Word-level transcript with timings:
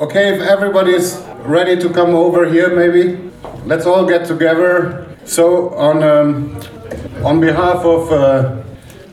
Okay, 0.00 0.34
if 0.34 0.40
everybody 0.40 0.92
is 0.92 1.22
ready 1.44 1.78
to 1.78 1.90
come 1.90 2.14
over 2.14 2.48
here, 2.48 2.74
maybe 2.74 3.30
let's 3.66 3.84
all 3.84 4.06
get 4.06 4.26
together. 4.26 5.06
So, 5.26 5.74
on 5.74 6.02
um, 6.02 6.56
on 7.22 7.38
behalf 7.38 7.84
of 7.84 8.10
uh, 8.10 8.62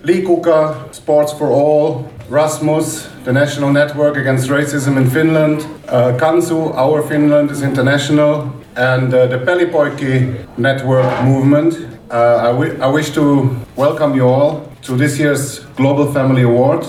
Liikkukaa, 0.04 0.96
Sports 0.96 1.34
for 1.34 1.48
All, 1.48 2.10
Rasmus, 2.30 3.10
the 3.26 3.34
National 3.34 3.70
Network 3.70 4.16
Against 4.16 4.48
Racism 4.48 4.96
in 4.96 5.10
Finland, 5.10 5.68
uh, 5.90 6.18
Kansu, 6.18 6.74
Our 6.74 7.02
Finland 7.02 7.52
is 7.52 7.64
International, 7.64 8.50
and 8.78 9.14
uh, 9.14 9.28
the 9.28 9.40
Pelipoikki 9.40 10.48
Network 10.58 11.12
Movement, 11.26 11.74
uh, 12.10 12.48
I, 12.48 12.78
I 12.80 12.88
wish 12.88 13.10
to 13.16 13.58
welcome 13.76 14.16
you 14.16 14.26
all 14.26 14.72
to 14.84 14.96
this 14.96 15.20
year's 15.20 15.60
Global 15.76 16.14
Family 16.14 16.44
Award. 16.44 16.86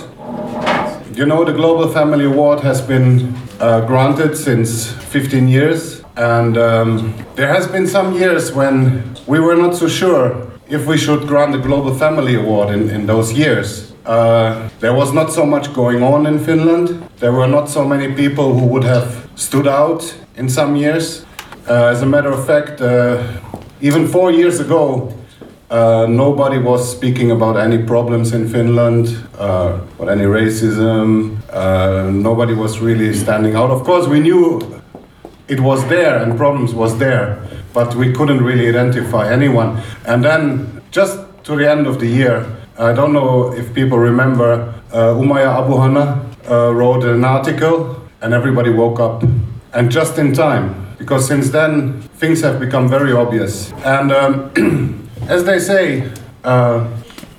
You 1.15 1.27
know, 1.27 1.45
the 1.45 1.53
Global 1.53 1.89
Family 1.89 2.27
Award 2.27 2.61
has 2.61 2.81
been 2.81 3.35
uh, 3.61 3.81
granted 3.87 4.37
since 4.37 4.93
15 4.93 5.49
years, 5.49 6.03
and 6.17 6.57
um, 6.57 7.15
there 7.35 7.49
has 7.49 7.67
been 7.67 7.87
some 7.87 8.15
years 8.15 8.53
when 8.53 9.17
we 9.27 9.41
were 9.41 9.57
not 9.57 9.75
so 9.75 9.89
sure 9.89 10.51
if 10.69 10.87
we 10.87 10.97
should 10.99 11.27
grant 11.27 11.53
the 11.53 11.59
Global 11.59 11.95
Family 11.95 12.35
Award 12.35 12.71
in, 12.71 12.91
in 12.91 13.07
those 13.07 13.33
years. 13.33 13.93
Uh, 14.05 14.69
there 14.81 14.95
was 14.95 15.13
not 15.13 15.33
so 15.33 15.45
much 15.45 15.73
going 15.75 16.03
on 16.03 16.27
in 16.27 16.39
Finland. 16.39 17.09
There 17.19 17.33
were 17.33 17.47
not 17.47 17.69
so 17.69 17.85
many 17.85 18.15
people 18.15 18.55
who 18.55 18.67
would 18.67 18.85
have 18.85 19.29
stood 19.37 19.67
out 19.67 20.15
in 20.37 20.49
some 20.49 20.77
years. 20.77 21.25
Uh, 21.69 21.93
as 21.93 22.03
a 22.03 22.07
matter 22.07 22.31
of 22.31 22.47
fact, 22.47 22.81
uh, 22.81 23.23
even 23.81 24.09
four 24.09 24.31
years 24.31 24.61
ago, 24.61 25.13
uh, 25.71 26.07
nobody 26.09 26.59
was 26.59 26.91
speaking 26.91 27.31
about 27.31 27.57
any 27.57 27.79
problems 27.79 28.33
in 28.33 28.49
Finland, 28.49 29.19
uh, 29.39 29.79
or 29.99 30.11
any 30.11 30.25
racism. 30.25 31.38
Uh, 31.59 32.09
nobody 32.13 32.55
was 32.55 32.79
really 32.79 33.13
standing 33.13 33.57
out. 33.57 33.71
Of 33.73 33.83
course, 33.83 34.07
we 34.07 34.21
knew 34.21 34.61
it 35.49 35.59
was 35.59 35.85
there 35.89 36.23
and 36.23 36.37
problems 36.37 36.73
was 36.73 36.97
there, 36.99 37.43
but 37.75 37.97
we 37.97 38.13
couldn't 38.13 38.45
really 38.45 38.69
identify 38.69 39.29
anyone. 39.29 39.83
And 40.07 40.25
then, 40.25 40.83
just 40.93 41.19
to 41.43 41.57
the 41.57 41.69
end 41.69 41.89
of 41.89 41.99
the 41.99 42.07
year, 42.07 42.47
I 42.79 42.93
don't 42.93 43.13
know 43.13 43.53
if 43.53 43.75
people 43.75 43.99
remember, 43.99 44.73
uh, 44.93 45.19
Umayya 45.19 45.65
Abu-Hanna 45.65 46.25
uh, 46.49 46.73
wrote 46.73 47.03
an 47.03 47.25
article, 47.25 48.07
and 48.21 48.33
everybody 48.33 48.71
woke 48.71 49.01
up, 49.01 49.25
and 49.73 49.91
just 49.91 50.17
in 50.17 50.33
time, 50.33 50.95
because 50.97 51.27
since 51.27 51.51
then 51.51 52.03
things 52.21 52.41
have 52.43 52.61
become 52.61 52.89
very 52.89 53.13
obvious. 53.13 53.73
And 53.85 54.13
um, 54.13 55.11
as 55.29 55.43
they 55.43 55.59
say, 55.59 56.09
uh, 56.45 56.85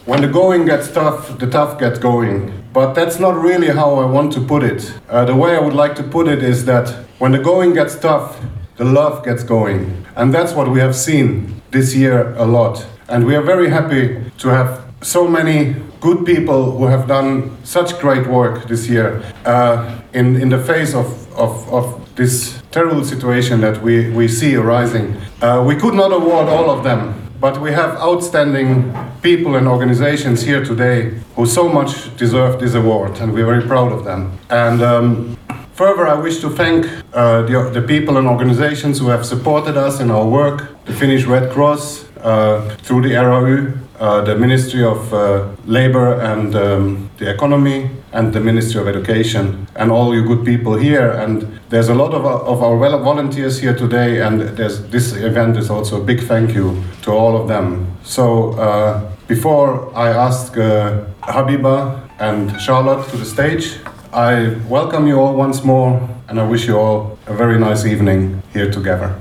when 0.06 0.22
the 0.22 0.28
going 0.28 0.66
gets 0.66 0.92
tough, 0.92 1.40
the 1.40 1.48
tough 1.48 1.80
get 1.80 2.02
going. 2.02 2.59
But 2.72 2.94
that's 2.94 3.20
not 3.20 3.36
really 3.36 3.68
how 3.68 3.96
I 3.96 4.06
want 4.06 4.32
to 4.34 4.42
put 4.42 4.64
it. 4.64 4.94
Uh, 5.10 5.26
the 5.26 5.36
way 5.36 5.56
I 5.56 5.60
would 5.60 5.74
like 5.74 5.96
to 5.96 6.04
put 6.04 6.28
it 6.28 6.44
is 6.44 6.66
that 6.66 6.90
when 7.18 7.32
the 7.32 7.40
going 7.40 7.74
gets 7.74 7.96
tough, 7.96 8.40
the 8.78 8.86
love 8.86 9.26
gets 9.26 9.44
going. 9.44 10.06
And 10.16 10.34
that's 10.34 10.54
what 10.54 10.70
we 10.70 10.80
have 10.80 10.96
seen 10.96 11.62
this 11.72 11.96
year 11.96 12.34
a 12.36 12.46
lot. 12.46 12.86
And 13.08 13.26
we 13.26 13.36
are 13.36 13.42
very 13.42 13.70
happy 13.70 14.32
to 14.38 14.50
have 14.50 14.86
so 15.02 15.28
many 15.28 15.76
good 16.00 16.26
people 16.26 16.78
who 16.78 16.86
have 16.86 17.08
done 17.08 17.58
such 17.64 18.00
great 18.00 18.28
work 18.28 18.68
this 18.68 18.88
year 18.88 19.22
uh, 19.46 20.00
in, 20.14 20.36
in 20.36 20.50
the 20.50 20.60
face 20.64 20.94
of, 20.94 21.08
of, 21.34 21.74
of 21.74 22.16
this 22.16 22.62
terrible 22.72 23.04
situation 23.04 23.62
that 23.62 23.82
we, 23.82 24.10
we 24.12 24.28
see 24.28 24.56
arising. 24.56 25.16
Uh, 25.42 25.64
we 25.66 25.76
could 25.76 25.94
not 25.94 26.12
award 26.14 26.48
all 26.48 26.70
of 26.70 26.84
them, 26.84 27.30
but 27.40 27.60
we 27.62 27.72
have 27.72 27.96
outstanding 27.98 28.94
people 29.22 29.56
and 29.56 29.68
organizations 29.68 30.42
here 30.44 30.64
today 30.64 31.18
who 31.40 31.46
so 31.46 31.70
much 31.70 32.14
deserve 32.18 32.60
this 32.60 32.74
award, 32.76 33.18
and 33.22 33.34
we're 33.34 33.46
very 33.46 33.66
proud 33.66 33.94
of 33.94 34.04
them. 34.04 34.38
And 34.50 34.82
um, 34.82 35.38
further, 35.74 36.06
I 36.06 36.16
wish 36.16 36.42
to 36.42 36.50
thank 36.50 36.86
uh, 37.14 37.44
the, 37.44 37.70
the 37.72 37.82
people 37.82 38.18
and 38.18 38.28
organizations 38.28 39.00
who 39.00 39.08
have 39.08 39.26
supported 39.26 39.78
us 39.78 40.02
in 40.02 40.12
our 40.12 40.28
work 40.28 40.76
the 40.86 40.94
Finnish 40.94 41.24
Red 41.26 41.50
Cross, 41.52 42.04
uh, 42.22 42.76
through 42.82 43.04
the 43.04 43.16
RAU, 43.16 43.72
uh, 44.00 44.22
the 44.26 44.36
Ministry 44.36 44.84
of 44.84 45.14
uh, 45.14 45.48
Labor 45.66 46.20
and 46.20 46.56
um, 46.56 47.10
the 47.20 47.30
Economy, 47.30 47.90
and 48.12 48.34
the 48.34 48.42
Ministry 48.42 48.82
of 48.82 48.88
Education, 48.90 49.66
and 49.76 49.92
all 49.92 50.14
you 50.14 50.26
good 50.26 50.44
people 50.44 50.76
here. 50.76 51.12
And 51.12 51.48
there's 51.70 51.88
a 51.88 51.96
lot 51.96 52.14
of, 52.14 52.26
of 52.26 52.62
our 52.62 52.78
volunteers 53.00 53.60
here 53.60 53.76
today, 53.76 54.22
and 54.22 54.42
this 54.58 55.14
event 55.14 55.56
is 55.56 55.70
also 55.70 56.02
a 56.02 56.04
big 56.04 56.22
thank 56.22 56.54
you 56.54 56.84
to 57.04 57.12
all 57.12 57.40
of 57.40 57.48
them. 57.48 57.96
So 58.04 58.54
uh, 58.54 59.10
before 59.30 59.96
I 59.96 60.10
ask 60.10 60.58
uh, 60.58 61.06
Habiba 61.30 62.10
and 62.20 62.60
Charlotte 62.60 63.08
to 63.10 63.18
the 63.18 63.26
stage, 63.26 63.78
I 64.12 64.56
welcome 64.68 65.06
you 65.06 65.20
all 65.20 65.36
once 65.36 65.64
more, 65.64 66.10
and 66.28 66.40
I 66.40 66.44
wish 66.48 66.66
you 66.68 66.76
all 66.76 67.20
a 67.28 67.34
very 67.36 67.60
nice 67.60 67.86
evening 67.86 68.42
here 68.52 68.72
together. 68.72 69.16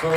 So, 0.00 0.10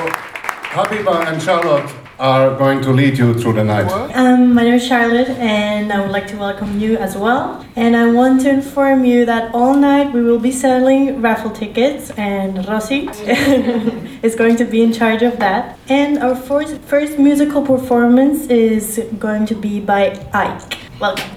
Habiba 0.75 1.25
and 1.27 1.41
Charlotte 1.41 1.91
are 2.19 2.55
going 2.57 2.81
to 2.81 2.91
lead 2.91 3.17
you 3.17 3.33
through 3.33 3.53
the 3.53 3.63
night. 3.63 3.87
Um, 4.15 4.53
my 4.53 4.63
name 4.63 4.73
is 4.75 4.85
Charlotte, 4.87 5.29
and 5.29 5.93
I 5.93 6.01
would 6.01 6.11
like 6.11 6.27
to 6.27 6.37
welcome 6.37 6.79
you 6.79 6.97
as 6.97 7.15
well. 7.15 7.63
And 7.75 7.95
I 7.95 8.11
want 8.11 8.41
to 8.41 8.49
inform 8.49 9.05
you 9.05 9.25
that 9.25 9.53
all 9.53 9.75
night 9.75 10.11
we 10.13 10.23
will 10.23 10.39
be 10.39 10.51
selling 10.51 11.21
raffle 11.21 11.51
tickets, 11.51 12.11
and 12.17 12.67
Rossi 12.67 13.07
is 14.23 14.35
going 14.35 14.55
to 14.57 14.65
be 14.65 14.81
in 14.81 14.91
charge 14.93 15.21
of 15.21 15.37
that. 15.39 15.77
And 15.89 16.17
our 16.19 16.35
first, 16.35 16.81
first 16.81 17.19
musical 17.19 17.61
performance 17.63 18.47
is 18.47 18.99
going 19.19 19.45
to 19.47 19.55
be 19.55 19.79
by 19.79 20.19
Ike. 20.33 20.77
Welcome. 20.99 21.29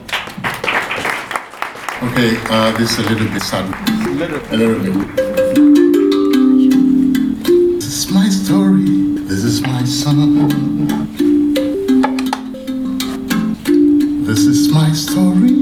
Okay, 2.02 2.40
uh, 2.48 2.72
this 2.78 2.98
is 2.98 3.06
a 3.06 3.10
little 3.10 3.28
bit 3.28 3.42
sad. 3.42 3.66
A 4.06 4.10
little, 4.10 4.40
a 4.50 4.56
little 4.56 5.04
bit. 5.04 5.16
This 7.76 8.06
is 8.06 8.10
my 8.10 8.28
story. 8.30 8.99
This 9.30 9.44
is 9.44 9.60
my 9.62 9.84
song. 9.84 10.48
This 14.26 14.40
is 14.40 14.72
my 14.72 14.90
story. 14.92 15.59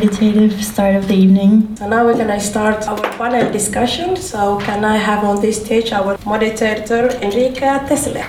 Meditative 0.00 0.64
start 0.64 0.94
of 0.94 1.08
the 1.08 1.14
evening. 1.14 1.76
So 1.76 1.86
now 1.86 2.06
we're 2.06 2.16
gonna 2.16 2.40
start 2.40 2.88
our 2.88 3.02
panel 3.18 3.52
discussion. 3.52 4.16
So 4.16 4.58
can 4.60 4.82
I 4.82 4.96
have 4.96 5.24
on 5.24 5.42
this 5.42 5.62
stage 5.62 5.92
our 5.92 6.16
moderator 6.24 7.10
Enrique 7.20 7.68
Tessieri? 7.86 8.24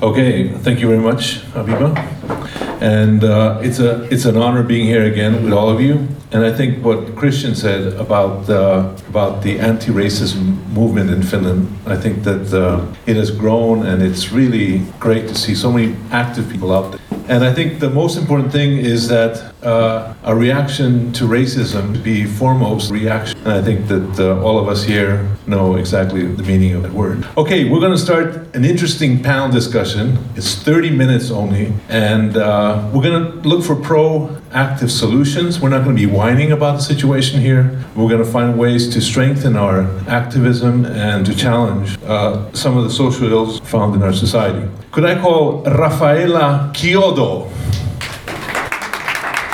Okay, 0.00 0.52
thank 0.58 0.78
you 0.78 0.86
very 0.86 1.00
much, 1.00 1.40
Abiba. 1.54 1.90
And 2.80 3.24
uh, 3.24 3.58
it's 3.60 3.80
a 3.80 4.04
it's 4.04 4.24
an 4.24 4.36
honor 4.36 4.62
being 4.62 4.86
here 4.86 5.04
again 5.04 5.42
with 5.42 5.52
all 5.52 5.68
of 5.70 5.80
you. 5.80 6.06
And 6.30 6.44
I 6.44 6.52
think 6.52 6.84
what 6.84 7.16
Christian 7.16 7.56
said 7.56 7.94
about 7.94 8.48
uh, 8.48 8.94
about 9.08 9.42
the 9.42 9.58
anti-racism 9.58 10.71
movement 10.82 11.10
in 11.10 11.22
Finland, 11.22 11.60
I 11.86 11.96
think 11.96 12.24
that 12.24 12.52
uh, 12.52 13.10
it 13.10 13.16
has 13.16 13.30
grown, 13.30 13.86
and 13.86 14.02
it's 14.02 14.32
really 14.32 14.82
great 14.98 15.24
to 15.28 15.34
see 15.34 15.54
so 15.54 15.70
many 15.70 15.88
active 16.10 16.44
people 16.52 16.70
out 16.76 16.86
there. 16.92 17.00
And 17.28 17.44
I 17.44 17.52
think 17.54 17.68
the 17.78 17.90
most 17.90 18.14
important 18.22 18.50
thing 18.52 18.70
is 18.94 19.08
that 19.08 19.34
uh, 19.62 20.32
a 20.32 20.34
reaction 20.34 21.12
to 21.18 21.24
racism 21.24 21.84
be 22.02 22.26
foremost 22.40 22.90
reaction. 22.90 23.38
And 23.44 23.52
I 23.60 23.62
think 23.62 23.86
that 23.92 24.10
uh, 24.18 24.44
all 24.44 24.56
of 24.62 24.66
us 24.68 24.82
here 24.84 25.14
know 25.46 25.76
exactly 25.76 26.26
the 26.26 26.42
meaning 26.42 26.74
of 26.74 26.82
that 26.82 26.92
word. 26.92 27.26
Okay, 27.36 27.68
we're 27.68 27.80
going 27.80 27.92
to 27.92 27.98
start 27.98 28.54
an 28.54 28.64
interesting 28.64 29.22
panel 29.22 29.50
discussion. 29.50 30.18
It's 30.36 30.54
30 30.54 30.90
minutes 30.90 31.30
only, 31.30 31.72
and 31.88 32.36
uh, 32.36 32.88
we're 32.92 33.02
going 33.02 33.24
to 33.24 33.48
look 33.48 33.64
for 33.64 33.74
proactive 33.74 34.90
solutions. 34.90 35.60
We're 35.60 35.70
not 35.70 35.84
going 35.84 35.96
to 35.96 36.00
be 36.00 36.06
whining 36.06 36.52
about 36.52 36.76
the 36.76 36.82
situation 36.82 37.40
here. 37.40 37.84
We're 37.96 38.08
going 38.08 38.24
to 38.24 38.30
find 38.30 38.58
ways 38.58 38.92
to 38.94 39.00
strengthen 39.00 39.56
our 39.56 39.82
activism 40.08 40.84
and 40.86 41.26
to 41.26 41.34
challenge 41.34 41.98
uh, 42.04 42.52
some 42.52 42.76
of 42.76 42.84
the 42.84 42.90
social 42.90 43.30
ills 43.30 43.60
found 43.60 43.94
in 43.94 44.02
our 44.02 44.12
society. 44.12 44.68
Could 44.92 45.04
I 45.04 45.20
call 45.20 45.64
Raffaella 45.64 46.72
Chiodo, 46.72 47.48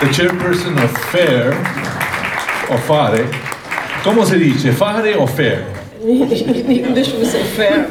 the 0.00 0.06
chairperson 0.06 0.82
of 0.82 0.90
FAIR, 1.10 1.52
or 2.70 2.78
FARE? 2.82 3.30
¿Cómo 4.02 4.24
se 4.24 4.38
dice? 4.38 4.72
¿FARE 4.72 5.16
o 5.16 5.26
FAIR? 5.26 5.77
English 6.02 7.12
we 7.14 7.24
say 7.24 7.44
fair. 7.56 7.86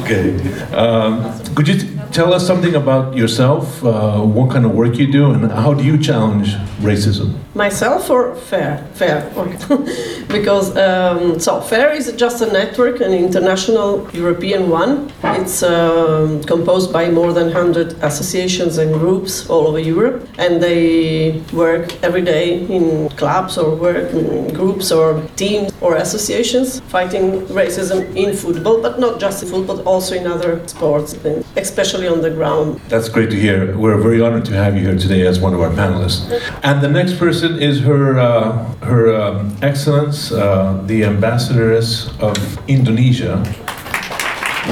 okay. 0.00 0.34
Um, 0.74 1.32
could 1.54 1.68
you 1.68 2.01
tell 2.12 2.34
us 2.34 2.46
something 2.46 2.74
about 2.74 3.16
yourself? 3.16 3.82
Uh, 3.84 4.20
what 4.20 4.50
kind 4.50 4.64
of 4.64 4.72
work 4.72 4.96
you 4.98 5.10
do, 5.10 5.30
and 5.30 5.50
how 5.50 5.72
do 5.74 5.82
you 5.82 5.96
challenge 5.98 6.54
racism? 6.80 7.34
Myself 7.54 8.08
or 8.10 8.34
fair? 8.34 8.78
Fair, 8.94 9.30
because 10.28 10.76
um, 10.76 11.38
so 11.38 11.60
fair 11.60 11.92
is 11.92 12.12
just 12.12 12.42
a 12.42 12.46
network, 12.52 13.00
an 13.00 13.12
international 13.12 14.08
European 14.12 14.70
one. 14.70 15.10
It's 15.24 15.62
um, 15.62 16.42
composed 16.44 16.92
by 16.92 17.10
more 17.10 17.32
than 17.32 17.46
100 17.46 18.02
associations 18.02 18.78
and 18.78 18.92
groups 18.94 19.48
all 19.48 19.66
over 19.66 19.78
Europe, 19.78 20.28
and 20.38 20.62
they 20.62 21.42
work 21.52 22.02
every 22.02 22.22
day 22.22 22.66
in 22.66 23.08
clubs 23.10 23.58
or 23.58 23.74
work 23.74 24.10
groups 24.54 24.90
or 24.92 25.22
teams 25.36 25.72
or 25.80 25.96
associations 25.96 26.80
fighting 26.88 27.42
racism 27.48 28.14
in 28.16 28.34
football, 28.34 28.80
but 28.80 28.98
not 28.98 29.20
just 29.20 29.42
in 29.42 29.48
football, 29.48 29.76
but 29.76 29.86
also 29.86 30.14
in 30.14 30.26
other 30.26 30.66
sports, 30.66 31.14
especially 31.56 32.01
on 32.06 32.20
the 32.22 32.30
ground. 32.30 32.80
That's 32.88 33.08
great 33.08 33.30
to 33.30 33.38
hear. 33.38 33.76
We're 33.76 34.00
very 34.00 34.20
honored 34.20 34.44
to 34.46 34.54
have 34.54 34.76
you 34.76 34.82
here 34.82 34.98
today 34.98 35.26
as 35.26 35.40
one 35.40 35.54
of 35.54 35.60
our 35.60 35.70
panelists. 35.70 36.30
And 36.62 36.82
the 36.82 36.88
next 36.88 37.18
person 37.18 37.58
is 37.60 37.80
her 37.80 38.18
uh, 38.18 38.64
her 38.82 39.14
um, 39.14 39.56
Excellence, 39.62 40.32
uh, 40.32 40.82
the 40.86 41.02
Ambassadoress 41.02 42.08
of 42.20 42.36
Indonesia, 42.68 43.42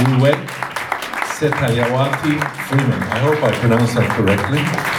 Uwet 0.02 0.40
Setyawati 1.38 2.36
Freeman. 2.68 3.02
I 3.02 3.18
hope 3.18 3.42
I 3.42 3.52
pronounced 3.58 3.94
that 3.94 4.10
correctly. 4.16 4.89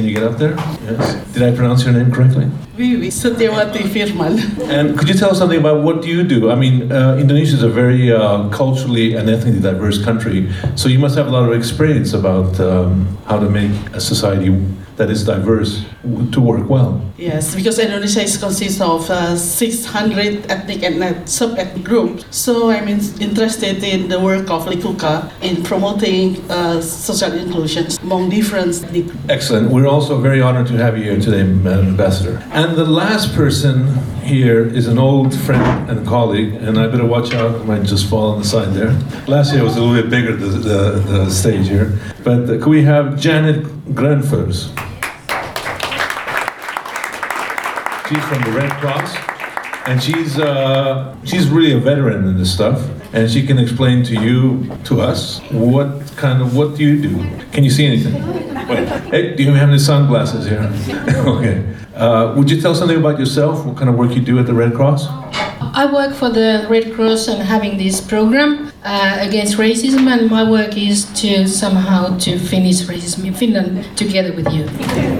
Can 0.00 0.08
you 0.08 0.14
get 0.14 0.22
up 0.24 0.38
there? 0.38 0.56
Yes. 0.56 1.34
Did 1.34 1.42
I 1.42 1.54
pronounce 1.54 1.84
your 1.84 1.92
name 1.92 2.10
correctly? 2.10 2.48
Oui, 2.78 2.96
oui, 2.96 3.08
Setyawati 3.08 3.82
Firman. 3.92 4.38
And 4.70 4.98
could 4.98 5.08
you 5.10 5.14
tell 5.14 5.28
us 5.28 5.36
something 5.36 5.58
about 5.58 5.84
what 5.84 6.00
do 6.00 6.08
you 6.08 6.24
do? 6.24 6.50
I 6.50 6.54
mean, 6.54 6.90
uh, 6.90 7.18
Indonesia 7.20 7.54
is 7.54 7.62
a 7.62 7.68
very 7.68 8.10
uh, 8.10 8.48
culturally 8.48 9.14
and 9.14 9.28
ethnically 9.28 9.60
diverse 9.60 10.02
country, 10.02 10.50
so 10.74 10.88
you 10.88 10.98
must 10.98 11.16
have 11.16 11.26
a 11.26 11.30
lot 11.30 11.46
of 11.46 11.52
experience 11.52 12.14
about 12.14 12.58
um, 12.60 13.18
how 13.26 13.38
to 13.38 13.50
make 13.50 13.72
a 13.92 14.00
society 14.00 14.48
that 15.00 15.08
is 15.08 15.24
diverse 15.24 15.82
to 16.30 16.40
work 16.42 16.68
well. 16.68 17.00
Yes, 17.16 17.54
because 17.54 17.78
Indonesia 17.78 18.20
is 18.22 18.36
consists 18.36 18.82
of 18.82 19.08
uh, 19.08 19.34
600 19.34 20.50
ethnic 20.50 20.82
and 20.82 21.26
sub-ethnic 21.26 21.82
groups. 21.82 22.26
So 22.30 22.70
I'm 22.70 22.86
in, 22.86 23.00
interested 23.18 23.82
in 23.82 24.08
the 24.08 24.20
work 24.20 24.50
of 24.50 24.66
Liikkukaa 24.66 25.32
in 25.40 25.62
promoting 25.62 26.36
uh, 26.50 26.82
social 26.82 27.32
inclusion 27.32 27.86
among 28.02 28.28
different 28.28 28.84
ethnic 28.84 29.06
Excellent. 29.30 29.70
We're 29.70 29.88
also 29.88 30.20
very 30.20 30.42
honored 30.42 30.66
to 30.66 30.76
have 30.76 30.98
you 30.98 31.04
here 31.04 31.20
today, 31.20 31.44
Madam 31.44 31.86
Ambassador. 31.96 32.36
And 32.52 32.76
the 32.76 32.84
last 32.84 33.34
person 33.34 33.86
here 34.22 34.62
is 34.66 34.86
an 34.86 34.98
old 34.98 35.34
friend 35.46 35.90
and 35.90 36.06
colleague, 36.06 36.52
and 36.54 36.78
I 36.78 36.88
better 36.88 37.06
watch 37.06 37.32
out, 37.32 37.58
I 37.62 37.64
might 37.64 37.84
just 37.84 38.04
fall 38.10 38.32
on 38.32 38.38
the 38.40 38.44
side 38.44 38.74
there. 38.74 38.92
Last 39.26 39.54
year 39.54 39.64
was 39.64 39.76
a 39.76 39.80
little 39.82 39.96
bit 40.02 40.10
bigger, 40.10 40.36
the, 40.36 40.46
the, 40.46 40.80
the 41.12 41.30
stage 41.30 41.68
here. 41.68 41.98
But 42.22 42.42
uh, 42.44 42.58
could 42.60 42.68
we 42.68 42.82
have 42.82 43.18
Janette 43.18 43.64
Grönfors? 43.94 44.68
She's 48.10 48.24
from 48.24 48.42
the 48.42 48.50
Red 48.50 48.72
Cross, 48.80 49.14
and 49.86 50.02
she's 50.02 50.36
uh, 50.36 51.14
she's 51.24 51.48
really 51.48 51.74
a 51.74 51.78
veteran 51.78 52.26
in 52.26 52.36
this 52.36 52.52
stuff, 52.52 52.84
and 53.14 53.30
she 53.30 53.46
can 53.46 53.56
explain 53.56 54.02
to 54.06 54.14
you, 54.14 54.68
to 54.86 55.00
us, 55.00 55.38
what 55.52 56.12
kind 56.16 56.42
of 56.42 56.56
what 56.56 56.76
do 56.76 56.82
you 56.82 57.00
do? 57.00 57.14
Can 57.52 57.62
you 57.62 57.70
see 57.70 57.86
anything? 57.86 58.14
Wait, 58.66 58.88
hey, 59.12 59.36
do 59.36 59.44
you 59.44 59.52
have 59.52 59.68
any 59.68 59.78
sunglasses 59.78 60.44
here? 60.44 60.66
okay. 61.24 61.64
Uh, 61.94 62.34
would 62.36 62.50
you 62.50 62.60
tell 62.60 62.74
something 62.74 62.98
about 62.98 63.16
yourself? 63.16 63.64
What 63.64 63.76
kind 63.76 63.88
of 63.88 63.94
work 63.94 64.16
you 64.16 64.22
do 64.22 64.40
at 64.40 64.46
the 64.46 64.54
Red 64.54 64.74
Cross? 64.74 65.06
I 65.06 65.88
work 65.92 66.12
for 66.12 66.30
the 66.30 66.66
Red 66.68 66.92
Cross 66.94 67.28
and 67.28 67.40
having 67.40 67.78
this 67.78 68.00
program 68.00 68.69
uh, 68.84 69.18
against 69.20 69.56
racism, 69.56 70.08
and 70.08 70.30
my 70.30 70.48
work 70.48 70.76
is 70.76 71.04
to 71.20 71.46
somehow 71.46 72.16
to 72.18 72.38
finish 72.38 72.82
racism 72.82 73.26
in 73.26 73.34
Finland 73.34 73.86
together 73.96 74.32
with 74.32 74.50
you. 74.52 74.64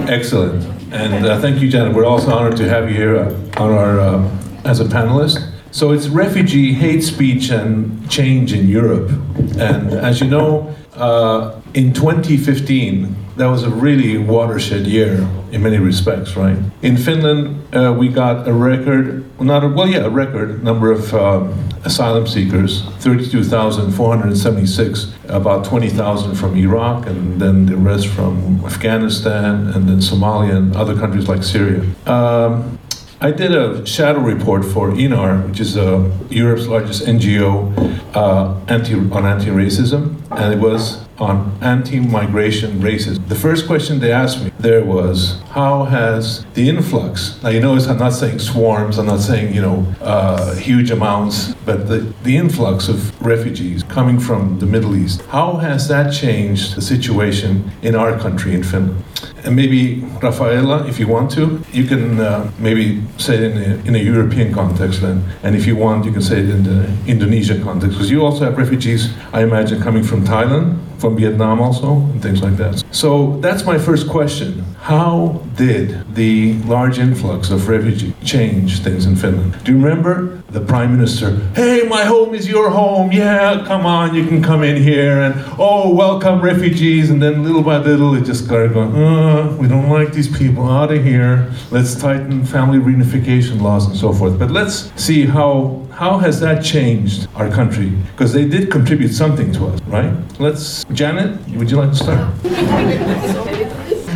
Excellent. 0.07 0.63
And 0.91 1.25
uh, 1.25 1.39
thank 1.39 1.61
you, 1.61 1.69
Janette. 1.69 1.93
We're 1.93 2.05
also 2.05 2.31
honored 2.31 2.57
to 2.57 2.67
have 2.67 2.89
you 2.89 2.95
here 2.95 3.17
uh, 3.17 3.63
on 3.63 3.71
our 3.71 3.99
uh, 3.99 4.29
as 4.65 4.79
a 4.79 4.85
panelist. 4.85 5.47
So 5.71 5.91
it's 5.91 6.07
refugee 6.07 6.73
hate 6.73 7.01
speech 7.01 7.49
and 7.49 8.09
change 8.09 8.51
in 8.51 8.67
Europe. 8.67 9.09
And 9.57 9.93
as 9.93 10.19
you 10.19 10.27
know, 10.27 10.75
uh, 10.95 11.61
in 11.73 11.93
2015, 11.93 13.15
that 13.41 13.47
was 13.47 13.63
a 13.63 13.69
really 13.71 14.19
watershed 14.19 14.85
year 14.85 15.27
in 15.51 15.63
many 15.63 15.79
respects, 15.79 16.35
right? 16.35 16.59
In 16.83 16.95
Finland, 16.95 17.75
uh, 17.75 17.91
we 17.97 18.07
got 18.07 18.47
a 18.47 18.53
record, 18.53 19.25
not 19.41 19.63
a, 19.63 19.67
well, 19.67 19.87
yeah, 19.87 20.05
a 20.05 20.11
record 20.11 20.63
number 20.63 20.91
of 20.91 21.11
um, 21.15 21.51
asylum 21.83 22.27
seekers 22.27 22.83
32,476, 22.99 25.15
about 25.27 25.65
20,000 25.65 26.35
from 26.35 26.55
Iraq, 26.55 27.07
and 27.07 27.41
then 27.41 27.65
the 27.65 27.77
rest 27.77 28.09
from 28.09 28.63
Afghanistan, 28.63 29.69
and 29.73 29.89
then 29.89 29.97
Somalia, 29.97 30.57
and 30.57 30.75
other 30.75 30.95
countries 30.95 31.27
like 31.27 31.41
Syria. 31.41 31.83
Um, 32.05 32.77
I 33.21 33.31
did 33.31 33.55
a 33.55 33.83
shadow 33.87 34.19
report 34.19 34.63
for 34.65 34.91
ENAR, 34.91 35.47
which 35.47 35.59
is 35.59 35.77
uh, 35.77 36.11
Europe's 36.29 36.67
largest 36.67 37.07
NGO 37.07 37.73
uh, 38.15 38.53
anti, 38.67 38.93
on 38.93 39.25
anti-racism, 39.25 40.21
and 40.29 40.53
it 40.53 40.59
was 40.59 41.01
on 41.21 41.55
anti-migration 41.61 42.79
racism. 42.79 43.25
The 43.29 43.35
first 43.35 43.67
question 43.67 43.99
they 43.99 44.11
asked 44.11 44.43
me 44.43 44.51
there 44.59 44.83
was, 44.83 45.39
how 45.51 45.85
has 45.85 46.45
the 46.55 46.67
influx, 46.67 47.41
now 47.43 47.49
you 47.49 47.59
notice 47.59 47.87
I'm 47.87 47.99
not 47.99 48.13
saying 48.13 48.39
swarms, 48.39 48.97
I'm 48.97 49.05
not 49.05 49.19
saying, 49.19 49.53
you 49.53 49.61
know, 49.61 49.85
uh, 50.01 50.55
huge 50.55 50.89
amounts, 50.91 51.53
but 51.65 51.87
the, 51.87 51.99
the 52.23 52.35
influx 52.37 52.89
of 52.89 52.97
refugees 53.21 53.83
coming 53.83 54.19
from 54.19 54.59
the 54.59 54.65
Middle 54.65 54.95
East, 54.95 55.21
how 55.27 55.57
has 55.57 55.87
that 55.87 56.11
changed 56.11 56.75
the 56.75 56.81
situation 56.81 57.71
in 57.81 57.95
our 57.95 58.17
country, 58.17 58.53
in 58.53 58.63
Finland? 58.63 59.03
And 59.43 59.55
maybe, 59.55 60.01
Raffaella, 60.21 60.87
if 60.87 60.99
you 60.99 61.07
want 61.07 61.31
to, 61.31 61.63
you 61.71 61.85
can 61.85 62.19
uh, 62.19 62.51
maybe 62.59 63.01
say 63.17 63.35
it 63.35 63.43
in 63.43 63.57
a, 63.57 63.87
in 63.87 63.95
a 63.95 63.99
European 63.99 64.53
context 64.53 65.01
then. 65.01 65.23
And 65.43 65.55
if 65.55 65.65
you 65.65 65.75
want, 65.75 66.05
you 66.05 66.11
can 66.11 66.21
say 66.21 66.39
it 66.39 66.49
in 66.49 66.63
the 66.63 66.87
Indonesian 67.07 67.63
context. 67.63 67.97
Because 67.97 68.11
you 68.11 68.23
also 68.23 68.45
have 68.45 68.57
refugees, 68.57 69.09
I 69.33 69.41
imagine, 69.41 69.81
coming 69.81 70.03
from 70.03 70.23
Thailand, 70.25 70.77
from 71.01 71.17
Vietnam 71.17 71.59
also, 71.59 71.95
and 71.95 72.21
things 72.21 72.41
like 72.41 72.55
that. 72.57 72.83
So 72.91 73.37
that's 73.41 73.65
my 73.65 73.77
first 73.77 74.07
question. 74.07 74.63
How 74.79 75.41
did 75.55 76.15
the 76.15 76.53
large 76.63 76.99
influx 76.99 77.49
of 77.49 77.67
refugees 77.67 78.13
change 78.23 78.79
things 78.81 79.05
in 79.05 79.15
Finland? 79.15 79.63
Do 79.63 79.71
you 79.71 79.77
remember 79.77 80.41
the 80.49 80.61
prime 80.61 80.91
minister? 80.95 81.39
Hey, 81.55 81.87
my 81.87 82.03
home 82.03 82.35
is 82.35 82.47
your 82.47 82.69
home. 82.69 83.11
Yeah, 83.11 83.63
come 83.65 83.85
on, 83.85 84.13
you 84.13 84.25
can 84.27 84.41
come 84.43 84.63
in 84.63 84.81
here. 84.81 85.21
And 85.21 85.33
oh, 85.57 85.93
welcome 85.93 86.41
refugees. 86.41 87.09
And 87.09 87.21
then 87.21 87.43
little 87.43 87.63
by 87.63 87.77
little, 87.77 88.13
it 88.15 88.25
just 88.25 88.45
started 88.45 88.73
going, 88.73 88.95
uh, 88.95 89.55
we 89.59 89.67
don't 89.67 89.89
like 89.89 90.13
these 90.13 90.35
people 90.37 90.69
out 90.69 90.91
of 90.91 91.03
here. 91.03 91.51
Let's 91.71 91.95
tighten 91.95 92.45
family 92.45 92.79
reunification 92.79 93.61
laws 93.61 93.87
and 93.87 93.95
so 93.95 94.13
forth. 94.13 94.37
But 94.37 94.51
let's 94.51 94.91
see 95.01 95.25
how 95.25 95.81
how 96.01 96.17
has 96.17 96.39
that 96.39 96.63
changed 96.63 97.27
our 97.35 97.47
country? 97.51 97.89
Because 98.13 98.33
they 98.33 98.43
did 98.43 98.71
contribute 98.71 99.13
something 99.13 99.53
to 99.53 99.67
us, 99.67 99.79
right? 99.83 100.11
Let's, 100.39 100.83
Janette, 100.85 101.37
would 101.49 101.69
you 101.69 101.77
like 101.77 101.91
to 101.91 101.95
start? 101.95 102.33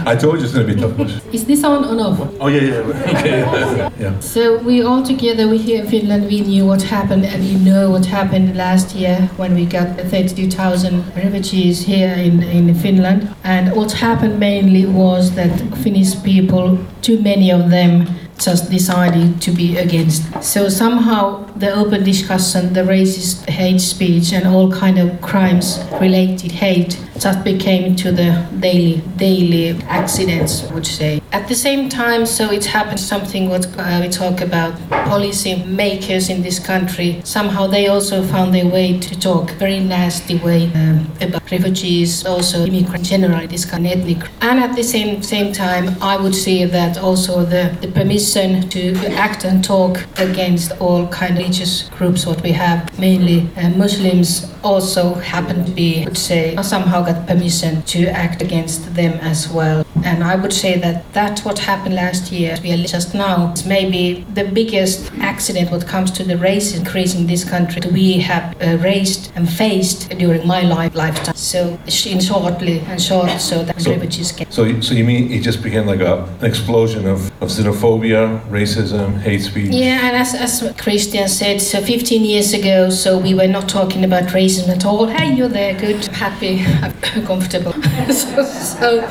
I 0.08 0.16
told 0.16 0.40
you 0.40 0.46
it's 0.46 0.54
going 0.56 0.66
to 0.66 0.74
be 0.74 0.82
tough. 0.82 1.34
Is 1.34 1.46
this 1.46 1.64
on 1.64 1.86
or 1.86 2.08
off? 2.08 2.20
Oh, 2.40 2.48
yeah, 2.48 2.62
yeah. 2.62 2.80
Okay. 3.18 3.92
yeah. 4.00 4.20
So 4.20 4.58
we 4.64 4.82
all 4.82 5.04
together, 5.04 5.48
we 5.48 5.60
here 5.60 5.84
in 5.84 5.88
Finland, 5.88 6.26
we 6.26 6.42
knew 6.42 6.66
what 6.66 6.82
happened, 6.82 7.24
and 7.24 7.44
you 7.44 7.60
know 7.60 7.92
what 7.92 8.06
happened 8.08 8.58
last 8.58 8.96
year 8.96 9.30
when 9.38 9.54
we 9.54 9.68
got 9.68 9.96
32,000 9.96 11.16
refugees 11.16 11.86
here 11.86 12.14
in, 12.14 12.42
in 12.42 12.74
Finland. 12.74 13.36
And 13.44 13.76
what 13.76 13.92
happened 13.92 14.40
mainly 14.40 14.88
was 14.88 15.36
that 15.36 15.54
Finnish 15.84 16.20
people, 16.24 16.80
too 17.04 17.22
many 17.22 17.52
of 17.52 17.70
them, 17.70 18.08
just 18.40 18.72
decided 18.72 19.40
to 19.42 19.52
be 19.52 19.78
against. 19.78 20.44
So 20.44 20.68
somehow 20.68 21.45
the 21.56 21.74
open 21.74 22.04
discussion, 22.04 22.74
the 22.74 22.82
racist 22.82 23.48
hate 23.48 23.80
speech, 23.80 24.34
and 24.34 24.46
all 24.48 24.72
kind 24.72 25.00
of 25.00 25.22
crimes 25.22 25.80
related 26.02 26.52
hate 26.52 27.00
just 27.18 27.44
became 27.44 27.96
to 27.96 28.12
the 28.12 28.46
daily 28.60 29.02
daily 29.16 29.82
accidents, 29.84 30.70
would 30.72 30.86
say. 30.86 31.22
At 31.32 31.48
the 31.48 31.56
same 31.56 31.90
time, 31.90 32.26
so 32.26 32.52
it 32.52 32.66
happened 32.66 33.00
something 33.00 33.50
what 33.50 33.68
uh, 33.78 34.00
we 34.02 34.10
talk 34.10 34.42
about 34.42 34.74
policy 34.90 35.64
makers 35.66 36.30
in 36.30 36.42
this 36.42 36.60
country. 36.60 37.22
Somehow 37.24 37.68
they 37.68 37.88
also 37.88 38.24
found 38.24 38.54
their 38.54 38.66
way 38.66 39.00
to 39.00 39.20
talk 39.20 39.52
very 39.52 39.80
nasty 39.80 40.38
way 40.38 40.72
um, 40.74 41.12
about 41.22 41.50
refugees, 41.52 42.26
also 42.26 42.66
immigrants, 42.66 43.10
generally 43.10 43.48
this 43.48 43.66
kind 43.66 43.86
of 43.86 43.92
ethnic. 43.92 44.30
And 44.42 44.60
at 44.60 44.76
the 44.76 44.84
same 44.84 45.22
same 45.22 45.54
time, 45.54 45.96
I 46.02 46.18
would 46.18 46.36
say 46.36 46.66
that 46.66 46.98
also 46.98 47.44
the, 47.44 47.78
the 47.82 47.90
permission 47.90 48.70
to 48.70 48.96
act 49.14 49.44
and 49.44 49.64
talk 49.64 50.06
against 50.18 50.72
all 50.80 51.08
kind 51.08 51.38
of 51.38 51.46
religious 51.46 51.90
groups 51.90 52.26
what 52.26 52.42
we 52.42 52.52
have, 52.52 52.98
mainly 53.00 53.50
uh, 53.58 53.70
Muslims, 53.70 54.52
also 54.64 55.14
happen 55.16 55.64
to 55.66 55.72
be, 55.72 56.02
I 56.02 56.06
would 56.06 56.18
say, 56.18 56.56
somehow 56.64 57.04
got 57.04 57.28
permission 57.28 57.84
to 57.84 58.08
act 58.08 58.42
against 58.42 58.96
them 58.96 59.14
as 59.22 59.48
well. 59.50 59.85
And 60.04 60.24
I 60.24 60.36
would 60.36 60.54
say 60.54 60.78
that 60.80 61.12
that's 61.14 61.46
what 61.46 61.60
happened 61.60 61.96
last 61.96 62.32
year. 62.32 62.58
We 62.64 62.72
are 62.74 62.84
just 62.86 63.14
now 63.16 63.52
it's 63.52 63.66
maybe 63.66 64.26
the 64.34 64.44
biggest 64.46 65.12
accident 65.20 65.72
what 65.72 65.88
comes 65.88 66.12
to 66.12 66.24
the 66.24 66.38
race 66.38 66.76
increase 66.76 67.16
in 67.16 67.28
this 67.28 67.44
country 67.44 67.82
we 67.92 68.20
have 68.20 68.56
uh, 68.62 68.78
raised 68.78 69.32
and 69.36 69.50
faced 69.50 70.10
during 70.10 70.46
my 70.48 70.62
life 70.62 70.96
lifetime. 70.96 71.36
So 71.36 71.80
in 72.06 72.20
shortly 72.20 72.80
and 72.82 73.02
short, 73.02 73.30
so 73.40 73.64
that 73.64 73.82
So- 73.82 73.92
refugees. 73.92 74.34
So, 74.50 74.82
so 74.82 74.94
you 74.94 75.04
mean 75.04 75.32
it 75.32 75.42
just 75.42 75.62
became 75.64 75.86
like 75.86 76.00
a, 76.00 76.24
an 76.40 76.46
explosion 76.46 77.08
of, 77.08 77.20
of 77.42 77.50
xenophobia, 77.50 78.40
racism, 78.50 79.20
hate 79.22 79.42
speech? 79.42 79.72
Yeah, 79.72 80.08
and 80.08 80.16
as, 80.16 80.34
as 80.34 80.74
Christian 80.78 81.28
said, 81.28 81.62
so 81.62 81.82
15 81.82 82.24
years 82.24 82.54
ago, 82.54 82.90
so 82.90 83.18
we 83.18 83.34
were 83.34 83.48
not 83.48 83.68
talking 83.70 84.04
about 84.04 84.24
racism 84.30 84.70
at 84.70 84.86
all. 84.86 85.08
Hey, 85.08 85.34
you're 85.34 85.48
there, 85.50 85.74
good, 85.80 86.06
happy, 86.08 86.64
comfortable. 87.26 87.74
so 88.12 88.44
so 88.44 89.02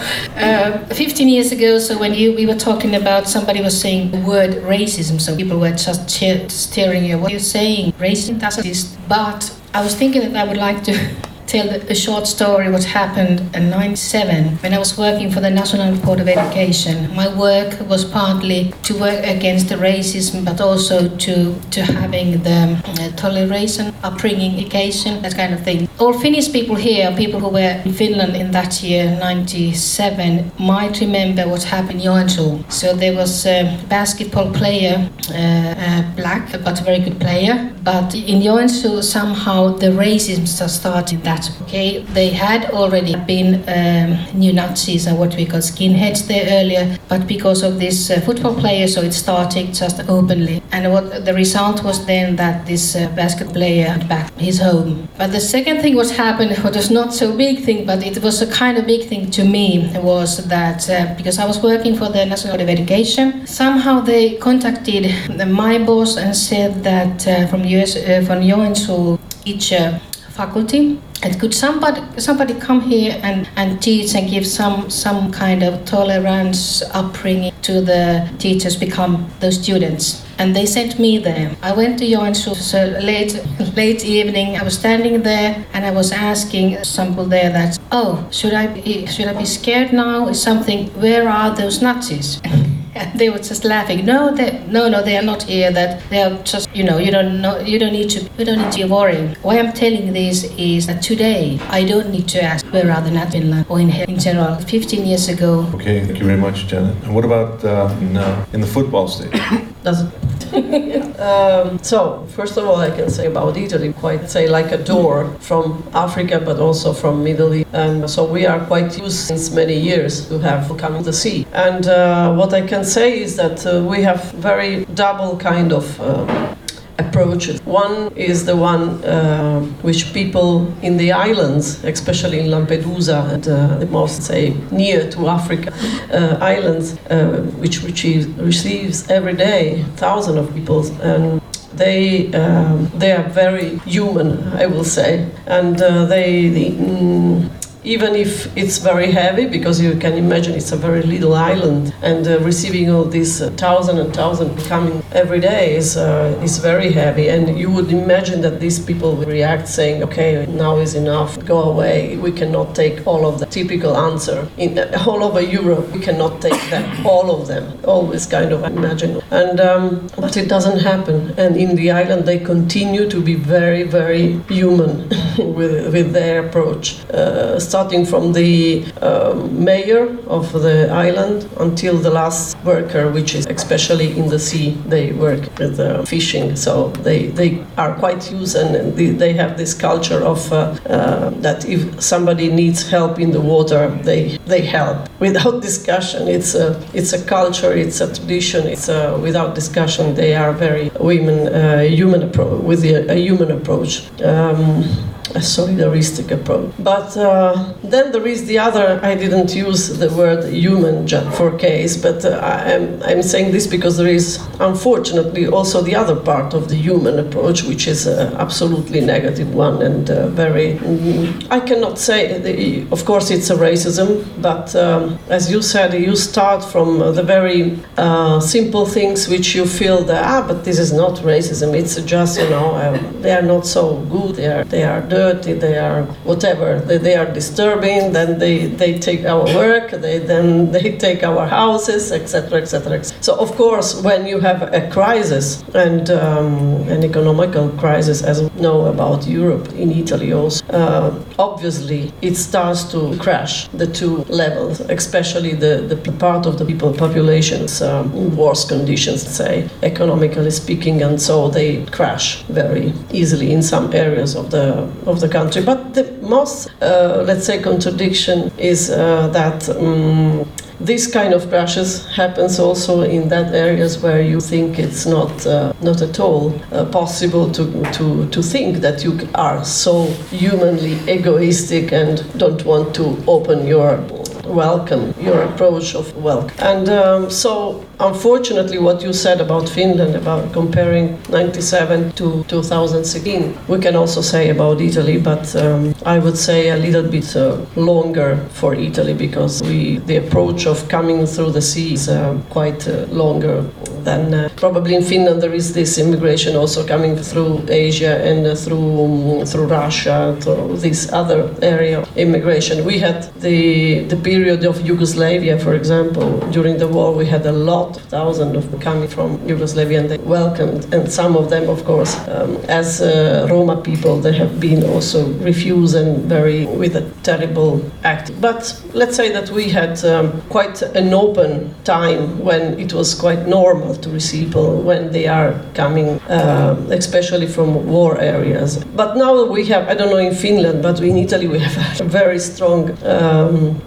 uh, 0.75 0.95
15 0.95 1.29
years 1.29 1.53
ago, 1.53 1.79
so 1.79 1.99
when 1.99 2.15
you 2.15 2.35
we 2.35 2.47
were 2.47 2.57
talking 2.57 2.95
about 2.95 3.29
somebody 3.29 3.61
was 3.61 3.79
saying 3.81 4.11
the 4.11 4.19
word 4.19 4.51
racism, 4.63 5.21
so 5.21 5.37
people 5.37 5.59
were 5.59 5.73
just 5.73 6.09
cheer, 6.09 6.49
staring 6.49 7.11
at 7.11 7.21
what 7.21 7.31
you're 7.31 7.41
saying. 7.41 7.93
Racism 7.93 8.41
doesn't 8.41 8.67
exist. 8.67 8.99
But 9.09 9.55
I 9.73 9.83
was 9.83 9.95
thinking 9.95 10.23
that 10.23 10.37
I 10.37 10.49
would 10.49 10.57
like 10.57 10.83
to 10.85 10.93
tell 11.55 11.71
a 11.71 11.95
short 11.95 12.27
story 12.27 12.69
what 12.69 12.83
happened 12.83 13.39
in 13.55 13.71
97 13.71 14.57
when 14.57 14.75
I 14.75 14.79
was 14.79 14.99
working 14.99 15.31
for 15.31 15.39
the 15.39 15.51
National 15.51 15.95
Board 16.05 16.19
of 16.19 16.27
Education. 16.27 17.15
My 17.15 17.29
work 17.33 17.79
was 17.89 18.05
partly 18.05 18.73
to 18.83 18.99
work 18.99 19.25
against 19.25 19.69
the 19.69 19.77
racism 19.77 20.45
but 20.45 20.61
also 20.61 21.17
to, 21.17 21.55
to 21.71 21.81
having 21.85 22.43
the 22.43 22.61
uh, 22.85 23.11
toleration, 23.17 23.95
upbringing, 24.03 24.59
education, 24.59 25.23
that 25.23 25.37
kind 25.37 25.55
of 25.55 25.63
thing. 25.63 25.89
All 26.01 26.13
Finnish 26.13 26.53
people 26.53 26.75
here, 26.75 27.15
people 27.17 27.39
who 27.39 27.51
were 27.51 27.81
in 27.85 27.93
Finland 27.93 28.35
in 28.35 28.51
that 28.51 28.83
year, 28.83 29.17
97, 29.21 30.51
might 30.59 30.99
remember 30.99 31.47
what 31.47 31.63
happened 31.63 32.01
in 32.01 32.07
Joensuu. 32.07 32.69
So 32.73 32.95
there 32.97 33.15
was 33.15 33.47
a 33.47 33.79
basketball 33.89 34.53
player, 34.53 35.09
uh, 35.31 35.35
uh, 35.35 36.17
black 36.17 36.51
but 36.65 36.81
a 36.81 36.83
very 36.83 36.99
good 36.99 37.21
player, 37.21 37.73
but 37.85 38.13
in 38.15 38.41
Joensuu 38.43 39.05
somehow 39.05 39.69
the 39.69 39.91
racism 39.91 40.49
started 40.49 41.23
that. 41.23 41.44
Okay, 41.63 42.03
they 42.15 42.31
had 42.31 42.71
already 42.71 43.17
been 43.17 43.63
um, 43.69 44.39
new 44.39 44.53
Nazis 44.53 45.07
and 45.07 45.19
what 45.19 45.35
we 45.37 45.47
call 45.47 45.61
skinheads 45.61 46.27
there 46.27 46.47
earlier, 46.61 46.99
but 47.09 47.27
because 47.27 47.63
of 47.63 47.79
this 47.79 48.11
uh, 48.11 48.21
football 48.21 48.55
player, 48.55 48.87
so 48.87 49.01
it 49.03 49.13
started 49.13 49.75
just 49.75 50.09
openly. 50.09 50.63
And 50.73 50.93
what 50.93 51.25
the 51.25 51.35
result 51.35 51.83
was 51.83 52.05
then 52.07 52.37
that 52.37 52.67
this 52.67 52.97
uh, 52.97 53.09
basket 53.17 53.49
player 53.53 53.87
had 53.87 54.09
back 54.09 54.33
his 54.37 54.61
home. 54.61 55.09
But 55.19 55.33
the 55.33 55.41
second 55.41 55.83
thing 55.83 55.97
what 55.97 56.11
happened, 56.11 56.57
what 56.65 56.77
was 56.77 56.91
not 56.91 57.13
so 57.15 57.37
big 57.37 57.65
thing, 57.65 57.87
but 57.87 58.03
it 58.03 58.23
was 58.23 58.43
a 58.43 58.51
kind 58.51 58.79
of 58.79 58.87
big 58.87 59.09
thing 59.09 59.31
to 59.33 59.45
me, 59.45 59.91
was 59.97 60.47
that 60.49 60.89
uh, 60.91 61.15
because 61.17 61.39
I 61.39 61.47
was 61.47 61.63
working 61.63 61.97
for 61.97 62.09
the 62.09 62.25
National 62.27 62.61
of 62.61 62.69
Education, 62.69 63.47
somehow 63.47 64.01
they 64.01 64.37
contacted 64.37 65.05
my 65.49 65.79
boss 65.79 66.17
and 66.17 66.35
said 66.37 66.83
that 66.85 67.27
uh, 67.27 67.47
from 67.49 67.65
US 67.65 67.97
uh, 67.97 68.23
from 68.27 68.41
Joensuu 68.41 69.19
teacher 69.45 70.01
faculty 70.31 71.01
and 71.25 71.41
could 71.41 71.55
somebody 71.55 72.01
somebody 72.21 72.55
come 72.55 72.81
here 72.83 73.19
and, 73.23 73.49
and 73.57 73.83
teach 73.83 74.15
and 74.15 74.29
give 74.31 74.47
some 74.47 74.91
some 74.91 75.33
kind 75.33 75.63
of 75.63 75.85
tolerance 75.87 76.83
upbringing 76.93 77.53
to 77.63 77.81
the 77.81 78.31
teachers 78.39 78.77
become 78.77 79.27
the 79.41 79.51
students. 79.51 80.23
And 80.39 80.55
they 80.55 80.67
sent 80.67 80.99
me 80.99 81.19
there. 81.19 81.57
I 81.63 81.73
went 81.73 81.99
to 82.01 82.05
Joensuu 82.05 82.55
so 82.55 82.85
late 83.01 83.35
late 83.77 84.05
evening 84.05 84.57
i 84.57 84.63
was 84.63 84.75
standing 84.79 85.23
there 85.23 85.65
and 85.73 85.85
i 85.85 85.91
was 85.91 86.13
asking 86.13 86.83
some 86.85 87.09
people 87.09 87.25
there 87.25 87.51
that 87.51 87.79
oh 87.91 88.27
should 88.31 88.53
i 88.53 88.67
be 88.67 89.07
should 89.07 89.27
i 89.27 89.33
be 89.33 89.45
scared 89.45 89.93
now? 89.93 90.29
Is 90.29 90.41
something 90.43 90.89
where 91.01 91.29
are 91.29 91.55
those 91.55 91.81
nazis 91.81 92.41
and 92.95 93.19
they 93.19 93.31
were 93.31 93.39
just 93.39 93.65
laughing. 93.65 94.05
No, 94.05 94.35
they, 94.35 94.65
no, 94.69 94.89
no, 94.89 95.03
they 95.03 95.17
are 95.17 95.23
not 95.23 95.43
here. 95.43 95.71
That 95.73 96.09
they 96.11 96.23
are 96.23 96.43
just, 96.43 96.75
you 96.75 96.85
know, 96.85 96.99
you 96.99 97.11
don't 97.11 97.41
know, 97.41 97.59
you 97.59 97.79
don't 97.79 97.93
need 97.93 98.11
to, 98.11 98.21
you 98.39 98.45
don't 98.45 98.59
need 98.59 98.73
to 98.73 98.85
worry. 98.87 99.35
Why 99.43 99.59
I'm 99.59 99.73
telling 99.73 100.13
this 100.13 100.45
is 100.57 100.87
that 100.87 101.03
today 101.03 101.59
I 101.69 101.85
don't 101.85 102.11
need 102.11 102.29
to 102.29 102.43
ask 102.43 102.65
where 102.67 102.91
are 102.91 103.03
the 103.03 103.11
Nat 103.11 103.31
Finland 103.31 103.67
or 103.69 103.81
in, 103.81 103.91
in 103.91 104.19
general. 104.19 104.57
15 104.57 105.07
years 105.07 105.29
ago, 105.29 105.67
Okay, 105.75 106.05
thank 106.05 106.19
you 106.19 106.25
very 106.25 106.41
much, 106.41 106.67
Janette. 106.67 106.97
And 107.05 107.15
what 107.15 107.25
about 107.25 107.65
uh, 107.65 107.95
in, 108.01 108.17
uh, 108.17 108.47
in 108.53 108.61
the 108.61 108.67
football 108.67 109.09
state? 109.09 109.33
Doesn't. 109.83 110.13
um, 111.19 111.79
so, 111.83 112.27
first 112.31 112.57
of 112.57 112.65
all, 112.65 112.77
I 112.77 112.91
can 112.91 113.11
say 113.11 113.27
about 113.27 113.57
Italy, 113.57 113.93
quite 113.93 114.31
say 114.31 114.47
like 114.47 114.71
a 114.73 114.79
door 114.79 115.27
from 115.41 115.83
Africa, 115.95 116.41
but 116.41 116.61
also 116.61 116.93
from 116.93 117.25
Middle 117.25 117.55
East. 117.55 117.69
And 117.73 118.09
so 118.09 118.25
we 118.25 118.47
are 118.47 118.61
quite 118.67 118.97
used 118.99 119.19
since 119.19 119.51
many 119.51 119.77
years 119.77 120.29
to 120.29 120.39
have 120.39 120.69
come 120.79 120.99
to 120.99 121.03
the 121.03 121.13
sea. 121.13 121.47
And 121.53 121.89
uh, 121.89 122.35
what 122.35 122.53
I 122.55 122.67
can 122.67 122.85
say 122.85 123.21
is 123.21 123.37
that 123.37 123.67
uh, 123.67 123.83
we 123.83 124.03
have 124.03 124.31
very 124.33 124.85
double 124.95 125.37
kind 125.37 125.73
of. 125.73 126.01
Uh, 126.01 126.55
approaches. 126.99 127.61
One 127.65 128.13
is 128.17 128.45
the 128.45 128.57
one 128.57 129.05
uh, 129.05 129.61
which 129.83 130.13
people 130.13 130.73
in 130.83 130.97
the 130.97 131.13
islands, 131.13 131.83
especially 131.85 132.41
in 132.41 132.47
Lampedusa 132.47 133.33
and 133.33 133.49
uh, 133.49 133.79
the 133.79 133.87
most 133.87 134.23
say 134.23 134.55
near 134.71 135.11
to 135.11 135.29
Africa 135.29 135.73
uh, 136.13 136.39
islands, 136.41 136.97
uh, 137.11 137.43
which 137.59 137.83
receives, 137.83 138.27
receives 138.39 139.11
every 139.11 139.35
day 139.35 139.85
thousands 139.97 140.39
of 140.39 140.55
people 140.55 140.85
and 141.03 141.41
they 141.75 142.33
um, 142.35 142.89
they 142.95 143.11
are 143.13 143.29
very 143.31 143.79
human, 143.79 144.53
I 144.53 144.67
will 144.67 144.85
say, 144.85 145.29
and 145.47 145.81
uh, 145.81 146.05
they. 146.07 146.49
they 146.49 146.71
mm, 146.71 147.51
even 147.85 148.15
if 148.15 148.57
it's 148.57 148.79
very 148.79 149.11
heavy, 149.11 149.47
because 149.47 149.81
you 149.81 149.95
can 149.97 150.15
imagine 150.15 150.55
it's 150.55 150.73
a 150.73 150.77
very 150.77 151.03
little 151.03 151.35
island, 151.35 151.95
and 152.03 152.27
uh, 152.27 152.41
receiving 152.41 152.91
all 152.91 153.05
these 153.05 153.43
uh, 153.43 153.51
thousand 153.51 153.99
and 153.99 154.15
thousand 154.15 154.57
coming 154.65 155.03
every 155.13 155.41
day 155.41 155.77
is 155.77 155.97
uh, 155.97 156.41
is 156.43 156.59
very 156.59 156.91
heavy. 156.93 157.29
And 157.29 157.59
you 157.59 157.71
would 157.71 157.93
imagine 157.93 158.41
that 158.41 158.59
these 158.59 158.79
people 158.79 159.15
would 159.17 159.29
react, 159.29 159.69
saying, 159.69 160.03
"Okay, 160.03 160.47
now 160.47 160.79
is 160.79 160.95
enough. 160.95 161.39
Go 161.45 161.63
away. 161.63 162.17
We 162.17 162.33
cannot 162.33 162.75
take 162.75 163.07
all 163.07 163.27
of 163.27 163.39
the 163.39 163.47
typical 163.47 163.97
answer 163.97 164.49
in 164.57 164.79
uh, 164.79 165.05
all 165.07 165.23
over 165.23 165.41
Europe. 165.41 165.93
We 165.93 166.01
cannot 166.01 166.41
take 166.41 166.63
them, 166.71 167.07
all 167.07 167.31
of 167.31 167.47
them. 167.49 167.65
Always 167.85 168.27
kind 168.27 168.53
of 168.53 168.65
imagine." 168.65 169.21
And 169.31 169.61
um, 169.61 170.09
but 170.17 170.37
it 170.37 170.49
doesn't 170.49 170.79
happen. 170.79 171.35
And 171.37 171.57
in 171.57 171.77
the 171.77 171.91
island, 171.91 172.25
they 172.25 172.39
continue 172.39 173.09
to 173.11 173.21
be 173.21 173.35
very, 173.35 173.83
very 173.83 174.39
human 174.49 175.09
with 175.39 175.93
with 175.93 176.13
their 176.13 176.47
approach. 176.47 177.05
Uh, 177.11 177.59
starting 177.75 178.07
from 178.07 178.33
the 178.33 178.85
um, 179.03 179.65
mayor 179.65 180.05
of 180.29 180.53
the 180.53 180.89
island 181.07 181.39
until 181.59 181.95
the 181.99 182.13
last 182.21 182.57
worker, 182.73 183.11
which 183.11 183.35
is 183.35 183.47
especially 183.47 184.17
in 184.17 184.29
the 184.29 184.39
sea. 184.39 184.69
They 184.95 185.11
work 185.11 185.43
with 185.59 185.81
uh, 185.81 186.05
fishing, 186.05 186.55
so 186.55 186.91
they, 187.07 187.21
they 187.39 187.51
are 187.77 187.93
quite 187.97 188.31
used 188.31 188.55
and 188.55 188.97
they, 188.97 189.33
have 189.35 189.57
this 189.57 189.75
culture 189.75 190.23
of 190.33 190.41
uh, 190.53 190.57
uh, 190.87 191.31
that 191.47 191.65
if 191.65 191.81
somebody 192.01 192.49
needs 192.49 192.89
help 192.89 193.19
in 193.19 193.33
the 193.33 193.41
water, 193.41 193.83
they 194.09 194.39
they 194.53 194.63
help 194.79 194.99
without 195.19 195.61
discussion. 195.69 196.29
It's 196.29 196.55
a 196.55 196.67
it's 196.99 197.13
a 197.13 197.21
culture, 197.37 197.73
it's 197.85 198.01
a 198.01 198.09
tradition. 198.17 198.69
It's 198.75 198.89
a, 198.89 199.19
without 199.27 199.57
discussion. 199.57 200.15
They 200.15 200.37
are 200.37 200.53
very 200.53 200.87
women 201.01 201.39
uh, 201.49 201.81
human 202.01 202.23
approach 202.23 202.63
with 202.63 202.85
a, 202.85 202.97
a 203.15 203.17
human 203.29 203.51
approach. 203.51 203.93
Um, 204.23 204.85
a 205.35 205.41
solidaristic 205.41 206.31
approach. 206.31 206.71
But 206.79 207.17
uh, 207.17 207.75
then 207.83 208.13
there 208.13 208.27
is 208.27 208.47
the 208.47 208.59
other, 208.59 209.01
I 209.03 209.15
didn't 209.17 209.55
use 209.55 209.99
the 209.99 210.09
word 210.11 210.53
human 210.53 211.09
for 211.33 211.57
case, 211.59 211.97
but 211.97 212.25
uh, 212.25 212.39
I'm, 212.43 213.03
I'm 213.03 213.23
saying 213.23 213.53
this 213.53 213.67
because 213.67 213.97
there 213.97 214.07
is 214.07 214.39
unfortunately 214.61 215.47
also 215.49 215.83
the 215.83 215.97
other 215.97 216.17
part 216.17 216.55
of 216.55 216.69
the 216.69 216.77
human 216.77 217.19
approach, 217.19 217.65
which 217.65 217.89
is 217.89 218.07
an 218.07 218.33
absolutely 218.35 219.01
negative 219.01 219.53
one 219.55 219.83
and 219.83 220.09
uh, 220.11 220.29
very, 220.29 220.75
mm, 220.75 221.47
I 221.51 221.61
cannot 221.61 221.99
say, 221.99 222.39
the, 222.39 222.87
of 222.93 223.05
course 223.05 223.31
it's 223.31 223.51
a 223.51 223.57
racism, 223.57 224.25
but 224.41 224.75
um, 224.77 225.19
as 225.29 225.51
you 225.51 225.63
said, 225.63 225.95
you 225.95 226.15
start 226.15 226.65
from 226.65 226.99
the 226.99 227.23
very 227.23 227.79
uh, 227.97 228.39
simple 228.41 228.87
things 228.87 229.29
which 229.29 229.55
you 229.55 229.67
feel 229.67 230.05
that, 230.05 230.25
ah, 230.25 230.45
but 230.47 230.65
this 230.65 230.79
is 230.79 230.93
not 230.93 231.19
racism, 231.19 231.75
it's 231.75 232.01
just, 232.03 232.39
you 232.39 232.49
know, 232.51 232.77
uh, 232.77 232.99
they 233.21 233.33
are 233.33 233.43
not 233.43 233.67
so 233.67 233.97
good, 234.05 234.37
they 234.37 234.47
are, 234.47 234.65
they 234.65 234.85
are 234.85 235.01
dirty, 235.01 235.24
they 235.33 235.79
are 235.79 236.03
whatever, 236.25 236.81
they, 236.81 236.99
they 236.99 237.17
are 237.17 237.31
disturbing, 237.33 238.13
then 238.13 238.39
they, 238.39 238.67
they 238.67 238.99
take 238.99 239.25
our 239.25 239.45
work, 239.55 239.91
they 239.91 240.19
then 240.19 240.71
they 240.73 240.97
take 240.97 241.23
our 241.23 241.47
houses, 241.47 242.13
etc., 242.13 242.61
etc. 242.63 243.03
So 243.21 243.37
of 243.37 243.53
course, 243.57 244.03
when 244.03 244.27
you 244.27 244.41
have 244.41 244.63
a 244.75 244.89
crisis 244.91 245.63
and 245.75 246.11
um, 246.11 246.89
an 246.89 247.05
economical 247.05 247.69
crisis, 247.71 248.23
as 248.23 248.43
we 248.43 248.51
know 248.61 248.87
about 248.87 249.27
Europe, 249.27 249.73
in 249.73 249.91
Italy 249.91 250.33
also, 250.33 250.65
uh, 250.67 251.23
obviously 251.39 252.13
it 252.23 252.37
starts 252.37 252.85
to 252.93 253.17
crash 253.19 253.69
the 253.69 253.87
two 253.87 254.19
levels, 254.29 254.81
especially 254.81 255.55
the, 255.55 255.85
the 255.89 256.13
part 256.13 256.47
of 256.47 256.59
the 256.59 256.65
people 256.65 256.93
populations 256.93 257.83
um, 257.83 258.13
in 258.15 258.37
worse 258.37 258.65
conditions, 258.65 259.23
say, 259.23 259.69
economically 259.83 260.51
speaking, 260.51 261.03
and 261.03 261.21
so 261.21 261.49
they 261.49 261.85
crash 261.87 262.43
very 262.45 262.93
easily 263.13 263.53
in 263.53 263.63
some 263.63 263.93
areas 263.93 264.35
of 264.35 264.51
the 264.51 264.89
of 265.07 265.14
the 265.21 265.29
country. 265.29 265.63
But 265.63 265.95
the 265.95 266.05
most, 266.23 266.71
uh, 266.83 267.25
let's 267.27 267.47
say, 267.47 267.61
contradiction 267.61 268.51
is 268.59 268.91
uh, 268.91 269.29
that. 269.29 269.69
Um, 269.69 270.47
this 270.81 271.07
kind 271.07 271.33
of 271.33 271.49
crashes 271.49 272.05
happens 272.07 272.59
also 272.59 273.03
in 273.03 273.29
that 273.29 273.55
areas 273.55 274.03
where 274.03 274.21
you 274.21 274.41
think 274.41 274.79
it's 274.79 275.07
not 275.07 275.47
uh, 275.47 275.73
not 275.81 276.03
at 276.03 276.19
all 276.19 276.53
uh, 276.73 276.85
possible 276.87 277.51
to, 277.53 277.65
to 277.93 278.29
to 278.31 278.43
think 278.43 278.79
that 278.79 279.05
you 279.05 279.17
are 279.37 279.65
so 279.65 280.07
humanly 280.31 280.95
egoistic 281.09 281.93
and 281.93 282.25
don't 282.39 282.65
want 282.65 282.93
to 282.95 283.17
open 283.29 283.67
your 283.67 283.99
welcome 284.47 285.15
your 285.21 285.43
approach 285.45 285.95
of 285.95 286.15
welcome 286.17 286.57
and 286.59 286.89
um, 286.89 287.31
so 287.31 287.85
unfortunately 288.01 288.79
what 288.79 289.03
you 289.03 289.13
said 289.13 289.41
about 289.41 289.69
finland 289.69 290.15
about 290.15 290.53
comparing 290.53 291.19
97 291.31 292.13
to 292.13 292.45
2016 292.45 293.57
we 293.69 293.79
can 293.79 293.97
also 293.97 294.21
say 294.21 294.51
about 294.51 294.81
italy 294.81 295.19
but 295.19 295.55
um, 295.57 295.95
i 296.05 296.19
would 296.19 296.37
say 296.37 296.71
a 296.71 296.77
little 296.77 297.09
bit 297.09 297.37
uh, 297.37 297.57
longer 297.77 298.37
for 298.51 298.75
italy 298.75 299.15
because 299.15 299.63
we 299.63 299.99
the 300.07 300.17
approach 300.17 300.67
of 300.67 300.89
coming 300.89 301.27
through 301.27 301.51
the 301.51 301.63
sea 301.63 301.95
is 301.95 302.09
uh, 302.09 302.41
quite 302.51 302.87
uh, 302.89 303.07
longer 303.07 303.63
than 304.03 304.35
uh, 304.35 304.49
probably 304.57 304.95
in 304.95 305.03
finland 305.03 305.43
there 305.43 305.55
is 305.55 305.73
this 305.73 305.99
immigration 305.99 306.57
also 306.57 306.87
coming 306.87 307.17
through 307.17 307.63
asia 307.69 308.23
and 308.25 308.47
uh, 308.47 308.55
through 308.55 309.05
um, 309.05 309.47
through 309.47 309.67
russia 309.67 310.37
through 310.41 310.77
this 310.77 311.13
other 311.13 311.55
area 311.63 312.05
immigration. 312.17 312.85
We 312.85 312.99
had 312.99 313.19
the 313.41 314.05
the 314.13 314.17
period 314.17 314.65
of 314.65 314.75
Yugoslavia, 314.91 315.59
for 315.59 315.75
example, 315.75 316.29
during 316.57 316.79
the 316.79 316.89
war, 316.89 317.09
we 317.21 317.27
had 317.27 317.45
a 317.47 317.53
lot, 317.53 317.84
thousands 317.93 318.57
of 318.57 318.81
coming 318.81 319.09
from 319.09 319.47
Yugoslavia, 319.49 320.01
and 320.01 320.11
they 320.11 320.19
welcomed, 320.19 320.93
and 320.95 321.11
some 321.11 321.37
of 321.37 321.51
them, 321.51 321.69
of 321.69 321.85
course, 321.85 322.17
um, 322.29 322.57
as 322.69 323.01
uh, 323.01 323.47
Roma 323.51 323.77
people, 323.77 324.21
they 324.21 324.33
have 324.33 324.61
been 324.61 324.85
also 324.85 325.29
refused 325.35 325.95
and 325.95 326.25
very 326.25 326.67
with 326.67 326.97
a 326.97 327.11
terrible 327.23 327.81
act. 328.05 328.31
But 328.41 328.81
let's 328.93 329.17
say 329.17 329.33
that 329.33 329.51
we 329.51 329.69
had 329.69 330.05
um, 330.05 330.41
quite 330.49 330.83
an 330.83 331.13
open 331.13 331.75
time 331.85 332.39
when 332.39 332.79
it 332.79 332.93
was 332.93 333.15
quite 333.15 333.47
normal 333.47 333.95
to 333.97 334.11
receive 334.11 334.45
people 334.45 334.83
when 334.83 335.11
they 335.13 335.27
are 335.27 335.53
coming, 335.75 336.21
uh, 336.29 336.77
especially 336.91 337.47
from 337.47 337.87
war 337.87 338.21
areas. 338.21 338.85
But 338.97 339.17
now 339.17 339.45
we 339.45 339.65
have, 339.67 339.89
I 339.89 339.95
don't 339.95 340.11
know 340.11 340.19
in 340.19 340.35
Finland, 340.35 340.83
but 340.83 341.01
in 341.01 341.17
Italy 341.17 341.49
we 341.49 341.59
have 341.59 342.01
a 342.01 342.05
very 342.05 342.39
strong 342.39 342.91
um, 343.05 343.81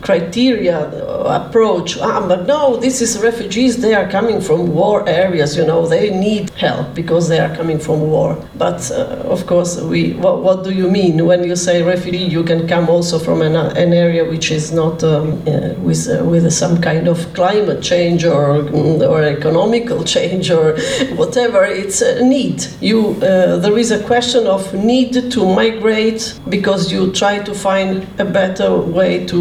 criteria 0.00 0.78
uh, 0.78 1.40
approach. 1.40 1.98
Ah, 2.00 2.26
but 2.26 2.46
no, 2.46 2.76
this 2.76 2.97
is 3.00 3.18
refugees. 3.20 3.80
They 3.80 3.94
are 3.94 4.08
coming 4.08 4.40
from 4.40 4.74
war 4.74 5.08
areas. 5.08 5.56
You 5.56 5.66
know, 5.66 5.86
they 5.86 6.10
need 6.10 6.50
help 6.50 6.94
because 6.94 7.28
they 7.28 7.38
are 7.38 7.54
coming 7.54 7.78
from 7.78 8.00
war. 8.00 8.36
But 8.56 8.90
uh, 8.90 9.34
of 9.34 9.46
course, 9.46 9.80
we. 9.80 10.12
What, 10.14 10.42
what, 10.42 10.64
do 10.64 10.72
you 10.72 10.90
mean 10.90 11.24
when 11.24 11.44
you 11.44 11.56
say 11.56 11.82
refugee? 11.82 12.24
You 12.36 12.42
can 12.42 12.66
come 12.66 12.88
also 12.88 13.18
from 13.18 13.42
an, 13.42 13.54
an 13.56 13.92
area 13.92 14.24
which 14.24 14.50
is 14.50 14.72
not 14.72 15.02
um, 15.04 15.42
uh, 15.46 15.74
with 15.86 16.08
uh, 16.08 16.24
with 16.24 16.52
some 16.52 16.80
kind 16.80 17.08
of 17.08 17.32
climate 17.34 17.82
change 17.82 18.24
or 18.24 18.68
or 19.04 19.22
economical 19.22 20.02
change 20.14 20.50
or 20.50 20.76
whatever. 21.14 21.64
It's 21.64 22.00
a 22.00 22.24
need. 22.24 22.66
You 22.80 23.10
uh, 23.22 23.56
there 23.58 23.78
is 23.78 23.90
a 23.90 24.02
question 24.04 24.46
of 24.46 24.74
need 24.74 25.30
to 25.30 25.40
migrate 25.46 26.38
because 26.48 26.92
you 26.92 27.12
try 27.12 27.38
to 27.38 27.54
find 27.54 28.06
a 28.18 28.24
better 28.24 28.76
way 28.76 29.26
to 29.26 29.38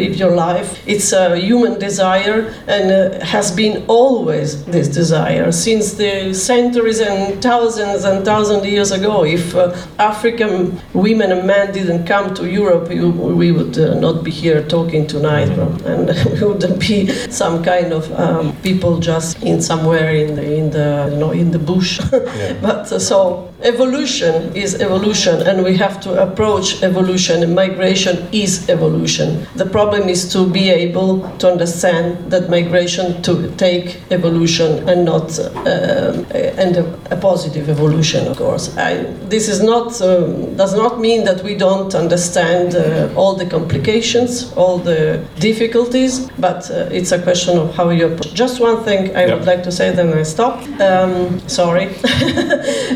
live 0.00 0.16
your 0.16 0.34
life. 0.34 0.82
It's 0.86 1.12
a 1.12 1.36
human 1.36 1.78
desire 1.78 2.54
and 2.66 2.90
uh, 2.96 3.24
has 3.24 3.50
been 3.50 3.84
always 3.88 4.64
this 4.64 4.88
desire 4.88 5.52
since 5.52 5.94
the 5.94 6.32
centuries 6.34 7.00
and 7.00 7.42
thousands 7.42 8.04
and 8.04 8.24
thousands 8.24 8.60
of 8.62 8.66
years 8.66 8.90
ago. 8.90 9.24
If 9.24 9.54
uh, 9.54 9.76
African 9.98 10.80
women 10.94 11.32
and 11.32 11.46
men 11.46 11.72
didn't 11.72 12.06
come 12.06 12.34
to 12.34 12.44
Europe, 12.48 12.90
you, 12.90 13.10
we 13.10 13.52
would 13.52 13.78
uh, 13.78 13.98
not 14.00 14.24
be 14.24 14.30
here 14.30 14.62
talking 14.66 15.06
tonight, 15.06 15.48
and 15.92 16.06
we 16.32 16.46
wouldn't 16.46 16.80
be 16.80 17.08
some 17.30 17.62
kind 17.62 17.92
of 17.92 18.04
um, 18.12 18.56
people 18.62 18.98
just 18.98 19.42
in 19.42 19.60
somewhere 19.60 20.14
in 20.14 20.34
the 20.36 20.44
in 20.60 20.70
the 20.70 21.08
you 21.12 21.18
know 21.18 21.32
in 21.32 21.50
the 21.50 21.58
bush. 21.58 22.00
yeah. 22.12 22.58
But 22.60 22.92
uh, 22.92 22.98
so 22.98 23.52
evolution 23.62 24.54
is 24.54 24.80
evolution, 24.80 25.46
and 25.46 25.64
we 25.64 25.76
have 25.76 26.00
to 26.00 26.22
approach 26.22 26.82
evolution. 26.82 27.42
And 27.42 27.54
migration 27.54 28.28
is 28.32 28.68
evolution. 28.68 29.46
The 29.54 29.66
problem 29.66 30.08
is 30.08 30.30
to 30.32 30.46
be 30.46 30.70
able 30.70 31.28
to 31.38 31.50
understand 31.50 32.30
that 32.30 32.50
migration 32.50 33.22
to 33.22 33.50
take 33.56 34.00
evolution 34.10 34.88
and 34.88 35.04
not 35.04 35.38
uh, 35.38 36.24
and 36.58 36.76
a, 36.76 36.84
a, 37.10 37.16
positive 37.16 37.68
evolution, 37.68 38.26
of 38.28 38.36
course. 38.36 38.76
I, 38.76 39.04
this 39.28 39.48
is 39.48 39.62
not 39.62 40.00
um, 40.02 40.54
does 40.56 40.74
not 40.74 41.00
mean 41.00 41.24
that 41.24 41.42
we 41.42 41.54
don't 41.54 41.94
understand 41.94 42.74
uh, 42.74 43.08
all 43.16 43.34
the 43.34 43.46
complications, 43.46 44.52
all 44.54 44.78
the 44.78 45.24
difficulties, 45.38 46.30
but 46.38 46.70
uh, 46.70 46.88
it's 46.92 47.12
a 47.12 47.22
question 47.22 47.58
of 47.58 47.74
how 47.74 47.90
you 47.90 48.06
approach. 48.06 48.34
Just 48.34 48.60
one 48.60 48.84
thing 48.84 49.16
I 49.16 49.26
yep. 49.26 49.38
would 49.38 49.46
like 49.46 49.62
to 49.64 49.72
say, 49.72 49.92
then 49.92 50.12
I 50.12 50.22
stop. 50.22 50.62
Um, 50.80 51.40
sorry. 51.48 51.86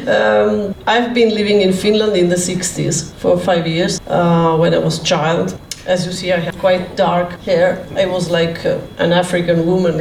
um, 0.06 0.49
I've 0.86 1.12
been 1.14 1.30
living 1.34 1.60
in 1.62 1.72
Finland 1.72 2.16
in 2.16 2.28
the 2.28 2.36
60s 2.36 3.12
for 3.14 3.38
five 3.38 3.66
years 3.66 4.00
uh, 4.06 4.56
when 4.56 4.74
I 4.74 4.78
was 4.78 5.00
a 5.00 5.04
child. 5.04 5.58
As 5.86 6.06
you 6.06 6.12
see, 6.12 6.32
I 6.32 6.38
have 6.38 6.49
quite 6.60 6.96
dark 6.96 7.40
hair. 7.40 7.84
I 7.96 8.06
was 8.06 8.30
like 8.30 8.64
uh, 8.64 8.78
an 8.98 9.12
African 9.12 9.66
woman. 9.66 9.94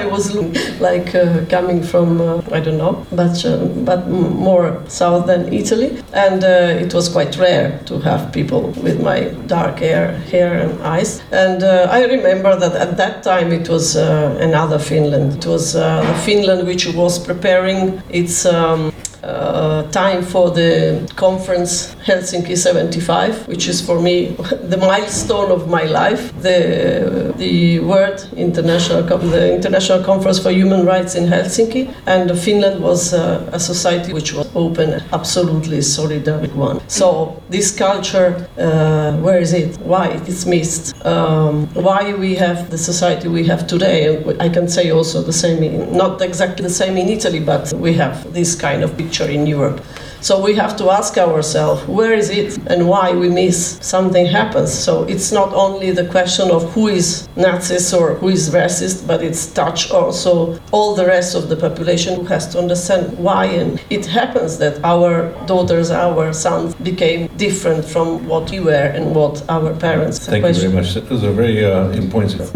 I 0.00 0.06
was 0.06 0.34
like 0.80 1.14
uh, 1.14 1.44
coming 1.48 1.82
from 1.82 2.20
uh, 2.20 2.42
I 2.50 2.60
don't 2.60 2.78
know, 2.78 3.06
but 3.12 3.44
uh, 3.44 3.66
but 3.84 4.08
more 4.08 4.82
south 4.88 5.26
than 5.26 5.52
Italy, 5.52 6.02
and 6.12 6.42
uh, 6.42 6.84
it 6.84 6.94
was 6.94 7.08
quite 7.08 7.36
rare 7.36 7.80
to 7.86 7.98
have 8.00 8.32
people 8.32 8.70
with 8.82 9.02
my 9.02 9.28
dark 9.46 9.78
hair, 9.78 10.12
hair 10.32 10.54
and 10.54 10.80
eyes. 10.82 11.22
And 11.30 11.62
uh, 11.62 11.88
I 11.90 12.04
remember 12.04 12.56
that 12.58 12.74
at 12.74 12.96
that 12.96 13.22
time 13.22 13.52
it 13.52 13.68
was 13.68 13.96
another 13.96 14.78
Finland. 14.78 15.36
It 15.38 15.46
was 15.46 15.74
the 15.74 16.20
Finland 16.24 16.66
which 16.66 16.86
was 16.94 17.18
preparing 17.18 18.02
its 18.10 18.46
um, 18.46 18.92
uh, 19.26 19.82
time 19.90 20.22
for 20.22 20.50
the 20.50 21.02
conference 21.16 21.96
Helsinki 22.06 22.56
75, 22.56 23.48
which 23.48 23.66
is 23.66 23.80
for 23.80 24.00
me 24.00 24.26
the 24.70 24.76
milestone 24.76 25.25
milestone 25.26 25.50
of 25.50 25.68
my 25.68 25.84
life. 25.84 26.32
The 26.42 27.34
the 27.36 27.80
World 27.80 28.28
International 28.36 29.02
the 29.02 29.54
International 29.54 30.02
Conference 30.02 30.38
for 30.38 30.50
Human 30.50 30.86
Rights 30.86 31.14
in 31.14 31.26
Helsinki, 31.26 31.92
and 32.06 32.30
Finland 32.38 32.80
was 32.80 33.12
uh, 33.12 33.50
a 33.52 33.60
society 33.60 34.12
which 34.12 34.32
was 34.32 34.48
open, 34.54 35.02
absolutely 35.12 35.78
solidaric 35.78 36.54
one. 36.54 36.80
So 36.88 37.42
this 37.50 37.76
culture, 37.76 38.48
uh, 38.58 39.16
where 39.18 39.38
is 39.38 39.52
it? 39.52 39.76
Why 39.78 40.08
it's 40.26 40.46
missed? 40.46 40.94
Um, 41.04 41.66
why 41.74 42.14
we 42.14 42.36
have 42.36 42.70
the 42.70 42.78
society 42.78 43.28
we 43.28 43.46
have 43.46 43.66
today? 43.66 44.24
I 44.40 44.48
can 44.48 44.68
say 44.68 44.90
also 44.90 45.22
the 45.22 45.32
same, 45.32 45.62
in, 45.62 45.96
not 45.96 46.22
exactly 46.22 46.62
the 46.62 46.74
same 46.74 46.96
in 46.96 47.08
Italy, 47.08 47.40
but 47.40 47.72
we 47.74 47.94
have 47.94 48.32
this 48.32 48.54
kind 48.54 48.82
of 48.82 48.96
picture 48.96 49.28
in 49.28 49.46
Europe. 49.46 49.80
So 50.26 50.40
we 50.40 50.56
have 50.56 50.76
to 50.78 50.90
ask 50.90 51.16
ourselves 51.18 51.86
where 51.86 52.12
is 52.12 52.30
it 52.30 52.58
and 52.66 52.88
why 52.88 53.12
we 53.12 53.28
miss 53.28 53.78
something 53.80 54.26
happens. 54.26 54.72
So 54.74 55.04
it's 55.04 55.30
not 55.30 55.54
only 55.54 55.92
the 55.92 56.08
question 56.08 56.50
of 56.50 56.72
who 56.72 56.88
is 56.88 57.28
Nazis 57.36 57.94
or 57.94 58.14
who 58.14 58.30
is 58.30 58.50
racist, 58.50 59.06
but 59.06 59.22
it's 59.22 59.46
touch 59.46 59.92
also 59.92 60.58
all 60.72 60.96
the 60.96 61.06
rest 61.06 61.36
of 61.36 61.48
the 61.48 61.54
population 61.54 62.16
who 62.16 62.24
has 62.24 62.48
to 62.48 62.58
understand 62.58 63.16
why 63.16 63.44
and 63.44 63.80
it 63.88 64.04
happens 64.04 64.58
that 64.58 64.84
our 64.84 65.30
daughters, 65.46 65.92
our 65.92 66.32
sons 66.32 66.74
became 66.74 67.28
different 67.36 67.84
from 67.84 68.26
what 68.26 68.50
we 68.50 68.58
were 68.58 68.90
and 68.96 69.14
what 69.14 69.48
our 69.48 69.76
parents. 69.76 70.18
Thank 70.18 70.44
you 70.44 70.54
very 70.54 70.72
much. 70.72 70.94
Those 70.94 71.22
are 71.22 71.30
very 71.30 71.64
uh, 71.64 71.90
important. 71.90 72.50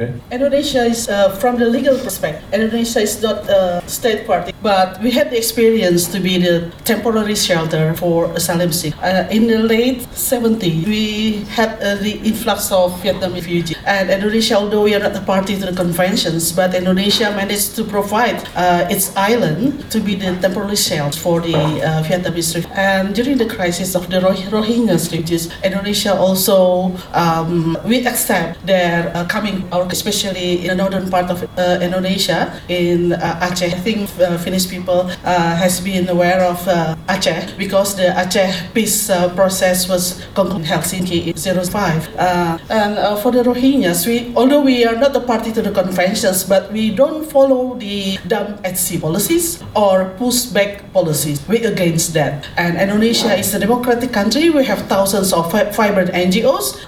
Okay. 0.00 0.16
Indonesia 0.32 0.88
is, 0.88 1.12
uh, 1.12 1.28
from 1.36 1.60
the 1.60 1.68
legal 1.68 1.92
perspective, 2.00 2.40
Indonesia 2.56 3.04
is 3.04 3.20
not 3.20 3.44
a 3.52 3.84
state 3.84 4.24
party, 4.26 4.56
but 4.64 4.96
we 5.04 5.10
had 5.12 5.28
the 5.28 5.36
experience 5.36 6.08
to 6.08 6.20
be 6.20 6.40
the 6.40 6.72
temporary 6.88 7.36
shelter 7.36 7.92
for 8.00 8.32
asylum 8.32 8.72
seekers. 8.72 8.96
Uh, 9.04 9.28
in 9.28 9.46
the 9.46 9.60
late 9.60 10.00
70s, 10.16 10.88
we 10.88 11.44
had 11.52 11.76
uh, 11.84 12.00
the 12.00 12.16
influx 12.24 12.72
of 12.72 12.96
Vietnam 13.04 13.36
refugees. 13.36 13.76
And 13.84 14.08
Indonesia, 14.08 14.56
although 14.56 14.88
we 14.88 14.96
are 14.96 15.04
not 15.04 15.12
a 15.12 15.20
party 15.20 15.60
to 15.60 15.66
the 15.68 15.76
conventions, 15.76 16.48
but 16.48 16.72
Indonesia 16.72 17.28
managed 17.36 17.76
to 17.76 17.84
provide 17.84 18.40
uh, 18.56 18.88
its 18.88 19.12
island 19.20 19.84
to 19.92 20.00
be 20.00 20.16
the 20.16 20.32
temporary 20.40 20.80
shelter 20.80 21.20
for 21.20 21.44
the 21.44 21.52
uh, 21.52 22.00
Vietnamese 22.08 22.56
refugees. 22.56 22.72
And 22.72 23.12
during 23.12 23.36
the 23.36 23.48
crisis 23.52 23.92
of 23.94 24.08
the 24.08 24.24
Rohingya 24.24 24.96
refugees, 24.96 25.52
Indonesia 25.60 26.16
also, 26.16 26.96
um, 27.12 27.76
we 27.84 28.06
accept 28.06 28.64
their 28.64 29.12
uh, 29.12 29.28
coming 29.28 29.68
out 29.72 29.89
especially 29.92 30.62
in 30.62 30.68
the 30.68 30.74
northern 30.74 31.10
part 31.10 31.30
of 31.30 31.42
uh, 31.58 31.78
Indonesia, 31.80 32.60
in 32.68 33.12
uh, 33.12 33.46
Aceh. 33.46 33.72
I 33.74 33.78
think 33.78 34.10
uh, 34.20 34.38
Finnish 34.38 34.68
people 34.68 35.10
uh, 35.24 35.56
has 35.56 35.80
been 35.80 36.08
aware 36.08 36.40
of 36.42 36.66
uh, 36.68 36.96
Aceh 37.08 37.56
because 37.58 37.94
the 37.96 38.12
Aceh 38.14 38.72
peace 38.74 39.10
uh, 39.10 39.28
process 39.34 39.88
was 39.88 40.24
concluded 40.34 40.66
in 40.66 40.72
Helsinki 40.72 41.26
in 41.28 41.36
05. 41.36 42.16
Uh, 42.16 42.58
and 42.70 43.18
for 43.20 43.32
the 43.32 43.42
Rohingyas, 43.42 44.06
we, 44.06 44.32
although 44.36 44.60
we 44.60 44.84
are 44.84 44.96
not 44.96 45.14
a 45.16 45.20
party 45.20 45.52
to 45.52 45.62
the 45.62 45.70
conventions, 45.70 46.44
but 46.44 46.72
we 46.72 46.90
don't 46.90 47.24
follow 47.30 47.74
the 47.74 48.18
dump 48.26 48.60
at 48.64 48.78
sea 48.78 48.98
policies 48.98 49.62
or 49.74 50.14
pushback 50.18 50.92
policies. 50.92 51.46
We 51.48 51.64
against 51.64 52.14
that. 52.14 52.48
And 52.56 52.76
Indonesia 52.76 53.36
is 53.36 53.54
a 53.54 53.58
democratic 53.58 54.12
country. 54.12 54.50
We 54.50 54.64
have 54.64 54.86
thousands 54.88 55.32
of 55.32 55.52
vibrant 55.52 56.10
NGOs. 56.10 56.80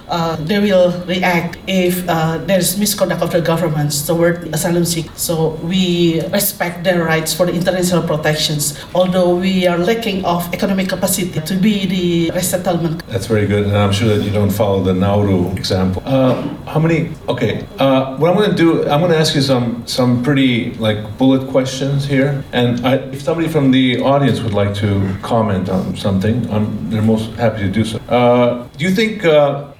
They 0.47 0.59
will 0.59 0.91
react 1.05 1.57
if 1.67 2.05
there's 2.47 2.77
misconduct 2.93 3.23
of 3.23 3.31
the 3.31 3.41
governments 3.41 4.05
toward 4.05 4.53
asylum 4.53 4.85
seekers. 4.85 5.19
So 5.19 5.57
we 5.65 6.21
respect 6.29 6.83
their 6.83 7.03
rights 7.03 7.33
for 7.33 7.45
the 7.47 7.53
international 7.53 8.03
protections, 8.03 8.77
although 8.93 9.35
we 9.35 9.65
are 9.65 9.77
lacking 9.77 10.23
of 10.25 10.41
economic 10.53 10.89
capacity 10.89 11.41
to 11.41 11.55
be 11.55 11.85
the 11.87 12.31
resettlement. 12.35 13.01
That's 13.07 13.25
very 13.25 13.47
good, 13.47 13.65
and 13.65 13.75
I'm 13.75 13.91
sure 13.91 14.15
that 14.15 14.23
you 14.23 14.31
don't 14.31 14.51
follow 14.51 14.83
the 14.83 14.93
Nauru 14.93 15.51
example. 15.57 16.03
Uh, 16.05 16.41
how 16.65 16.79
many? 16.79 17.09
Okay, 17.27 17.65
uh, 17.79 18.15
what 18.17 18.29
I'm 18.29 18.37
going 18.37 18.51
to 18.51 18.55
do, 18.55 18.87
I'm 18.87 18.99
going 18.99 19.11
to 19.11 19.17
ask 19.17 19.33
you 19.33 19.41
some 19.41 19.83
some 19.87 20.21
pretty 20.23 20.75
like 20.75 20.99
bullet 21.17 21.49
questions 21.49 22.05
here, 22.05 22.43
and 22.53 22.85
I, 22.85 22.95
if 23.15 23.21
somebody 23.21 23.47
from 23.47 23.71
the 23.71 24.01
audience 24.01 24.41
would 24.41 24.53
like 24.53 24.73
to 24.75 24.89
comment 25.21 25.69
on 25.69 25.95
something, 25.97 26.45
I'm, 26.53 26.89
they're 26.89 27.01
most 27.01 27.31
happy 27.41 27.61
to 27.63 27.69
do 27.69 27.83
so. 27.83 27.97
Uh, 28.09 28.67
do 28.77 28.85
you 28.85 28.93
think? 28.93 29.25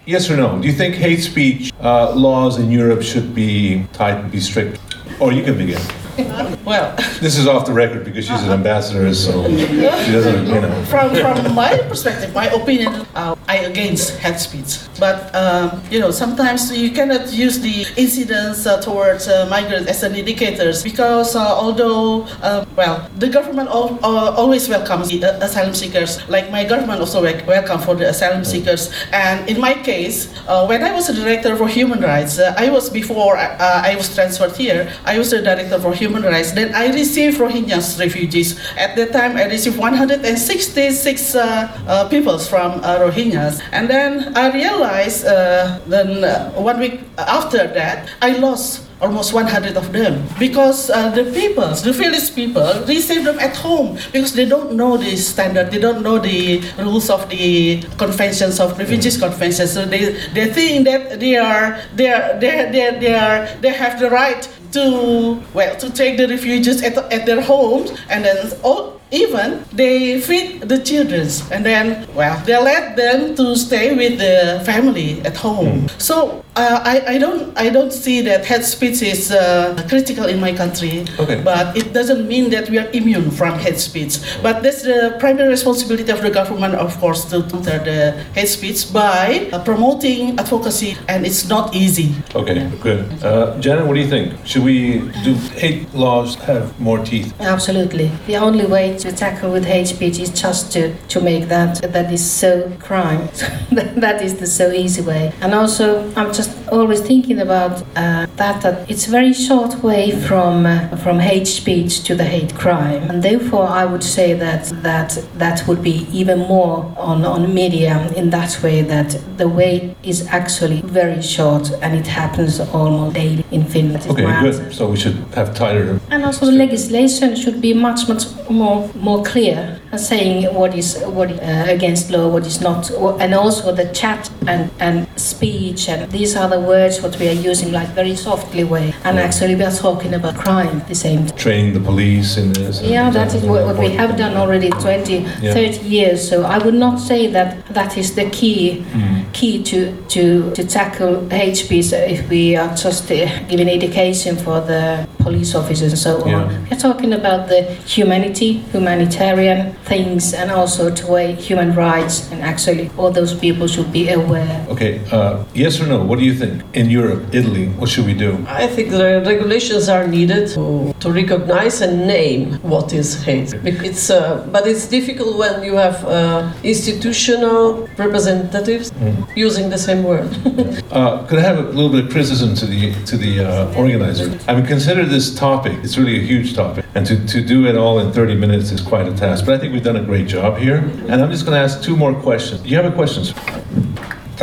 Yes 0.06 0.30
or 0.30 0.36
no? 0.36 0.60
Do 0.60 0.68
you 0.68 0.74
think 0.74 0.96
hate 0.96 1.22
speech 1.22 1.72
uh, 1.80 2.14
laws 2.14 2.60
in 2.60 2.70
Europe 2.70 3.02
should 3.02 3.34
be 3.34 3.88
tight, 3.94 4.20
and 4.20 4.30
be 4.30 4.42
strict? 4.42 4.78
Or 5.22 5.32
you 5.32 5.44
can 5.44 5.58
begin. 5.58 5.80
Well, 6.64 6.96
This 7.20 7.38
is 7.38 7.48
off 7.48 7.66
the 7.66 7.74
record 7.74 8.06
because 8.06 8.26
she's 8.26 8.42
an 8.44 8.52
ambassador, 8.52 9.14
so 9.14 9.44
she 9.50 10.12
doesn't, 10.12 10.46
you 10.48 10.62
know. 10.62 10.86
from, 10.86 11.14
from 11.16 11.54
my 11.56 11.78
perspective, 11.90 12.34
my 12.34 12.48
opinion, 12.48 13.06
uh, 13.16 13.36
I 13.48 13.58
against 13.68 14.18
hate 14.20 14.40
speech. 14.40 14.80
But 15.00 15.34
um, 15.36 15.82
you 15.90 16.00
know, 16.00 16.12
sometimes 16.12 16.72
you 16.76 16.92
cannot 16.92 17.34
use 17.34 17.60
the 17.60 17.86
incidents 17.98 18.66
uh, 18.66 18.80
towards 18.82 19.28
uh, 19.28 19.48
migrants 19.50 19.90
as 19.90 20.04
an 20.04 20.16
indicators 20.16 20.84
because 20.84 21.36
uh, 21.36 21.42
although 21.44 22.24
uh, 22.42 22.66
well, 22.78 23.10
the 23.18 23.28
government 23.28 23.70
al- 23.70 24.00
uh, 24.04 24.32
always 24.38 24.70
welcomes 24.70 25.10
the 25.10 25.24
uh, 25.26 25.44
asylum 25.46 25.74
seekers. 25.74 26.20
Like 26.30 26.52
my 26.52 26.64
government 26.64 27.00
also 27.02 27.22
wel- 27.24 27.44
welcome 27.46 27.80
for 27.82 27.96
the 27.96 28.08
asylum 28.10 28.46
seekers. 28.46 28.94
And 29.12 29.50
in 29.50 29.60
my 29.60 29.74
case, 29.74 30.32
uh, 30.48 30.66
when 30.68 30.84
I 30.84 30.92
was 30.94 31.10
a 31.10 31.14
director 31.14 31.56
for 31.58 31.68
human 31.68 32.00
rights, 32.02 32.40
uh, 32.40 32.54
I 32.58 32.70
was 32.70 32.90
before 32.90 33.36
uh, 33.38 33.58
I 33.60 33.96
was 33.96 34.14
transferred 34.14 34.56
here. 34.56 34.94
I 35.06 35.18
was 35.18 35.32
the 35.32 35.42
director 35.42 35.80
for 35.80 35.94
human 36.04 36.24
rights. 36.24 36.52
Then 36.52 36.76
I 36.76 36.92
received 36.92 37.40
Rohingyas 37.40 38.00
refugees. 38.00 38.60
At 38.76 38.96
that 39.00 39.14
time, 39.14 39.38
I 39.38 39.46
received 39.48 39.78
166 39.78 41.36
uh, 41.36 41.40
uh, 41.88 42.10
people 42.10 42.38
from 42.40 42.84
uh, 42.84 43.00
Rohingyas. 43.00 43.64
And 43.72 43.90
then 43.90 44.36
I 44.36 44.52
realized 44.52 45.26
uh, 45.26 45.80
then 45.88 46.24
uh, 46.24 46.52
one 46.60 46.80
week 46.80 47.00
after 47.18 47.68
that, 47.68 48.10
I 48.22 48.36
lost 48.38 48.84
almost 49.04 49.34
100 49.34 49.76
of 49.76 49.92
them 49.92 50.24
because 50.40 50.90
uh, 50.90 51.10
the 51.12 51.26
people, 51.36 51.68
the 51.68 51.92
village 51.92 52.34
people, 52.34 52.72
receive 52.88 53.26
them 53.26 53.38
at 53.40 53.56
home 53.56 54.00
because 54.14 54.34
they 54.34 54.46
don't 54.46 54.74
know 54.74 54.96
the 54.96 55.16
standard, 55.18 55.72
they 55.72 55.80
don't 55.80 56.02
know 56.02 56.18
the 56.18 56.64
rules 56.80 57.10
of 57.10 57.28
the 57.30 57.82
conventions 58.00 58.60
of 58.60 58.78
refugees 58.80 59.18
conventions. 59.18 59.74
So 59.74 59.86
they, 59.86 60.16
they 60.34 60.48
think 60.48 60.86
that 60.86 61.20
they 61.20 61.36
are 61.36 61.80
they 61.96 62.12
are 62.12 62.40
they, 62.40 62.72
they, 62.72 63.00
they 63.00 63.14
are 63.14 63.48
they 63.60 63.74
have 63.74 64.00
the 64.00 64.10
right 64.10 64.48
to 64.74 65.42
well 65.54 65.76
to 65.78 65.90
take 65.90 66.18
the 66.18 66.28
refugees 66.28 66.82
at, 66.84 66.98
at 67.12 67.26
their 67.26 67.42
homes 67.42 67.92
and 68.10 68.26
then 68.26 68.52
all 68.64 69.00
even 69.12 69.64
they 69.72 70.20
feed 70.20 70.62
the 70.62 70.80
children 70.80 71.28
and 71.52 71.66
then 71.66 72.08
well 72.16 72.38
they 72.46 72.58
let 72.58 72.96
them 72.96 73.36
to 73.36 73.56
stay 73.56 73.96
with 73.96 74.18
the 74.18 74.62
family 74.66 75.22
at 75.22 75.38
home. 75.38 75.82
Hmm. 75.82 76.00
So 76.00 76.43
uh, 76.56 76.80
I, 76.84 77.16
I 77.16 77.18
don't 77.18 77.58
I 77.58 77.70
don't 77.70 77.92
see 77.92 78.22
that 78.22 78.46
hate 78.46 78.64
speech 78.64 79.02
is 79.02 79.32
uh, 79.32 79.74
critical 79.90 80.26
in 80.26 80.40
my 80.40 80.54
country 80.54 81.06
Okay. 81.20 81.42
but 81.44 81.76
it 81.76 81.94
doesn't 81.94 82.28
mean 82.28 82.52
that 82.52 82.70
we 82.70 82.78
are 82.78 82.88
immune 82.94 83.32
from 83.32 83.58
hate 83.58 83.80
speech 83.80 84.20
but 84.44 84.62
that's 84.62 84.84
the 84.84 85.16
primary 85.20 85.50
responsibility 85.50 86.12
of 86.12 86.22
the 86.22 86.30
government 86.30 86.76
of 86.76 86.96
course 87.00 87.26
to 87.32 87.42
counter 87.50 87.80
the 87.80 88.12
hate 88.36 88.50
speech 88.50 88.94
by 88.94 89.50
uh, 89.52 89.64
promoting 89.64 90.38
advocacy 90.40 90.96
and 91.08 91.26
it's 91.26 91.48
not 91.50 91.74
easy 91.76 92.14
Okay, 92.36 92.70
good. 92.82 93.00
Uh, 93.24 93.60
Janette, 93.60 93.86
what 93.88 93.94
do 93.96 94.02
you 94.02 94.08
think? 94.08 94.34
Should 94.46 94.64
we 94.64 95.00
do 95.24 95.34
hate 95.58 95.94
laws 95.94 96.36
have 96.50 96.80
more 96.80 97.00
teeth? 97.00 97.34
Absolutely. 97.40 98.12
The 98.28 98.38
only 98.38 98.66
way 98.66 98.98
to 98.98 99.12
tackle 99.12 99.52
with 99.52 99.66
hate 99.66 99.88
speech 99.88 100.20
is 100.20 100.30
just 100.30 100.72
to, 100.74 100.94
to 101.10 101.22
make 101.22 101.48
that 101.50 101.82
that 101.94 102.12
is 102.12 102.24
so 102.28 102.72
crime. 102.80 103.28
that 103.72 104.22
is 104.22 104.36
the 104.40 104.48
so 104.48 104.72
easy 104.72 105.02
way. 105.02 105.32
And 105.42 105.54
also, 105.54 106.12
I'm 106.16 106.34
just 106.34 106.43
always 106.72 107.02
thinking 107.02 107.40
about 107.40 107.82
uh, 107.96 108.26
that 108.36 108.62
that 108.62 108.90
it's 108.90 109.08
a 109.08 109.12
very 109.12 109.34
short 109.34 109.84
way 109.84 110.12
from 110.28 110.66
uh, 110.66 110.96
from 110.98 111.20
hate 111.20 111.48
speech 111.48 112.04
to 112.08 112.16
the 112.16 112.24
hate 112.24 112.54
crime. 112.56 113.04
And 113.10 113.22
therefore, 113.22 113.68
I 113.68 113.86
would 113.86 114.04
say 114.04 114.34
that 114.34 114.64
that 114.84 115.10
that 115.38 115.68
would 115.68 115.82
be 115.84 116.08
even 116.12 116.40
more 116.40 116.94
on 116.98 117.26
on 117.26 117.54
media 117.54 118.12
in 118.16 118.30
that 118.32 118.62
way 118.64 118.82
that 118.82 119.10
the 119.38 119.48
way 119.48 119.96
is 120.04 120.28
actually 120.28 120.82
very 120.82 121.22
short 121.22 121.72
and 121.82 121.96
it 121.96 122.08
happens 122.08 122.60
almost 122.60 123.16
daily 123.16 123.46
in 123.52 123.66
Finland. 123.66 124.06
Okay, 124.08 124.24
good. 124.24 124.30
answer. 124.30 124.72
So 124.72 124.90
we 124.90 124.98
should 124.98 125.18
have 125.36 125.54
tighter. 125.54 126.00
And 126.10 126.26
also, 126.26 126.46
the 126.46 126.58
legislation 126.66 127.36
should 127.36 127.62
be 127.62 127.74
much, 127.74 128.08
much 128.08 128.24
more 128.50 128.90
more 128.96 129.24
clear, 129.24 129.80
saying 129.98 130.54
what 130.54 130.76
is 130.76 130.98
what 131.06 131.32
uh, 131.32 131.66
against 131.68 132.10
law, 132.10 132.28
what 132.28 132.46
is 132.46 132.62
not, 132.62 132.90
and 133.20 133.34
also 133.34 133.72
the 133.72 133.88
chat 133.94 134.30
and, 134.48 134.70
and 134.80 135.08
speech, 135.20 135.90
and 135.90 136.12
these 136.12 136.36
are 136.36 136.50
the 136.50 136.60
words 136.60 137.02
what 137.02 137.18
we 137.20 137.28
are 137.28 137.40
using 137.50 137.72
like 137.72 137.90
very 137.90 138.16
softly 138.16 138.64
way, 138.64 138.94
and 139.04 139.20
actually 139.20 139.56
we 139.56 139.64
are 139.64 139.72
talking 139.72 140.14
about 140.14 140.36
crime 140.36 140.82
the 140.88 140.96
same 140.96 141.26
time. 141.26 141.38
Training 141.38 141.74
the 141.74 141.80
police 141.80 142.38
in 142.38 142.54
this. 142.54 142.82
Yeah, 142.82 143.10
that 143.10 143.34
is 143.34 143.44
what, 143.44 143.66
what 143.66 143.78
we 143.78 143.90
have 143.90 144.18
done 144.18 144.36
already 144.38 144.70
20, 144.70 145.14
Yeah. 145.42 145.54
30 145.54 145.80
years. 145.88 146.28
So 146.30 146.44
I 146.44 146.58
would 146.58 146.74
not 146.76 147.00
say 147.00 147.28
that 147.28 147.66
that 147.74 147.98
is 147.98 148.16
the 148.16 148.30
key 148.30 148.86
key 149.34 149.64
to, 149.64 149.96
to, 150.08 150.52
to 150.52 150.64
tackle 150.66 151.28
speech 151.56 151.92
if 151.94 152.30
we 152.30 152.56
are 152.56 152.74
just 152.76 153.12
uh, 153.12 153.26
giving 153.48 153.70
education 153.70 154.36
for 154.36 154.62
the 154.62 155.08
police 155.24 155.56
officers 155.56 155.92
and 155.94 156.00
so 156.00 156.22
on. 156.24 156.30
Yeah. 156.30 156.66
We're 156.70 156.80
talking 156.80 157.14
about 157.14 157.48
the 157.48 157.62
humanity, 157.96 158.54
humanitarian 158.74 159.74
things, 159.86 160.34
and 160.34 160.52
also 160.52 160.94
to 160.94 161.08
way 161.08 161.34
human 161.36 161.74
rights, 161.76 162.32
and 162.32 162.42
actually 162.42 162.90
all 162.98 163.12
those 163.12 163.34
people 163.34 163.68
should 163.68 163.92
be 163.92 164.10
aware. 164.10 164.66
Okay, 164.70 165.02
uh, 165.12 165.44
yes 165.54 165.80
or 165.82 165.88
no? 165.88 166.04
What 166.04 166.20
do 166.20 166.26
you 166.26 166.36
think? 166.36 166.64
In 166.74 166.90
Europe, 166.90 167.22
Italy, 167.34 167.68
what 167.80 167.90
should 167.90 168.06
we 168.06 168.14
do? 168.14 168.32
I 168.48 168.68
think 168.68 168.90
the 168.92 169.24
regulations 169.26 169.90
are 169.90 170.08
needed 170.08 170.50
to, 170.56 170.94
to 171.00 171.12
recognize 171.12 171.82
and 171.82 172.08
name 172.08 172.54
what 172.62 172.94
is 172.94 173.24
hate. 173.24 173.54
It's, 173.64 174.10
uh, 174.10 174.48
but 174.52 174.68
it's 174.68 174.88
difficult 174.88 175.38
when 175.38 175.64
you 175.64 175.76
have 175.76 176.04
uh, 176.06 176.52
institutional 176.64 177.88
representatives 177.98 178.92
using 179.36 179.70
the 179.70 179.78
same 179.78 180.04
word. 180.04 180.30
Uh, 180.94 181.26
could 181.26 181.40
I 181.40 181.42
have 181.42 181.58
a 181.58 181.62
little 181.64 181.90
bit 181.90 182.06
of 182.06 182.12
criticism 182.12 182.54
to 182.56 182.68
the 182.68 182.94
to 183.06 183.18
the 183.18 183.40
uh, 183.40 183.82
organizer? 183.82 184.38
I 184.48 184.54
mean, 184.54 184.66
consider 184.66 185.06
this 185.14 185.34
topic. 185.36 185.78
It's 185.84 185.96
really 185.96 186.20
a 186.20 186.24
huge 186.24 186.56
topic, 186.56 186.86
and 186.96 187.06
to, 187.06 187.24
to 187.28 187.46
do 187.46 187.68
it 187.68 187.78
all 187.78 188.00
in 188.00 188.12
30 188.12 188.36
minutes 188.36 188.72
is 188.72 188.82
quite 188.82 189.08
a 189.08 189.16
task. 189.16 189.46
But 189.46 189.54
I 189.54 189.58
think 189.60 189.72
we've 189.72 189.84
done 189.84 189.98
a 189.98 190.04
great 190.04 190.28
job 190.28 190.58
here. 190.58 190.78
And 190.78 191.22
I'm 191.22 191.30
just 191.30 191.46
going 191.46 191.56
to 191.56 191.64
ask 191.64 191.84
two 191.84 191.96
more 191.96 192.16
questions. 192.16 192.62
Do 192.62 192.70
you 192.70 192.76
have 192.78 192.92
a 192.92 192.96
question? 192.96 193.24
sir? 193.26 193.93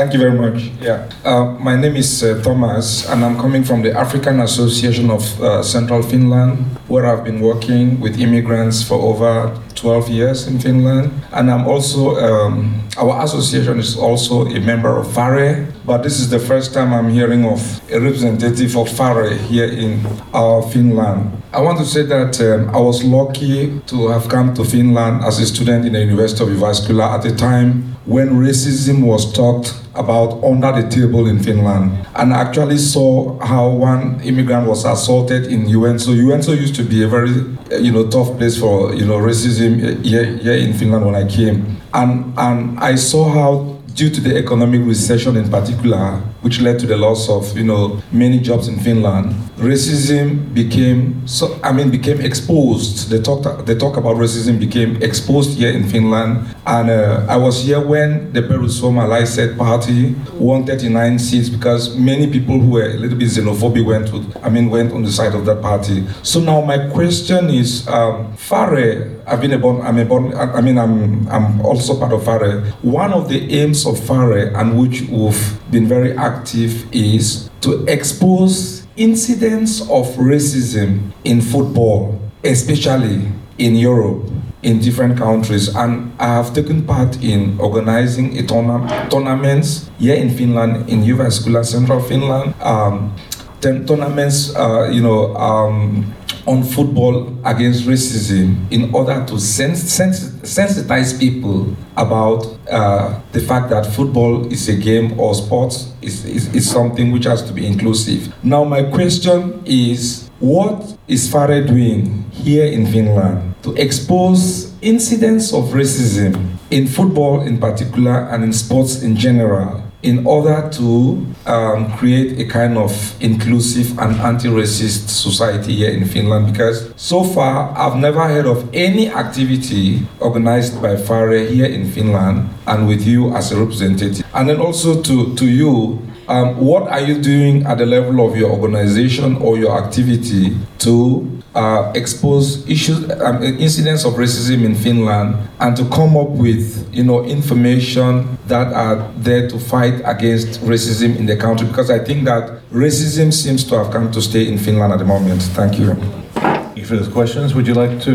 Thank 0.00 0.14
you 0.14 0.18
very 0.18 0.32
much. 0.32 0.70
Yeah, 0.80 1.10
uh, 1.26 1.44
my 1.60 1.76
name 1.76 1.94
is 1.94 2.22
uh, 2.22 2.40
Thomas, 2.42 3.06
and 3.10 3.22
I'm 3.22 3.36
coming 3.36 3.62
from 3.62 3.82
the 3.82 3.92
African 3.92 4.40
Association 4.40 5.10
of 5.10 5.20
uh, 5.42 5.62
Central 5.62 6.02
Finland, 6.02 6.56
where 6.88 7.04
I've 7.04 7.22
been 7.22 7.42
working 7.42 8.00
with 8.00 8.18
immigrants 8.18 8.82
for 8.82 8.94
over 8.94 9.54
12 9.74 10.08
years 10.08 10.46
in 10.48 10.58
Finland. 10.58 11.12
And 11.32 11.50
I'm 11.50 11.66
also, 11.68 12.16
um, 12.16 12.80
our 12.96 13.22
association 13.24 13.78
is 13.78 13.94
also 13.94 14.46
a 14.46 14.60
member 14.60 14.88
of 14.96 15.12
FARE, 15.12 15.68
but 15.84 16.02
this 16.02 16.18
is 16.18 16.30
the 16.30 16.38
first 16.38 16.72
time 16.72 16.94
I'm 16.94 17.10
hearing 17.10 17.44
of 17.44 17.60
a 17.92 18.00
representative 18.00 18.76
of 18.78 18.88
FARE 18.88 19.34
here 19.50 19.68
in 19.68 20.00
uh, 20.32 20.62
Finland. 20.62 21.30
I 21.52 21.60
want 21.60 21.78
to 21.78 21.84
say 21.84 22.04
that 22.04 22.40
um, 22.40 22.74
I 22.74 22.80
was 22.80 23.04
lucky 23.04 23.80
to 23.86 24.08
have 24.08 24.28
come 24.30 24.54
to 24.54 24.64
Finland 24.64 25.24
as 25.24 25.38
a 25.40 25.46
student 25.46 25.84
in 25.84 25.92
the 25.92 26.00
University 26.00 26.42
of 26.42 26.48
Jyväskylä 26.48 27.04
at 27.14 27.22
the 27.22 27.32
time 27.32 27.96
when 28.10 28.30
racism 28.30 29.06
was 29.06 29.32
talked 29.32 29.72
about 29.94 30.42
under 30.42 30.72
the 30.82 30.88
table 30.88 31.28
in 31.28 31.38
Finland. 31.38 31.92
And 32.16 32.32
actually 32.32 32.78
saw 32.78 33.38
how 33.38 33.68
one 33.68 34.20
immigrant 34.22 34.66
was 34.66 34.84
assaulted 34.84 35.46
in 35.46 35.66
Joensuu. 35.66 36.16
Joensuu 36.16 36.56
used 36.56 36.74
to 36.74 36.82
be 36.82 37.04
a 37.04 37.08
very, 37.08 37.30
uh, 37.70 37.76
you 37.76 37.92
know, 37.92 38.08
tough 38.08 38.36
place 38.36 38.58
for, 38.58 38.92
you 38.94 39.06
know, 39.06 39.16
racism 39.16 39.78
uh, 39.78 40.02
here, 40.02 40.24
here 40.24 40.56
in 40.56 40.72
Finland 40.74 41.06
when 41.06 41.14
I 41.14 41.24
came. 41.24 41.76
And, 41.94 42.34
and 42.36 42.80
I 42.80 42.96
saw 42.96 43.28
how 43.28 43.79
due 44.00 44.08
to 44.08 44.20
the 44.22 44.34
economic 44.34 44.80
recession 44.86 45.36
in 45.36 45.46
particular, 45.50 46.16
which 46.40 46.58
led 46.58 46.78
to 46.78 46.86
the 46.86 46.96
loss 46.96 47.28
of 47.28 47.54
you 47.54 47.62
know 47.62 48.00
many 48.10 48.40
jobs 48.40 48.66
in 48.66 48.80
Finland, 48.80 49.26
racism 49.58 50.54
became 50.54 51.00
so 51.28 51.60
I 51.62 51.70
mean 51.72 51.90
became 51.90 52.18
exposed. 52.22 53.10
They 53.10 53.20
talked 53.20 53.66
they 53.66 53.74
talk 53.74 53.98
about 53.98 54.16
racism 54.16 54.58
became 54.58 55.02
exposed 55.02 55.58
here 55.58 55.70
in 55.70 55.84
Finland, 55.86 56.48
and 56.66 56.88
uh, 56.88 57.26
I 57.28 57.36
was 57.36 57.62
here 57.62 57.80
when 57.80 58.32
the 58.32 58.40
Perussuomalaiset 58.40 59.58
party 59.58 60.14
won 60.38 60.64
39 60.64 61.18
seats 61.18 61.50
because 61.50 61.94
many 61.94 62.26
people 62.26 62.58
who 62.58 62.70
were 62.70 62.88
a 62.88 62.94
little 62.96 63.18
bit 63.18 63.28
xenophobic 63.28 63.84
went 63.84 64.08
to 64.08 64.24
I 64.42 64.48
mean 64.48 64.70
went 64.70 64.92
on 64.92 65.02
the 65.02 65.12
side 65.12 65.34
of 65.34 65.44
that 65.44 65.60
party. 65.60 66.06
So 66.22 66.40
now 66.40 66.62
my 66.62 66.88
question 66.88 67.50
is, 67.50 67.86
um, 67.88 68.32
Fare, 68.36 69.20
I've 69.26 69.42
been 69.42 69.52
a 69.52 69.58
born, 69.58 69.82
I'm 69.82 69.98
a 69.98 70.06
born, 70.06 70.32
I 70.32 70.62
mean 70.62 70.78
I'm 70.78 71.28
I'm 71.28 71.60
also 71.60 71.98
part 71.98 72.12
of 72.14 72.24
Fare. 72.24 72.62
One 72.80 73.12
of 73.12 73.28
the 73.28 73.38
aims 73.60 73.89
Fare 73.94 74.56
and 74.56 74.78
which 74.78 75.02
we've 75.10 75.58
been 75.70 75.86
very 75.86 76.16
active 76.16 76.86
is 76.92 77.50
to 77.60 77.84
expose 77.86 78.86
incidents 78.96 79.80
of 79.82 80.06
racism 80.16 81.12
in 81.24 81.40
football, 81.40 82.18
especially 82.44 83.28
in 83.58 83.74
Europe, 83.74 84.30
in 84.62 84.80
different 84.80 85.18
countries. 85.18 85.74
And 85.74 86.12
I 86.18 86.26
have 86.26 86.52
taken 86.54 86.84
part 86.86 87.22
in 87.22 87.58
organizing 87.60 88.38
a 88.38 88.42
tourna- 88.42 89.08
tournaments 89.10 89.90
here 89.98 90.14
in 90.16 90.30
Finland, 90.30 90.88
in 90.88 91.02
Jyväskylä, 91.02 91.64
Central 91.64 92.00
Finland. 92.00 92.54
Um, 92.62 93.12
tournaments, 93.60 94.54
uh, 94.56 94.88
you 94.90 95.02
know, 95.02 95.34
um, 95.36 96.14
on 96.46 96.62
football 96.62 97.28
against 97.44 97.84
racism 97.84 98.56
in 98.70 98.92
order 98.94 99.24
to 99.26 99.38
sens- 99.38 99.92
sens- 99.92 100.30
sensitize 100.42 101.18
people 101.18 101.76
about 101.96 102.58
uh, 102.70 103.20
the 103.32 103.40
fact 103.40 103.68
that 103.70 103.84
football 103.86 104.50
is 104.52 104.68
a 104.68 104.76
game 104.76 105.18
or 105.20 105.34
sports 105.34 105.92
is, 106.00 106.24
is, 106.24 106.54
is 106.54 106.70
something 106.70 107.12
which 107.12 107.24
has 107.24 107.42
to 107.42 107.52
be 107.52 107.66
inclusive. 107.66 108.32
Now, 108.42 108.64
my 108.64 108.82
question 108.84 109.62
is 109.66 110.30
what 110.40 110.96
is 111.06 111.30
FARE 111.30 111.62
doing 111.66 112.24
here 112.30 112.64
in 112.64 112.86
Finland 112.86 113.54
to 113.62 113.74
expose 113.74 114.72
incidents 114.80 115.52
of 115.52 115.64
racism 115.74 116.56
in 116.70 116.86
football 116.86 117.42
in 117.42 117.58
particular 117.58 118.28
and 118.30 118.42
in 118.42 118.52
sports 118.52 119.02
in 119.02 119.14
general? 119.16 119.82
In 120.02 120.26
order 120.26 120.68
to 120.72 121.26
um, 121.46 121.92
create 121.98 122.38
a 122.40 122.44
kind 122.44 122.78
of 122.78 122.92
inclusive 123.22 123.98
and 123.98 124.16
anti-racist 124.20 125.08
society 125.08 125.74
here 125.74 125.90
in 125.90 126.06
Finland 126.06 126.52
because 126.52 126.92
so 126.96 127.22
far 127.22 127.76
I've 127.76 127.96
never 127.96 128.26
heard 128.26 128.46
of 128.46 128.68
any 128.72 129.08
activity 129.10 130.06
organized 130.18 130.80
by 130.80 130.96
FARE 130.96 131.44
here 131.46 131.66
in 131.66 131.90
Finland 131.90 132.48
and 132.66 132.88
with 132.88 133.06
you 133.06 133.34
as 133.34 133.52
a 133.52 133.60
representative. 133.60 134.24
And 134.32 134.48
then 134.48 134.60
also 134.60 135.02
to, 135.02 135.34
to 135.34 135.46
you, 135.46 136.00
um, 136.28 136.56
what 136.58 136.88
are 136.88 137.00
you 137.00 137.20
doing 137.20 137.66
at 137.66 137.78
the 137.78 137.86
level 137.86 138.26
of 138.26 138.36
your 138.36 138.50
organization 138.50 139.36
or 139.36 139.58
your 139.58 139.76
activity 139.82 140.56
to 140.78 141.39
uh, 141.54 141.92
expose 141.94 142.68
issues, 142.68 143.10
um, 143.20 143.42
incidents 143.42 144.04
of 144.04 144.14
racism 144.14 144.64
in 144.64 144.74
Finland, 144.74 145.36
and 145.58 145.76
to 145.76 145.84
come 145.88 146.16
up 146.16 146.28
with, 146.30 146.88
you 146.92 147.02
know, 147.02 147.24
information 147.24 148.38
that 148.46 148.72
are 148.72 149.10
there 149.16 149.48
to 149.48 149.58
fight 149.58 150.00
against 150.04 150.60
racism 150.60 151.16
in 151.16 151.26
the 151.26 151.36
country? 151.36 151.66
Because 151.66 151.90
I 151.90 151.98
think 151.98 152.24
that 152.24 152.60
racism 152.72 153.32
seems 153.32 153.64
to 153.64 153.78
have 153.78 153.90
come 153.92 154.10
to 154.12 154.22
stay 154.22 154.46
in 154.46 154.58
Finland 154.58 154.92
at 154.92 154.98
the 154.98 155.04
moment. 155.04 155.42
Thank 155.42 155.78
you. 155.78 155.94
Thank 156.34 156.76
you 156.76 156.84
for 156.84 157.10
questions. 157.10 157.54
Would 157.54 157.66
you 157.66 157.74
like 157.74 158.00
to, 158.02 158.12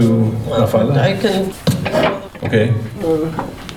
Raffaella? 0.47 0.97
I 0.97 1.17
can 1.17 1.53
Okay. 2.43 2.73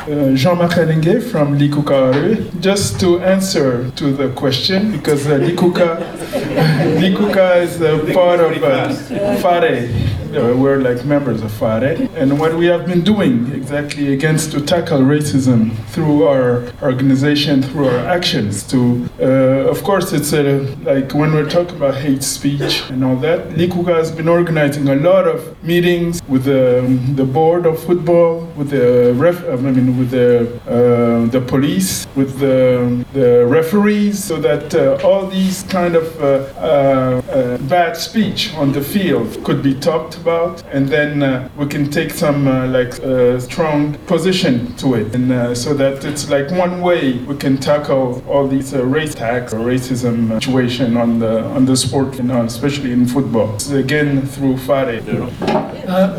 Uh, 0.06 0.34
Jean-Marc 0.34 0.72
Relingue 0.72 1.22
from 1.30 1.58
Liikkukaa. 1.58 2.60
Just 2.60 2.98
to 3.00 3.20
answer 3.20 3.90
to 3.96 4.12
the 4.12 4.28
question, 4.30 4.92
because 4.92 5.26
uh, 5.26 5.38
Liikkukaa, 5.38 5.98
Liikkukaa 7.00 7.62
is 7.62 8.14
part 8.14 8.40
of 8.40 8.62
uh, 8.62 9.36
FARE. 9.42 9.88
We're 10.30 10.78
like 10.78 11.04
members 11.04 11.42
of 11.42 11.52
FARE. 11.52 12.08
And 12.14 12.38
what 12.38 12.54
we 12.54 12.66
have 12.66 12.86
been 12.86 13.02
doing 13.02 13.52
exactly 13.52 14.12
against 14.12 14.52
to 14.52 14.60
tackle 14.60 15.00
racism 15.00 15.74
through 15.88 16.26
our 16.26 16.64
organization, 16.82 17.62
through 17.62 17.88
our 17.88 17.98
actions 18.06 18.62
to, 18.68 19.08
uh, 19.20 19.24
of 19.72 19.82
course, 19.82 20.12
it's 20.12 20.32
uh, 20.32 20.74
like 20.82 21.12
when 21.14 21.32
we're 21.32 21.48
talking 21.48 21.76
about 21.76 21.94
hate 21.96 22.22
speech 22.22 22.82
and 22.90 23.04
all 23.04 23.16
that, 23.16 23.40
Liikkukaa 23.50 23.96
has 23.96 24.10
been 24.12 24.28
organizing 24.28 24.88
a 24.88 24.96
lot 24.96 25.26
of 25.26 25.40
meetings 25.62 26.20
with 26.28 26.44
the, 26.44 26.82
the 27.14 27.24
board 27.24 27.66
of 27.66 27.82
football, 27.82 28.40
with 28.56 28.70
the 28.70 29.14
ref, 29.14 29.44
I 29.48 29.56
mean, 29.56 29.98
with 29.98 30.10
the 30.10 30.28
uh, 30.66 31.26
the 31.26 31.40
police, 31.40 32.06
with 32.14 32.38
the, 32.38 33.04
the 33.12 33.46
referees, 33.46 34.22
so 34.22 34.36
that 34.40 34.74
uh, 34.74 34.98
all 35.06 35.26
these 35.26 35.62
kind 35.64 35.94
of 35.96 36.06
uh, 36.20 36.26
uh, 36.60 37.58
bad 37.68 37.96
speech 37.96 38.54
on 38.54 38.72
the 38.72 38.82
field 38.82 39.42
could 39.44 39.62
be 39.62 39.74
talked 39.74 40.16
about, 40.16 40.27
and 40.72 40.88
then 40.88 41.22
uh, 41.22 41.48
we 41.56 41.66
can 41.66 41.90
take 41.90 42.10
some 42.10 42.46
uh, 42.46 42.66
like 42.66 42.98
uh, 43.00 43.38
strong 43.40 43.94
position 44.06 44.74
to 44.76 44.94
it, 44.94 45.14
and 45.14 45.32
uh, 45.32 45.54
so 45.54 45.74
that 45.74 46.04
it's 46.04 46.28
like 46.28 46.50
one 46.50 46.80
way 46.80 47.18
we 47.18 47.36
can 47.36 47.56
tackle 47.56 48.22
all 48.28 48.46
these 48.46 48.74
race 48.74 49.14
attacks 49.14 49.52
or 49.52 49.60
racism 49.60 50.34
situation 50.34 50.96
on 50.96 51.18
the 51.18 51.42
on 51.56 51.64
the 51.64 51.76
sport, 51.76 52.22
know, 52.22 52.42
especially 52.44 52.92
in 52.92 53.06
football. 53.06 53.56
Again, 53.72 54.26
through 54.26 54.56
FARE. 54.58 55.00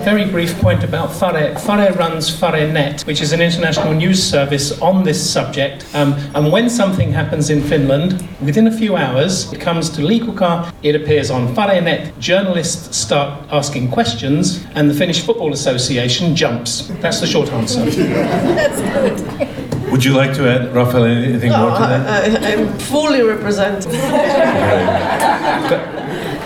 Very 0.03 0.25
brief 0.25 0.55
point 0.59 0.83
about 0.83 1.13
FARE. 1.13 1.57
FARE 1.59 1.93
runs 1.93 2.29
FAREnet, 2.29 3.05
which 3.05 3.21
is 3.21 3.31
an 3.31 3.41
international 3.41 3.93
news 3.93 4.21
service 4.21 4.79
on 4.81 5.03
this 5.03 5.19
subject. 5.19 5.85
Um, 5.93 6.13
and 6.35 6.51
when 6.51 6.69
something 6.69 7.11
happens 7.11 7.49
in 7.49 7.61
Finland, 7.61 8.27
within 8.41 8.67
a 8.67 8.71
few 8.71 8.95
hours, 8.95 9.51
it 9.53 9.59
comes 9.59 9.89
to 9.91 10.01
Liikkukaa, 10.01 10.73
it 10.83 10.95
appears 10.95 11.29
on 11.29 11.53
FAREnet, 11.55 12.17
journalists 12.19 12.97
start 12.97 13.43
asking 13.51 13.88
questions, 13.91 14.65
and 14.75 14.89
the 14.89 14.93
Finnish 14.93 15.21
Football 15.21 15.53
Association 15.53 16.35
jumps. 16.35 16.87
That's 17.01 17.19
the 17.19 17.27
short 17.27 17.49
answer. 17.51 17.83
Would 19.91 20.05
you 20.05 20.13
like 20.13 20.33
to 20.35 20.47
add, 20.47 20.73
Rafael, 20.73 21.05
anything 21.05 21.51
No, 21.51 21.69
more 21.69 21.79
to 21.79 21.85
that? 21.87 22.43
I, 22.45 22.49
I, 22.49 22.53
I'm 22.53 22.77
fully 22.79 23.23
represented. 23.23 23.91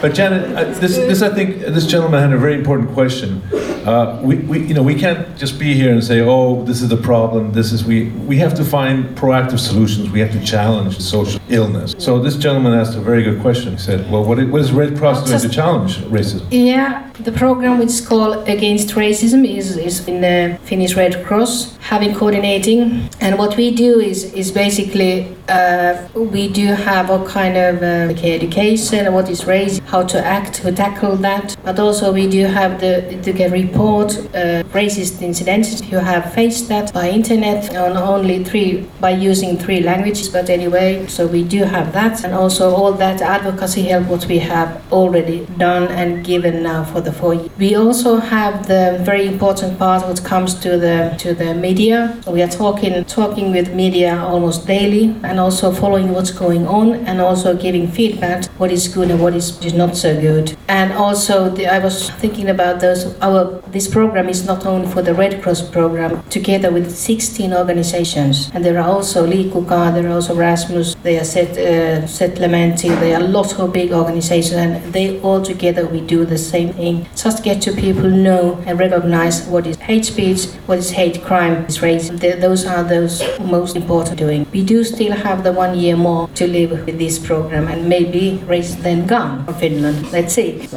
But 0.04 0.16
Janette, 0.16 0.54
uh, 0.54 0.66
this, 0.82 0.98
this 0.98 1.22
I 1.22 1.34
think 1.34 1.60
this 1.60 1.88
gentleman 1.88 2.22
had 2.22 2.34
a 2.34 2.38
very 2.38 2.56
important 2.56 2.92
question. 2.92 3.42
Uh, 3.86 4.20
we, 4.24 4.38
we, 4.38 4.60
you 4.66 4.74
know, 4.74 4.82
we 4.82 4.96
can't 4.96 5.38
just 5.38 5.60
be 5.60 5.74
here 5.74 5.92
and 5.92 6.04
say, 6.04 6.22
oh, 6.22 6.64
this 6.64 6.82
is 6.82 6.90
the 6.90 6.98
problem, 6.98 7.52
this 7.52 7.72
is, 7.72 7.84
we, 7.84 8.10
we 8.30 8.38
have 8.38 8.54
to 8.54 8.64
find 8.64 9.06
proactive 9.18 9.60
solutions. 9.60 10.10
We 10.10 10.20
have 10.20 10.32
to 10.32 10.44
challenge 10.44 11.00
social 11.00 11.40
illness. 11.50 11.94
So 11.98 12.20
this 12.20 12.38
gentleman 12.38 12.74
asked 12.74 12.96
a 12.96 13.02
very 13.02 13.24
good 13.24 13.42
question. 13.42 13.74
He 13.74 13.78
said, 13.78 14.10
well, 14.10 14.24
what, 14.24 14.38
what 14.48 14.62
is 14.62 14.72
Red 14.72 14.98
Cross 14.98 15.28
doing 15.28 15.42
to 15.42 15.50
challenge 15.50 15.98
racism? 15.98 16.48
Yeah, 16.50 17.12
the 17.20 17.32
program 17.32 17.80
which 17.80 17.90
is 17.90 18.02
called 18.02 18.48
Against 18.48 18.90
Racism 18.96 19.46
is, 19.46 19.78
is 19.78 20.08
in 20.08 20.22
the 20.22 20.58
Finnish 20.64 20.96
Red 20.96 21.24
Cross, 21.26 21.78
having 21.78 22.16
coordinating. 22.16 23.10
And 23.20 23.38
what 23.38 23.58
we 23.58 23.76
do 23.76 24.00
is, 24.00 24.34
is 24.34 24.52
basically 24.52 25.36
uh, 25.50 26.08
we 26.16 26.48
do 26.48 26.68
have 26.68 27.10
a 27.10 27.24
kind 27.26 27.58
of 27.58 27.84
uh, 27.84 28.26
education, 28.26 29.12
what 29.14 29.30
is 29.30 29.42
racism, 29.42 29.82
how 29.82 30.04
to 30.04 30.26
act, 30.26 30.56
to 30.56 30.72
tackle 30.72 31.18
that. 31.18 31.56
But 31.64 31.80
also 31.80 32.12
we 32.12 32.28
do 32.28 32.46
have 32.46 32.80
the 32.80 33.20
to 33.24 33.32
get 33.34 33.52
report 33.52 34.18
uh, 34.18 34.64
racist 34.74 35.22
incidents. 35.22 35.82
You 35.82 36.00
have 36.00 36.34
faced 36.34 36.68
that 36.70 36.94
by 36.94 37.10
internet 37.10 37.76
on 37.76 37.98
only 37.98 38.44
three 38.44 38.88
by 39.00 39.12
using 39.12 39.58
three 39.58 39.82
languages. 39.82 40.30
But 40.30 40.50
anyway, 40.50 41.08
so 41.08 41.26
we 41.28 41.44
do 41.44 41.64
have 41.64 41.94
that, 41.94 42.24
and 42.24 42.34
also 42.34 42.76
all 42.76 42.92
that 42.94 43.22
advocacy 43.22 43.84
help 43.84 44.08
what 44.08 44.26
we 44.28 44.40
have 44.40 44.82
already 44.92 45.46
done 45.58 45.88
and 45.88 46.24
given 46.26 46.64
now 46.64 46.84
for 46.84 47.02
the 47.02 47.12
four. 47.12 47.34
Years. 47.34 47.50
We 47.58 47.76
also 47.76 48.18
have 48.18 48.68
the 48.68 49.00
very 49.04 49.26
important 49.28 49.80
part 49.80 50.06
what 50.08 50.24
comes 50.24 50.54
to 50.56 50.78
the 50.78 51.16
to 51.20 51.34
the 51.34 51.54
media. 51.54 52.18
We 52.28 52.42
are 52.42 52.50
talking 52.50 53.06
talking 53.06 53.52
with 53.52 53.74
media 53.74 54.18
almost 54.20 54.68
daily 54.68 55.16
and 55.24 55.40
also 55.40 55.72
following 55.72 56.14
what's 56.14 56.32
going 56.32 56.68
on 56.68 56.94
and 57.08 57.22
also 57.22 57.56
giving 57.56 57.88
feedback 57.88 58.46
what 58.60 58.72
is 58.72 58.88
good 58.88 59.10
and 59.12 59.22
what 59.22 59.34
is 59.36 59.74
not 59.74 59.96
so 59.96 60.20
good. 60.20 60.58
And 60.68 60.92
also, 60.94 61.53
the, 61.56 61.68
I 61.68 61.80
was 61.80 62.10
thinking 62.12 62.50
about 62.50 62.80
those. 62.80 63.16
Our 63.22 63.62
this 63.72 63.88
program 63.88 64.30
is 64.30 64.46
not 64.46 64.66
only 64.66 64.88
for 64.88 65.02
the 65.02 65.14
Red 65.14 65.42
Cross 65.42 65.70
program, 65.70 66.22
together 66.30 66.72
with 66.72 66.96
16 66.96 67.54
organizations, 67.54 68.50
and 68.54 68.64
there 68.64 68.80
are 68.80 68.88
also 68.88 69.26
Liikkukaa, 69.26 69.94
there 69.94 70.08
are 70.08 70.14
also 70.14 70.36
Rasmus, 70.36 70.96
they 71.04 71.20
are 71.20 71.24
Set 71.24 71.52
uh, 71.52 72.06
Setlementi, 72.08 72.90
there 73.00 73.18
are 73.20 73.24
lots 73.24 73.54
of 73.54 73.74
big 73.74 73.92
organizations, 73.92 74.54
and 74.54 74.94
they 74.94 75.20
all 75.22 75.42
together 75.42 75.88
we 75.88 76.02
do 76.02 76.26
the 76.26 76.38
same 76.38 76.74
thing. 76.74 77.08
Just 77.16 77.44
get 77.44 77.62
to 77.64 77.72
people 77.74 78.10
know 78.10 78.62
and 78.66 78.80
recognize 78.80 79.46
what 79.48 79.66
is 79.68 79.78
hate 79.78 80.06
speech, 80.06 80.46
what 80.68 80.78
is 80.78 80.92
hate 80.92 81.24
crime, 81.24 81.66
is 81.66 81.80
racism. 81.80 82.20
Those 82.40 82.66
are 82.66 82.84
those 82.84 83.22
most 83.40 83.76
important 83.76 84.18
doing. 84.18 84.46
We 84.52 84.64
do 84.64 84.84
still 84.84 85.14
have 85.14 85.44
the 85.44 85.52
one 85.52 85.78
year 85.78 85.96
more 85.96 86.28
to 86.36 86.48
live 86.48 86.72
with 86.86 86.98
this 87.00 87.18
program, 87.20 87.68
and 87.68 87.90
maybe 87.90 88.44
race 88.46 88.76
then 88.76 89.08
gone 89.08 89.46
from 89.46 89.56
Finland. 89.56 90.12
Let's 90.12 90.34
see. 90.34 90.68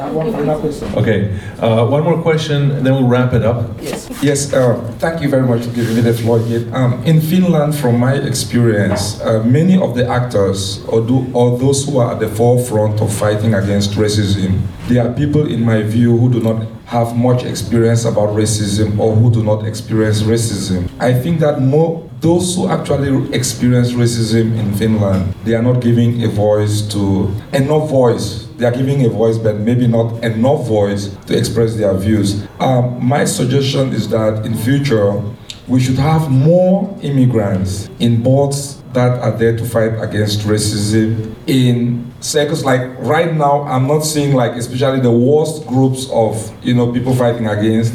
Okay, 0.97 1.39
uh, 1.61 1.87
one 1.87 2.05
more 2.05 2.21
question, 2.23 2.71
and 2.71 2.85
then 2.85 2.95
we'll 2.95 3.09
wrap 3.09 3.33
it 3.33 3.43
up. 3.43 3.71
Yes. 3.81 4.09
Yes. 4.23 4.53
Uh, 4.53 4.75
thank 4.99 5.23
you 5.23 5.29
very 5.29 5.47
much 5.47 5.65
for 5.65 5.73
giving 5.75 5.97
me 5.97 6.03
the 6.03 6.15
floor 6.15 6.39
here. 6.41 6.69
Um, 6.75 7.03
in 7.05 7.21
Finland, 7.21 7.75
from 7.75 7.99
my 7.99 8.15
experience, 8.15 9.21
uh, 9.21 9.43
many 9.45 9.81
of 9.81 9.95
the 9.95 10.09
actors 10.09 10.85
or, 10.87 11.01
do, 11.01 11.27
or 11.33 11.59
those 11.59 11.85
who 11.87 11.99
are 11.99 12.13
at 12.13 12.21
the 12.21 12.29
forefront 12.29 13.01
of 13.01 13.13
fighting 13.13 13.55
against 13.55 13.93
racism, 13.93 14.61
they 14.89 14.99
are 14.99 15.13
people, 15.13 15.47
in 15.47 15.65
my 15.65 15.83
view, 15.83 16.17
who 16.17 16.31
do 16.31 16.41
not 16.41 16.67
have 16.87 17.17
much 17.17 17.45
experience 17.45 18.05
about 18.05 18.31
racism 18.31 18.99
or 18.99 19.15
who 19.15 19.31
do 19.31 19.43
not 19.43 19.67
experience 19.67 20.23
racism. 20.23 20.89
I 21.01 21.13
think 21.13 21.41
that 21.41 21.61
more 21.61 22.06
those 22.21 22.57
who 22.57 22.69
actually 22.69 23.33
experience 23.35 23.93
racism 23.93 24.59
in 24.59 24.75
Finland, 24.75 25.35
they 25.45 25.55
are 25.55 25.63
not 25.63 25.81
giving 25.81 26.23
a 26.25 26.29
voice 26.29 26.83
to 26.93 27.33
enough 27.53 27.91
voice. 27.91 28.47
They 28.57 28.65
are 28.67 28.73
giving 28.73 29.05
a 29.05 29.09
voice, 29.09 29.37
but 29.37 29.57
maybe 29.57 29.87
not 29.87 30.25
enough 30.25 30.67
voice 30.67 31.09
to 31.27 31.37
express 31.37 31.77
their 31.77 31.95
views. 31.95 32.47
Um, 32.59 33.05
my 33.07 33.25
suggestion 33.27 33.93
is 33.93 34.09
that 34.09 34.47
in 34.47 34.57
future 34.57 35.23
we 35.69 35.81
should 35.81 35.99
have 35.99 36.31
more 36.31 36.97
immigrants 37.03 37.91
in 37.99 38.23
boards 38.23 38.83
that 38.93 39.19
are 39.21 39.33
there 39.33 39.57
to 39.57 39.65
fight 39.65 40.01
against 40.01 40.41
racism 40.41 41.35
in 41.47 42.11
circles 42.21 42.65
like 42.65 42.81
right 43.01 43.35
now 43.35 43.63
i'm 43.63 43.87
not 43.87 44.01
seeing 44.01 44.35
like 44.35 44.53
especially 44.53 45.01
the 45.01 45.11
worst 45.11 45.67
groups 45.67 46.09
of 46.13 46.35
you 46.65 46.73
know 46.73 46.93
people 46.93 47.15
fighting 47.15 47.47
against 47.47 47.93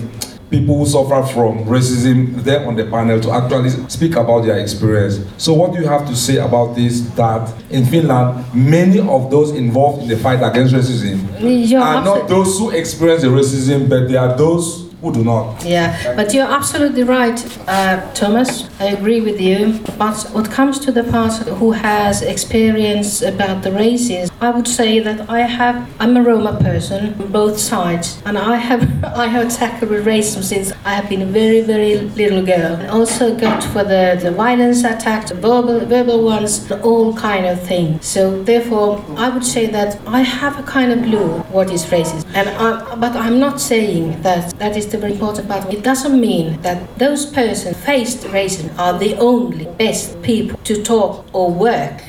people 0.51 0.77
who 0.77 0.85
suffer 0.85 1.23
from 1.33 1.63
racism 1.65 2.43
there 2.43 2.67
on 2.67 2.75
the 2.75 2.85
panel 2.85 3.19
to 3.21 3.31
actually 3.31 3.69
speak 3.89 4.15
about 4.15 4.41
their 4.41 4.59
experience. 4.59 5.19
So, 5.37 5.53
what 5.53 5.71
do 5.71 5.79
you 5.79 5.87
have 5.87 6.05
to 6.07 6.15
say 6.15 6.37
about 6.37 6.75
this? 6.75 7.01
That 7.15 7.51
in 7.69 7.85
Finland, 7.85 8.53
many 8.53 8.99
of 8.99 9.31
those 9.31 9.51
involved 9.51 10.03
in 10.03 10.09
the 10.09 10.17
fight 10.17 10.43
against 10.43 10.73
racism 10.73 11.19
You're 11.39 11.81
are 11.81 12.03
not 12.03 12.27
those 12.27 12.59
who 12.59 12.69
experience 12.71 13.21
the 13.21 13.29
racism, 13.29 13.89
but 13.89 14.09
they 14.09 14.17
are 14.17 14.35
those 14.37 14.90
do 15.09 15.23
not. 15.23 15.65
Yeah, 15.65 16.15
but 16.15 16.31
you're 16.31 16.45
absolutely 16.45 17.01
right, 17.03 17.39
uh, 17.67 18.13
Thomas. 18.13 18.69
I 18.79 18.85
agree 18.85 19.19
with 19.21 19.41
you. 19.41 19.79
But 19.97 20.21
what 20.31 20.51
comes 20.51 20.77
to 20.81 20.91
the 20.91 21.03
part 21.03 21.33
who 21.59 21.71
has 21.71 22.21
experience 22.21 23.23
about 23.23 23.63
the 23.63 23.71
races, 23.71 24.29
I 24.39 24.51
would 24.51 24.67
say 24.67 24.99
that 24.99 25.27
I 25.27 25.39
have. 25.39 25.89
I'm 25.99 26.15
a 26.17 26.21
Roma 26.21 26.59
person, 26.59 27.19
on 27.19 27.31
both 27.31 27.57
sides, 27.57 28.21
and 28.25 28.37
I 28.37 28.57
have 28.57 28.81
I 29.17 29.25
have 29.25 29.51
tackled 29.55 29.91
racism 29.91 30.43
since 30.43 30.71
I 30.85 30.93
have 30.93 31.09
been 31.09 31.23
a 31.23 31.25
very 31.25 31.61
very 31.61 31.95
little 31.97 32.45
girl. 32.45 32.73
Also 32.91 33.35
got 33.35 33.63
for 33.63 33.83
the 33.83 34.19
the 34.21 34.31
violence 34.31 34.83
attacks, 34.83 35.31
verbal 35.31 35.79
verbal 35.85 36.23
ones, 36.23 36.71
all 36.83 37.15
kind 37.15 37.45
of 37.47 37.59
things. 37.61 38.05
So 38.05 38.43
therefore, 38.43 39.03
I 39.17 39.29
would 39.29 39.45
say 39.45 39.65
that 39.67 39.99
I 40.05 40.21
have 40.21 40.59
a 40.59 40.63
kind 40.63 40.91
of 40.91 40.99
clue 41.03 41.39
what 41.55 41.71
is 41.71 41.85
racism, 41.85 42.25
and 42.35 42.49
I, 42.49 42.95
but 42.95 43.15
I'm 43.15 43.39
not 43.39 43.59
saying 43.59 44.21
that 44.21 44.57
that 44.59 44.77
is 44.77 44.90
the 44.97 45.07
important 45.07 45.47
part. 45.47 45.73
It 45.73 45.83
doesn't 45.83 46.19
mean 46.19 46.61
that 46.61 46.97
those 46.97 47.25
persons 47.25 47.77
faced 47.85 48.21
racism 48.27 48.77
are 48.77 48.97
the 48.97 49.15
only 49.17 49.65
best 49.65 50.21
people 50.21 50.57
to 50.63 50.83
talk 50.83 51.25
or 51.33 51.51
work. 51.51 52.01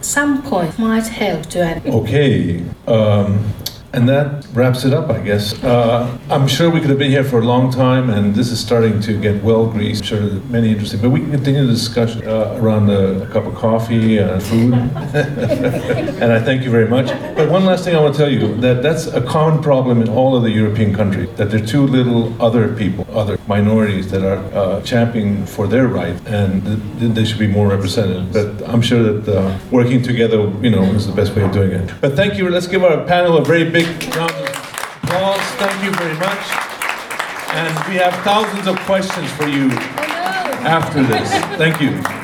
Some 0.00 0.42
point 0.42 0.78
might 0.78 1.06
help 1.06 1.46
to 1.46 1.60
add. 1.60 1.86
Okay. 1.86 2.62
Um, 2.86 3.52
and 3.92 4.08
that 4.08 4.46
wraps 4.52 4.84
it 4.84 4.92
up, 4.92 5.10
I 5.10 5.18
guess. 5.18 5.62
Uh, 5.64 6.18
I'm 6.28 6.46
sure 6.46 6.70
we 6.70 6.80
could 6.80 6.90
have 6.90 6.98
been 6.98 7.10
here 7.10 7.24
for 7.24 7.40
a 7.40 7.44
long 7.44 7.72
time, 7.72 8.10
and 8.10 8.34
this 8.34 8.50
is 8.50 8.60
starting 8.60 9.00
to 9.00 9.20
get 9.20 9.42
well 9.42 9.66
greased. 9.66 10.02
I'm 10.02 10.06
sure 10.06 10.20
many 10.48 10.70
interesting, 10.70 11.00
but 11.00 11.10
we 11.10 11.20
can 11.20 11.30
continue 11.30 11.66
the 11.66 11.72
discussion 11.72 12.26
uh, 12.26 12.58
around 12.60 12.88
a, 12.90 13.22
a, 13.22 13.26
cup 13.26 13.46
of 13.46 13.54
coffee 13.54 14.18
and 14.18 14.42
food. 14.42 14.74
and 16.22 16.32
I 16.32 16.40
thank 16.40 16.62
you 16.62 16.70
very 16.70 16.88
much. 16.88 17.08
But 17.36 17.50
one 17.50 17.64
last 17.64 17.84
thing 17.84 17.96
I 17.96 18.00
want 18.00 18.14
to 18.14 18.18
tell 18.18 18.30
you 18.30 18.54
that 18.60 18.82
that's 18.82 19.06
a 19.06 19.20
common 19.20 19.62
problem 19.62 20.02
in 20.02 20.08
all 20.08 20.36
of 20.36 20.42
the 20.42 20.50
European 20.50 20.94
countries. 20.94 21.28
That 21.36 21.50
there 21.50 21.62
are 21.62 21.66
too 21.66 21.86
little 21.86 22.40
other 22.40 22.74
people, 22.76 23.06
other 23.12 23.38
minorities 23.54 24.06
that 24.12 24.22
are 24.22 24.40
uh, 24.54 24.80
championing 24.82 25.44
for 25.54 25.66
their 25.66 25.86
right, 25.88 26.16
and 26.26 26.50
th- 27.00 27.12
they 27.16 27.24
should 27.24 27.42
be 27.46 27.50
more 27.58 27.66
represented. 27.76 28.32
But 28.32 28.48
I'm 28.72 28.82
sure 28.90 29.02
that 29.12 29.22
uh, 29.28 29.58
working 29.78 30.00
together, 30.10 30.38
you 30.64 30.70
know, 30.74 30.84
is 30.98 31.06
the 31.10 31.16
best 31.20 31.30
way 31.34 31.42
of 31.42 31.50
doing 31.52 31.72
it. 31.80 31.86
But 32.00 32.12
thank 32.20 32.32
you. 32.38 32.44
Let's 32.56 32.68
give 32.68 32.82
our 32.84 32.98
panel 33.12 33.32
a 33.42 33.44
very 33.52 33.64
big 33.64 33.80
big 33.80 34.14
round 34.16 34.30
of 34.32 34.48
applause. 35.02 35.40
Thank 35.62 35.84
you 35.84 35.92
very 36.02 36.14
much. 36.26 36.44
And 37.52 37.88
we 37.88 37.96
have 37.96 38.14
thousands 38.22 38.66
of 38.66 38.76
questions 38.80 39.30
for 39.32 39.48
you 39.48 39.70
after 40.62 41.02
this. 41.02 41.30
Thank 41.56 41.80
you. 41.80 42.19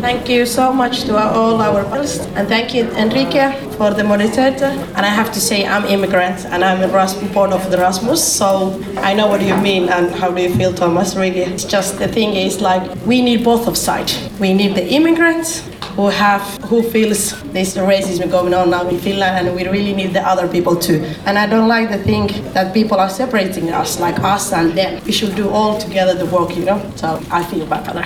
Thank 0.00 0.28
you 0.28 0.44
so 0.46 0.72
much 0.72 1.04
to 1.04 1.16
all 1.16 1.60
our 1.60 1.84
panelists, 1.84 2.26
and 2.36 2.48
thank 2.48 2.74
you 2.74 2.84
Enrique 2.92 3.52
for 3.76 3.90
the 3.92 4.02
moderator. 4.02 4.72
And 4.96 5.06
I 5.06 5.08
have 5.08 5.32
to 5.32 5.40
say, 5.40 5.64
I'm 5.66 5.84
immigrant, 5.84 6.44
and 6.46 6.64
I'm 6.64 6.82
a 6.82 7.32
born 7.32 7.52
of 7.52 7.70
the 7.70 7.78
Erasmus, 7.78 8.22
so 8.22 8.82
I 8.96 9.14
know 9.14 9.28
what 9.28 9.40
you 9.40 9.56
mean 9.56 9.88
and 9.88 10.10
how 10.10 10.30
do 10.30 10.42
you 10.42 10.54
feel, 10.54 10.72
Thomas. 10.72 11.14
Really, 11.14 11.40
it's 11.40 11.64
just 11.64 11.98
the 11.98 12.08
thing 12.08 12.34
is 12.34 12.60
like 12.60 12.82
we 13.06 13.22
need 13.22 13.44
both 13.44 13.68
of 13.68 13.76
sides. 13.76 14.18
We 14.40 14.52
need 14.52 14.74
the 14.74 14.86
immigrants 14.86 15.62
who 15.98 16.06
have 16.10 16.42
who 16.70 16.80
feels 16.80 17.20
this 17.52 17.76
racism 17.76 18.30
going 18.30 18.54
on 18.54 18.70
now 18.70 18.88
in 18.88 18.98
Finland, 19.00 19.48
and 19.48 19.56
we 19.56 19.66
really 19.68 19.92
need 19.92 20.12
the 20.12 20.24
other 20.32 20.46
people 20.46 20.76
too. 20.76 20.98
And 21.26 21.36
I 21.36 21.46
don't 21.52 21.66
like 21.66 21.90
the 21.90 21.98
thing 21.98 22.28
that 22.54 22.72
people 22.72 22.98
are 23.00 23.10
separating 23.10 23.70
us, 23.70 23.98
like 23.98 24.18
us 24.20 24.52
and 24.52 24.78
them. 24.78 25.02
We 25.04 25.10
should 25.10 25.34
do 25.34 25.50
all 25.50 25.76
together 25.76 26.14
the 26.14 26.26
work, 26.26 26.56
you 26.56 26.64
know. 26.64 26.78
So 26.94 27.20
I 27.32 27.42
feel 27.50 27.66
better. 27.66 28.04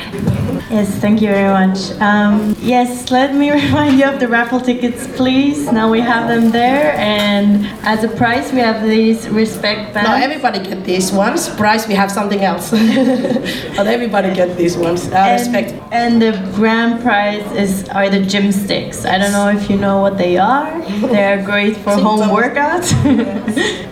Yes, 0.70 0.88
thank 1.04 1.20
you 1.20 1.28
very 1.28 1.52
much. 1.52 1.90
Um, 2.00 2.56
yes, 2.60 3.10
let 3.10 3.34
me 3.34 3.50
remind 3.62 3.98
you 3.98 4.06
of 4.06 4.20
the 4.20 4.28
raffle 4.28 4.60
tickets, 4.60 5.06
please. 5.18 5.70
Now 5.70 5.90
we 5.90 6.00
have 6.00 6.28
them 6.28 6.50
there, 6.50 6.94
and 6.96 7.66
as 7.82 8.04
a 8.04 8.08
prize, 8.08 8.50
we 8.54 8.60
have 8.60 8.88
these 8.88 9.28
respect 9.28 9.92
bands. 9.92 10.08
No, 10.08 10.14
everybody 10.16 10.60
get 10.60 10.82
these 10.82 11.12
ones. 11.12 11.50
Prize, 11.60 11.86
we 11.86 11.94
have 11.94 12.10
something 12.10 12.40
else, 12.40 12.70
but 13.76 13.86
everybody 13.86 14.34
get 14.34 14.56
these 14.56 14.78
ones. 14.78 15.08
Uh, 15.08 15.16
and, 15.16 15.40
respect. 15.40 15.68
And 15.92 16.22
the 16.22 16.32
grand 16.54 17.02
prize 17.02 17.44
is 17.52 17.81
are 17.90 18.08
the 18.08 18.20
gym 18.20 18.52
sticks. 18.52 19.04
I 19.04 19.18
don't 19.18 19.32
know 19.32 19.48
if 19.48 19.70
you 19.70 19.76
know 19.76 20.00
what 20.00 20.18
they 20.18 20.36
are. 20.38 20.80
They 21.08 21.24
are 21.24 21.42
great 21.42 21.76
for 21.76 21.92
home 21.92 22.28
workouts. 22.28 22.92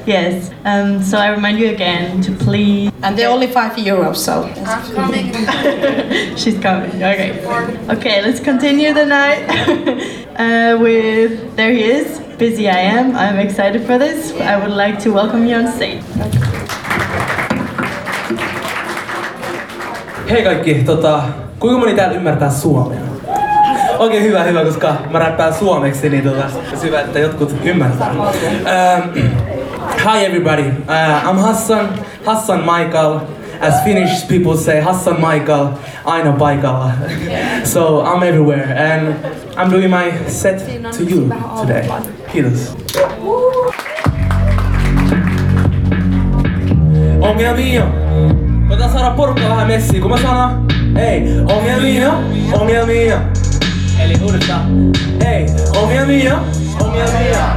yes. 0.06 0.50
Um, 0.64 1.02
so 1.02 1.18
I 1.18 1.28
remind 1.28 1.58
you 1.58 1.70
again 1.70 2.20
to 2.22 2.32
please. 2.32 2.92
And 3.02 3.16
they're 3.18 3.30
only 3.30 3.46
five 3.46 3.72
euros, 3.72 4.16
so. 4.16 4.44
I'm 4.66 4.94
coming. 4.94 6.36
She's 6.36 6.58
coming. 6.58 6.90
Okay. 7.02 7.44
Okay. 7.88 8.22
Let's 8.22 8.40
continue 8.40 8.92
the 8.92 9.06
night 9.06 9.48
uh, 10.36 10.78
with 10.80 11.56
there 11.56 11.72
he 11.72 11.84
is. 11.84 12.18
Bizzyiam. 12.38 13.14
I'm 13.14 13.38
excited 13.38 13.84
for 13.86 13.98
this. 13.98 14.32
I 14.40 14.56
would 14.56 14.74
like 14.76 14.98
to 15.00 15.10
welcome 15.10 15.46
you 15.46 15.56
on 15.56 15.72
stage. 15.72 16.02
Hei 20.30 20.42
kaikki, 20.42 20.74
tota, 20.74 21.22
kuinka 21.58 21.78
moni 21.78 21.94
täällä 21.94 22.16
ymmärtää 22.16 22.50
suomea? 22.50 23.00
Oikein 24.00 24.22
hyvä, 24.22 24.42
hyvä, 24.42 24.64
koska 24.64 24.96
mä 25.10 25.18
räppään 25.18 25.54
suomeksi, 25.54 26.10
niin 26.10 26.24
tota, 26.24 26.44
hyvä, 26.82 27.00
että 27.00 27.18
jotkut 27.18 27.54
ymmärtää. 27.64 28.10
Um, 28.10 29.22
hi 30.12 30.24
everybody, 30.26 30.62
uh, 30.62 31.30
I'm 31.30 31.38
Hassan, 31.38 31.88
Hassan 32.24 32.58
Michael. 32.60 33.18
As 33.60 33.84
Finnish 33.84 34.28
people 34.28 34.56
say, 34.56 34.80
Hassan 34.80 35.16
Michael, 35.20 35.66
aina 36.04 36.32
paikalla. 36.32 36.90
so 37.64 38.02
I'm 38.04 38.22
everywhere 38.22 38.94
and 38.94 39.14
I'm 39.56 39.70
doing 39.70 39.90
my 39.90 40.12
set 40.28 40.58
to 40.96 41.02
you 41.10 41.30
today. 41.60 41.88
Kiitos. 42.32 42.76
Ongelmia. 47.20 47.82
Koitetaan 48.68 48.92
saada 48.92 49.10
porukka 49.10 49.48
vähän 49.48 49.66
messiin. 49.66 50.02
Kun 50.02 50.10
mä 50.10 50.18
sanon, 50.18 50.66
hei, 50.94 51.22
ongelmia, 51.56 52.12
ongelmia. 52.52 53.20
Eli 54.00 54.14
uudestaan, 54.22 54.92
hei, 55.24 55.46
ongelmia, 55.76 56.38
ongelmia. 56.80 57.56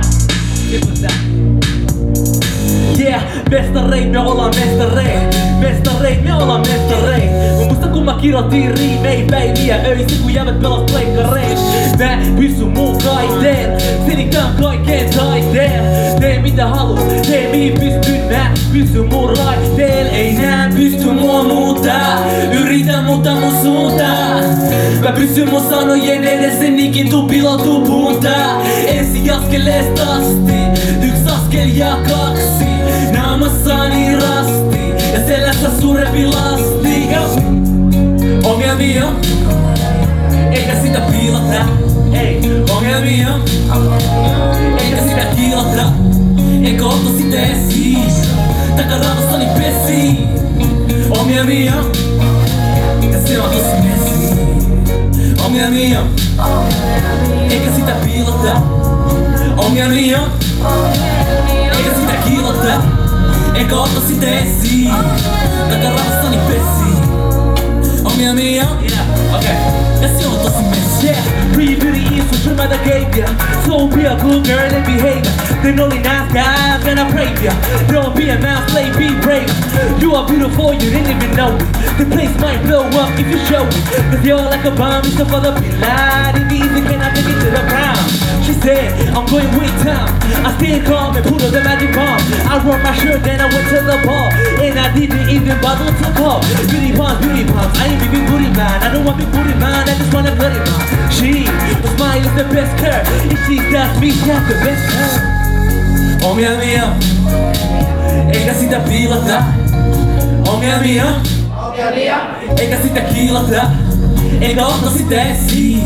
Yeah, 3.00 3.24
mestareit, 3.50 4.12
me 4.12 4.20
ollaan 4.20 4.54
mestareit 4.56 5.36
Mestareit, 5.60 6.24
me 6.24 6.34
ollaan 6.34 6.62
mestareit 6.62 7.32
Mä 7.60 7.66
muistan 7.66 7.90
kun 7.90 8.06
mä 8.06 8.18
kirjoitin 8.22 8.78
riimei 8.78 9.26
päiviä. 9.32 9.76
Öisin 9.86 10.22
kun 10.22 10.34
jävät 10.34 10.60
pelas 10.60 10.92
pleikkarein. 10.92 11.58
Mä 11.98 12.18
pysyn 12.38 12.68
mun 12.68 12.98
kaiteen, 13.04 13.82
selitän 14.08 14.56
kaiken 14.62 15.10
taiteen. 15.10 15.84
Tee 15.84 16.03
mitä 16.44 16.68
haluat, 16.68 17.22
tee 17.22 17.52
mihin 17.52 17.74
pystyn 17.74 18.26
mä 18.32 18.52
Pysy 18.74 19.04
mun 19.04 19.38
raiteel, 19.38 20.08
ei 20.12 20.34
nää 20.34 20.70
pysty 20.76 21.06
mua 21.06 21.44
muuttaa. 21.44 22.26
Yritä 22.62 23.02
mutta 23.02 23.32
mun 23.36 23.54
suuntaan 23.62 24.44
Mä 25.04 25.12
pysyn 25.12 25.50
mun 25.50 25.70
sanojen 25.70 26.24
edessä, 26.24 26.64
nikin 26.64 27.10
tuu 27.10 27.28
pilotuu 27.28 27.82
puuntaa. 27.86 28.62
Ensi 28.88 29.32
askeleesta 29.32 30.14
asti, 30.14 30.54
yks 31.08 31.34
askel 31.34 31.70
ja 31.74 31.98
kaksi. 32.10 32.66
Naamassani 33.12 34.16
rasti. 34.16 34.80
Ja 35.14 35.28
selässä 35.28 35.70
suurempi 35.82 36.26
lasti. 36.26 37.08
Ongelmia, 38.44 39.06
eikä 40.52 40.76
sitä 40.82 41.00
piilota. 41.00 41.66
Ei, 42.14 42.42
ongelmia, 42.70 43.40
eikä 44.80 45.02
sitä 45.02 45.26
kiilota 46.64 46.68
Eikä 46.68 46.86
ota 46.86 47.18
sitä 47.18 47.42
esiin, 47.46 48.14
takaravassani 48.78 49.46
pesi 49.46 50.18
Ongelmia, 51.10 51.74
ja 53.12 53.28
se 53.28 53.42
on 53.42 53.50
tosi 53.50 53.76
messi 53.84 54.36
Ongelmia, 55.46 56.04
eikä 57.50 57.76
sitä 57.76 57.92
piilota 58.04 58.62
Ongelmia, 59.58 60.20
eikä 61.78 61.90
sitä 62.00 62.14
kiilota 62.28 62.84
Eikä 63.56 63.76
ota 63.76 64.02
sitä 64.08 64.28
esiin 64.28 64.94
Takaravassani 65.70 66.38
pesi 66.38 66.98
Ongelmia 68.04 68.64
yeah, 68.64 69.36
okay. 69.36 69.93
Ja 70.04 70.10
se 70.10 70.28
on 70.28 70.40
tosi 70.40 70.64
messi 70.64 71.06
yeah. 71.06 71.34
Beauty 71.56 72.20
is 72.20 72.26
what 72.30 72.46
your 72.46 72.56
mother 72.56 72.76
ya 73.16 73.28
So 73.64 73.88
be 73.88 74.04
a 74.04 74.20
good 74.20 74.44
girl 74.44 74.60
and 74.60 74.86
behave 74.86 75.24
Then 75.64 75.80
only 75.80 76.00
nice 76.00 76.28
guys 76.34 76.86
and 76.86 77.00
I 77.00 77.10
pray 77.10 77.32
ya 77.42 77.54
Don't 77.88 78.14
be 78.14 78.28
a 78.28 78.38
mouse 78.38 78.70
play, 78.70 78.92
be 78.98 79.16
brave 79.22 79.48
You 80.02 80.14
are 80.16 80.28
beautiful, 80.28 80.74
you 80.74 80.90
didn't 80.92 81.16
even 81.16 81.38
know 81.38 81.56
it 81.56 81.64
The 81.98 82.06
place 82.12 82.36
might 82.42 82.62
blow 82.64 82.84
up 83.00 83.18
if 83.18 83.28
you 83.32 83.40
show 83.48 83.64
it 83.64 83.84
Cause 84.12 84.26
you're 84.26 84.42
like 84.42 84.66
a 84.66 84.72
bomb, 84.72 85.06
it's 85.06 85.18
a 85.20 85.26
father 85.26 85.54
be 85.62 85.72
lied 85.80 86.36
It 86.36 86.52
easy, 86.52 86.82
can 86.82 87.00
I 87.00 87.10
take 87.16 87.32
it 87.32 87.40
to 87.40 87.50
the 87.56 87.64
ground 87.70 88.33
She 88.46 88.54
said, 88.60 88.92
I'm 89.16 89.26
going 89.32 89.48
with 89.58 89.72
time. 89.84 90.12
I 90.46 90.52
stayed 90.58 90.84
calm 90.86 91.16
and 91.16 91.24
put 91.24 91.44
on 91.44 91.52
the 91.52 91.62
magic 91.64 91.96
bomb. 91.96 92.20
I 92.52 92.60
wore 92.66 92.78
my 92.84 92.92
shirt, 92.96 93.24
then 93.24 93.40
I 93.40 93.48
went 93.48 93.68
to 93.72 93.80
the 93.80 93.98
bar. 94.04 94.28
And 94.60 94.80
I 94.80 94.94
didn't 94.94 95.30
even 95.30 95.56
bother 95.62 95.88
to 95.88 96.08
call 96.20 96.42
Beauty 96.68 96.92
palms, 96.92 97.20
beauty 97.24 97.44
palms, 97.48 97.72
I 97.80 97.88
ain't 97.88 98.12
big 98.12 98.26
booty 98.28 98.50
man. 98.52 98.84
I 98.84 98.92
don't 98.92 99.06
want 99.06 99.18
big 99.18 99.32
booty 99.32 99.56
man, 99.56 99.88
I 99.88 99.96
just 99.96 100.14
want 100.14 100.28
a 100.28 100.36
bloody 100.36 100.60
man 100.60 101.12
She, 101.12 101.48
the 101.84 101.90
smile 101.96 102.20
is 102.20 102.34
the 102.36 102.46
best 102.52 102.74
curve 102.80 103.08
If 103.32 103.40
she 103.48 103.58
does 103.72 104.00
me, 104.00 104.12
she 104.12 104.28
has 104.28 104.44
the 104.48 104.56
best 104.64 104.84
curve 104.92 105.44
Ongelmia, 106.24 106.84
eikä 108.34 108.54
sitä 108.54 108.80
piilata 108.80 109.44
Ongelmia, 110.48 111.06
eikä 112.60 112.78
sitä 112.82 113.02
kiilata 113.02 113.68
Eikä 114.42 114.66
ota 114.66 114.90
sitä 114.90 115.22
esiin 115.24 115.84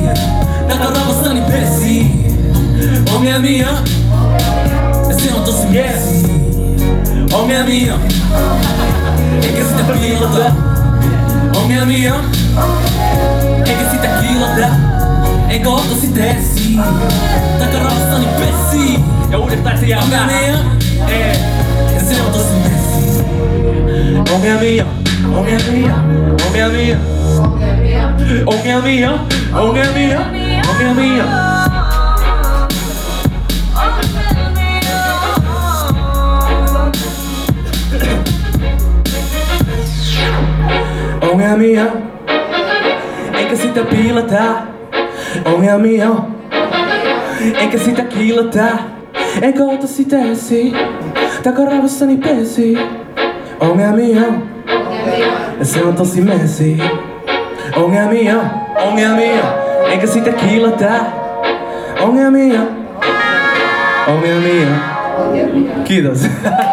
Homem 3.16 3.40
minha, 3.40 3.70
assim 5.10 5.30
eu 5.30 5.44
tô 5.44 5.52
sem 5.52 5.72
guess. 5.72 6.24
Homem 7.34 7.64
minha, 7.64 7.94
é 7.94 9.48
que 9.48 9.64
se 9.64 9.74
tá 9.74 9.84
pilota. 9.94 10.56
Homem 11.58 11.86
minha, 11.88 12.16
é 13.66 13.74
que 13.74 13.90
se 13.90 13.98
tá 13.98 14.22
pilota. 14.22 14.70
É 15.50 15.58
gosto 15.60 15.96
se 15.96 16.08
desce, 16.08 16.76
tá 16.78 17.68
carroça 17.68 18.20
nem 18.20 18.30
pessi. 18.36 19.04
É 19.32 19.38
o 19.38 19.48
detalhe 19.48 19.94
a 19.94 20.02
minha, 20.06 20.28
é, 21.10 21.32
assim 21.98 22.18
eu 22.18 22.32
tô 22.32 22.40
sem 22.40 22.62
guess. 22.62 22.98
Homem 24.32 24.54
minha, 24.60 24.86
homem 25.36 25.58
minha, 25.72 25.96
homem 26.46 26.70
minha, 26.70 27.00
homem 27.26 27.82
minha, 27.82 28.42
homem 28.46 28.82
minha, 28.82 29.12
homem 29.60 29.94
minha, 29.94 30.20
homem 30.70 30.94
minha. 30.96 31.57
Ongelmia, 41.48 41.86
eikä 43.38 43.56
sitä 43.56 43.84
piilata. 43.84 44.44
Ongelmia, 45.46 46.10
eikä 47.60 47.78
sitä 47.78 48.02
kiilata. 48.02 48.66
Eikä 49.42 49.64
ota 49.64 49.88
sitä 49.88 50.18
esiin. 50.20 50.78
Takaravassani 51.44 52.18
pesi. 52.18 52.78
Ongelmia, 53.60 54.22
ja 55.60 55.66
se 55.66 55.84
on 55.84 55.96
tosi 55.96 56.22
messi 56.22 56.82
Ongelmia, 57.76 58.36
ongelmia, 58.76 59.44
eikä 59.90 60.08
sitä 60.08 60.32
kiilata. 60.32 60.90
Ongelmia, 62.02 62.62
ongelmia. 64.08 64.68
Kiitos 65.84 66.20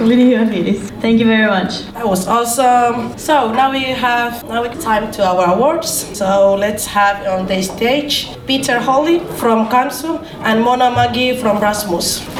Niin 0.00 0.28
hyvä 0.28 0.46
fiilis. 0.46 0.92
Thank 1.00 1.20
you 1.20 1.28
very 1.30 1.46
much. 1.46 1.92
That 1.92 2.04
was 2.04 2.28
awesome. 2.28 3.10
So 3.16 3.52
now 3.52 3.70
we 3.72 3.94
have 3.94 4.34
now 4.48 4.64
it's 4.64 4.84
time 4.84 5.06
to 5.16 5.22
our 5.22 5.44
awards. 5.48 6.06
So 6.18 6.56
let's 6.60 6.86
have 6.86 7.38
on 7.38 7.46
the 7.46 7.62
stage 7.62 8.28
Peter 8.46 8.80
Holly 8.80 9.20
from 9.36 9.68
Kansu 9.68 10.18
and 10.42 10.60
Mona 10.60 10.90
Magi 10.90 11.36
from 11.36 11.58
Rasmus. 11.58 12.35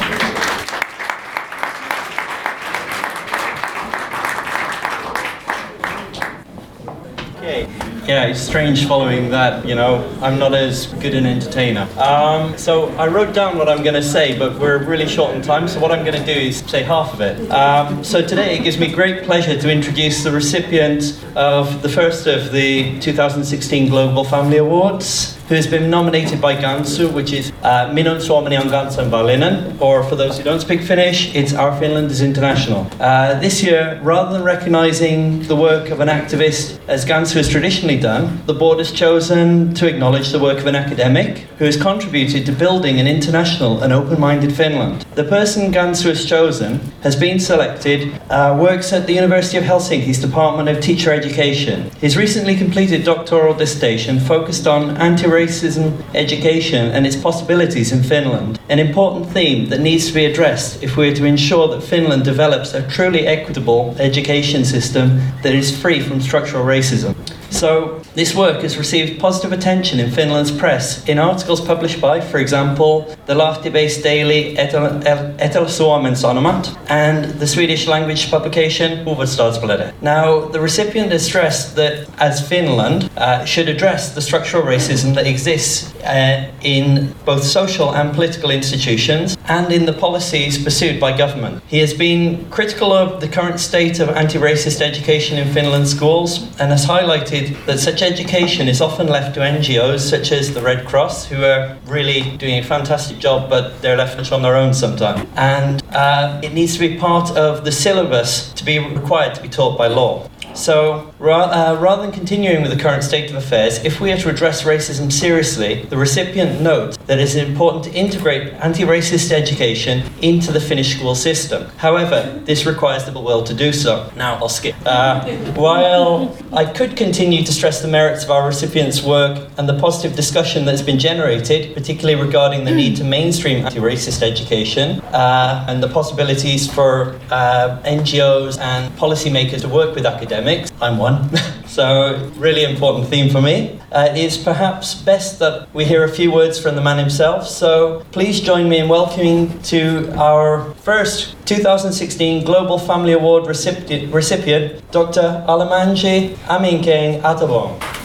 Yeah, 8.07 8.27
it's 8.27 8.41
strange 8.41 8.87
following 8.87 9.31
that, 9.31 9.67
you 9.67 9.75
know, 9.75 10.09
I'm 10.23 10.39
not 10.39 10.55
as 10.55 10.87
good 11.03 11.13
an 11.15 11.27
entertainer. 11.27 11.89
Um, 11.99 12.57
so 12.57 12.91
I 12.91 13.09
wrote 13.09 13.35
down 13.35 13.59
what 13.59 13.69
I'm 13.69 13.83
going 13.83 13.97
to 13.97 14.03
say, 14.03 14.39
but 14.39 14.61
we're 14.61 14.79
really 14.85 15.09
short 15.09 15.35
on 15.35 15.43
time, 15.43 15.67
so 15.67 15.81
what 15.81 15.91
I'm 15.91 16.05
going 16.05 16.17
to 16.17 16.25
do 16.25 16.41
is 16.41 16.59
say 16.59 16.85
half 16.85 17.13
of 17.15 17.21
it. 17.21 17.51
Um, 17.51 18.05
so 18.05 18.25
today 18.25 18.59
it 18.59 18.63
gives 18.63 18.79
me 18.79 18.93
great 18.93 19.25
pleasure 19.25 19.61
to 19.61 19.73
introduce 19.73 20.23
the 20.23 20.31
recipient 20.31 21.21
of 21.35 21.83
the 21.83 21.89
first 21.89 22.29
of 22.29 22.53
the 22.53 22.97
2016 23.01 23.89
Global 23.89 24.23
Family 24.23 24.59
Awards, 24.59 25.36
who 25.49 25.55
has 25.55 25.67
been 25.67 25.89
nominated 25.89 26.41
by 26.41 26.57
Gansu, 26.57 27.13
which 27.13 27.33
is 27.33 27.53
uh, 27.63 27.89
Minun 27.91 28.19
Suomeni 28.19 28.59
on 28.59 28.67
Gansan 28.67 29.11
Valinen, 29.11 29.81
or 29.81 30.03
for 30.03 30.17
those 30.17 30.37
who 30.37 30.43
don't 30.43 30.61
speak 30.61 30.81
Finnish, 30.81 31.35
it's 31.35 31.55
Our 31.55 31.79
Finland 31.79 32.11
is 32.11 32.21
International. 32.21 32.87
Uh, 32.99 33.39
this 33.39 33.63
year, 33.63 34.01
rather 34.03 34.33
than 34.33 34.43
recognising 34.43 35.43
the 35.45 35.55
work 35.55 35.91
of 35.91 36.01
an 36.01 36.09
activist 36.09 36.81
as 36.89 37.05
Gansu 37.05 37.35
has 37.35 37.49
traditionally 37.49 37.99
done, 37.99 38.43
the 38.47 38.55
board 38.55 38.79
has 38.79 38.91
chosen 38.91 39.73
to 39.75 39.87
acknowledge 39.87 40.31
the 40.31 40.41
work 40.41 40.59
of 40.59 40.67
an 40.67 40.75
academic 40.75 41.39
who 41.59 41.65
has 41.65 41.77
contributed 41.77 42.45
to 42.47 42.53
building 42.53 42.99
an 42.99 43.07
international 43.07 43.83
and 43.83 43.93
open-minded 43.93 44.53
Finland. 44.53 45.07
The 45.15 45.25
person 45.25 45.73
Gansu 45.73 46.09
has 46.09 46.25
chosen 46.25 46.81
has 47.03 47.15
been 47.15 47.39
selected, 47.39 48.21
uh, 48.31 48.57
works 48.61 48.93
at 48.93 49.07
the 49.07 49.15
University 49.15 49.57
of 49.59 49.65
Helsinki's 49.65 50.21
Department 50.21 50.69
of 50.69 50.83
Teacher 50.83 51.13
Education. 51.13 51.91
His 52.01 52.17
recently 52.17 52.57
completed 52.57 53.05
doctoral 53.05 53.55
dissertation 53.55 54.19
focused 54.19 54.67
on 54.67 54.97
anti 54.97 55.36
racism 55.37 56.03
education 56.15 56.91
and 56.95 57.07
its 57.07 57.17
possibilities 57.17 57.93
in 57.93 58.03
Finland, 58.03 58.59
an 58.69 58.79
important 58.79 59.27
theme 59.33 59.69
that 59.69 59.81
needs 59.81 60.07
to 60.09 60.15
be 60.15 60.25
addressed 60.25 60.83
if 60.83 60.97
we 60.97 61.09
are 61.09 61.15
to 61.15 61.25
ensure 61.25 61.69
that 61.69 61.83
Finland 61.83 62.25
develops 62.25 62.73
a 62.75 62.89
truly 62.89 63.27
equitable 63.27 63.95
education 63.99 64.65
system 64.65 65.21
that 65.43 65.55
is 65.55 65.77
free 65.83 66.01
from 66.01 66.21
structural 66.21 66.65
racism. 66.65 67.15
So, 67.57 68.03
this 68.15 68.35
work 68.35 68.61
has 68.61 68.77
received 68.77 69.19
positive 69.19 69.51
attention 69.51 69.99
in 69.99 70.11
Finland's 70.11 70.51
press 70.51 71.03
in 71.09 71.19
articles 71.19 71.59
published 71.59 72.03
by, 72.03 72.21
for 72.21 72.37
example, 72.37 73.17
the 73.25 73.35
Lahti 73.35 73.73
based 73.73 74.03
daily 74.03 74.55
Etelä 74.59 75.69
Suomen 75.69 76.15
Sanomat 76.15 76.77
and 76.91 77.25
the 77.41 77.47
Swedish 77.47 77.87
language 77.87 78.31
publication 78.31 79.07
Hufvudstadsbladet. 79.07 79.95
Now, 80.03 80.51
the 80.53 80.61
recipient 80.61 81.11
has 81.13 81.25
stressed 81.25 81.77
that 81.77 82.07
as 82.19 82.47
Finland 82.47 83.11
uh, 83.17 83.47
should 83.47 83.71
address 83.71 84.13
the 84.15 84.21
structural 84.21 84.63
racism 84.63 85.15
that 85.15 85.27
exists 85.27 85.95
uh, 86.05 86.45
in 86.61 87.15
both 87.25 87.43
social 87.43 87.95
and 87.95 88.15
political 88.15 88.51
institutions 88.51 89.37
and 89.49 89.73
in 89.73 89.87
the 89.87 89.95
policies 89.95 90.63
pursued 90.63 91.01
by 91.01 91.17
government. 91.17 91.63
He 91.69 91.79
has 91.79 91.95
been 91.95 92.45
critical 92.51 92.93
of 92.93 93.21
the 93.21 93.29
current 93.29 93.61
state 93.61 93.99
of 93.99 94.11
anti 94.11 94.39
racist 94.39 94.83
education 94.83 95.39
in 95.39 95.49
Finland's 95.55 95.91
schools 95.91 96.43
and 96.61 96.71
has 96.71 96.85
highlighted 96.85 97.46
that 97.67 97.79
such 97.79 98.03
education 98.03 98.69
is 98.69 98.81
often 98.81 99.07
left 99.07 99.35
to 99.35 99.41
NGOs 99.41 100.01
such 100.01 100.33
as 100.33 100.55
the 100.55 100.63
Red 100.63 100.87
Cross, 100.87 101.27
who 101.27 101.45
are 101.45 101.77
really 101.87 102.37
doing 102.37 102.59
a 102.59 102.63
fantastic 102.63 103.19
job, 103.19 103.49
but 103.49 103.81
they're 103.83 103.97
left 103.97 104.17
much 104.17 104.33
on 104.33 104.43
their 104.43 104.57
own 104.57 104.75
sometimes. 104.75 105.29
And 105.37 105.83
uh, 105.93 106.41
it 106.43 106.53
needs 106.53 106.75
to 106.75 106.81
be 106.81 106.97
part 106.99 107.31
of 107.37 107.65
the 107.65 107.73
syllabus 107.73 108.53
to 108.55 108.65
be 108.65 108.79
required 108.79 109.35
to 109.35 109.43
be 109.43 109.49
taught 109.49 109.79
by 109.79 109.89
law. 109.89 110.29
So, 110.57 111.13
ra- 111.19 111.51
uh, 111.51 111.79
rather 111.81 112.03
than 112.03 112.13
continuing 112.13 112.63
with 112.63 112.71
the 112.71 112.83
current 112.83 113.05
state 113.05 113.29
of 113.31 113.37
affairs, 113.37 113.85
if 113.85 114.01
we 114.01 114.11
are 114.11 114.17
to 114.17 114.31
address 114.31 114.63
racism 114.63 115.13
seriously, 115.13 115.83
the 115.83 115.99
recipient 115.99 116.63
notes 116.63 116.97
that 117.07 117.19
it 117.19 117.23
is 117.23 117.37
important 117.37 117.85
to 117.85 117.93
integrate 117.93 118.55
anti 118.55 118.85
racist 118.85 119.31
education 119.31 120.03
into 120.23 120.53
the 120.53 120.61
Finnish 120.61 120.97
school 120.97 121.15
system. 121.15 121.67
However, 121.77 122.41
this 122.45 122.65
requires 122.65 123.05
the 123.05 123.13
will 123.13 123.45
to 123.45 123.55
do 123.55 123.73
so. 123.73 124.11
Now, 124.17 124.37
I'll 124.37 124.49
skip. 124.49 124.75
Uh, 124.85 125.25
while 125.55 126.37
I 126.53 126.65
could 126.65 126.97
continue 126.97 127.45
to 127.45 127.53
stress 127.53 127.83
the 127.83 127.89
merits 127.89 128.25
of 128.25 128.31
our 128.31 128.47
recipient's 128.47 129.03
work 129.03 129.49
and 129.59 129.69
the 129.69 129.79
positive 129.79 130.17
discussion 130.17 130.65
that's 130.65 130.83
been 130.83 130.99
generated, 130.99 131.75
particularly 131.75 132.21
regarding 132.21 132.65
the 132.65 132.71
need 132.71 132.97
to 132.97 133.05
mainstream 133.05 133.65
anti 133.65 133.79
racist 133.79 134.23
education 134.23 135.01
uh, 135.13 135.67
and 135.69 135.83
the 135.83 135.89
possibilities 135.89 136.71
for 136.73 137.19
uh, 137.31 137.81
NGOs 137.85 138.59
and 138.59 138.93
policymakers 138.97 139.63
to 139.63 139.69
work 139.69 139.95
with 139.95 140.07
academics 140.07 140.46
academics. 140.47 140.73
I'm 140.81 140.99
one. 140.99 141.31
so, 141.67 142.31
really 142.37 142.65
important 142.65 143.09
theme 143.09 143.31
for 143.31 143.41
me. 143.41 143.79
Uh, 143.93 144.09
it 144.11 144.17
is 144.17 144.37
perhaps 144.37 144.95
best 144.95 145.39
that 145.39 145.73
we 145.75 145.85
hear 145.85 146.05
a 146.05 146.09
few 146.09 146.31
words 146.31 146.59
from 146.59 146.75
the 146.77 146.83
man 146.83 146.99
himself. 146.99 147.47
So, 147.47 148.05
please 148.13 148.41
join 148.41 148.69
me 148.69 148.79
in 148.79 148.89
welcoming 148.89 149.61
to 149.63 150.13
our 150.17 150.75
first 150.83 151.35
2016 151.47 152.45
Global 152.45 152.79
Family 152.79 153.13
Award 153.13 153.47
recipient, 153.47 154.13
recipient 154.13 154.91
Dr. 154.91 155.45
Alemanji 155.49 156.35
Aminkeng 156.47 157.23
Atabong. 157.23 157.96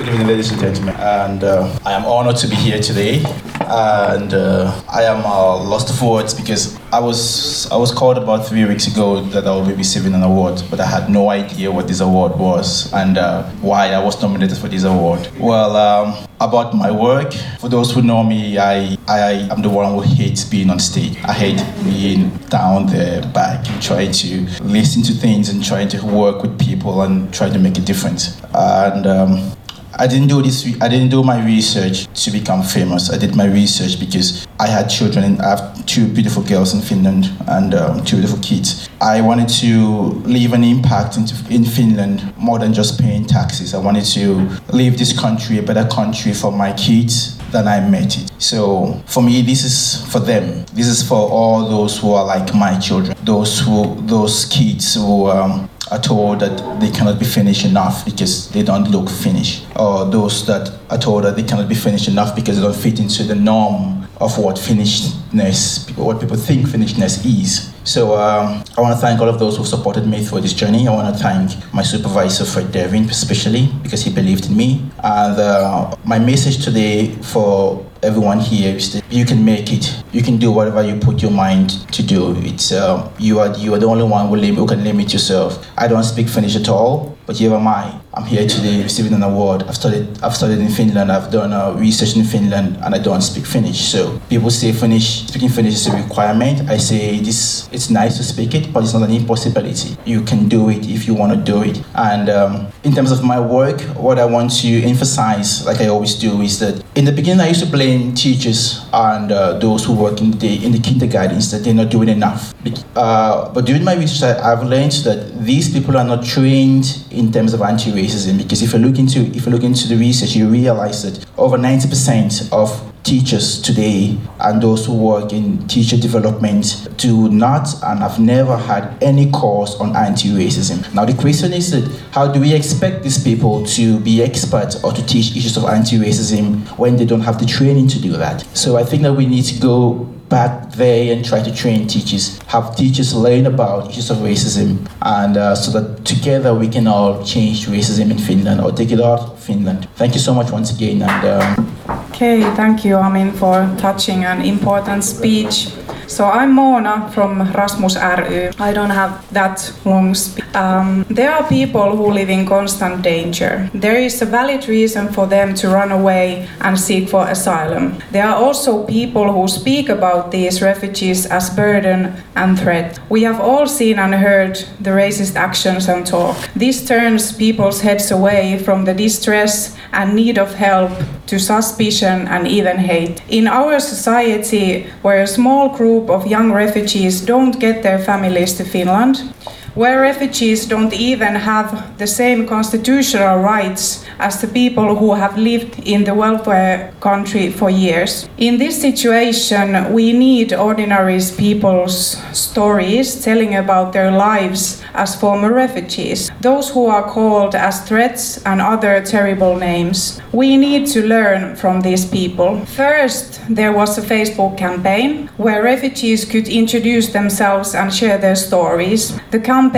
Good 0.00 0.08
evening, 0.08 0.28
ladies 0.28 0.50
and 0.50 0.58
gentlemen, 0.58 0.94
and 0.96 1.44
uh, 1.44 1.78
I 1.84 1.92
am 1.92 2.06
honored 2.06 2.36
to 2.36 2.48
be 2.48 2.54
here 2.54 2.80
today. 2.80 3.22
And 3.66 4.32
uh, 4.32 4.82
I 4.88 5.02
am 5.02 5.26
uh, 5.26 5.62
lost 5.62 5.94
for 6.00 6.12
words 6.14 6.32
because 6.32 6.80
I 6.90 6.98
was 6.98 7.70
I 7.70 7.76
was 7.76 7.92
called 7.92 8.16
about 8.16 8.46
three 8.46 8.64
weeks 8.64 8.86
ago 8.86 9.20
that 9.20 9.46
I 9.46 9.50
will 9.50 9.66
be 9.66 9.74
receiving 9.74 10.14
an 10.14 10.22
award, 10.22 10.62
but 10.70 10.80
I 10.80 10.86
had 10.86 11.10
no 11.10 11.28
idea 11.28 11.70
what 11.70 11.86
this 11.86 12.00
award 12.00 12.38
was 12.38 12.90
and 12.94 13.18
uh, 13.18 13.42
why 13.60 13.88
I 13.92 14.02
was 14.02 14.20
nominated 14.22 14.56
for 14.56 14.68
this 14.68 14.84
award. 14.84 15.28
Well, 15.38 15.76
um, 15.76 16.26
about 16.40 16.74
my 16.74 16.90
work, 16.90 17.34
for 17.60 17.68
those 17.68 17.92
who 17.92 18.00
know 18.00 18.24
me, 18.24 18.56
I 18.56 18.96
I 19.06 19.50
am 19.52 19.60
the 19.60 19.68
one 19.68 19.92
who 19.92 20.00
hates 20.00 20.44
being 20.44 20.70
on 20.70 20.78
stage. 20.78 21.18
I 21.24 21.34
hate 21.34 21.62
being 21.84 22.30
down 22.48 22.86
there 22.86 23.20
back, 23.34 23.66
trying 23.82 24.12
to 24.12 24.46
listen 24.62 25.02
to 25.02 25.12
things 25.12 25.50
and 25.50 25.62
trying 25.62 25.88
to 25.90 26.02
work 26.06 26.40
with 26.40 26.58
people 26.58 27.02
and 27.02 27.30
trying 27.34 27.52
to 27.52 27.58
make 27.58 27.76
a 27.76 27.82
difference. 27.82 28.40
And 28.54 29.06
um, 29.06 29.52
I 30.00 30.06
didn't 30.06 30.28
do 30.28 30.40
this. 30.40 30.64
I 30.80 30.88
didn't 30.88 31.10
do 31.10 31.22
my 31.22 31.44
research 31.44 32.06
to 32.24 32.30
become 32.30 32.62
famous. 32.62 33.10
I 33.10 33.18
did 33.18 33.36
my 33.36 33.44
research 33.44 34.00
because 34.00 34.48
I 34.58 34.66
had 34.66 34.88
children. 34.88 35.38
I 35.42 35.50
have 35.50 35.84
two 35.84 36.08
beautiful 36.08 36.42
girls 36.42 36.72
in 36.72 36.80
Finland 36.80 37.30
and 37.46 37.74
um, 37.74 38.02
two 38.02 38.16
beautiful 38.16 38.38
kids. 38.38 38.88
I 39.02 39.20
wanted 39.20 39.50
to 39.60 40.08
leave 40.24 40.54
an 40.54 40.64
impact 40.64 41.18
in, 41.18 41.24
in 41.54 41.66
Finland 41.66 42.34
more 42.38 42.58
than 42.58 42.72
just 42.72 42.98
paying 42.98 43.26
taxes. 43.26 43.74
I 43.74 43.78
wanted 43.78 44.06
to 44.14 44.48
leave 44.72 44.98
this 44.98 45.12
country 45.12 45.58
a 45.58 45.62
better 45.62 45.86
country 45.86 46.32
for 46.32 46.50
my 46.50 46.72
kids 46.72 47.36
than 47.50 47.68
I 47.68 47.80
met 47.80 48.16
it. 48.18 48.30
So 48.38 49.02
for 49.06 49.22
me, 49.22 49.42
this 49.42 49.64
is 49.64 50.10
for 50.10 50.20
them. 50.20 50.64
This 50.72 50.86
is 50.86 51.06
for 51.06 51.18
all 51.18 51.68
those 51.68 51.98
who 51.98 52.12
are 52.12 52.24
like 52.24 52.54
my 52.54 52.78
children. 52.78 53.16
Those 53.24 53.60
who, 53.60 54.00
those 54.06 54.46
kids 54.46 54.94
who 54.94 55.26
um, 55.28 55.69
are 55.90 55.98
told 55.98 56.40
that 56.40 56.80
they 56.80 56.90
cannot 56.90 57.18
be 57.18 57.24
Finnish 57.24 57.64
enough 57.64 58.04
because 58.04 58.50
they 58.50 58.62
don't 58.62 58.90
look 58.90 59.08
Finnish, 59.08 59.62
or 59.76 60.04
those 60.04 60.46
that 60.46 60.70
are 60.90 60.98
told 60.98 61.24
that 61.24 61.36
they 61.36 61.42
cannot 61.42 61.68
be 61.68 61.74
Finnish 61.74 62.08
enough 62.08 62.34
because 62.34 62.56
they 62.56 62.62
don't 62.62 62.76
fit 62.76 63.00
into 63.00 63.24
the 63.24 63.34
norm 63.34 64.06
of 64.20 64.38
what 64.38 64.56
Finnishness, 64.56 65.96
what 65.96 66.20
people 66.20 66.36
think 66.36 66.66
Finnishness 66.66 67.24
is. 67.24 67.72
So 67.84 68.14
um, 68.14 68.62
I 68.76 68.80
want 68.80 68.94
to 68.94 69.00
thank 69.00 69.20
all 69.20 69.28
of 69.28 69.38
those 69.38 69.56
who 69.56 69.64
supported 69.64 70.06
me 70.06 70.22
through 70.22 70.42
this 70.42 70.52
journey. 70.52 70.86
I 70.86 70.94
want 70.94 71.14
to 71.16 71.20
thank 71.22 71.50
my 71.72 71.82
supervisor, 71.82 72.44
Fred 72.44 72.70
Dervin, 72.70 73.08
especially 73.08 73.68
because 73.82 74.02
he 74.04 74.12
believed 74.12 74.46
in 74.46 74.56
me. 74.56 74.84
And 75.02 75.40
uh, 75.40 75.96
my 76.04 76.18
message 76.18 76.62
today 76.62 77.10
for 77.22 77.84
everyone 78.02 78.38
here 78.40 78.74
is 78.76 78.92
that 78.92 79.04
you 79.10 79.24
can 79.24 79.44
make 79.44 79.72
it. 79.72 80.02
You 80.12 80.22
can 80.22 80.38
do 80.38 80.50
whatever 80.50 80.82
you 80.82 80.96
put 80.96 81.22
your 81.22 81.30
mind 81.30 81.70
to 81.92 82.02
do. 82.02 82.34
It's 82.38 82.72
uh, 82.72 83.10
you 83.18 83.40
are 83.40 83.54
you 83.56 83.74
are 83.74 83.78
the 83.78 83.86
only 83.86 84.04
one 84.04 84.28
who, 84.28 84.36
lim- 84.36 84.56
who 84.56 84.66
can 84.66 84.82
limit 84.84 85.12
yourself. 85.12 85.66
I 85.76 85.88
don't 85.88 86.04
speak 86.04 86.28
Finnish 86.28 86.56
at 86.56 86.68
all, 86.68 87.16
but 87.30 87.38
here 87.38 87.54
am 87.54 87.68
I. 87.68 87.96
I'm 88.12 88.24
here 88.24 88.44
today 88.44 88.82
receiving 88.82 89.12
an 89.12 89.22
award. 89.22 89.62
I've 89.62 89.76
studied 89.76 90.20
I've 90.20 90.34
studied 90.34 90.58
in 90.58 90.68
Finland. 90.68 91.12
I've 91.12 91.30
done 91.30 91.52
uh, 91.52 91.72
research 91.78 92.16
in 92.16 92.24
Finland, 92.24 92.76
and 92.82 92.92
I 92.92 92.98
don't 92.98 93.22
speak 93.22 93.46
Finnish. 93.46 93.78
So 93.92 94.18
people 94.28 94.50
say 94.50 94.72
Finnish 94.72 95.28
speaking 95.28 95.48
Finnish 95.48 95.74
is 95.74 95.86
a 95.86 95.94
requirement. 95.94 96.68
I 96.68 96.76
say 96.76 97.20
this. 97.20 97.68
It's 97.70 97.88
nice 97.88 98.16
to 98.16 98.24
speak 98.24 98.56
it, 98.56 98.72
but 98.72 98.82
it's 98.82 98.94
not 98.94 99.08
an 99.08 99.14
impossibility. 99.14 99.96
You 100.04 100.22
can 100.22 100.48
do 100.48 100.70
it 100.70 100.88
if 100.88 101.06
you 101.06 101.14
want 101.14 101.30
to 101.32 101.38
do 101.38 101.62
it. 101.62 101.80
And 101.94 102.28
um, 102.28 102.66
in 102.82 102.92
terms 102.96 103.12
of 103.12 103.22
my 103.22 103.38
work, 103.38 103.80
what 103.94 104.18
I 104.18 104.24
want 104.24 104.50
to 104.62 104.82
emphasize, 104.82 105.64
like 105.64 105.80
I 105.80 105.86
always 105.86 106.16
do, 106.16 106.42
is 106.42 106.58
that 106.58 106.82
in 106.96 107.04
the 107.04 107.12
beginning 107.12 107.42
I 107.46 107.48
used 107.54 107.62
to 107.62 107.70
blame 107.70 108.12
teachers 108.12 108.84
and 108.92 109.30
uh, 109.30 109.56
those 109.60 109.84
who 109.84 109.94
work 109.94 110.20
in 110.20 110.32
the 110.32 110.66
in 110.66 110.72
the 110.72 110.80
kindergartens 110.80 111.52
that 111.52 111.62
they're 111.62 111.78
not 111.78 111.90
doing 111.90 112.08
enough. 112.08 112.52
Uh, 112.96 113.48
but 113.54 113.66
during 113.66 113.84
my 113.84 113.94
research, 113.94 114.36
I've 114.42 114.64
learned 114.64 114.92
that 115.06 115.44
these 115.46 115.72
people 115.72 115.96
are 115.96 116.04
not 116.04 116.24
trained 116.24 117.04
in 117.19 117.19
terms 117.28 117.52
of 117.52 117.62
anti-racism 117.62 118.38
because 118.38 118.62
if 118.62 118.72
you 118.72 118.78
look 118.78 118.98
into 118.98 119.20
if 119.36 119.46
you 119.46 119.52
look 119.52 119.64
into 119.64 119.88
the 119.88 119.96
research, 119.96 120.36
you 120.36 120.48
realize 120.48 121.02
that 121.02 121.26
over 121.36 121.56
90% 121.56 122.52
of 122.52 122.70
teachers 123.02 123.60
today 123.62 124.16
and 124.40 124.62
those 124.62 124.86
who 124.86 124.94
work 124.94 125.32
in 125.32 125.66
teacher 125.66 125.96
development 125.96 126.86
do 126.96 127.30
not 127.30 127.66
and 127.84 128.00
have 128.00 128.20
never 128.20 128.56
had 128.56 129.02
any 129.02 129.30
course 129.30 129.74
on 129.76 129.96
anti-racism. 129.96 130.94
Now 130.94 131.04
the 131.04 131.14
question 131.14 131.52
is 131.52 131.70
that 131.70 131.84
how 132.12 132.30
do 132.30 132.40
we 132.40 132.54
expect 132.54 133.02
these 133.02 133.22
people 133.22 133.64
to 133.66 133.98
be 134.00 134.22
experts 134.22 134.82
or 134.84 134.92
to 134.92 135.04
teach 135.06 135.36
issues 135.36 135.56
of 135.56 135.64
anti-racism 135.64 136.66
when 136.78 136.96
they 136.96 137.06
don't 137.06 137.22
have 137.22 137.38
the 137.40 137.46
training 137.46 137.88
to 137.88 138.00
do 138.00 138.12
that? 138.12 138.44
So 138.56 138.76
I 138.76 138.84
think 138.84 139.02
that 139.02 139.14
we 139.14 139.26
need 139.26 139.44
to 139.46 139.60
go 139.60 140.08
back 140.30 140.70
there 140.72 141.12
and 141.12 141.24
try 141.24 141.42
to 141.42 141.52
train 141.52 141.86
teachers, 141.86 142.38
have 142.46 142.76
teachers 142.76 143.12
learn 143.12 143.46
about 143.46 143.90
issues 143.90 144.10
of 144.10 144.18
racism, 144.18 144.88
and 145.02 145.36
uh, 145.36 145.54
so 145.54 145.70
that 145.72 146.04
together 146.04 146.54
we 146.54 146.68
can 146.68 146.86
all 146.86 147.22
change 147.24 147.66
racism 147.66 148.10
in 148.10 148.18
Finland 148.18 148.60
or 148.60 148.70
take 148.72 148.92
it 148.92 149.00
out 149.00 149.20
of 149.20 149.38
Finland. 149.38 149.88
Thank 149.96 150.14
you 150.14 150.20
so 150.20 150.32
much 150.32 150.50
once 150.50 150.72
again. 150.72 151.02
And 151.02 151.24
um... 151.26 151.76
okay, 152.12 152.42
thank 152.54 152.84
you, 152.84 152.94
Amin, 152.96 153.32
for 153.32 153.68
touching 153.76 154.24
an 154.24 154.40
important 154.42 155.04
speech. 155.04 155.68
So 156.10 156.24
I'm 156.24 156.56
Mona 156.56 157.08
from 157.12 157.52
Rasmus 157.52 157.94
RU. 157.94 158.50
I 158.58 158.72
don't 158.72 158.90
have 158.90 159.32
that 159.32 159.72
long 159.84 160.12
speech. 160.16 160.44
Um, 160.56 161.06
there 161.08 161.30
are 161.30 161.48
people 161.48 161.96
who 161.96 162.10
live 162.10 162.28
in 162.28 162.46
constant 162.46 163.02
danger. 163.02 163.70
There 163.72 163.94
is 163.94 164.20
a 164.20 164.26
valid 164.26 164.66
reason 164.66 165.12
for 165.12 165.28
them 165.28 165.54
to 165.54 165.68
run 165.68 165.92
away 165.92 166.48
and 166.62 166.76
seek 166.76 167.08
for 167.08 167.28
asylum. 167.28 168.02
There 168.10 168.26
are 168.26 168.34
also 168.34 168.84
people 168.86 169.32
who 169.32 169.46
speak 169.46 169.88
about 169.88 170.32
these 170.32 170.60
refugees 170.60 171.26
as 171.26 171.48
burden 171.48 172.12
and 172.34 172.58
threat. 172.58 172.98
We 173.08 173.22
have 173.22 173.40
all 173.40 173.68
seen 173.68 174.00
and 174.00 174.12
heard 174.12 174.56
the 174.80 174.90
racist 174.90 175.36
actions 175.36 175.88
and 175.88 176.04
talk. 176.04 176.36
This 176.56 176.84
turns 176.88 177.32
people's 177.32 177.82
heads 177.82 178.10
away 178.10 178.58
from 178.58 178.84
the 178.84 178.94
distress 178.94 179.76
and 179.92 180.16
need 180.16 180.38
of 180.38 180.54
help 180.54 180.90
to 181.30 181.38
suspicion 181.38 182.26
and 182.26 182.48
even 182.48 182.76
hate. 182.76 183.22
In 183.28 183.46
our 183.46 183.78
society, 183.78 184.86
where 185.02 185.22
a 185.22 185.26
small 185.26 185.68
group 185.68 186.10
of 186.10 186.26
young 186.26 186.52
refugees 186.52 187.20
don't 187.20 187.60
get 187.60 187.84
their 187.84 188.00
families 188.00 188.54
to 188.54 188.64
Finland, 188.64 189.32
where 189.74 190.00
refugees 190.00 190.66
don't 190.66 190.92
even 190.92 191.34
have 191.34 191.96
the 191.98 192.06
same 192.06 192.46
constitutional 192.46 193.38
rights 193.38 194.04
as 194.18 194.40
the 194.40 194.48
people 194.48 194.96
who 194.96 195.14
have 195.14 195.38
lived 195.38 195.78
in 195.80 196.04
the 196.04 196.14
welfare 196.14 196.92
country 197.00 197.50
for 197.50 197.70
years. 197.70 198.28
In 198.38 198.58
this 198.58 198.80
situation, 198.80 199.92
we 199.92 200.12
need 200.12 200.52
ordinary 200.52 201.20
people's 201.36 202.16
stories 202.32 203.24
telling 203.24 203.54
about 203.54 203.92
their 203.92 204.10
lives 204.10 204.82
as 204.94 205.18
former 205.18 205.52
refugees, 205.52 206.30
those 206.40 206.70
who 206.70 206.86
are 206.86 207.08
called 207.08 207.54
as 207.54 207.80
threats 207.88 208.42
and 208.44 208.60
other 208.60 209.02
terrible 209.02 209.56
names. 209.56 210.20
We 210.32 210.56
need 210.56 210.86
to 210.88 211.06
learn 211.06 211.56
from 211.56 211.80
these 211.80 212.04
people. 212.04 212.64
First, 212.66 213.40
there 213.48 213.72
was 213.72 213.98
a 213.98 214.02
Facebook 214.02 214.56
campaign 214.58 215.28
where 215.36 215.62
refugees 215.62 216.24
could 216.24 216.48
introduce 216.48 217.12
themselves 217.12 217.74
and 217.74 217.92
share 217.92 218.18
their 218.18 218.36
stories. 218.36 219.18
The 219.30 219.40
campaign 219.40 219.69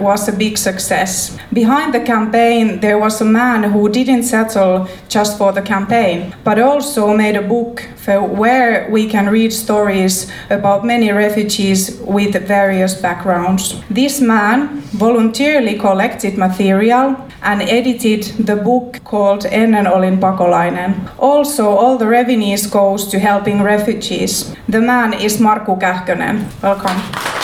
was 0.00 0.28
a 0.28 0.32
big 0.32 0.58
success. 0.58 1.36
Behind 1.52 1.92
the 1.92 2.00
campaign, 2.00 2.80
there 2.80 2.98
was 2.98 3.20
a 3.20 3.24
man 3.24 3.64
who 3.64 3.88
didn't 3.88 4.24
settle 4.24 4.88
just 5.08 5.38
for 5.38 5.52
the 5.52 5.62
campaign, 5.62 6.34
but 6.44 6.58
also 6.58 7.14
made 7.14 7.36
a 7.36 7.42
book 7.42 7.82
where 8.06 8.88
we 8.90 9.08
can 9.08 9.28
read 9.28 9.52
stories 9.52 10.30
about 10.50 10.84
many 10.84 11.10
refugees 11.12 11.98
with 12.00 12.46
various 12.46 12.94
backgrounds. 13.00 13.82
This 13.90 14.20
man 14.20 14.82
voluntarily 14.92 15.78
collected 15.78 16.36
material 16.36 17.16
and 17.42 17.62
edited 17.62 18.22
the 18.46 18.56
book 18.56 19.00
called 19.04 19.44
Ennen 19.44 19.86
olin 19.86 20.18
pakolainen. 20.18 20.94
Also, 21.18 21.68
all 21.68 21.98
the 21.98 22.06
revenues 22.06 22.66
goes 22.66 23.06
to 23.08 23.18
helping 23.18 23.62
refugees. 23.62 24.54
The 24.68 24.80
man 24.80 25.12
is 25.12 25.40
Markku 25.40 25.76
Kähkönen. 25.76 26.46
Welcome. 26.62 27.43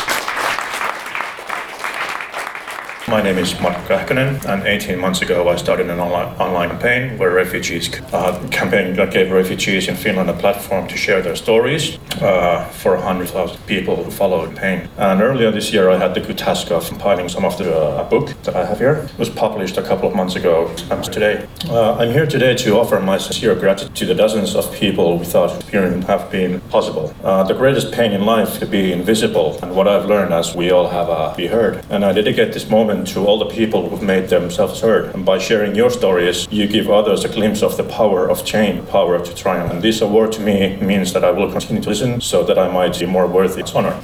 My 3.10 3.20
name 3.20 3.38
is 3.38 3.60
Mark 3.60 3.76
Kähkönen, 3.88 4.38
and 4.46 4.62
18 4.64 4.96
months 4.96 5.20
ago 5.20 5.48
I 5.48 5.56
started 5.56 5.90
an 5.90 5.98
online, 5.98 6.28
online 6.38 6.68
campaign 6.68 7.18
where 7.18 7.34
refugees 7.34 7.90
uh, 8.12 8.38
campaign 8.52 8.94
that 8.94 9.10
gave 9.10 9.32
refugees 9.32 9.88
in 9.88 9.96
Finland 9.96 10.30
a 10.30 10.32
platform 10.32 10.86
to 10.86 10.96
share 10.96 11.20
their 11.20 11.34
stories 11.34 11.98
uh, 12.22 12.64
for 12.70 12.94
100,000 12.94 13.66
people 13.66 13.96
who 13.96 14.12
followed 14.12 14.54
campaign. 14.54 14.88
And 14.96 15.20
earlier 15.20 15.50
this 15.50 15.72
year 15.72 15.90
I 15.90 15.98
had 15.98 16.14
the 16.14 16.20
good 16.20 16.38
task 16.38 16.70
of 16.70 16.88
compiling 16.88 17.28
some 17.28 17.44
of 17.44 17.58
the 17.58 17.76
uh, 17.76 18.08
book 18.08 18.28
that 18.44 18.54
I 18.54 18.64
have 18.64 18.78
here. 18.78 19.08
It 19.12 19.18
was 19.18 19.28
published 19.28 19.76
a 19.76 19.82
couple 19.82 20.08
of 20.08 20.14
months 20.14 20.36
ago 20.36 20.70
and 20.90 21.02
today. 21.02 21.48
Uh, 21.68 21.94
I'm 21.94 22.12
here 22.12 22.26
today 22.26 22.54
to 22.54 22.78
offer 22.78 23.00
my 23.00 23.18
sincere 23.18 23.56
gratitude 23.56 23.96
to 23.96 24.06
the 24.06 24.14
dozens 24.14 24.54
of 24.54 24.72
people 24.72 25.18
thought 25.24 25.64
wouldn't 25.72 26.04
have 26.04 26.30
been 26.30 26.60
possible. 26.70 27.12
Uh, 27.24 27.42
the 27.42 27.54
greatest 27.54 27.92
pain 27.92 28.12
in 28.12 28.24
life 28.24 28.58
to 28.60 28.66
be 28.66 28.92
invisible, 28.92 29.58
and 29.62 29.74
what 29.74 29.88
I've 29.88 30.06
learned 30.06 30.32
as 30.32 30.54
we 30.54 30.70
all 30.70 30.88
have 30.88 31.08
uh, 31.10 31.34
be 31.36 31.46
heard. 31.48 31.84
And 31.90 32.04
I 32.04 32.12
dedicate 32.12 32.52
this 32.52 32.68
moment 32.70 32.99
to 33.06 33.26
all 33.26 33.38
the 33.38 33.46
people 33.46 33.88
who've 33.88 34.02
made 34.02 34.28
themselves 34.28 34.80
heard. 34.80 35.14
And 35.14 35.24
by 35.24 35.38
sharing 35.38 35.74
your 35.74 35.90
stories, 35.90 36.48
you 36.50 36.66
give 36.66 36.88
others 36.90 37.24
a 37.24 37.28
glimpse 37.28 37.62
of 37.62 37.76
the 37.76 37.84
power 37.84 38.28
of 38.28 38.44
change, 38.44 38.88
power 38.88 39.24
to 39.24 39.34
triumph. 39.34 39.72
And 39.72 39.82
this 39.82 40.00
award 40.00 40.32
to 40.32 40.40
me 40.40 40.76
means 40.76 41.12
that 41.12 41.24
I 41.24 41.30
will 41.30 41.50
continue 41.50 41.82
to 41.82 41.88
listen 41.88 42.20
so 42.20 42.42
that 42.44 42.58
I 42.58 42.68
might 42.68 42.98
be 42.98 43.06
more 43.06 43.26
worthy 43.26 43.50
of 43.50 43.58
its 43.58 43.74
honor. 43.74 44.00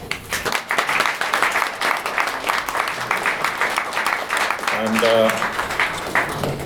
And 4.72 5.05
uh, 5.05 5.47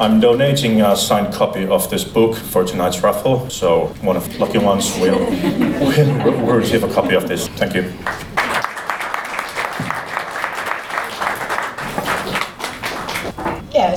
I'm 0.01 0.19
donating 0.19 0.81
a 0.81 0.97
signed 0.97 1.33
copy 1.35 1.67
of 1.67 1.91
this 1.91 2.05
book 2.05 2.37
for 2.37 2.65
tonight's 2.65 3.03
raffle, 3.03 3.51
so 3.51 3.89
one 4.01 4.17
of 4.17 4.33
the 4.33 4.39
lucky 4.39 4.59
ones 4.59 4.97
will, 4.99 5.19
will 6.25 6.57
receive 6.57 6.83
a 6.85 6.89
copy 6.89 7.15
of 7.15 7.29
this. 7.29 7.49
Thank 7.49 7.75
you. 7.75 7.93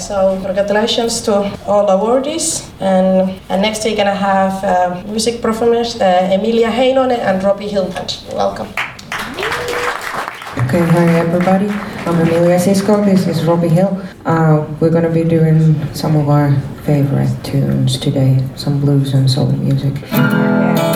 So 0.03 0.39
congratulations 0.43 1.21
to 1.21 1.33
all 1.65 1.87
awardees. 1.87 2.69
And, 2.79 3.39
and 3.49 3.61
next 3.61 3.85
we're 3.85 3.95
gonna 3.95 4.13
have 4.13 4.63
uh, 4.63 5.03
music 5.07 5.41
performers 5.41 5.99
uh, 6.01 6.29
Emilia 6.31 6.69
Heinonen 6.69 7.19
and 7.19 7.41
Robbie 7.43 7.69
Hillband. 7.69 8.33
Welcome. 8.33 8.67
Okay, 10.67 10.83
hi 10.91 11.05
everybody. 11.19 11.69
I'm 12.05 12.19
Emilia 12.19 12.59
Cisco. 12.59 13.03
This 13.05 13.27
is 13.27 13.45
Robbie 13.45 13.69
Hill. 13.69 14.01
Uh, 14.25 14.65
we're 14.79 14.89
gonna 14.91 15.09
be 15.09 15.23
doing 15.23 15.75
some 15.93 16.15
of 16.15 16.29
our 16.29 16.51
favorite 16.83 17.31
tunes 17.43 17.97
today, 17.97 18.43
some 18.55 18.81
blues 18.81 19.13
and 19.13 19.29
soul 19.29 19.51
music. 19.53 19.93
Oh, 20.11 20.92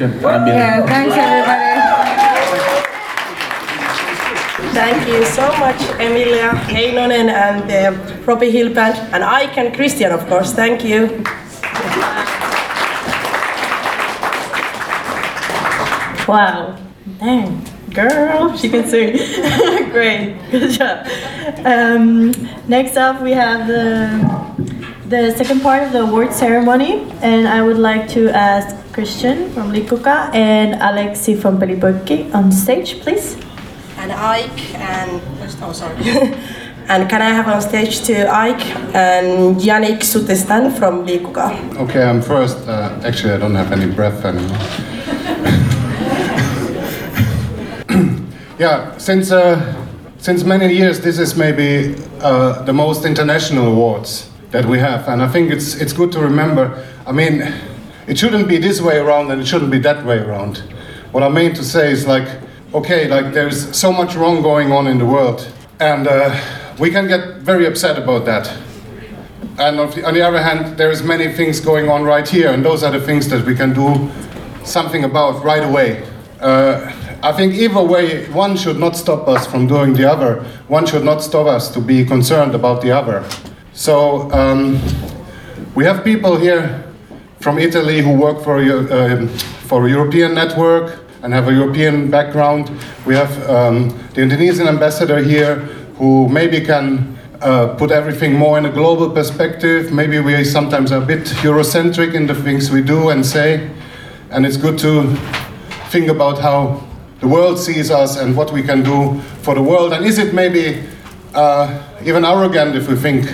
Yeah, 0.00 0.86
thanks 0.86 1.14
everybody. 1.14 1.60
Thank 4.72 5.08
you 5.08 5.24
so 5.26 5.46
much, 5.58 5.76
Emilia 6.00 6.52
Heinonen 6.72 7.28
and 7.28 7.68
the 7.68 7.88
uh, 7.88 8.22
Robbie 8.24 8.50
Hill 8.50 8.72
Band, 8.72 8.96
and 9.12 9.22
I 9.22 9.46
can 9.48 9.74
Christian, 9.74 10.10
of 10.12 10.26
course. 10.26 10.54
Thank 10.54 10.84
you. 10.84 11.22
Wow. 16.26 16.78
Dang. 17.18 17.66
Girl, 17.92 18.56
she 18.56 18.70
can 18.70 18.88
sing. 18.88 19.16
Great. 19.90 20.38
Good 20.50 20.70
job. 20.70 21.06
Um, 21.66 22.30
next 22.68 22.96
up, 22.96 23.20
we 23.20 23.32
have 23.32 23.66
the 23.66 24.08
the 25.10 25.34
second 25.36 25.60
part 25.60 25.82
of 25.82 25.90
the 25.92 26.02
award 26.02 26.32
ceremony, 26.32 27.10
and 27.20 27.48
I 27.48 27.60
would 27.62 27.78
like 27.78 28.08
to 28.10 28.30
ask 28.30 28.69
Christian 28.92 29.50
from 29.52 29.72
Liikkukaa 29.72 30.34
and 30.34 30.74
Aleksi 30.74 31.40
from 31.40 31.58
Pelipoikki 31.58 32.32
on 32.34 32.52
stage, 32.52 33.00
please. 33.00 33.36
And 33.98 34.12
Ike 34.12 34.74
and 34.74 35.22
oh 35.62 35.72
sorry. 35.72 35.96
and 36.88 37.08
can 37.08 37.22
I 37.22 37.30
have 37.30 37.48
on 37.48 37.62
stage 37.62 38.00
to 38.06 38.28
Ike 38.28 38.66
and 38.94 39.56
Yannick 39.60 40.02
Sutestan 40.02 40.76
from 40.76 41.06
Liikkukaa. 41.06 41.76
Okay, 41.76 42.02
I'm 42.02 42.20
first. 42.20 42.58
Uh, 42.66 43.00
actually, 43.04 43.34
I 43.34 43.38
don't 43.38 43.54
have 43.54 43.72
any 43.72 43.86
breath 43.86 44.24
anymore. 44.24 44.58
yeah, 48.58 48.98
since 48.98 49.30
uh, 49.30 49.60
since 50.18 50.44
many 50.44 50.74
years, 50.74 51.00
this 51.00 51.18
is 51.18 51.36
maybe 51.36 51.94
uh, 52.20 52.62
the 52.64 52.72
most 52.72 53.04
international 53.04 53.68
awards 53.68 54.28
that 54.50 54.66
we 54.66 54.78
have, 54.78 55.08
and 55.08 55.22
I 55.22 55.28
think 55.28 55.52
it's 55.52 55.76
it's 55.76 55.92
good 55.92 56.10
to 56.12 56.20
remember. 56.20 56.84
I 57.06 57.12
mean, 57.12 57.42
it 58.10 58.18
shouldn't 58.18 58.48
be 58.48 58.58
this 58.58 58.80
way 58.80 58.98
around, 58.98 59.30
and 59.30 59.40
it 59.40 59.46
shouldn't 59.46 59.70
be 59.70 59.78
that 59.78 60.04
way 60.04 60.18
around. 60.18 60.56
What 61.12 61.22
I 61.22 61.28
mean 61.28 61.54
to 61.54 61.62
say 61.62 61.92
is 61.92 62.08
like, 62.08 62.28
okay, 62.74 63.06
like 63.06 63.32
there's 63.32 63.76
so 63.76 63.92
much 63.92 64.16
wrong 64.16 64.42
going 64.42 64.72
on 64.72 64.88
in 64.88 64.98
the 64.98 65.06
world, 65.06 65.48
and 65.78 66.08
uh, 66.08 66.34
we 66.80 66.90
can 66.90 67.06
get 67.06 67.36
very 67.36 67.66
upset 67.66 67.96
about 68.02 68.24
that. 68.24 68.48
And 69.60 69.78
on 69.78 69.90
the, 69.90 70.04
on 70.04 70.14
the 70.14 70.22
other 70.22 70.42
hand, 70.42 70.76
there 70.76 70.90
is 70.90 71.04
many 71.04 71.32
things 71.32 71.60
going 71.60 71.88
on 71.88 72.02
right 72.02 72.28
here, 72.28 72.50
and 72.50 72.64
those 72.64 72.82
are 72.82 72.90
the 72.90 73.00
things 73.00 73.28
that 73.28 73.46
we 73.46 73.54
can 73.54 73.72
do 73.72 74.10
something 74.64 75.04
about 75.04 75.44
right 75.44 75.62
away. 75.62 76.02
Uh, 76.40 76.92
I 77.22 77.30
think 77.30 77.54
either 77.54 77.80
way, 77.80 78.28
one 78.32 78.56
should 78.56 78.80
not 78.80 78.96
stop 78.96 79.28
us 79.28 79.46
from 79.46 79.68
doing 79.68 79.92
the 79.92 80.10
other. 80.10 80.42
One 80.66 80.84
should 80.84 81.04
not 81.04 81.22
stop 81.22 81.46
us 81.46 81.70
to 81.74 81.80
be 81.80 82.04
concerned 82.04 82.56
about 82.56 82.82
the 82.82 82.90
other. 82.90 83.24
So 83.72 84.28
um, 84.32 84.80
we 85.76 85.84
have 85.84 86.02
people 86.02 86.36
here 86.36 86.89
from 87.40 87.58
Italy 87.58 88.02
who 88.02 88.12
work 88.12 88.42
for 88.44 88.58
uh, 88.58 89.26
for 89.66 89.86
a 89.86 89.90
European 89.90 90.34
network 90.34 91.00
and 91.22 91.32
have 91.32 91.48
a 91.48 91.52
European 91.52 92.10
background. 92.10 92.70
We 93.06 93.14
have 93.14 93.32
um, 93.48 93.88
the 94.14 94.22
Indonesian 94.22 94.68
ambassador 94.68 95.22
here 95.22 95.56
who 95.96 96.28
maybe 96.28 96.60
can 96.60 97.18
uh, 97.40 97.74
put 97.76 97.90
everything 97.90 98.34
more 98.34 98.58
in 98.58 98.66
a 98.66 98.70
global 98.70 99.10
perspective. 99.10 99.92
Maybe 99.92 100.18
we 100.18 100.44
sometimes 100.44 100.92
are 100.92 101.02
a 101.02 101.06
bit 101.06 101.24
Eurocentric 101.42 102.14
in 102.14 102.26
the 102.26 102.34
things 102.34 102.70
we 102.70 102.82
do 102.82 103.10
and 103.10 103.24
say, 103.24 103.70
and 104.30 104.44
it's 104.44 104.56
good 104.56 104.78
to 104.78 105.14
think 105.90 106.08
about 106.08 106.38
how 106.38 106.86
the 107.20 107.28
world 107.28 107.58
sees 107.58 107.90
us 107.90 108.16
and 108.16 108.36
what 108.36 108.52
we 108.52 108.62
can 108.62 108.82
do 108.82 109.20
for 109.42 109.54
the 109.54 109.62
world. 109.62 109.92
And 109.92 110.04
is 110.04 110.18
it 110.18 110.34
maybe 110.34 110.82
uh, 111.34 111.82
even 112.04 112.24
arrogant 112.24 112.76
if 112.76 112.88
we 112.88 112.96
think 112.96 113.30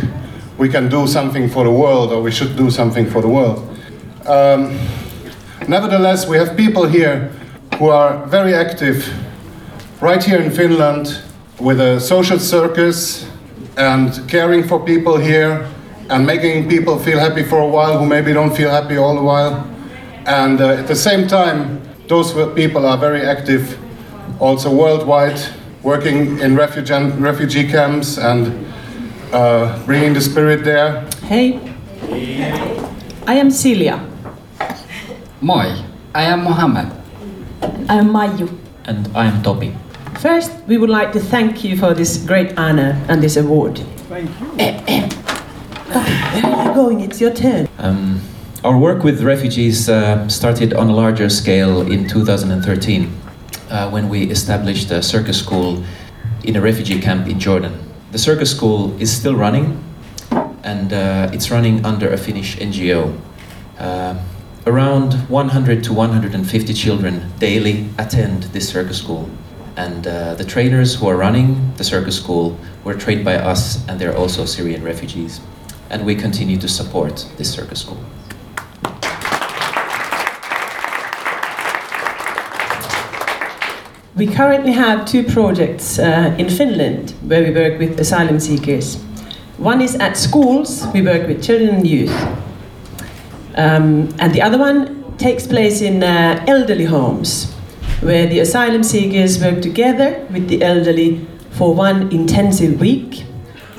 we 0.59 0.69
can 0.69 0.89
do 0.89 1.07
something 1.07 1.49
for 1.49 1.65
the 1.65 1.71
world 1.71 2.13
or 2.13 2.23
we 2.23 2.31
should 2.33 2.57
do 2.57 2.71
something 2.71 3.09
for 3.09 3.21
the 3.21 3.29
world? 3.29 3.76
Um, 4.27 4.77
nevertheless, 5.69 6.27
we 6.27 6.37
have 6.37 6.57
people 6.57 6.85
here 6.87 7.31
who 7.79 7.89
are 7.89 8.27
very 8.27 8.55
active 8.55 9.07
right 10.03 10.23
here 10.23 10.41
in 10.41 10.51
Finland 10.51 11.23
with 11.61 11.81
a 11.81 12.01
social 12.01 12.41
circus 12.41 13.31
and 13.77 14.29
caring 14.29 14.67
for 14.67 14.85
people 14.85 15.17
here 15.17 15.69
and 16.11 16.27
making 16.27 16.69
people 16.69 16.99
feel 16.99 17.21
happy 17.21 17.45
for 17.45 17.61
a 17.61 17.69
while 17.69 17.99
who 17.99 18.07
maybe 18.07 18.33
don't 18.33 18.57
feel 18.57 18.71
happy 18.71 18.97
all 18.97 19.15
the 19.15 19.23
while. 19.23 19.65
And 20.27 20.61
uh, 20.61 20.71
at 20.71 20.89
the 20.89 20.97
same 20.97 21.29
time, 21.29 21.81
those 22.09 22.33
people 22.55 22.85
are 22.85 22.99
very 22.99 23.23
active 23.23 23.79
also 24.41 24.75
worldwide, 24.75 25.41
working 25.85 26.41
in 26.41 26.57
refugee, 26.57 27.11
refugee 27.21 27.69
camps 27.69 28.19
and 28.19 28.67
uh, 29.33 29.85
bringing 29.87 30.15
the 30.15 30.21
spirit 30.21 30.65
there. 30.65 31.09
Hey, 31.23 31.61
I 33.27 33.35
am 33.35 33.53
Celia. 33.53 34.16
Moi, 35.43 35.85
I 36.15 36.23
am 36.23 36.45
Mohammed. 36.45 36.91
I 37.91 37.97
am 37.97 38.09
Mayu. 38.09 38.49
And 38.87 39.15
I 39.15 39.27
am 39.27 39.43
Topi. 39.43 39.75
First, 40.19 40.51
we 40.67 40.79
would 40.79 40.89
like 40.89 41.13
to 41.13 41.21
thank 41.21 41.63
you 41.63 41.77
for 41.77 41.93
this 41.93 42.17
great 42.17 42.59
honor 42.59 42.99
and 43.09 43.23
this 43.23 43.37
award. 43.37 43.79
Thank 44.09 44.31
you. 44.41 44.47
Where 45.93 46.55
are 46.55 46.69
you 46.69 46.75
going? 46.75 47.01
It's 47.01 47.21
your 47.21 47.35
turn. 47.35 47.69
Um, 47.79 48.23
our 48.65 48.79
work 48.79 49.05
with 49.05 49.23
refugees 49.23 49.91
uh, 49.91 50.27
started 50.29 50.73
on 50.73 50.89
a 50.89 50.95
larger 50.95 51.29
scale 51.29 51.83
in 51.83 52.09
2013 52.09 53.13
uh, 53.69 53.91
when 53.91 54.09
we 54.09 54.31
established 54.31 54.91
a 54.91 55.03
circus 55.03 55.39
school 55.39 55.85
in 56.45 56.57
a 56.57 56.63
refugee 56.63 56.99
camp 56.99 57.29
in 57.29 57.39
Jordan. 57.39 57.79
The 58.11 58.19
circus 58.19 58.51
school 58.51 58.99
is 58.99 59.15
still 59.15 59.37
running 59.37 59.85
and 60.63 60.95
uh, 60.95 61.29
it's 61.35 61.51
running 61.51 61.85
under 61.85 62.09
a 62.09 62.17
Finnish 62.17 62.57
NGO. 62.57 63.21
Around 64.69 65.13
100 65.29 65.85
to 65.85 65.93
150 65.93 66.75
children 66.75 67.33
daily 67.39 67.89
attend 67.99 68.43
this 68.53 68.69
circus 68.69 68.99
school. 68.99 69.31
And 69.77 70.05
uh, 70.09 70.35
the 70.35 70.45
trainers 70.45 70.97
who 70.97 71.07
are 71.07 71.17
running 71.17 71.73
the 71.77 71.85
circus 71.85 72.17
school 72.17 72.59
were 72.83 72.95
trained 72.95 73.25
by 73.25 73.37
us, 73.37 73.87
and 73.87 74.01
they're 74.01 74.17
also 74.17 74.45
Syrian 74.45 74.83
refugees. 74.83 75.41
And 75.89 76.05
we 76.05 76.17
continue 76.17 76.59
to 76.59 76.67
support 76.67 77.29
this 77.37 77.49
circus 77.55 77.83
school. 77.83 78.01
We 84.17 84.27
currently 84.27 84.73
have 84.73 85.07
two 85.07 85.23
projects 85.23 86.01
uh, 86.01 86.35
in 86.39 86.51
Finland 86.51 87.11
where 87.23 87.45
we 87.45 87.53
work 87.53 87.79
with 87.79 88.01
asylum 88.01 88.41
seekers. 88.41 88.97
One 89.59 89.81
is 89.81 89.95
at 89.95 90.17
schools, 90.17 90.89
we 90.93 91.03
work 91.03 91.29
with 91.29 91.41
children 91.41 91.77
and 91.77 91.87
youth. 91.87 92.46
Um, 93.57 94.15
and 94.19 94.35
the 94.35 94.43
other 94.43 94.59
one 94.59 95.17
takes 95.17 95.47
place 95.47 95.81
in 95.81 96.03
uh, 96.03 96.45
elderly 96.47 96.85
homes, 96.85 97.53
where 98.01 98.27
the 98.27 98.41
asylum 98.41 98.83
seekers 98.83 99.41
work 99.41 99.63
together 99.63 100.27
with 100.31 100.49
the 100.49 100.63
elderly 100.63 101.27
for 101.53 101.75
one 101.75 102.13
intensive 102.13 102.79
week, 102.81 103.25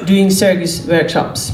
doing 0.05 0.31
circus 0.31 0.85
workshops. 0.87 1.51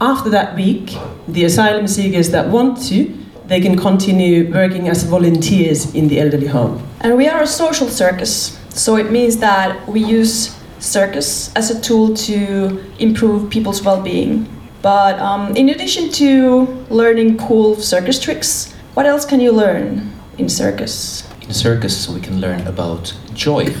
After 0.00 0.30
that 0.30 0.54
week, 0.54 0.96
the 1.26 1.44
asylum 1.44 1.88
seekers 1.88 2.30
that 2.30 2.48
want 2.48 2.80
to, 2.88 3.16
they 3.46 3.60
can 3.60 3.76
continue 3.76 4.52
working 4.52 4.88
as 4.88 5.02
volunteers 5.02 5.92
in 5.92 6.06
the 6.06 6.20
elderly 6.20 6.46
home. 6.46 6.86
And 7.00 7.16
we 7.16 7.26
are 7.26 7.42
a 7.42 7.46
social 7.46 7.88
circus, 7.88 8.58
so 8.68 8.96
it 8.96 9.10
means 9.10 9.38
that 9.38 9.88
we 9.88 10.04
use 10.04 10.56
circus 10.78 11.52
as 11.54 11.70
a 11.70 11.80
tool 11.80 12.14
to 12.14 12.80
improve 12.98 13.50
people's 13.50 13.82
well 13.82 14.00
being. 14.00 14.46
But 14.82 15.18
um, 15.18 15.54
in 15.56 15.68
addition 15.68 16.10
to 16.12 16.64
learning 16.88 17.36
cool 17.36 17.76
circus 17.76 18.18
tricks, 18.18 18.72
what 18.94 19.04
else 19.04 19.26
can 19.26 19.38
you 19.38 19.52
learn 19.52 20.10
in 20.38 20.48
circus? 20.48 21.28
In 21.42 21.52
circus, 21.52 22.08
we 22.08 22.20
can 22.20 22.40
learn 22.40 22.66
about 22.66 23.14
joy. 23.34 23.74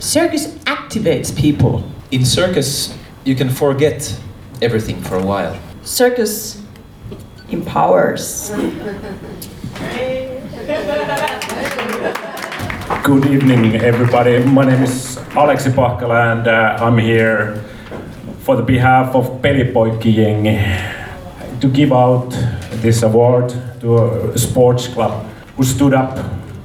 Circus 0.00 0.48
activates 0.64 1.30
people. 1.36 1.88
In 2.10 2.24
circus, 2.24 2.96
you 3.24 3.36
can 3.36 3.48
forget 3.48 4.18
everything 4.60 5.00
for 5.02 5.16
a 5.16 5.24
while. 5.24 5.56
Circus 5.82 6.60
empowers. 7.50 8.50
Good 13.04 13.26
evening, 13.26 13.76
everybody. 13.76 14.42
My 14.42 14.64
name 14.64 14.82
is 14.82 15.16
Aleksi 15.36 15.70
Pahkala, 15.70 16.32
and 16.32 16.48
uh, 16.48 16.78
I'm 16.80 16.98
here 16.98 17.62
for 18.44 18.56
the 18.56 18.62
behalf 18.62 19.14
of 19.14 19.40
Pelipoikki 19.40 20.16
to 21.60 21.68
give 21.68 21.92
out 21.92 22.28
this 22.82 23.02
award 23.02 23.48
to 23.80 23.96
a 24.34 24.38
sports 24.38 24.86
club 24.86 25.24
who 25.56 25.64
stood 25.64 25.94
up 25.94 26.18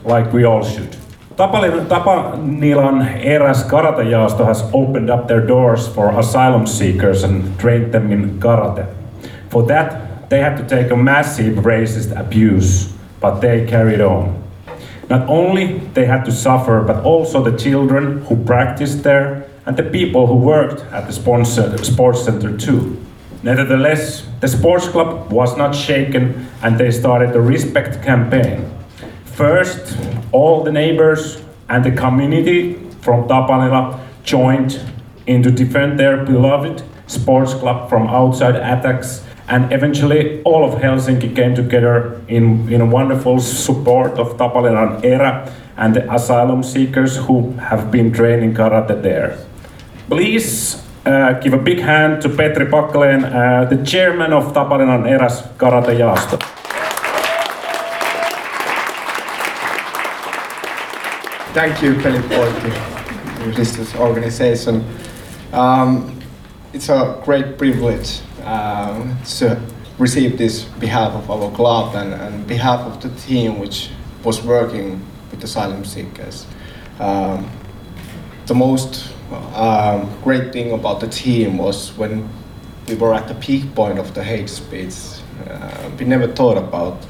like 0.04 0.34
we 0.34 0.44
all 0.44 0.62
should. 0.62 0.98
Tapanilan 1.38 3.02
eräs 3.24 3.64
karate-jaosto 3.64 4.46
has 4.46 4.62
opened 4.74 5.10
up 5.10 5.30
their 5.30 5.40
doors 5.40 5.88
for 5.88 6.12
asylum 6.20 6.68
seekers 6.68 7.24
and 7.24 7.58
trained 7.58 7.94
them 7.94 8.12
in 8.12 8.40
karate. 8.42 8.86
For 9.50 9.64
that, 9.68 10.30
they 10.30 10.42
had 10.42 10.58
to 10.58 10.68
take 10.68 10.92
a 10.92 10.98
massive 10.98 11.64
racist 11.64 12.12
abuse, 12.20 12.92
but 13.22 13.40
they 13.40 13.66
carried 13.66 14.02
on. 14.02 14.36
Not 15.10 15.30
only 15.30 15.80
they 15.94 16.06
had 16.06 16.26
to 16.26 16.32
suffer, 16.32 16.82
but 16.82 17.06
also 17.06 17.42
the 17.42 17.58
children 17.58 18.22
who 18.26 18.36
practiced 18.36 19.04
there 19.04 19.49
and 19.70 19.78
the 19.78 19.84
people 19.84 20.26
who 20.26 20.34
worked 20.34 20.82
at 20.92 21.06
the 21.06 21.14
sports 21.14 22.24
center 22.26 22.58
too. 22.58 22.98
Nevertheless, 23.44 24.26
the 24.40 24.48
sports 24.48 24.88
club 24.88 25.32
was 25.32 25.56
not 25.58 25.76
shaken 25.76 26.50
and 26.64 26.80
they 26.80 26.90
started 26.90 27.36
a 27.36 27.40
respect 27.40 28.04
campaign. 28.04 28.68
First, 29.26 29.96
all 30.32 30.64
the 30.64 30.72
neighbors 30.72 31.44
and 31.70 31.86
the 31.86 31.92
community 31.92 32.82
from 33.02 33.28
Tapanila 33.28 34.00
joined 34.24 34.82
in 35.28 35.44
to 35.44 35.52
defend 35.52 36.00
their 36.00 36.26
beloved 36.26 36.82
sports 37.06 37.54
club 37.54 37.90
from 37.92 38.08
outside 38.08 38.56
attacks 38.56 39.24
and 39.50 39.72
eventually 39.72 40.42
all 40.46 40.66
of 40.66 40.82
Helsinki 40.82 41.36
came 41.36 41.54
together 41.54 42.20
in, 42.28 42.68
in 42.74 42.82
a 42.82 42.88
wonderful 42.88 43.40
support 43.40 44.14
of 44.14 44.36
Tapanilan 44.38 45.04
Erä 45.04 45.54
and 45.78 45.96
the 45.96 46.12
asylum 46.12 46.64
seekers 46.64 47.18
who 47.18 47.52
have 47.70 47.92
been 47.92 48.12
training 48.12 48.56
karate 48.56 49.00
there. 49.04 49.38
Please 50.10 50.82
uh, 51.06 51.34
give 51.34 51.54
a 51.54 51.58
big 51.60 51.80
hand 51.80 52.20
to 52.24 52.30
Petri 52.30 52.66
Pakkanen, 52.66 53.24
uh, 53.26 53.66
the 53.66 53.86
chairman 53.86 54.34
of 54.34 54.54
Tapanilan 54.54 55.06
Erän 55.06 55.30
Karate 55.56 55.96
Jaasto. 55.96 56.40
Thank 61.54 61.84
you, 61.84 61.94
Pelipoikki, 61.94 63.56
this 63.56 63.96
organization. 63.98 64.84
Um, 65.54 66.20
it's 66.74 66.90
a 66.90 67.22
great 67.24 67.60
privilege 67.60 68.22
um, 68.46 69.16
to 69.38 69.62
receive 70.00 70.40
this 70.40 70.64
behalf 70.80 71.14
of 71.14 71.30
our 71.30 71.52
club 71.52 71.96
and, 71.96 72.16
and 72.16 72.48
behalf 72.48 72.80
of 72.80 73.00
the 73.00 73.10
team 73.22 73.60
which 73.60 73.92
was 74.24 74.42
working 74.44 75.06
with 75.30 75.44
asylum 75.44 75.86
seekers. 75.86 76.48
Um, 77.00 77.48
the 78.48 78.56
most 78.56 79.14
um, 79.32 80.10
great 80.24 80.52
thing 80.52 80.72
about 80.72 81.00
the 81.00 81.08
team 81.08 81.58
was 81.58 81.96
when 81.98 82.28
we 82.88 82.96
were 82.96 83.14
at 83.14 83.28
the 83.28 83.36
peak 83.36 83.76
point 83.76 84.00
of 84.00 84.14
the 84.14 84.24
hate 84.24 84.50
speech. 84.50 84.96
Uh, 85.48 85.92
we 85.98 86.06
never 86.06 86.28
thought 86.28 86.58
about 86.58 87.06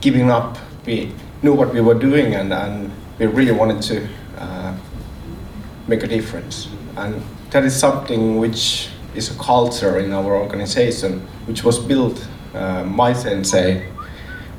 giving 0.00 0.30
up. 0.30 0.58
We 0.86 1.12
knew 1.42 1.54
what 1.54 1.72
we 1.72 1.80
were 1.80 1.94
doing 1.94 2.34
and, 2.34 2.52
and 2.52 2.90
we 3.18 3.26
really 3.26 3.52
wanted 3.52 3.82
to 3.82 4.08
uh, 4.38 4.76
make 5.86 6.02
a 6.02 6.06
difference. 6.06 6.68
And 6.96 7.22
that 7.50 7.64
is 7.64 7.78
something 7.78 8.38
which 8.38 8.88
is 9.14 9.30
a 9.30 9.38
culture 9.38 9.98
in 9.98 10.12
our 10.12 10.36
organization, 10.36 11.20
which 11.46 11.64
was 11.64 11.78
built, 11.78 12.26
uh, 12.54 12.84
my 12.84 13.12
sensei, 13.12 13.86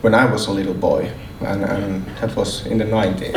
when 0.02 0.14
I 0.14 0.26
was 0.26 0.48
a 0.48 0.52
little 0.52 0.74
boy, 0.74 1.12
and, 1.42 1.64
and 1.64 2.06
that 2.18 2.36
was 2.36 2.66
in 2.66 2.78
the 2.78 2.86
90s. 2.86 3.36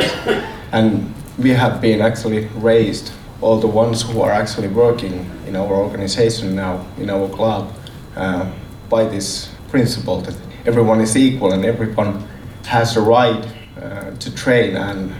And 0.71 1.13
we 1.37 1.51
have 1.51 1.81
been 1.81 2.01
actually 2.01 2.47
raised, 2.55 3.11
all 3.43 3.59
the 3.59 3.67
ones 3.67 4.01
who 4.01 4.21
are 4.21 4.31
actually 4.31 4.69
working 4.69 5.29
in 5.45 5.55
our 5.55 5.73
organization 5.75 6.55
now, 6.55 6.85
in 6.97 7.09
our 7.09 7.27
club, 7.29 7.73
uh, 8.15 8.49
by 8.89 9.03
this 9.03 9.49
principle 9.67 10.21
that 10.21 10.35
everyone 10.65 11.01
is 11.01 11.17
equal 11.17 11.51
and 11.51 11.65
everyone 11.65 12.25
has 12.65 12.95
a 12.95 13.01
right 13.01 13.45
uh, 13.81 14.11
to 14.11 14.33
train 14.33 14.77
and 14.77 15.13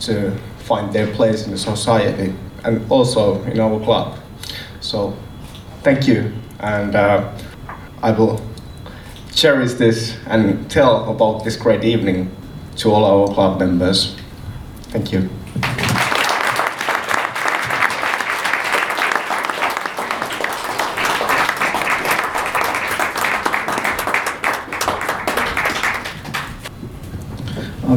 to 0.00 0.30
find 0.58 0.92
their 0.92 1.06
place 1.14 1.46
in 1.46 1.50
the 1.50 1.58
society 1.58 2.34
and 2.64 2.90
also 2.90 3.42
in 3.44 3.58
our 3.58 3.80
club. 3.80 4.18
So 4.80 5.16
thank 5.82 6.06
you 6.06 6.32
and 6.60 6.94
uh, 6.94 7.32
I 8.02 8.10
will 8.10 8.40
cherish 9.34 9.74
this 9.74 10.16
and 10.26 10.70
tell 10.70 11.10
about 11.10 11.44
this 11.44 11.56
great 11.56 11.84
evening 11.84 12.30
to 12.76 12.92
all 12.92 13.04
our 13.04 13.34
club 13.34 13.58
members. 13.58 14.16
Thank 14.90 15.12
you. 15.12 15.30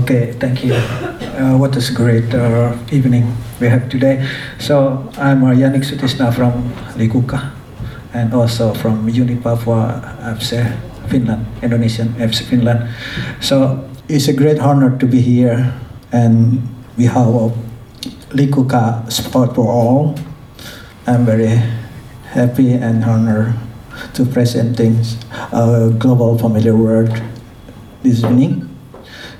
Okay, 0.08 0.32
thank 0.40 0.64
you. 0.64 0.72
Uh, 1.36 1.60
what 1.60 1.76
a 1.76 1.84
great 1.92 2.32
uh, 2.32 2.72
evening 2.96 3.28
we 3.60 3.68
have 3.68 3.92
today. 3.92 4.24
So 4.58 5.04
I'm 5.20 5.44
uh, 5.44 5.52
Yannick 5.52 5.84
Sutisna 5.84 6.32
from 6.32 6.72
Liikkukaa 6.96 7.52
and 8.14 8.32
also 8.34 8.72
from 8.74 9.10
Uni 9.12 9.36
Papua 9.36 10.00
FC 10.40 10.64
Finland, 11.12 11.44
Indonesian 11.62 12.16
FC 12.24 12.48
Finland. 12.48 12.88
So 13.44 13.84
it's 14.08 14.30
a 14.30 14.34
great 14.34 14.64
honor 14.64 14.96
to 14.96 15.06
be 15.06 15.20
here 15.20 15.76
and 16.16 16.64
we 16.96 17.04
have 17.12 17.52
Liikkukaa 18.32 19.12
support 19.12 19.60
for 19.60 19.68
All. 19.68 20.16
I'm 21.04 21.26
very 21.28 21.60
happy 22.32 22.80
and 22.80 23.04
honored 23.04 23.60
to 24.16 24.24
present 24.24 24.78
things, 24.78 25.20
a 25.52 25.92
global 26.00 26.40
family 26.40 26.72
award 26.72 27.12
this 28.04 28.24
evening. 28.24 28.67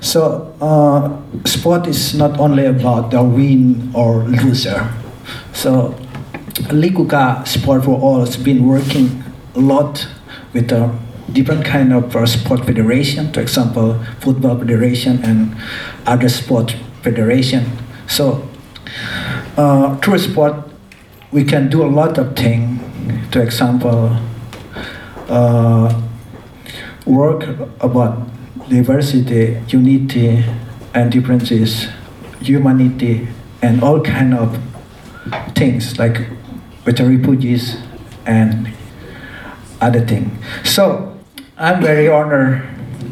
So, 0.00 0.54
uh, 0.60 1.10
sport 1.44 1.86
is 1.86 2.14
not 2.14 2.38
only 2.38 2.66
about 2.66 3.10
the 3.10 3.22
win 3.22 3.90
or 3.94 4.22
loser. 4.22 4.92
So, 5.52 5.94
Liikkukaa 6.70 7.46
Sport 7.46 7.84
for 7.84 7.98
All 8.00 8.20
has 8.20 8.36
been 8.36 8.66
working 8.66 9.24
a 9.54 9.60
lot 9.60 10.06
with 10.52 10.70
a 10.72 10.96
different 11.32 11.64
kind 11.64 11.92
of 11.92 12.14
uh, 12.14 12.26
sport 12.26 12.64
federation, 12.64 13.32
for 13.32 13.40
example, 13.40 13.98
football 14.20 14.58
federation 14.58 15.22
and 15.24 15.56
other 16.06 16.28
sport 16.28 16.76
federation. 17.02 17.66
So, 18.06 18.48
uh, 19.56 19.96
through 19.96 20.18
sport, 20.18 20.54
we 21.32 21.44
can 21.44 21.68
do 21.68 21.84
a 21.84 21.90
lot 21.90 22.18
of 22.18 22.36
things. 22.36 22.80
For 23.32 23.42
example, 23.42 24.16
uh, 25.28 26.02
work 27.04 27.44
about 27.80 28.26
diversity, 28.68 29.60
unity, 29.68 30.44
and 30.94 31.10
differences, 31.10 31.88
humanity, 32.40 33.28
and 33.62 33.82
all 33.82 34.00
kind 34.00 34.34
of 34.34 34.56
things 35.54 35.98
like 35.98 36.28
with 36.84 37.00
refugees 37.00 37.76
and 38.26 38.72
other 39.80 40.04
things. 40.06 40.30
So 40.64 41.18
I'm 41.56 41.82
very 41.82 42.08
honored 42.08 42.68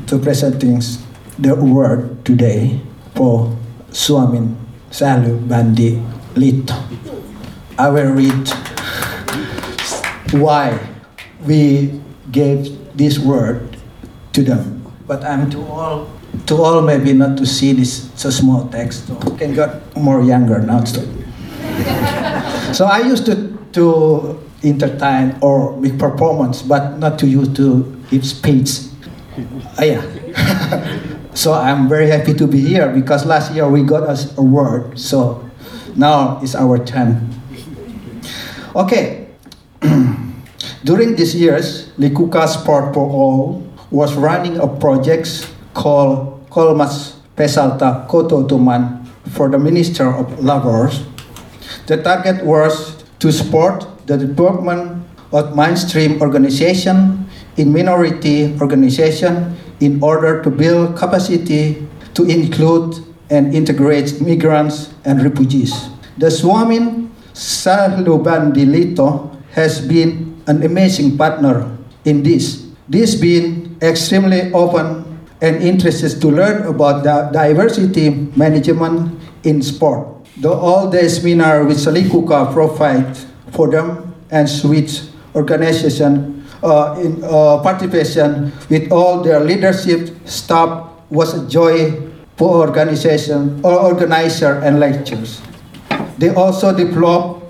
to 0.09 0.19
present 0.19 0.61
things, 0.61 1.05
the 1.39 1.55
word 1.55 2.25
today 2.25 2.81
for 3.15 3.57
Suamin 3.91 4.57
Salu 4.91 5.49
Bandi 5.49 6.03
Lito. 6.35 6.77
I 7.79 7.89
will 7.91 8.13
read 8.13 8.49
why 10.33 10.79
we 11.45 12.01
gave 12.31 12.97
this 12.97 13.19
word 13.19 13.77
to 14.33 14.43
them 14.43 14.76
but 15.07 15.25
I'm 15.25 15.51
too 15.51 15.65
old, 15.67 16.11
too 16.47 16.59
old 16.59 16.85
maybe 16.85 17.13
not 17.13 17.39
to 17.39 17.47
see 17.47 17.73
this 17.73 18.11
so 18.15 18.31
small 18.31 18.69
text. 18.69 19.07
So 19.07 19.19
I 19.23 19.37
can 19.39 19.55
get 19.55 19.97
more 19.97 20.23
younger 20.23 20.59
now. 20.59 20.85
So, 20.85 21.01
so 22.73 22.85
I 22.87 23.01
used 23.07 23.27
to 23.27 23.55
to 23.73 24.41
entertain 24.65 25.37
or 25.41 25.77
make 25.79 25.99
performance, 25.99 26.63
but 26.63 26.99
not 26.99 27.19
to 27.21 27.27
use 27.27 27.49
to 27.57 27.85
give 28.11 28.27
speech. 28.27 28.91
Uh, 29.79 29.85
yeah. 29.85 30.03
so 31.35 31.53
I'm 31.53 31.89
very 31.89 32.09
happy 32.09 32.35
to 32.35 32.47
be 32.47 32.61
here 32.61 32.91
because 32.91 33.27
last 33.27 33.53
year 33.55 33.69
we 33.69 33.83
got 33.83 34.03
us 34.05 34.37
a 34.39 34.43
word. 34.43 34.99
So 34.99 35.45
now 35.95 36.41
it's 36.43 36.55
our 36.55 36.79
time. 36.79 37.31
Okay. 38.75 39.29
During 40.85 41.17
these 41.17 41.35
years, 41.35 41.91
Liikkukaa 41.99 42.49
Sport 42.49 42.95
for 42.95 43.05
All 43.05 43.67
was 43.97 44.13
running 44.13 44.61
a 44.61 44.69
project 44.69 45.49
called 45.73 46.45
Kolmas 46.53 47.17
Pesalta 47.33 48.05
Kototuman 48.13 49.09
for 49.33 49.49
the 49.49 49.57
Minister 49.57 50.13
of 50.13 50.29
Labor. 50.45 50.93
The 51.89 52.05
target 52.05 52.45
was 52.45 53.01
to 53.25 53.33
support 53.33 53.89
the 54.05 54.21
development 54.21 55.01
of 55.33 55.57
mainstream 55.57 56.21
organization 56.21 57.25
in 57.57 57.73
minority 57.73 58.53
organization 58.61 59.57
in 59.81 59.97
order 60.05 60.45
to 60.45 60.53
build 60.53 60.93
capacity 60.93 61.81
to 62.13 62.29
include 62.29 63.01
and 63.33 63.57
integrate 63.57 64.21
migrants 64.21 64.93
and 65.09 65.25
refugees. 65.25 65.73
The 66.21 66.29
Suomen 66.29 67.09
Salibandyliitto 67.33 69.33
has 69.57 69.81
been 69.81 70.37
an 70.47 70.63
amazing 70.63 71.17
partner 71.17 71.65
in 72.05 72.23
this. 72.23 72.67
This 72.89 73.17
being 73.17 73.56
extremely 73.83 74.53
open 74.53 75.05
and 75.41 75.63
interested 75.63 76.21
to 76.21 76.29
learn 76.29 76.67
about 76.67 77.05
the 77.05 77.31
diversity 77.33 78.11
management 78.37 79.21
in 79.45 79.63
sport. 79.63 80.09
The 80.39 80.51
all-day 80.51 81.09
seminar 81.09 81.65
with 81.65 81.79
Salikuka 81.79 82.53
provide 82.53 83.17
for 83.53 83.69
them 83.69 84.15
and 84.31 84.49
switch 84.49 85.03
organization 85.35 86.45
uh, 86.63 86.97
in 87.01 87.23
uh, 87.25 87.61
participation 87.63 88.53
with 88.69 88.91
all 88.91 89.23
their 89.23 89.41
leadership 89.41 90.17
staff 90.25 90.89
was 91.11 91.35
a 91.35 91.49
joy 91.49 91.93
for 92.37 92.57
organization 92.61 93.61
or 93.65 93.79
organizer 93.79 94.61
and 94.61 94.81
lectures. 94.81 95.41
They 96.19 96.31
also 96.31 96.75
developed 96.77 97.45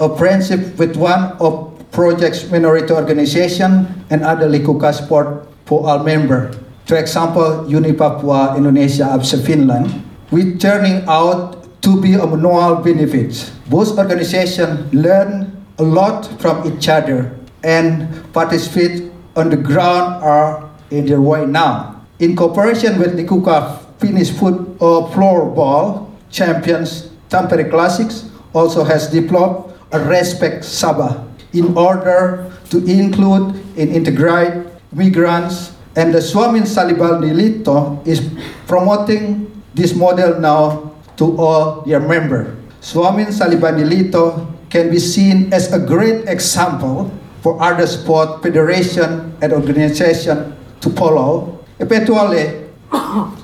a 0.00 0.10
friendship 0.16 0.78
with 0.78 0.96
one 0.96 1.38
of 1.38 1.70
projects 1.90 2.50
minority 2.50 2.92
organization 2.92 3.86
and 4.10 4.22
other 4.22 4.48
Liikkukaa 4.50 4.94
sport 4.94 5.46
for 5.66 5.88
our 5.88 6.02
members. 6.02 6.56
For 6.86 6.96
example, 6.96 7.64
Uni 7.68 7.92
Papua 7.92 8.56
Indonesia 8.56 9.04
Absa 9.08 9.40
Finland, 9.40 9.88
with 10.30 10.60
turning 10.60 11.04
out 11.08 11.64
to 11.80 12.00
be 12.00 12.14
a 12.14 12.26
mutual 12.26 12.80
benefits. 12.80 13.52
Both 13.68 13.96
organizations 13.96 14.92
learn 14.92 15.52
a 15.78 15.82
lot 15.82 16.28
from 16.40 16.64
each 16.68 16.88
other 16.88 17.32
and 17.64 18.08
participate 18.32 19.12
on 19.36 19.50
the 19.50 19.56
ground 19.56 20.22
or 20.22 20.68
in 20.90 21.06
their 21.06 21.20
way 21.20 21.44
now. 21.46 22.00
In 22.20 22.36
cooperation 22.36 22.98
with 22.98 23.16
Liikkukaa 23.16 23.80
Finnish 23.98 24.30
foot 24.30 24.76
floorball 24.78 26.10
champions 26.30 27.10
Tampere 27.28 27.68
Classics 27.70 28.28
also 28.52 28.84
has 28.84 29.08
developed 29.08 29.72
a 29.92 29.98
respect 30.04 30.64
Sabah 30.64 31.24
in 31.52 31.76
order 31.76 32.52
to 32.70 32.84
include 32.84 33.56
and 33.78 33.88
integrate 33.90 34.73
migrants 34.94 35.74
and 35.96 36.14
the 36.14 36.18
Suomen 36.18 36.62
Salibandyliitto 36.62 38.06
is 38.06 38.22
promoting 38.66 39.50
this 39.74 39.94
model 39.94 40.40
now 40.40 40.90
to 41.16 41.36
all 41.38 41.82
their 41.82 42.00
members. 42.00 42.50
Suomen 42.80 43.30
Salibandyliitto 43.30 44.46
can 44.70 44.90
be 44.90 44.98
seen 44.98 45.52
as 45.52 45.72
a 45.72 45.78
great 45.78 46.26
example 46.28 47.10
for 47.42 47.60
other 47.62 47.86
sport 47.86 48.42
federation 48.42 49.36
and 49.42 49.52
organization 49.52 50.56
to 50.80 50.90
follow. 50.90 51.62
Eventually, 51.78 52.66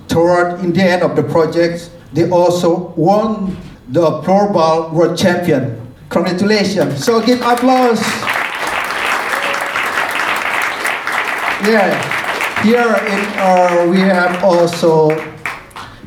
toward 0.08 0.60
in 0.60 0.72
the 0.72 0.82
end 0.82 1.02
of 1.02 1.14
the 1.14 1.22
project, 1.22 1.90
they 2.12 2.28
also 2.30 2.90
won 2.96 3.56
the 3.88 4.22
floorball 4.22 4.92
world 4.92 5.16
champion. 5.16 5.78
Congratulations. 6.08 7.04
So 7.04 7.20
give 7.22 7.40
applause. 7.42 8.02
Yeah, 11.60 11.92
here 12.64 12.80
in 12.80 13.20
uh, 13.36 13.86
we 13.90 14.00
have 14.00 14.42
also 14.42 15.12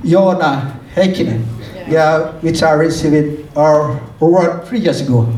Jona 0.04 0.80
Heikkinen, 0.95 1.45
yeah, 1.88 2.32
which 2.41 2.64
I 2.64 2.74
received 2.74 3.45
our 3.56 4.01
award 4.20 4.66
three 4.66 4.80
years 4.80 5.01
ago. 5.01 5.30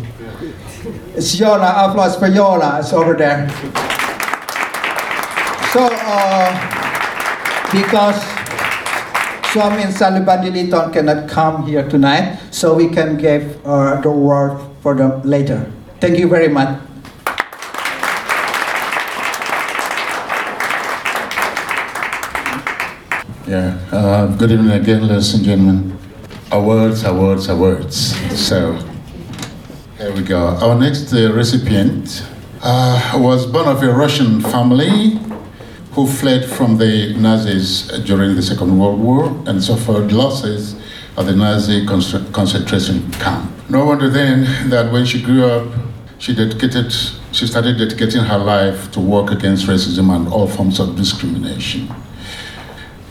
It's 1.16 1.36
Jona, 1.36 1.68
applause 1.84 2.16
for 2.16 2.30
Jona, 2.32 2.80
it's 2.80 2.94
over 2.94 3.14
there. 3.14 3.50
So, 5.76 5.84
uh, 5.84 6.48
because 7.76 8.16
Suomen 9.52 9.92
Salibandyliiton 9.92 10.94
cannot 10.94 11.28
come 11.28 11.68
here 11.68 11.84
tonight, 11.90 12.40
so 12.52 12.74
we 12.74 12.88
can 12.88 13.18
give 13.18 13.60
uh, 13.68 14.00
the 14.00 14.08
award 14.08 14.60
for 14.80 14.96
them 14.96 15.22
later. 15.24 15.70
Thank 16.00 16.20
you 16.20 16.30
very 16.30 16.48
much. 16.48 16.80
Yeah, 23.48 23.78
uh, 23.92 24.26
good 24.38 24.52
evening 24.52 24.72
again, 24.72 25.08
ladies 25.08 25.36
and 25.36 25.46
gentlemen. 25.46 25.98
Our 26.52 26.64
words, 26.64 27.04
our 27.04 27.14
words, 27.14 27.48
our 27.48 27.56
words. 27.56 28.16
So, 28.40 28.74
here 30.00 30.12
we 30.14 30.24
go. 30.24 30.48
Our 30.48 30.74
next 30.74 31.14
uh, 31.14 31.32
recipient 31.32 32.26
uh, 32.64 33.12
was 33.22 33.46
born 33.46 33.68
of 33.68 33.84
a 33.84 33.94
Russian 33.94 34.42
family 34.42 35.20
who 35.92 36.08
fled 36.08 36.46
from 36.46 36.78
the 36.80 37.14
Nazis 37.18 37.88
during 38.06 38.36
the 38.36 38.42
Second 38.42 38.80
World 38.80 39.00
War 39.00 39.28
and 39.46 39.64
suffered 39.64 40.12
losses 40.12 40.76
at 41.16 41.28
the 41.28 41.36
Nazi 41.36 41.86
concent- 41.86 42.34
concentration 42.34 43.12
camp. 43.14 43.52
No 43.70 43.86
wonder 43.86 44.10
then 44.10 44.70
that 44.72 44.92
when 44.92 45.06
she 45.06 45.22
grew 45.22 45.46
up, 45.46 45.72
she 46.18 46.34
dedicated, 46.34 46.92
she 47.32 47.46
started 47.46 47.78
dedicating 47.78 48.24
her 48.24 48.40
life 48.40 48.92
to 48.94 49.00
work 49.00 49.30
against 49.30 49.68
racism 49.68 50.10
and 50.16 50.28
all 50.30 50.48
forms 50.48 50.80
of 50.80 50.96
discrimination. 50.96 51.94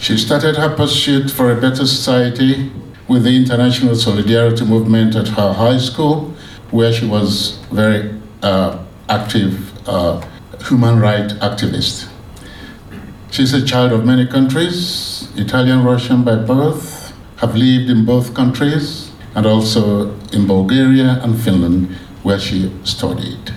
She 0.05 0.19
started 0.19 0.57
her 0.57 0.69
pursuit 0.69 1.31
for 1.31 1.51
a 1.51 1.59
better 1.59 1.87
society 1.87 2.71
with 3.09 3.23
the 3.23 3.35
International 3.35 3.95
Solidarity 3.95 4.63
Movement 4.63 5.17
at 5.17 5.29
her 5.29 5.55
high 5.55 5.79
school, 5.79 6.35
where 6.71 6.93
she 6.93 7.07
was 7.07 7.57
very 7.73 8.15
uh, 8.43 8.85
active 9.09 9.73
uh, 9.89 10.21
human 10.69 11.01
rights 11.01 11.33
activist. 11.41 12.11
She's 13.31 13.55
a 13.55 13.65
child 13.65 13.93
of 13.93 14.05
many 14.05 14.27
countries, 14.27 15.27
Italian, 15.37 15.83
Russian 15.83 16.23
by 16.23 16.37
birth, 16.37 17.15
have 17.37 17.57
lived 17.57 17.89
in 17.89 18.05
both 18.05 18.35
countries, 18.35 19.11
and 19.35 19.47
also 19.47 20.11
in 20.35 20.47
Bulgaria 20.47 21.19
and 21.23 21.41
Finland, 21.41 21.97
where 22.23 22.39
she 22.39 22.71
studied. 22.85 23.55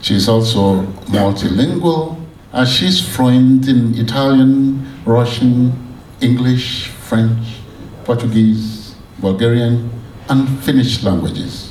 She 0.00 0.14
is 0.14 0.30
also 0.30 0.84
multilingual, 1.12 2.16
as 2.54 2.72
she's 2.72 3.06
fluent 3.06 3.68
in 3.68 3.94
Italian, 3.98 4.86
Russian, 5.04 5.89
English, 6.20 6.88
French, 6.88 7.60
Portuguese, 8.04 8.94
Bulgarian, 9.18 9.90
and 10.28 10.48
Finnish 10.60 11.02
languages. 11.02 11.70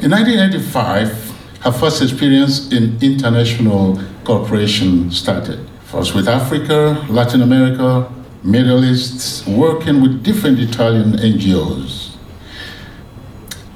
In 0.00 0.10
1985, 0.10 1.32
her 1.60 1.72
first 1.72 2.02
experience 2.02 2.70
in 2.72 2.98
international 3.00 4.00
cooperation 4.24 5.10
started. 5.10 5.66
First 5.84 6.14
with 6.14 6.28
Africa, 6.28 7.06
Latin 7.08 7.40
America, 7.42 8.12
Middle 8.42 8.84
East, 8.84 9.46
working 9.48 10.02
with 10.02 10.22
different 10.22 10.58
Italian 10.58 11.12
NGOs. 11.12 12.16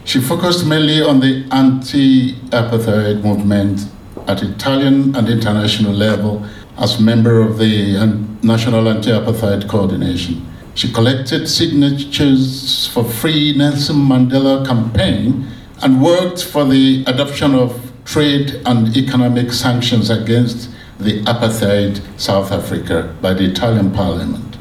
She 0.05 0.21
focused 0.21 0.67
mainly 0.67 1.03
on 1.03 1.21
the 1.21 1.47
anti 1.51 2.35
apartheid 2.51 3.23
movement 3.23 3.87
at 4.27 4.43
Italian 4.43 5.15
and 5.17 5.29
international 5.29 5.93
level 5.93 6.45
as 6.79 7.01
member 7.01 7.41
of 7.41 7.59
the 7.59 7.97
National 8.43 8.89
Anti 8.89 9.11
Apartheid 9.11 9.69
Coordination. 9.69 10.47
She 10.75 10.93
collected 10.93 11.49
signatures 11.49 12.87
for 12.89 13.03
Free 13.03 13.57
Nelson 13.57 13.97
Mandela 13.97 14.65
campaign 14.65 15.49
and 15.83 16.01
worked 16.01 16.45
for 16.45 16.65
the 16.65 17.03
adoption 17.07 17.55
of 17.55 17.93
trade 18.05 18.63
and 18.65 18.97
economic 18.97 19.53
sanctions 19.53 20.09
against 20.09 20.71
the 20.99 21.23
apartheid 21.25 22.01
South 22.19 22.53
Africa 22.53 23.15
by 23.21 23.35
the 23.35 23.45
Italian 23.45 23.91
parliament. 23.91 24.57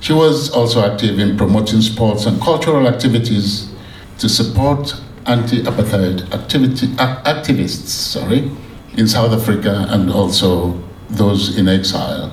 She 0.00 0.12
was 0.12 0.50
also 0.50 0.80
active 0.90 1.18
in 1.18 1.36
promoting 1.36 1.82
sports 1.82 2.24
and 2.24 2.40
cultural 2.40 2.86
activities 2.86 3.70
to 4.18 4.28
support 4.28 4.94
anti-apartheid 5.26 6.32
activity, 6.32 6.86
ac- 6.94 7.22
activists 7.24 7.88
sorry, 7.88 8.50
in 8.96 9.06
South 9.06 9.32
Africa 9.32 9.86
and 9.90 10.10
also 10.10 10.82
those 11.10 11.56
in 11.58 11.68
exile. 11.68 12.32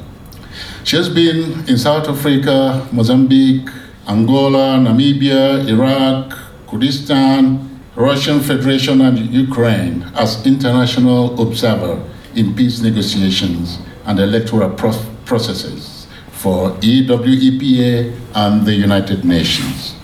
She 0.84 0.98
has 0.98 1.10
been 1.10 1.68
in 1.68 1.78
South 1.78 2.08
Africa, 2.08 2.88
Mozambique, 2.92 3.70
Angola, 4.08 4.78
Namibia, 4.78 5.68
Iraq, 5.68 6.38
Kurdistan, 6.70 7.82
Russian 7.96 8.40
Federation, 8.40 9.02
and 9.02 9.18
Ukraine 9.18 10.04
as 10.16 10.46
international 10.46 11.42
observer 11.42 12.04
in 12.36 12.54
peace 12.54 12.82
negotiations 12.82 13.80
and 14.06 14.20
electoral 14.20 14.70
pro- 14.70 14.94
processes 15.26 16.08
for 16.32 16.72
EWEPA 16.82 18.14
and 18.36 18.66
the 18.66 18.74
United 18.74 19.24
Nations. 19.26 19.96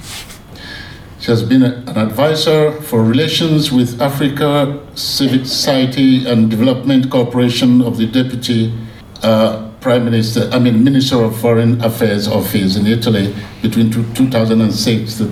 She 1.21 1.27
has 1.29 1.43
been 1.43 1.61
a- 1.61 1.75
an 1.85 1.97
advisor 1.97 2.71
for 2.81 3.03
relations 3.03 3.71
with 3.71 4.01
Africa, 4.01 4.79
Civic 4.95 5.45
Society, 5.45 6.25
and 6.25 6.49
Development 6.49 7.09
Corporation 7.11 7.81
of 7.83 7.97
the 7.97 8.07
Deputy 8.07 8.73
uh, 9.21 9.67
Prime 9.81 10.03
Minister, 10.05 10.49
I 10.51 10.57
mean, 10.57 10.83
Minister 10.83 11.23
of 11.23 11.35
Foreign 11.37 11.79
Affairs 11.83 12.27
Office 12.27 12.75
in 12.75 12.87
Italy 12.87 13.35
between 13.61 13.91
two- 13.91 14.05
2006 14.15 15.17
to 15.19 15.25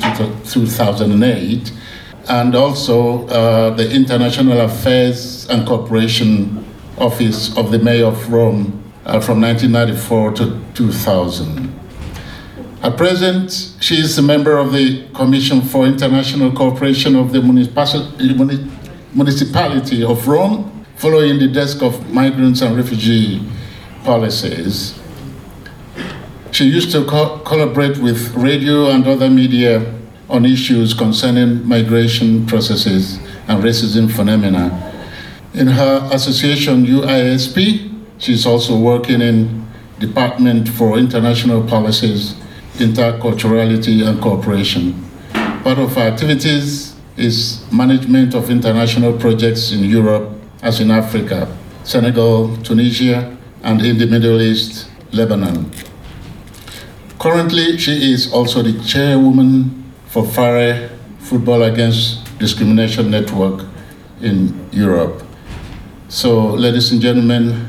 2008, 0.45 1.72
and 2.30 2.53
also 2.56 3.26
uh, 3.28 3.72
the 3.76 3.90
International 3.91 4.61
Affairs 4.61 5.48
and 5.49 5.66
Cooperation 5.68 6.64
Office 6.99 7.56
of 7.57 7.72
the 7.72 7.80
Mayor 7.80 8.06
of 8.07 8.32
Rome 8.32 8.84
uh, 9.07 9.20
from 9.20 9.41
1994 9.41 10.32
to 10.34 10.60
2000. 10.76 11.74
At 12.81 12.95
present, 12.95 13.76
she 13.81 13.95
is 13.95 14.18
a 14.18 14.22
member 14.22 14.57
of 14.57 14.72
the 14.72 15.06
Commission 15.14 15.61
for 15.61 15.85
International 15.85 16.51
Cooperation 16.51 17.15
of 17.15 17.34
the 17.34 17.39
Municipa- 17.39 18.15
Municipality 19.14 20.03
of 20.03 20.26
Rome, 20.27 20.85
following 20.95 21.39
the 21.39 21.47
desk 21.47 21.81
of 21.81 22.10
migrants 22.14 22.61
and 22.61 22.77
refugee 22.77 23.41
policies. 24.06 24.97
She 26.51 26.65
used 26.65 26.91
to 26.93 27.03
co- 27.06 27.39
collaborate 27.39 27.97
with 27.97 28.34
radio 28.35 28.89
and 28.91 29.06
other 29.06 29.30
media 29.30 29.93
on 30.30 30.45
issues 30.45 30.93
concerning 30.93 31.68
migration 31.68 32.45
processes 32.45 33.19
and 33.47 33.61
racism 33.64 34.10
phenomena. 34.10 34.72
In 35.53 35.68
her 35.68 36.07
association 36.14 36.85
UISP, 36.85 37.91
she's 38.19 38.45
also 38.45 38.77
working 38.77 39.22
in 39.22 39.65
Department 39.99 40.69
for 40.69 40.97
International 40.97 41.61
Policies, 41.64 42.35
Interculturality 42.80 44.07
and 44.07 44.22
Cooperation. 44.22 44.95
Part 45.64 45.77
of 45.80 45.95
her 45.95 46.01
activities 46.01 46.95
is 47.18 47.69
management 47.72 48.34
of 48.34 48.49
international 48.49 49.14
projects 49.18 49.72
in 49.72 49.84
Europe 49.84 50.31
as 50.61 50.80
in 50.80 50.89
Africa, 50.89 51.47
Senegal, 51.84 52.56
Tunisia, 52.64 53.38
and 53.64 53.81
in 53.81 53.97
the 53.97 54.07
Middle 54.07 54.41
East, 54.41 54.89
Lebanon. 55.11 55.69
Currently, 57.19 57.77
she 57.77 58.14
is 58.14 58.31
also 58.31 58.61
the 58.64 58.81
chairwoman 58.84 59.91
for 60.07 60.26
FARE 60.26 60.89
Football 61.19 61.64
Against 61.64 62.23
Discrimination 62.39 63.11
Network 63.11 63.65
in 64.22 64.68
Europe. 64.72 65.23
So, 66.07 66.56
ladies 66.56 66.91
and 66.91 67.01
gentlemen, 67.01 67.68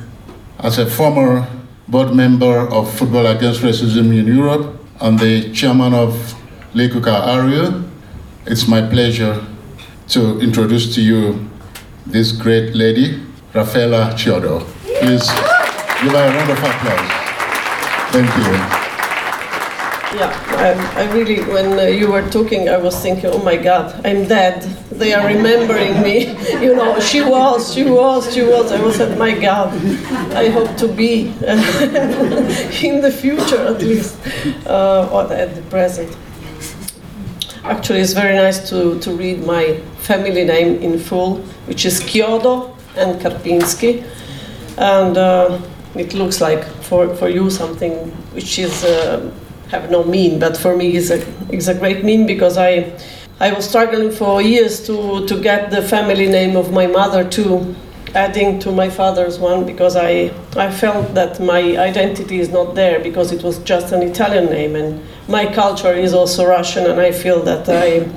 as 0.60 0.78
a 0.78 0.86
former 0.86 1.48
board 1.88 2.14
member 2.14 2.68
of 2.70 2.92
Football 2.96 3.26
Against 3.26 3.62
Racism 3.62 4.16
in 4.16 4.26
Europe, 4.26 4.79
and 5.00 5.18
the 5.18 5.52
chairman 5.52 5.94
of 5.94 6.14
Liikkukaa 6.74 7.26
area. 7.28 7.82
It's 8.46 8.66
my 8.68 8.82
pleasure 8.82 9.44
to 10.08 10.40
introduce 10.40 10.94
to 10.94 11.00
you 11.02 11.48
this 12.06 12.32
great 12.32 12.74
lady, 12.74 13.22
Raffaella 13.52 14.12
Chiodo. 14.14 14.60
Please 15.00 15.28
give 16.02 16.12
her 16.12 16.28
a 16.28 16.34
round 16.34 16.50
of 16.50 16.58
applause. 16.58 17.10
Thank 18.12 18.36
you. 18.36 18.79
Yeah, 20.12 20.32
I, 20.96 21.04
I 21.04 21.12
really, 21.12 21.38
when 21.44 21.78
uh, 21.78 21.82
you 21.82 22.10
were 22.10 22.28
talking, 22.30 22.68
I 22.68 22.78
was 22.78 23.00
thinking, 23.00 23.26
oh 23.26 23.38
my 23.44 23.56
God, 23.56 23.94
I'm 24.04 24.26
dead. 24.26 24.62
They 24.90 25.14
are 25.14 25.24
remembering 25.24 26.02
me. 26.02 26.36
You 26.60 26.74
know, 26.74 26.98
she 26.98 27.20
was, 27.20 27.72
she 27.72 27.84
was, 27.84 28.34
she 28.34 28.42
was. 28.42 28.72
I 28.72 28.82
was 28.82 28.98
like, 28.98 29.16
my 29.16 29.38
God, 29.38 29.72
I 30.34 30.48
hope 30.48 30.76
to 30.78 30.88
be 30.88 31.26
in 32.86 33.00
the 33.00 33.16
future 33.22 33.58
at 33.58 33.80
least, 33.80 34.18
uh, 34.66 35.08
or 35.12 35.32
at 35.32 35.54
the 35.54 35.62
present. 35.70 36.14
Actually, 37.62 38.00
it's 38.00 38.12
very 38.12 38.34
nice 38.36 38.68
to, 38.68 38.98
to 38.98 39.12
read 39.12 39.46
my 39.46 39.76
family 40.00 40.44
name 40.44 40.82
in 40.82 40.98
full, 40.98 41.36
which 41.66 41.86
is 41.86 42.00
Chiodo 42.00 42.76
and 42.96 43.20
Karpinski. 43.20 44.04
And 44.76 45.16
uh, 45.16 45.60
it 45.94 46.14
looks 46.14 46.40
like 46.40 46.64
for, 46.82 47.14
for 47.14 47.28
you 47.28 47.48
something 47.48 48.10
which 48.34 48.58
is 48.58 48.84
uh, 48.84 49.30
have 49.70 49.90
no 49.90 50.04
mean, 50.04 50.38
but 50.38 50.56
for 50.56 50.76
me 50.76 50.96
it's 50.96 51.10
a, 51.10 51.20
is 51.50 51.68
a 51.68 51.74
great 51.74 52.04
mean 52.04 52.26
because 52.26 52.58
I, 52.58 52.92
I 53.38 53.52
was 53.52 53.68
struggling 53.68 54.10
for 54.10 54.42
years 54.42 54.84
to, 54.86 55.26
to 55.26 55.40
get 55.40 55.70
the 55.70 55.82
family 55.82 56.26
name 56.26 56.56
of 56.56 56.72
my 56.72 56.86
mother 56.86 57.28
too, 57.28 57.74
adding 58.14 58.58
to 58.60 58.72
my 58.72 58.90
father's 58.90 59.38
one 59.38 59.64
because 59.64 59.94
I, 59.94 60.32
I 60.56 60.70
felt 60.72 61.14
that 61.14 61.40
my 61.40 61.60
identity 61.78 62.40
is 62.40 62.48
not 62.48 62.74
there 62.74 62.98
because 62.98 63.30
it 63.30 63.44
was 63.44 63.58
just 63.60 63.92
an 63.92 64.02
Italian 64.02 64.46
name 64.46 64.74
and 64.74 65.00
my 65.28 65.46
culture 65.52 65.92
is 65.92 66.12
also 66.12 66.46
Russian 66.46 66.90
and 66.90 67.00
I 67.00 67.12
feel 67.12 67.40
that 67.44 67.68
I, 67.68 68.10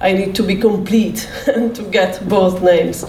I 0.00 0.12
need 0.12 0.36
to 0.36 0.44
be 0.44 0.54
complete 0.54 1.28
and 1.48 1.74
to 1.76 1.82
get 1.82 2.26
both 2.28 2.62
names. 2.62 3.04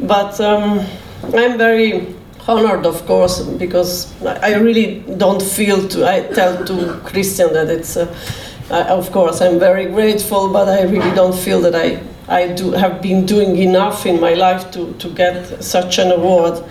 But 0.00 0.40
um, 0.40 0.86
I'm 1.34 1.58
very 1.58 2.15
honored, 2.48 2.86
of 2.86 3.04
course, 3.06 3.42
because 3.42 4.12
I 4.24 4.54
really 4.54 5.00
don't 5.16 5.42
feel 5.42 5.88
to. 5.88 6.06
I 6.06 6.22
tell 6.34 6.64
to 6.64 7.00
Christian 7.04 7.52
that 7.52 7.68
it's. 7.68 7.96
Uh, 7.96 8.06
of 8.88 9.12
course, 9.12 9.40
I'm 9.40 9.58
very 9.58 9.86
grateful, 9.86 10.52
but 10.52 10.68
I 10.68 10.82
really 10.82 11.14
don't 11.14 11.34
feel 11.34 11.60
that 11.60 11.74
I 11.74 12.00
I 12.28 12.48
do 12.48 12.72
have 12.72 13.00
been 13.00 13.24
doing 13.26 13.56
enough 13.56 14.06
in 14.06 14.20
my 14.20 14.34
life 14.34 14.70
to 14.72 14.92
to 14.94 15.08
get 15.08 15.62
such 15.62 15.98
an 15.98 16.10
award. 16.12 16.62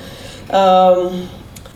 Um, 0.49 1.30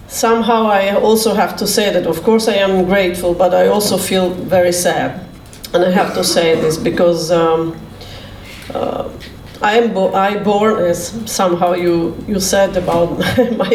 somehow, 0.07 0.67
I 0.67 0.95
also 0.95 1.33
have 1.33 1.55
to 1.57 1.67
say 1.67 1.91
that, 1.93 2.05
of 2.05 2.23
course, 2.23 2.47
I 2.47 2.55
am 2.55 2.85
grateful, 2.85 3.33
but 3.33 3.53
I 3.53 3.67
also 3.67 3.97
feel 3.97 4.29
very 4.29 4.73
sad, 4.73 5.25
and 5.73 5.83
I 5.83 5.91
have 5.91 6.13
to 6.15 6.23
say 6.23 6.55
this 6.55 6.77
because. 6.77 7.31
Um, 7.31 7.75
uh, 8.73 9.09
I 9.61 9.77
am 9.77 9.93
bo- 9.93 10.13
I 10.13 10.37
born 10.41 10.77
as 10.85 11.13
somehow 11.25 11.73
you 11.73 12.15
you 12.27 12.39
said 12.39 12.77
about 12.77 13.17
my 13.57 13.71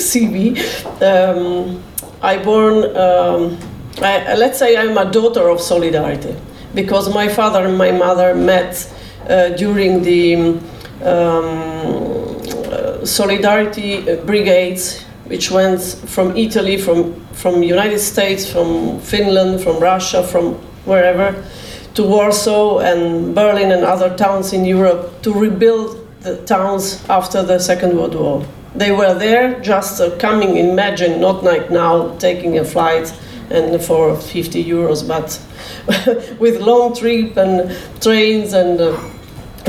CV. 0.00 0.56
Um, 1.02 1.82
I 2.22 2.38
born. 2.38 2.96
Um, 2.96 3.58
I, 4.02 4.34
let's 4.34 4.58
say 4.58 4.76
I'm 4.76 4.96
a 4.96 5.10
daughter 5.10 5.48
of 5.48 5.60
solidarity 5.60 6.34
because 6.74 7.12
my 7.14 7.28
father 7.28 7.64
and 7.66 7.76
my 7.76 7.90
mother 7.92 8.34
met 8.34 8.90
uh, 9.28 9.50
during 9.50 10.02
the 10.02 10.34
um, 10.36 10.60
uh, 12.72 13.04
solidarity 13.04 14.16
brigades, 14.24 15.02
which 15.26 15.50
went 15.50 15.82
from 15.82 16.34
Italy, 16.36 16.78
from 16.78 17.14
from 17.34 17.62
United 17.62 18.00
States, 18.00 18.50
from 18.50 19.00
Finland, 19.00 19.60
from 19.60 19.80
Russia, 19.80 20.22
from 20.22 20.54
wherever 20.86 21.34
to 21.96 22.02
Warsaw 22.02 22.80
and 22.80 23.34
Berlin 23.34 23.72
and 23.72 23.82
other 23.82 24.14
towns 24.16 24.52
in 24.52 24.64
Europe 24.66 25.22
to 25.22 25.32
rebuild 25.32 26.06
the 26.20 26.36
towns 26.44 27.02
after 27.08 27.42
the 27.42 27.58
Second 27.58 27.96
World 27.96 28.14
War. 28.14 28.46
They 28.74 28.92
were 28.92 29.14
there 29.14 29.58
just 29.60 30.00
uh, 30.00 30.14
coming, 30.18 30.58
imagine, 30.58 31.20
not 31.20 31.42
like 31.42 31.70
now, 31.70 32.14
taking 32.18 32.58
a 32.58 32.64
flight 32.64 33.12
and 33.50 33.82
for 33.82 34.14
50 34.16 34.62
euros, 34.62 35.06
but 35.06 35.40
with 36.38 36.60
long 36.60 36.94
trip 36.94 37.36
and 37.38 37.74
trains 38.02 38.52
and 38.52 38.78
uh, 38.78 39.00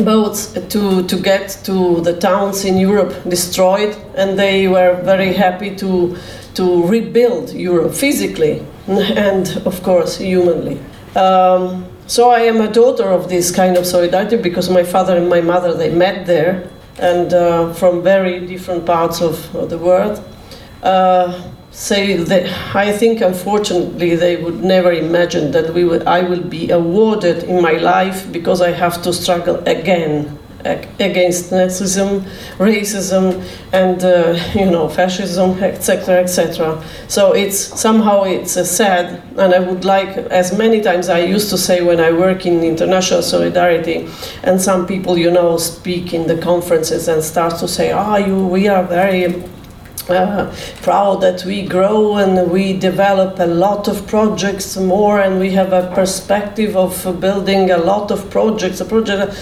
boats 0.04 0.48
to, 0.52 1.04
to 1.08 1.16
get 1.22 1.50
to 1.64 2.02
the 2.02 2.18
towns 2.20 2.66
in 2.66 2.78
Europe 2.78 3.14
destroyed, 3.30 3.96
and 4.16 4.38
they 4.38 4.68
were 4.68 5.02
very 5.04 5.32
happy 5.32 5.74
to, 5.78 6.18
to 6.56 6.86
rebuild 6.88 7.54
Europe 7.54 7.94
physically 7.94 8.66
and, 8.88 9.62
of 9.66 9.82
course, 9.82 10.18
humanly. 10.18 10.78
Um, 11.16 11.86
so 12.08 12.30
I 12.32 12.40
am 12.42 12.62
a 12.62 12.72
daughter 12.72 13.04
of 13.04 13.30
this 13.30 13.52
kind 13.52 13.78
of 13.78 13.86
solidarity 13.86 14.38
because 14.38 14.70
my 14.70 14.84
father 14.84 15.18
and 15.18 15.30
my 15.30 15.42
mother 15.42 15.74
they 15.74 15.94
met 15.94 16.26
there 16.26 16.70
and 17.00 17.34
uh, 17.34 17.74
from 17.74 18.02
very 18.02 18.46
different 18.46 18.86
parts 18.86 19.22
of, 19.22 19.56
of 19.56 19.70
the 19.70 19.78
world. 19.78 20.24
Uh, 20.82 21.52
say 21.72 22.16
that 22.16 22.76
I 22.76 22.92
think 22.92 23.22
unfortunately 23.22 24.16
they 24.16 24.38
would 24.38 24.64
never 24.64 24.92
imagine 24.92 25.52
that 25.52 25.74
we 25.74 25.84
would, 25.84 26.08
I 26.08 26.22
will 26.22 26.42
be 26.42 26.72
awarded 26.72 27.44
in 27.44 27.62
my 27.62 27.74
life 27.74 28.32
because 28.32 28.62
I 28.62 28.72
have 28.72 29.02
to 29.04 29.14
struggle 29.14 29.58
again 29.68 30.12
ag- 30.26 30.47
against 31.00 31.52
Nazism, 31.52 32.22
racism, 32.58 33.44
and 33.72 34.04
uh, 34.04 34.38
you 34.56 34.70
know 34.70 34.88
fascism, 34.90 35.52
etc., 35.64 36.22
etc. 36.22 36.84
So 37.08 37.34
it's 37.34 37.58
somehow 37.58 38.24
it's 38.24 38.58
uh, 38.58 38.64
sad, 38.64 39.22
and 39.38 39.54
I 39.54 39.60
would 39.60 39.86
like, 39.86 40.10
as 40.18 40.58
many 40.58 40.82
times 40.82 41.10
I 41.10 41.20
used 41.20 41.50
to 41.50 41.58
say 41.58 41.82
when 41.82 42.00
I 42.00 42.12
work 42.12 42.46
in 42.46 42.64
international 42.64 43.22
solidarity, 43.22 44.08
and 44.44 44.62
some 44.62 44.86
people 44.86 45.18
you 45.18 45.32
know 45.32 45.58
speak 45.58 46.14
in 46.14 46.28
the 46.28 46.38
conferences 46.38 47.08
and 47.08 47.24
start 47.24 47.58
to 47.60 47.68
say, 47.68 47.92
ah, 47.92 48.18
you, 48.18 48.48
we 48.48 48.68
are 48.68 48.84
very 48.84 49.44
uh, 50.10 50.54
proud 50.82 51.22
that 51.22 51.44
we 51.44 51.66
grow 51.68 52.18
and 52.18 52.50
we 52.52 52.74
develop 52.74 53.40
a 53.40 53.46
lot 53.46 53.88
of 53.88 54.08
projects 54.08 54.78
more 54.78 55.20
and 55.20 55.40
we 55.40 55.52
have 55.52 55.74
a 55.74 55.94
perspective 55.94 56.76
of 56.76 57.20
building 57.20 57.72
a 57.72 57.78
lot 57.78 58.10
of 58.12 58.30
projects 58.30 58.80
a 58.80 58.86
project 58.86 59.36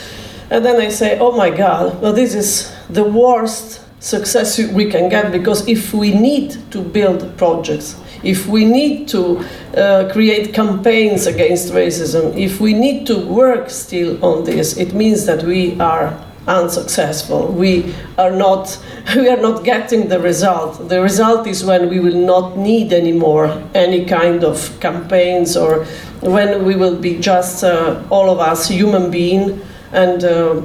and 0.49 0.65
then 0.65 0.80
i 0.81 0.89
say 0.89 1.17
oh 1.19 1.31
my 1.31 1.49
god 1.49 1.99
well 2.01 2.13
this 2.13 2.34
is 2.35 2.73
the 2.89 3.03
worst 3.03 3.81
success 3.99 4.59
we 4.73 4.85
can 4.89 5.09
get 5.09 5.31
because 5.31 5.67
if 5.67 5.93
we 5.93 6.13
need 6.13 6.51
to 6.72 6.81
build 6.81 7.35
projects 7.38 7.99
if 8.23 8.47
we 8.47 8.65
need 8.65 9.07
to 9.07 9.38
uh, 9.77 10.09
create 10.11 10.53
campaigns 10.53 11.26
against 11.26 11.73
racism 11.73 12.35
if 12.38 12.59
we 12.59 12.73
need 12.73 13.07
to 13.07 13.17
work 13.27 13.69
still 13.69 14.23
on 14.23 14.43
this 14.43 14.77
it 14.77 14.93
means 14.93 15.26
that 15.26 15.43
we 15.43 15.80
are 15.80 16.15
unsuccessful. 16.47 17.47
We 17.47 17.93
are 18.17 18.31
not 18.31 18.77
we 19.15 19.30
are 19.30 19.41
not 19.41 19.63
getting 19.63 20.07
the 20.07 20.19
result. 20.19 20.89
The 20.89 21.01
result 21.01 21.47
is 21.47 21.63
when 21.63 21.89
we 21.89 21.99
will 21.99 22.26
not 22.26 22.57
need 22.57 22.93
anymore 22.93 23.63
any 23.73 24.05
kind 24.05 24.43
of 24.43 24.80
campaigns 24.80 25.57
or 25.57 25.85
when 26.22 26.65
we 26.65 26.76
will 26.76 26.95
be 26.95 27.17
just 27.19 27.63
uh, 27.63 28.03
all 28.09 28.30
of 28.30 28.39
us 28.39 28.67
human 28.67 29.11
being 29.11 29.61
and 29.91 30.24
uh, 30.24 30.62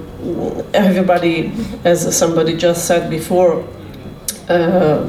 everybody, 0.75 1.53
as 1.85 2.17
somebody 2.17 2.57
just 2.57 2.87
said 2.87 3.11
before. 3.11 3.65
Uh, 4.49 5.05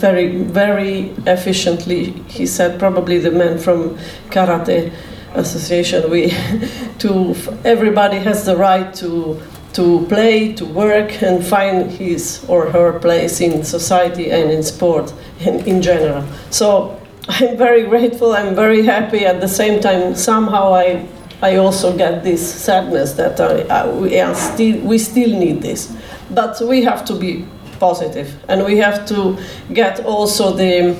very, 0.00 0.36
very 0.44 1.10
efficiently, 1.26 2.12
he 2.26 2.46
said, 2.46 2.78
probably 2.78 3.18
the 3.18 3.30
man 3.30 3.58
from 3.58 3.98
karate 4.30 4.92
association 5.34 6.10
we 6.10 6.30
to 6.98 7.34
everybody 7.64 8.18
has 8.18 8.44
the 8.44 8.56
right 8.56 8.92
to 8.94 9.40
to 9.72 10.04
play 10.08 10.52
to 10.52 10.64
work 10.64 11.22
and 11.22 11.44
find 11.44 11.90
his 11.90 12.44
or 12.48 12.68
her 12.70 12.98
place 12.98 13.40
in 13.40 13.62
society 13.62 14.30
and 14.32 14.50
in 14.50 14.62
sport 14.62 15.12
in, 15.40 15.60
in 15.66 15.80
general 15.80 16.24
so 16.50 17.00
i'm 17.28 17.56
very 17.56 17.84
grateful 17.84 18.32
i'm 18.32 18.54
very 18.56 18.84
happy 18.84 19.24
at 19.24 19.40
the 19.40 19.46
same 19.46 19.80
time 19.80 20.16
somehow 20.16 20.74
i 20.74 21.06
i 21.42 21.56
also 21.56 21.96
get 21.96 22.22
this 22.22 22.42
sadness 22.64 23.12
that 23.14 23.40
I, 23.40 23.62
I, 23.62 23.88
we 23.90 24.18
are 24.20 24.34
still 24.34 24.80
we 24.80 24.98
still 24.98 25.30
need 25.30 25.62
this 25.62 25.96
but 26.30 26.60
we 26.60 26.82
have 26.82 27.04
to 27.06 27.14
be 27.14 27.46
positive 27.78 28.28
and 28.48 28.64
we 28.64 28.78
have 28.78 29.06
to 29.06 29.38
get 29.72 30.04
also 30.04 30.52
the 30.54 30.96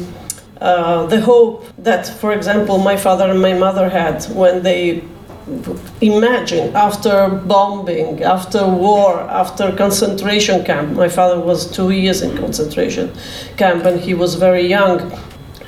uh, 0.61 1.07
the 1.07 1.21
hope 1.21 1.65
that, 1.79 2.07
for 2.07 2.33
example, 2.33 2.77
my 2.77 2.97
father 2.97 3.31
and 3.31 3.41
my 3.41 3.55
mother 3.55 3.89
had 3.89 4.23
when 4.27 4.63
they 4.63 5.03
imagined 6.03 6.77
after 6.77 7.29
bombing, 7.29 8.23
after 8.23 8.67
war, 8.67 9.21
after 9.21 9.73
concentration 9.73 10.63
camp. 10.65 10.93
My 10.93 11.09
father 11.09 11.41
was 11.41 11.71
two 11.71 11.91
years 11.91 12.21
in 12.23 12.37
concentration 12.37 13.11
camp 13.57 13.85
and 13.85 13.99
he 13.99 14.13
was 14.15 14.35
very 14.35 14.67
young. 14.67 15.11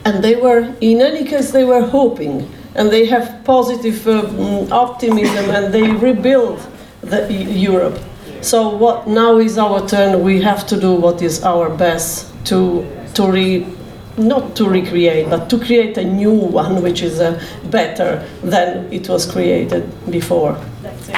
And 0.05 0.23
they 0.23 0.36
were, 0.36 0.74
in 0.81 1.01
any 1.01 1.24
case, 1.24 1.53
they 1.53 1.65
were 1.65 1.86
hoping 1.86 2.49
and 2.74 2.90
they 2.90 3.07
have 3.07 3.44
positive 3.44 4.07
uh, 4.07 4.66
optimism 4.70 5.51
and 5.51 5.73
they 5.73 5.90
rebuild 5.90 6.61
the 7.03 7.32
Europe. 7.32 7.99
So 8.40 8.69
what 8.74 9.07
now 9.07 9.39
is 9.39 9.59
our 9.59 9.86
turn. 9.86 10.23
We 10.23 10.40
have 10.43 10.66
to 10.69 10.81
do 10.81 10.94
what 10.94 11.23
is 11.23 11.43
our 11.44 11.69
best 11.69 12.32
to 12.47 12.86
to 13.15 13.31
re 13.31 13.66
not 14.16 14.57
to 14.57 14.69
recreate, 14.69 15.31
but 15.31 15.49
to 15.51 15.59
create 15.59 15.97
a 15.97 16.05
new 16.05 16.32
one 16.32 16.82
which 16.82 17.03
is 17.03 17.20
uh, 17.20 17.40
better 17.70 18.27
than 18.43 18.93
it 18.93 19.09
was 19.09 19.31
created 19.31 19.89
before. 20.11 20.53
That's 20.82 21.09
it. 21.09 21.16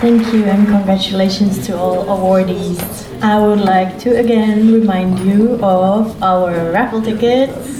Thank 0.00 0.32
you 0.32 0.44
and 0.44 0.66
congratulations 0.66 1.66
to 1.66 1.76
all 1.76 2.06
awardees. 2.06 3.09
I 3.22 3.38
would 3.38 3.60
like 3.60 3.98
to 3.98 4.18
again 4.18 4.72
remind 4.72 5.18
you 5.20 5.62
of 5.62 6.22
our 6.22 6.72
raffle 6.72 7.02
tickets. 7.02 7.54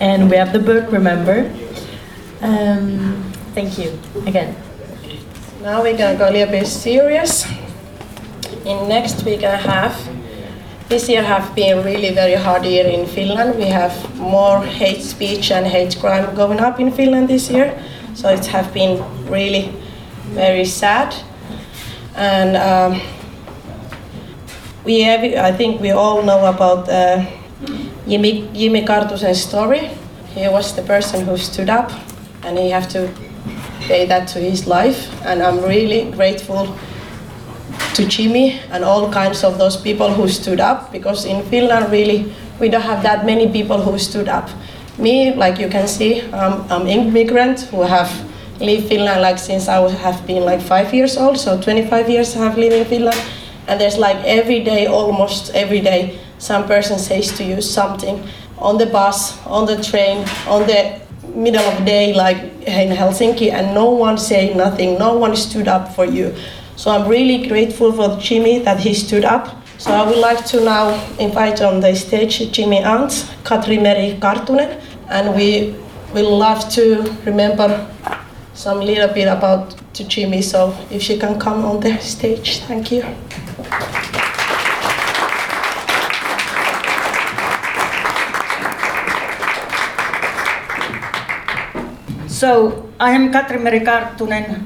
and 0.00 0.28
we 0.28 0.36
have 0.36 0.52
the 0.52 0.58
book, 0.58 0.90
remember? 0.90 1.48
Um, 2.42 3.22
thank 3.54 3.78
you 3.78 3.96
again. 4.26 4.56
Now 5.62 5.80
we're 5.80 5.96
gonna 5.96 6.18
go 6.18 6.28
a 6.28 6.32
little 6.32 6.50
bit 6.50 6.66
serious. 6.66 7.46
In 8.64 8.88
next 8.88 9.24
week 9.24 9.44
a 9.44 9.56
half, 9.56 10.08
this 10.88 11.08
year 11.08 11.22
have 11.22 11.54
been 11.54 11.84
really 11.84 12.12
very 12.12 12.34
hard 12.34 12.64
year 12.64 12.86
in 12.86 13.06
Finland. 13.06 13.58
We 13.58 13.66
have 13.66 13.94
more 14.18 14.60
hate 14.60 15.02
speech 15.02 15.52
and 15.52 15.68
hate 15.68 15.96
crime 16.00 16.34
going 16.34 16.58
up 16.58 16.80
in 16.80 16.90
Finland 16.90 17.28
this 17.28 17.48
year, 17.48 17.80
so 18.14 18.28
it 18.28 18.44
have 18.46 18.74
been 18.74 19.04
really 19.30 19.72
very 20.34 20.64
sad. 20.64 21.14
And 22.16 22.56
um, 22.56 23.00
we 24.84 25.02
have, 25.02 25.22
I 25.22 25.52
think 25.52 25.80
we 25.80 25.90
all 25.90 26.22
know 26.22 26.46
about 26.46 26.88
uh, 26.88 27.26
Jimi, 28.06 28.48
Jimi 28.54 28.86
Karttusen's 28.86 29.42
story. 29.42 29.90
He 30.34 30.48
was 30.48 30.74
the 30.74 30.82
person 30.82 31.26
who 31.26 31.36
stood 31.36 31.68
up, 31.68 31.92
and 32.42 32.58
he 32.58 32.70
have 32.70 32.88
to 32.90 33.12
pay 33.80 34.06
that 34.06 34.28
to 34.28 34.38
his 34.38 34.66
life. 34.66 35.10
And 35.24 35.42
I'm 35.42 35.62
really 35.62 36.10
grateful 36.10 36.66
to 37.94 38.02
Jimi 38.02 38.60
and 38.70 38.84
all 38.84 39.10
kinds 39.12 39.44
of 39.44 39.58
those 39.58 39.76
people 39.76 40.12
who 40.12 40.28
stood 40.28 40.60
up 40.60 40.92
because 40.92 41.24
in 41.24 41.42
Finland 41.44 41.90
really 41.90 42.32
we 42.60 42.68
don't 42.68 42.82
have 42.82 43.02
that 43.02 43.24
many 43.24 43.50
people 43.50 43.80
who 43.80 43.98
stood 43.98 44.28
up. 44.28 44.48
Me, 44.98 45.34
like 45.34 45.58
you 45.58 45.68
can 45.68 45.86
see, 45.86 46.22
I'm, 46.32 46.70
I'm 46.70 46.86
immigrant 46.86 47.60
who 47.70 47.82
have 47.82 48.10
lived 48.60 48.88
Finland 48.88 49.20
like 49.22 49.38
since 49.38 49.68
I 49.68 49.88
have 49.90 50.26
been 50.26 50.44
like 50.44 50.60
five 50.60 50.94
years 50.94 51.16
old, 51.16 51.38
so 51.38 51.60
25 51.60 52.08
years 52.08 52.36
I 52.36 52.40
have 52.40 52.58
lived 52.58 52.74
in 52.74 52.84
Finland. 52.84 53.20
And 53.68 53.80
there's 53.80 53.98
like 53.98 54.16
every 54.24 54.62
day, 54.62 54.86
almost 54.86 55.54
every 55.54 55.80
day, 55.80 56.18
some 56.38 56.66
person 56.66 56.98
says 56.98 57.32
to 57.38 57.44
you 57.44 57.60
something 57.60 58.22
on 58.58 58.78
the 58.78 58.86
bus, 58.86 59.44
on 59.46 59.66
the 59.66 59.82
train, 59.82 60.24
on 60.48 60.66
the 60.66 61.00
middle 61.34 61.62
of 61.62 61.78
the 61.78 61.84
day, 61.84 62.14
like 62.14 62.36
in 62.66 62.96
Helsinki, 62.96 63.50
and 63.52 63.74
no 63.74 63.90
one 63.90 64.18
say 64.18 64.54
nothing, 64.54 64.98
no 64.98 65.16
one 65.16 65.36
stood 65.36 65.68
up 65.68 65.94
for 65.94 66.04
you. 66.04 66.34
So 66.76 66.90
I'm 66.90 67.08
really 67.08 67.48
grateful 67.48 67.92
for 67.92 68.08
Jimi 68.20 68.62
that 68.64 68.80
he 68.80 68.94
stood 68.94 69.24
up. 69.24 69.56
So 69.78 69.92
I 69.92 70.06
would 70.06 70.18
like 70.18 70.44
to 70.46 70.64
now 70.64 70.94
invite 71.18 71.60
on 71.60 71.80
the 71.80 71.94
stage 71.94 72.38
Jimi 72.50 72.84
aunt, 72.84 73.10
Katri 73.44 73.80
Meri 73.80 74.18
Karttunen, 74.20 74.80
and 75.10 75.34
we 75.34 75.74
will 76.14 76.36
love 76.38 76.68
to 76.70 77.02
remember 77.24 77.86
some 78.56 78.80
little 78.80 79.12
bit 79.12 79.28
about 79.28 79.76
Jimi. 79.92 80.42
So 80.42 80.74
if 80.90 81.02
she 81.02 81.18
can 81.18 81.38
come 81.38 81.64
on 81.64 81.80
the 81.80 81.98
stage, 81.98 82.60
thank 82.60 82.90
you. 82.90 83.04
So, 92.26 92.90
I 93.00 93.12
am 93.12 93.32
Katri 93.32 93.62
Meri 93.62 93.80
Karttunen, 93.80 94.62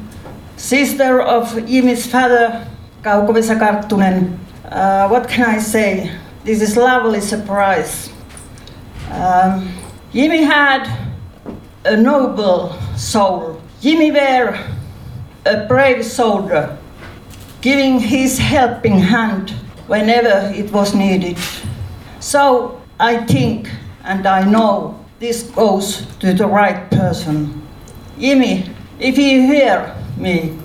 sister 0.56 1.20
of 1.20 1.52
Jimi's 1.70 2.04
father, 2.04 2.66
Kauko-Vesa 3.02 3.56
Karttunen. 3.58 4.38
Uh, 4.64 5.06
what 5.08 5.28
can 5.28 5.48
I 5.48 5.58
say? 5.58 6.10
This 6.42 6.62
is 6.62 6.76
lovely 6.76 7.20
surprise. 7.20 8.10
Um, 9.12 9.72
Jimi 10.12 10.44
had 10.44 10.82
a 11.84 11.96
noble 11.96 12.74
soul. 12.96 13.60
Jimi 13.80 14.12
were 14.12 14.58
a 15.46 15.66
brave 15.66 16.04
soldier, 16.04 16.76
giving 17.62 17.98
his 17.98 18.38
helping 18.38 18.98
hand 18.98 19.50
whenever 19.86 20.52
it 20.54 20.70
was 20.70 20.94
needed. 20.94 21.38
So 22.20 22.82
I 22.98 23.24
think 23.24 23.70
and 24.04 24.26
I 24.26 24.44
know 24.44 25.02
this 25.18 25.44
goes 25.44 26.04
to 26.18 26.34
the 26.34 26.46
right 26.46 26.90
person. 26.90 27.66
Jimi, 28.18 28.68
if 28.98 29.16
you 29.16 29.46
hear 29.46 29.96
me, 30.18 30.58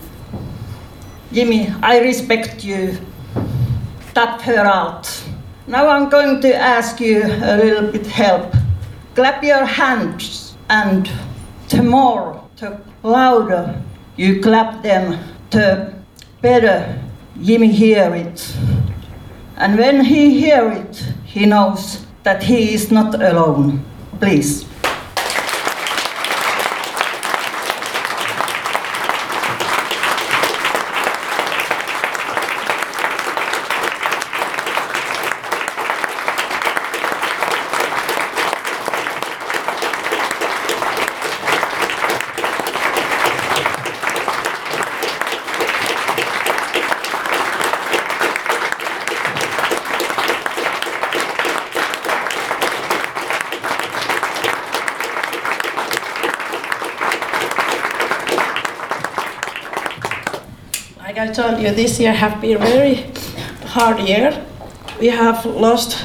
Jimi, 1.31 1.73
I 1.81 1.99
respect 1.99 2.65
you. 2.65 2.97
Tap 4.13 4.41
her 4.41 4.65
out. 4.65 5.07
Now 5.67 5.87
I'm 5.87 6.09
going 6.09 6.41
to 6.41 6.53
ask 6.53 6.99
you 6.99 7.23
a 7.23 7.55
little 7.57 7.91
bit 7.91 8.07
help. 8.07 8.53
Clap 9.15 9.41
your 9.41 9.65
hands 9.65 10.57
and 10.69 11.09
the 11.69 11.81
louder 13.05 13.81
you 14.17 14.41
clap 14.41 14.81
them, 14.81 15.19
the 15.49 15.93
better 16.41 17.01
Jimi 17.37 17.69
hear 17.69 18.15
it. 18.15 18.55
And 19.57 19.77
when 19.77 20.03
he 20.03 20.39
hear 20.39 20.71
it, 20.71 20.95
he 21.25 21.45
knows 21.45 22.05
that 22.23 22.43
he 22.43 22.73
is 22.73 22.91
not 22.91 23.13
alone. 23.21 23.83
Please. 24.19 24.65
Like 61.15 61.29
I 61.29 61.31
told 61.31 61.54
you, 61.65 61.71
this 61.73 61.99
year 61.99 62.13
have 62.13 62.39
been 62.41 62.57
a 62.57 62.59
very 62.59 63.05
hard 63.65 63.99
year. 63.99 64.45
We 64.99 65.07
have 65.07 65.45
lost 65.45 65.97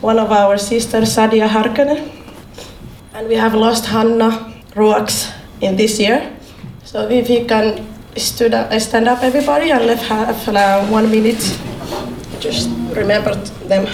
one 0.00 0.18
of 0.18 0.30
our 0.30 0.56
sisters, 0.58 1.14
Sadiah 1.16 1.48
Härkönen, 1.48 2.08
and 3.14 3.28
we 3.28 3.34
have 3.34 3.54
lost 3.54 3.86
Hanna 3.86 4.52
Ruax 4.74 5.32
in 5.60 5.76
this 5.76 5.98
year. 5.98 6.32
So 6.84 7.08
if 7.08 7.28
you 7.28 7.44
can 7.46 7.86
stood 8.16 8.54
up, 8.54 8.72
stand 8.80 9.08
up, 9.08 9.22
everybody, 9.22 9.70
and 9.70 9.86
let's 9.86 10.02
have 10.08 10.48
uh, 10.48 10.86
one 10.86 11.10
minute, 11.10 11.42
just 12.40 12.70
remember 12.94 13.34
them. 13.68 13.86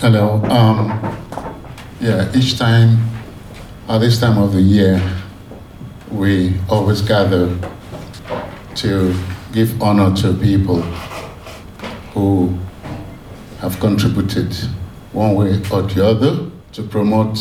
Hello. 0.00 0.40
Um, 0.48 0.88
yeah, 2.00 2.32
each 2.34 2.58
time, 2.58 2.96
at 3.88 3.98
this 3.98 4.18
time 4.18 4.38
of 4.38 4.52
the 4.52 4.62
year, 4.62 5.19
we 6.10 6.54
always 6.68 7.02
gather 7.02 7.56
to 8.74 9.14
give 9.52 9.80
honor 9.82 10.14
to 10.16 10.32
people 10.34 10.82
who 12.12 12.58
have 13.60 13.78
contributed 13.80 14.52
one 15.12 15.34
way 15.34 15.60
or 15.72 15.82
the 15.82 16.04
other 16.04 16.50
to 16.72 16.82
promote 16.82 17.38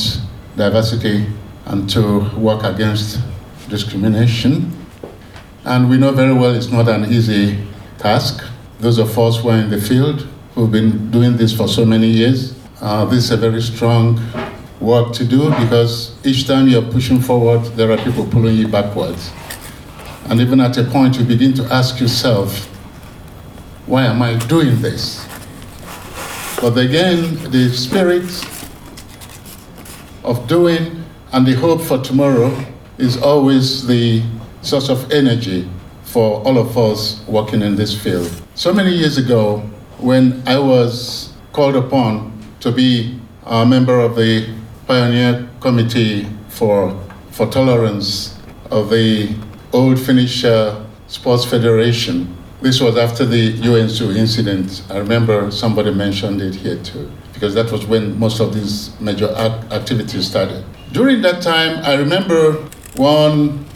diversity 0.55 1.27
and 1.65 1.89
to 1.89 2.19
work 2.37 2.63
against 2.63 3.19
discrimination. 3.69 4.71
And 5.65 5.89
we 5.89 5.97
know 5.97 6.11
very 6.11 6.33
well 6.33 6.53
it's 6.55 6.71
not 6.71 6.87
an 6.87 7.05
easy 7.05 7.63
task. 7.97 8.43
Those 8.79 8.97
of 8.97 9.17
us 9.17 9.39
who 9.39 9.49
are 9.49 9.57
in 9.57 9.69
the 9.69 9.81
field 9.81 10.27
who've 10.55 10.71
been 10.71 11.11
doing 11.11 11.37
this 11.37 11.55
for 11.55 11.67
so 11.67 11.85
many 11.85 12.07
years, 12.07 12.55
uh, 12.81 13.05
this 13.05 13.25
is 13.25 13.31
a 13.31 13.37
very 13.37 13.61
strong 13.61 14.17
work 14.79 15.13
to 15.13 15.25
do 15.25 15.49
because 15.61 16.15
each 16.25 16.47
time 16.47 16.67
you're 16.67 16.81
pushing 16.91 17.19
forward, 17.19 17.63
there 17.75 17.91
are 17.91 17.97
people 17.97 18.25
pulling 18.25 18.55
you 18.55 18.67
backwards. 18.67 19.31
And 20.29 20.39
even 20.39 20.59
at 20.59 20.77
a 20.77 20.83
point, 20.83 21.17
you 21.17 21.25
begin 21.25 21.53
to 21.55 21.63
ask 21.73 21.99
yourself, 21.99 22.65
why 23.85 24.05
am 24.05 24.21
I 24.21 24.37
doing 24.47 24.81
this? 24.81 25.27
But 26.61 26.77
again, 26.77 27.35
the 27.51 27.69
spirit 27.73 28.29
of 30.23 30.47
doing 30.47 31.03
and 31.31 31.45
the 31.45 31.53
hope 31.53 31.81
for 31.81 31.97
tomorrow 31.97 32.55
is 32.97 33.17
always 33.17 33.87
the 33.87 34.23
source 34.61 34.89
of 34.89 35.11
energy 35.11 35.69
for 36.03 36.41
all 36.41 36.57
of 36.57 36.77
us 36.77 37.23
working 37.27 37.61
in 37.61 37.75
this 37.75 37.99
field. 37.99 38.29
So 38.55 38.73
many 38.73 38.91
years 38.91 39.17
ago, 39.17 39.59
when 39.99 40.43
I 40.47 40.59
was 40.59 41.33
called 41.53 41.75
upon 41.75 42.31
to 42.59 42.71
be 42.71 43.19
a 43.45 43.65
member 43.65 43.99
of 43.99 44.15
the 44.15 44.58
Pioneer 44.89 45.47
Committee 45.59 46.25
for, 46.47 46.99
for 47.29 47.45
Tolerance 47.45 48.35
of 48.71 48.89
the 48.89 49.35
Old 49.71 49.99
Finnish 49.99 50.43
uh, 50.43 50.83
Sports 51.05 51.45
Federation. 51.45 52.35
This 52.61 52.81
was 52.81 52.97
after 52.97 53.23
the 53.23 53.53
UNSU 53.59 54.15
incident. 54.15 54.81
I 54.89 54.97
remember 54.97 55.51
somebody 55.51 55.93
mentioned 55.93 56.41
it 56.41 56.55
here 56.55 56.77
too, 56.81 57.11
because 57.33 57.53
that 57.53 57.71
was 57.71 57.85
when 57.85 58.17
most 58.17 58.39
of 58.39 58.55
these 58.55 58.99
major 58.99 59.29
ac- 59.37 59.71
activities 59.71 60.25
started. 60.25 60.65
During 60.91 61.21
that 61.21 61.43
time, 61.43 61.85
I 61.85 61.93
remember 61.93 62.53
one 62.95 63.67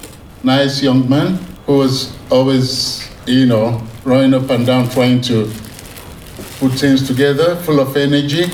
nice 0.42 0.82
young 0.82 1.08
man 1.08 1.38
who 1.68 1.78
was 1.78 2.12
always, 2.32 3.08
you 3.28 3.46
know, 3.46 3.84
running 4.04 4.34
up 4.34 4.50
and 4.50 4.66
down 4.66 4.90
trying 4.90 5.22
to 5.30 5.46
put 6.58 6.72
things 6.72 7.06
together, 7.06 7.56
full 7.58 7.80
of 7.80 7.96
energy 7.96 8.46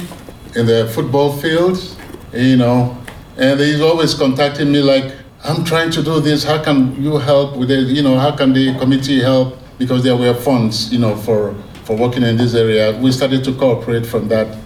in 0.58 0.66
the 0.66 0.92
football 0.94 1.32
field, 1.38 1.78
you 2.34 2.58
know. 2.58 2.98
And 3.38 3.60
he's 3.60 3.82
always 3.82 4.14
contacting 4.14 4.72
me 4.72 4.82
like, 4.82 5.14
I'm 5.44 5.64
trying 5.64 5.92
to 5.92 6.04
do 6.04 6.20
this. 6.20 6.44
How 6.44 6.62
can 6.62 7.02
you 7.02 7.18
help 7.18 7.56
with 7.56 7.72
it? 7.72 7.88
You 7.88 8.04
know, 8.04 8.18
how 8.18 8.36
can 8.36 8.52
the 8.52 8.78
committee 8.78 9.22
help? 9.22 9.58
Because 9.78 10.04
there 10.04 10.18
were 10.18 10.34
funds, 10.34 10.92
you 10.92 11.00
know, 11.00 11.16
for, 11.16 11.56
for 11.86 11.96
working 11.96 12.24
in 12.24 12.36
this 12.36 12.54
area. 12.54 13.00
We 13.00 13.12
started 13.14 13.44
to 13.46 13.54
cooperate 13.54 14.06
from 14.06 14.28
that, 14.28 14.58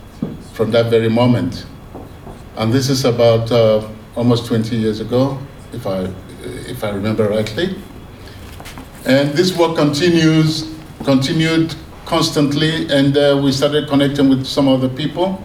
from 0.53 0.71
that 0.71 0.89
very 0.89 1.09
moment. 1.09 1.65
And 2.55 2.73
this 2.73 2.89
is 2.89 3.05
about 3.05 3.51
uh, 3.51 3.87
almost 4.15 4.47
20 4.47 4.75
years 4.75 4.99
ago, 4.99 5.37
if 5.71 5.85
I, 5.85 6.11
if 6.41 6.83
I 6.83 6.89
remember 6.89 7.29
rightly. 7.29 7.75
And 9.05 9.29
this 9.31 9.55
work 9.55 9.75
continues, 9.75 10.73
continued 11.03 11.75
constantly, 12.05 12.89
and 12.89 13.15
uh, 13.15 13.39
we 13.43 13.51
started 13.51 13.87
connecting 13.87 14.29
with 14.29 14.45
some 14.45 14.67
other 14.67 14.89
people. 14.89 15.43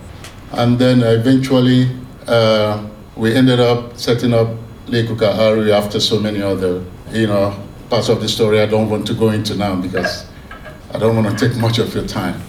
And 0.52 0.78
then 0.78 1.02
eventually, 1.02 1.90
uh, 2.28 2.86
we 3.16 3.34
ended 3.34 3.58
up 3.60 3.96
setting 3.98 4.32
up 4.32 4.48
Liikkukaa 4.86 5.38
Ari 5.38 5.72
after 5.72 5.98
so 6.00 6.20
many 6.20 6.40
other, 6.42 6.84
you 7.10 7.26
know, 7.26 7.54
parts 7.90 8.08
of 8.08 8.20
the 8.20 8.28
story 8.28 8.60
I 8.60 8.66
don't 8.66 8.88
want 8.88 9.06
to 9.08 9.14
go 9.14 9.30
into 9.30 9.54
now 9.54 9.74
because 9.76 10.26
I 10.92 10.98
don't 10.98 11.16
want 11.16 11.38
to 11.38 11.48
take 11.48 11.58
much 11.58 11.78
of 11.78 11.94
your 11.94 12.06
time. 12.06 12.40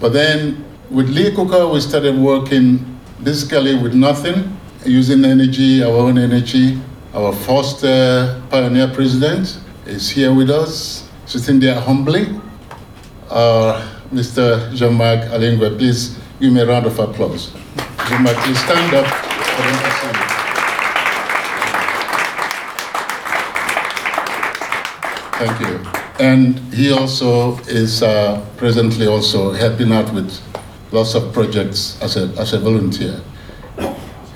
But 0.00 0.12
then 0.12 0.64
with 0.90 1.14
Liikkukaa, 1.14 1.72
we 1.72 1.80
started 1.80 2.16
working 2.18 2.98
basically 3.22 3.76
with 3.76 3.94
nothing, 3.94 4.56
using 4.84 5.24
energy, 5.24 5.82
our 5.82 5.92
own 5.92 6.18
energy. 6.18 6.80
Our 7.14 7.32
first 7.32 7.84
uh, 7.84 8.40
pioneer 8.50 8.88
president 8.88 9.58
is 9.86 10.08
here 10.10 10.32
with 10.32 10.50
us, 10.50 11.08
sitting 11.26 11.60
there 11.60 11.78
humbly. 11.78 12.26
Uh, 13.28 13.86
Mr. 14.12 14.74
Jean-Marc 14.74 15.20
Alingwe, 15.30 15.78
please 15.78 16.18
give 16.40 16.52
me 16.52 16.60
a 16.60 16.66
round 16.66 16.86
of 16.86 16.98
applause. 16.98 17.52
Jean-Marc, 18.10 18.36
please 18.38 18.58
stand 18.58 18.92
up. 18.92 19.06
Thank 25.38 25.60
you. 25.60 25.80
And 26.18 26.58
he 26.74 26.90
also 26.90 27.58
is 27.68 28.02
uh, 28.02 28.44
presently 28.56 29.06
also 29.06 29.52
helping 29.52 29.92
out 29.92 30.12
with 30.12 30.40
lots 30.90 31.14
of 31.14 31.32
projects 31.32 32.02
as 32.02 32.16
a, 32.16 32.26
as 32.36 32.52
a 32.52 32.58
volunteer. 32.58 33.20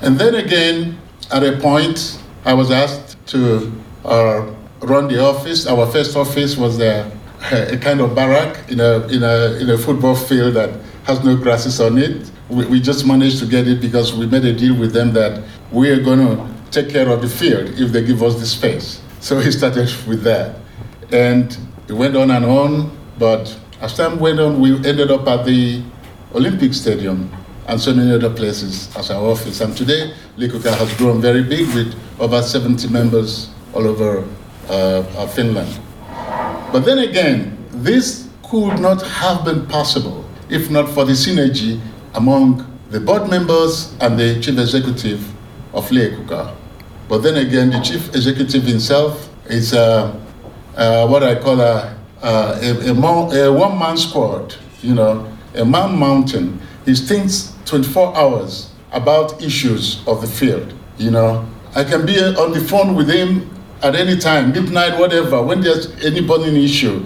And 0.03 0.21
then 0.21 0.37
again, 0.37 0.97
at 1.33 1.43
a 1.43 1.59
point, 1.59 2.23
I 2.45 2.55
was 2.55 2.71
asked 2.71 3.17
to 3.27 3.73
uh, 4.05 4.55
run 4.83 5.09
the 5.09 5.21
office. 5.21 5.67
Our 5.67 5.91
first 5.91 6.17
office 6.17 6.57
was 6.57 6.79
a, 6.79 7.11
a 7.51 7.77
kind 7.79 8.01
of 8.01 8.15
barrack 8.15 8.71
in 8.71 8.79
a, 8.79 9.05
in, 9.09 9.25
a, 9.25 9.59
in 9.61 9.71
a 9.71 9.79
football 9.79 10.15
field 10.15 10.55
that 10.55 10.71
has 11.07 11.25
no 11.25 11.37
grasses 11.37 11.81
on 11.81 11.99
it. 11.99 12.31
We, 12.49 12.67
we 12.67 12.81
just 12.81 13.07
managed 13.07 13.39
to 13.41 13.47
get 13.47 13.67
it 13.67 13.81
because 13.81 14.15
we 14.15 14.27
made 14.27 14.45
a 14.45 14.53
deal 14.53 14.79
with 14.79 14.93
them 14.93 15.13
that 15.15 15.43
we 15.73 15.91
are 15.91 16.03
going 16.03 16.19
to 16.19 16.55
take 16.71 16.91
care 16.91 17.09
of 17.09 17.23
the 17.23 17.29
field 17.29 17.79
if 17.79 17.93
they 17.93 18.05
give 18.05 18.23
us 18.23 18.35
the 18.39 18.47
space. 18.47 19.01
So 19.21 19.37
we 19.37 19.51
started 19.51 19.89
with 20.07 20.23
that. 20.23 20.57
And 21.13 21.57
it 21.89 21.93
went 21.93 22.17
on 22.17 22.31
and 22.31 22.45
on, 22.45 22.97
but 23.19 23.59
as 23.81 23.97
time 23.97 24.19
went 24.19 24.41
on, 24.41 24.61
we 24.61 24.75
ended 24.77 25.11
up 25.11 25.27
at 25.27 25.45
the 25.45 25.83
Olympic 26.35 26.75
Stadium 26.75 27.31
and 27.67 27.81
so 27.81 27.95
many 27.95 28.13
other 28.13 28.31
places 28.31 28.95
as 28.97 29.11
our 29.11 29.25
office. 29.25 29.61
And 29.61 29.77
today, 29.77 30.13
Liikkukaa 30.37 30.77
has 30.77 30.95
grown 30.97 31.21
very 31.21 31.43
big 31.43 31.67
with 31.75 31.95
over 32.19 32.43
70 32.43 32.89
members 32.89 33.51
all 33.73 33.87
over 33.87 34.27
uh, 34.69 35.27
Finland. 35.29 35.81
But 36.73 36.81
then 36.81 36.99
again, 36.99 37.57
this 37.71 38.29
could 38.43 38.79
not 38.81 39.03
have 39.03 39.45
been 39.45 39.67
possible 39.67 40.25
if 40.51 40.71
not 40.71 40.89
for 40.91 41.05
the 41.05 41.13
synergy 41.13 41.81
among 42.15 42.65
the 42.91 43.01
board 43.01 43.29
members 43.29 43.95
and 44.01 44.19
the 44.19 44.41
chief 44.41 44.59
executive 44.59 45.21
of 45.73 45.89
Liikkukaa. 45.91 46.55
But 47.09 47.19
then 47.19 47.37
again, 47.37 47.71
the 47.71 47.81
chief 47.81 48.15
executive 48.15 48.63
himself 48.65 49.29
is 49.47 49.75
uh, 49.75 50.19
uh, 50.77 51.07
what 51.09 51.23
I 51.23 51.35
call 51.35 51.61
a, 51.61 51.97
a, 52.23 52.89
a, 52.89 53.49
a 53.49 53.53
one-man 53.53 53.97
squad, 53.97 54.55
you 54.83 54.95
know, 54.95 55.31
a 55.55 55.65
man 55.65 55.99
mountain. 55.99 56.61
He 56.85 56.95
thinks 56.95 57.55
24 57.67 58.17
hours 58.17 58.71
about 58.93 59.43
issues 59.43 60.03
of 60.07 60.21
the 60.21 60.27
field, 60.27 60.73
you 60.99 61.11
know. 61.11 61.47
I 61.75 61.85
can 61.85 62.07
be 62.07 62.19
on 62.19 62.53
the 62.53 62.61
phone 62.61 62.95
with 62.95 63.11
him 63.11 63.51
at 63.83 63.95
any 63.95 64.17
time, 64.17 64.53
midnight, 64.53 64.99
whatever. 64.99 65.43
When 65.43 65.61
there's 65.61 65.89
any 66.05 66.21
burning 66.21 66.57
issue, 66.57 67.05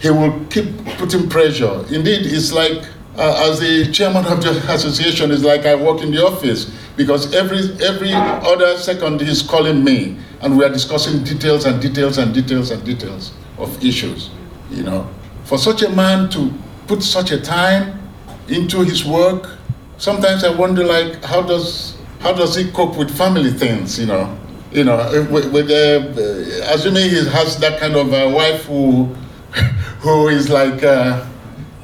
he 0.00 0.10
will 0.10 0.44
keep 0.50 0.66
putting 0.98 1.28
pressure. 1.28 1.84
Indeed, 1.90 2.26
it's 2.26 2.52
like, 2.52 2.82
uh, 3.20 3.50
as 3.50 3.60
the 3.60 3.92
chairman 3.92 4.24
of 4.24 4.42
the 4.42 4.50
association, 4.72 5.30
it's 5.30 5.44
like 5.44 5.66
I 5.66 5.74
work 5.74 6.00
in 6.00 6.10
the 6.10 6.24
office 6.24 6.74
because 6.96 7.34
every, 7.34 7.58
every 7.84 8.12
other 8.14 8.78
second 8.78 9.20
he's 9.20 9.42
calling 9.42 9.84
me 9.84 10.16
and 10.40 10.56
we 10.56 10.64
are 10.64 10.70
discussing 10.70 11.22
details 11.22 11.66
and 11.66 11.82
details 11.82 12.16
and 12.16 12.32
details 12.32 12.70
and 12.70 12.82
details 12.82 13.32
of 13.58 13.84
issues, 13.84 14.30
you 14.70 14.82
know. 14.84 15.06
For 15.44 15.58
such 15.58 15.82
a 15.82 15.90
man 15.90 16.30
to 16.30 16.50
put 16.86 17.02
such 17.02 17.30
a 17.30 17.38
time 17.38 18.00
into 18.48 18.80
his 18.80 19.04
work, 19.04 19.58
sometimes 19.98 20.42
I 20.42 20.56
wonder 20.56 20.82
like, 20.82 21.22
how 21.22 21.42
does, 21.42 21.98
how 22.20 22.32
does 22.32 22.56
he 22.56 22.70
cope 22.70 22.96
with 22.96 23.14
family 23.14 23.50
things, 23.50 23.98
you 23.98 24.06
know? 24.06 24.34
You 24.72 24.84
know, 24.84 24.96
with, 25.30 25.52
with 25.52 25.70
uh, 25.70 26.72
assuming 26.72 27.10
he 27.10 27.16
has 27.28 27.58
that 27.58 27.78
kind 27.80 27.96
of 27.96 28.14
a 28.14 28.30
wife 28.30 28.64
who, 28.64 29.04
who 30.00 30.28
is 30.28 30.48
like, 30.48 30.82
uh, 30.82 31.26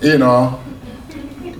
you 0.00 0.16
know, 0.16 0.62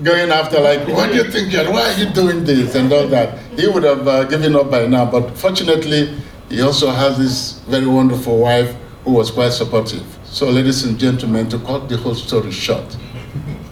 going 0.02 0.30
after 0.30 0.60
like, 0.60 0.86
what 0.88 1.10
do 1.10 1.16
you 1.16 1.30
think 1.30 1.52
you're, 1.52 1.70
why 1.70 1.92
are 1.92 1.98
you 1.98 2.10
doing 2.10 2.44
this 2.44 2.74
and 2.74 2.92
all 2.92 3.06
that. 3.08 3.38
He 3.58 3.66
would 3.66 3.82
have 3.82 4.06
uh, 4.06 4.24
given 4.24 4.54
up 4.54 4.70
by 4.70 4.86
now, 4.86 5.10
but 5.10 5.36
fortunately, 5.36 6.16
he 6.48 6.60
also 6.62 6.90
has 6.90 7.18
this 7.18 7.60
very 7.68 7.86
wonderful 7.86 8.38
wife 8.38 8.74
who 9.04 9.12
was 9.12 9.30
quite 9.30 9.52
supportive. 9.52 10.04
So, 10.24 10.50
ladies 10.50 10.84
and 10.84 10.98
gentlemen, 10.98 11.48
to 11.48 11.58
cut 11.60 11.88
the 11.88 11.96
whole 11.96 12.14
story 12.14 12.52
short, 12.52 12.96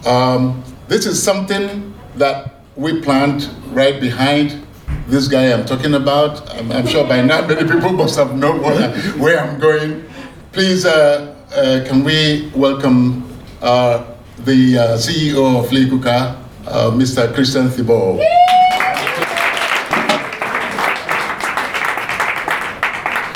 um, 0.05 0.63
this 0.87 1.05
is 1.05 1.21
something 1.21 1.93
that 2.15 2.55
we 2.75 3.01
planned 3.01 3.49
right 3.71 3.99
behind 3.99 4.65
this 5.07 5.27
guy 5.27 5.51
I'm 5.53 5.65
talking 5.65 5.93
about. 5.93 6.49
I'm, 6.55 6.71
I'm 6.71 6.87
sure 6.87 7.07
by 7.07 7.21
now 7.21 7.45
many 7.45 7.69
people 7.69 7.93
must 7.93 8.17
have 8.17 8.35
known 8.35 8.61
where, 8.61 8.91
where 9.17 9.39
I'm 9.39 9.59
going. 9.59 10.05
Please, 10.51 10.85
uh, 10.85 11.35
uh, 11.53 11.85
can 11.87 12.03
we 12.03 12.51
welcome 12.55 13.29
uh, 13.61 14.14
the 14.45 14.77
uh, 14.77 14.97
CEO 14.97 15.59
of 15.59 15.69
Liikkukaa, 15.71 16.37
uh, 16.67 16.91
Mr. 16.91 17.33
Christian 17.33 17.69
Thibault. 17.69 18.19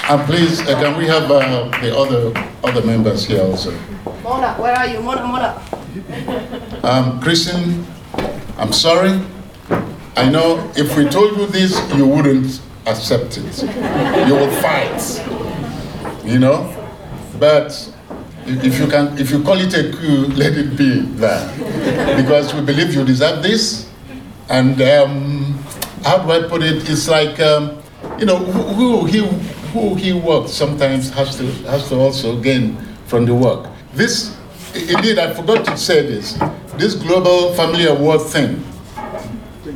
And 0.10 0.22
please, 0.26 0.62
uh, 0.62 0.80
can 0.80 0.98
we 0.98 1.06
have 1.08 1.30
uh, 1.30 1.70
the 1.82 1.96
other 1.96 2.34
other 2.64 2.86
members 2.86 3.26
here 3.26 3.42
also? 3.42 3.72
Mona, 4.24 4.54
where 4.56 4.74
are 4.76 4.88
you? 4.88 5.02
Mona, 5.02 5.26
Mona. 5.26 5.62
Um, 6.84 7.20
Christian, 7.20 7.86
I'm 8.58 8.72
sorry. 8.72 9.20
I 10.16 10.30
know 10.30 10.72
if 10.78 10.96
we 10.96 11.10
told 11.10 11.38
you 11.38 11.46
this, 11.48 11.76
you 11.94 12.08
wouldn't 12.08 12.62
accept 12.86 13.38
it. 13.38 13.64
You 14.28 14.36
would 14.36 14.54
fight. 14.62 15.02
You 16.24 16.40
know? 16.40 16.74
But 17.40 17.89
if 18.64 18.80
you 18.80 18.88
can 18.88 19.18
if 19.18 19.32
you 19.32 19.44
call 19.44 19.58
it 19.60 19.74
a 19.74 19.92
coup, 19.92 20.28
let 20.36 20.58
it 20.58 20.78
be 20.78 21.02
that. 21.22 21.54
Because 22.18 22.54
we 22.54 22.62
believe 22.62 22.94
you 22.94 23.04
deserve 23.06 23.44
this. 23.44 23.90
And 24.50 24.82
um, 24.82 25.54
how 26.04 26.18
do 26.18 26.32
I 26.32 26.48
put 26.48 26.64
it? 26.64 26.90
It's 26.90 27.08
like 27.08 27.40
um, 27.40 27.78
you 28.18 28.26
know, 28.26 28.38
who, 28.38 28.62
who 28.74 29.06
he 29.06 29.20
who 29.72 29.96
he 29.96 30.14
works 30.14 30.52
sometimes 30.52 31.10
has 31.12 31.38
to 31.38 31.46
has 31.70 31.88
to 31.90 31.96
also 31.96 32.40
gain 32.42 32.76
from 33.06 33.26
the 33.26 33.36
work. 33.36 33.70
This 33.94 34.36
indeed 34.74 35.20
I 35.20 35.34
forgot 35.34 35.66
to 35.66 35.78
say 35.78 36.02
this. 36.06 36.38
This 36.78 36.96
global 36.96 37.54
family 37.54 37.86
award 37.86 38.22
thing 38.22 38.64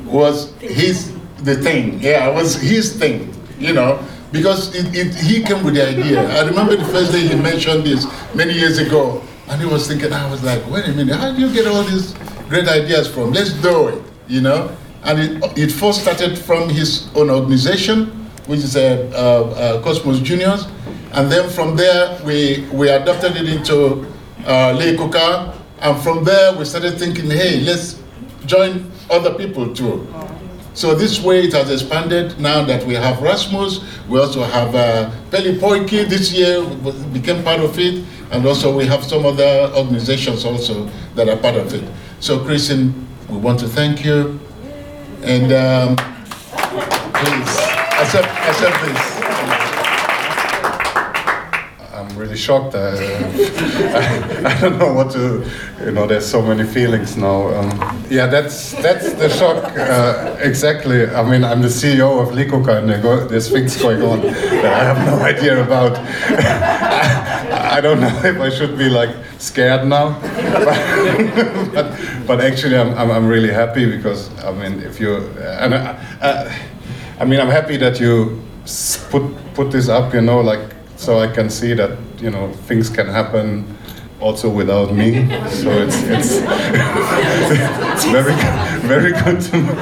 was 0.06 0.54
his 0.60 1.14
the 1.44 1.56
thing. 1.56 2.02
Yeah, 2.02 2.30
it 2.30 2.34
was 2.34 2.56
his 2.56 2.98
thing, 2.98 3.34
you 3.60 3.74
know, 3.74 4.00
because 4.34 4.74
it, 4.76 4.94
it, 4.96 5.14
he 5.16 5.44
came 5.44 5.64
with 5.64 5.76
the 5.76 5.88
idea. 5.88 6.28
I 6.28 6.46
remember 6.46 6.76
the 6.76 6.86
first 6.86 7.12
day 7.12 7.22
he 7.22 7.36
mentioned 7.36 7.86
this 7.86 8.06
many 8.34 8.54
years 8.54 8.80
ago, 8.80 9.22
and 9.48 9.62
he 9.62 9.68
was 9.68 9.88
thinking, 9.88 10.12
I 10.12 10.30
was 10.30 10.44
like, 10.44 10.68
wait 10.70 10.86
a 10.88 10.92
minute, 10.92 11.16
how 11.16 11.32
do 11.32 11.40
you 11.40 11.54
get 11.54 11.68
all 11.68 11.84
these 11.84 12.14
great 12.50 12.68
ideas 12.68 13.08
from? 13.08 13.32
Let's 13.32 13.54
do 13.54 13.90
it, 13.90 14.02
you 14.28 14.42
know. 14.42 14.76
And 15.04 15.20
it, 15.20 15.58
it 15.58 15.72
first 15.72 16.02
started 16.02 16.38
from 16.38 16.68
his 16.68 17.10
own 17.16 17.30
organization, 17.30 18.08
which 18.48 18.62
is 18.62 18.76
uh, 18.76 19.10
uh, 19.14 19.78
uh, 19.78 19.84
Cosmos 19.84 20.20
Juniors, 20.20 20.66
And 21.14 21.32
then 21.32 21.48
from 21.50 21.76
there, 21.76 22.20
we, 22.26 22.66
we 22.74 22.90
adopted 22.90 23.36
it 23.38 23.48
into 23.48 24.04
uh, 24.48 24.76
Liikkukaa. 24.76 25.56
And 25.82 26.02
from 26.02 26.24
there, 26.24 26.58
we 26.58 26.66
started 26.66 26.98
thinking, 26.98 27.30
hey, 27.30 27.62
let's 27.62 28.02
join 28.48 28.92
other 29.12 29.36
people 29.36 29.74
too. 29.76 30.08
So 30.74 30.96
this 30.96 31.22
way 31.22 31.44
it 31.44 31.54
has 31.54 31.70
expanded 31.70 32.40
now 32.40 32.64
that 32.64 32.84
we 32.86 32.96
have 32.96 33.22
Rasmus, 33.22 33.80
we 34.10 34.20
also 34.20 34.44
have 34.44 34.74
uh, 34.74 35.12
Pelipoikki 35.30 36.10
this 36.10 36.34
year 36.34 36.66
became 37.14 37.44
part 37.44 37.60
of 37.60 37.78
it, 37.78 38.04
and 38.32 38.46
also 38.46 38.76
we 38.76 38.86
have 38.88 39.04
some 39.04 39.26
other 39.26 39.72
organizations 39.76 40.46
also 40.46 40.90
that 41.14 41.30
are 41.30 41.38
part 41.38 41.56
of 41.56 41.72
it. 41.74 41.84
So 42.20 42.44
Christian, 42.44 43.08
we 43.30 43.38
want 43.38 43.60
to 43.60 43.68
thank 43.68 44.04
you, 44.04 44.40
and 45.22 45.54
um, 45.54 45.96
please 47.14 47.58
accept, 48.02 48.30
accept 48.50 48.86
this. 48.86 49.13
I'm 52.14 52.20
really 52.20 52.38
shocked. 52.38 52.76
I, 52.76 52.90
I, 53.96 54.56
I 54.56 54.62
don't 54.62 54.78
know 54.78 54.94
what 54.94 55.12
to, 55.14 55.44
you 55.84 55.92
know. 55.92 56.06
There's 56.06 56.30
so 56.30 56.44
many 56.44 56.64
feelings 56.64 57.18
now. 57.18 57.48
Um, 57.48 58.06
yeah, 58.08 58.28
that's 58.28 58.74
that's 58.84 59.14
the 59.14 59.30
shock. 59.30 59.64
Uh, 59.76 60.38
exactly. 60.40 61.08
I 61.08 61.24
mean, 61.24 61.44
I'm 61.44 61.64
the 61.64 61.70
CEO 61.70 62.22
of 62.22 62.36
Liikkukaa, 62.36 62.84
and 62.84 63.02
go, 63.02 63.28
there's 63.28 63.50
things 63.50 63.82
going 63.82 64.04
on 64.04 64.22
that 64.22 64.66
I 64.66 64.84
have 64.84 65.08
no 65.08 65.26
idea 65.26 65.64
about. 65.64 65.98
I, 65.98 67.78
I 67.78 67.82
don't 67.82 68.00
know 68.00 68.16
if 68.24 68.40
I 68.40 68.50
should 68.52 68.78
be 68.78 68.90
like 68.90 69.16
scared 69.40 69.88
now, 69.88 70.20
but, 71.74 72.28
but 72.28 72.42
actually, 72.42 72.78
I'm, 72.78 72.96
I'm 72.96 73.10
I'm 73.10 73.26
really 73.26 73.52
happy 73.52 73.90
because 73.90 74.30
I 74.44 74.52
mean, 74.52 74.84
if 74.84 75.00
you 75.00 75.16
and 75.40 75.74
I, 75.74 75.98
I, 76.22 76.62
I 77.22 77.26
mean, 77.26 77.40
I'm 77.40 77.50
happy 77.50 77.78
that 77.78 78.00
you 78.00 78.40
put 79.10 79.24
put 79.56 79.72
this 79.72 79.90
up. 79.90 80.14
You 80.14 80.22
know, 80.22 80.42
like 80.42 80.73
so 81.04 81.20
I 81.20 81.28
can 81.28 81.50
see 81.50 81.74
that 81.74 81.98
you 82.20 82.32
know 82.32 82.52
things 82.68 82.90
can 82.90 83.08
happen 83.08 83.66
also 84.20 84.50
without 84.50 84.94
me. 84.94 85.28
So 85.50 85.70
it's 85.70 85.98
it's, 86.04 86.40
very 88.18 88.34
very 88.88 89.12
good 89.12 89.42
to 89.42 89.58
know. 89.58 89.76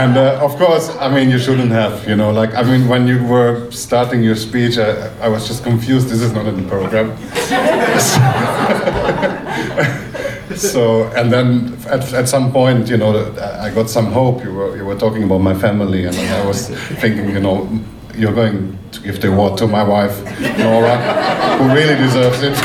and 0.00 0.16
uh, 0.16 0.40
of 0.42 0.56
course, 0.56 0.90
I 0.98 1.08
mean 1.14 1.30
you 1.30 1.38
shouldn't 1.38 1.70
have. 1.70 2.08
You 2.08 2.16
know, 2.16 2.30
like 2.32 2.54
I 2.54 2.62
mean 2.62 2.88
when 2.88 3.06
you 3.06 3.24
were 3.24 3.70
starting 3.70 4.22
your 4.22 4.36
speech, 4.36 4.78
I, 4.78 5.08
I 5.20 5.28
was 5.28 5.46
just 5.46 5.62
confused. 5.62 6.08
This 6.08 6.20
is 6.20 6.32
not 6.32 6.46
in 6.46 6.56
the 6.56 6.68
program. 6.68 7.16
so 10.56 11.04
and 11.16 11.32
then 11.32 11.74
at, 11.88 12.12
at 12.12 12.28
some 12.28 12.52
point 12.52 12.88
you 12.88 12.96
know 12.96 13.12
i 13.62 13.70
got 13.70 13.88
some 13.88 14.06
hope. 14.12 14.42
You 14.44 14.52
were, 14.54 14.76
you 14.76 14.84
were 14.84 14.96
talking 14.98 15.22
about 15.24 15.40
my 15.40 15.54
family 15.54 16.04
and 16.04 16.16
i 16.16 16.46
was 16.46 16.68
thinking 17.00 17.30
you 17.30 17.40
know 17.40 17.68
you're 18.14 18.34
going 18.34 18.78
to 18.92 19.00
give 19.00 19.20
the 19.20 19.28
award 19.32 19.56
to 19.58 19.66
my 19.66 19.82
wife 19.82 20.16
nora 20.58 20.96
who 21.58 21.68
really 21.74 21.96
deserves 21.96 22.42
it. 22.42 22.56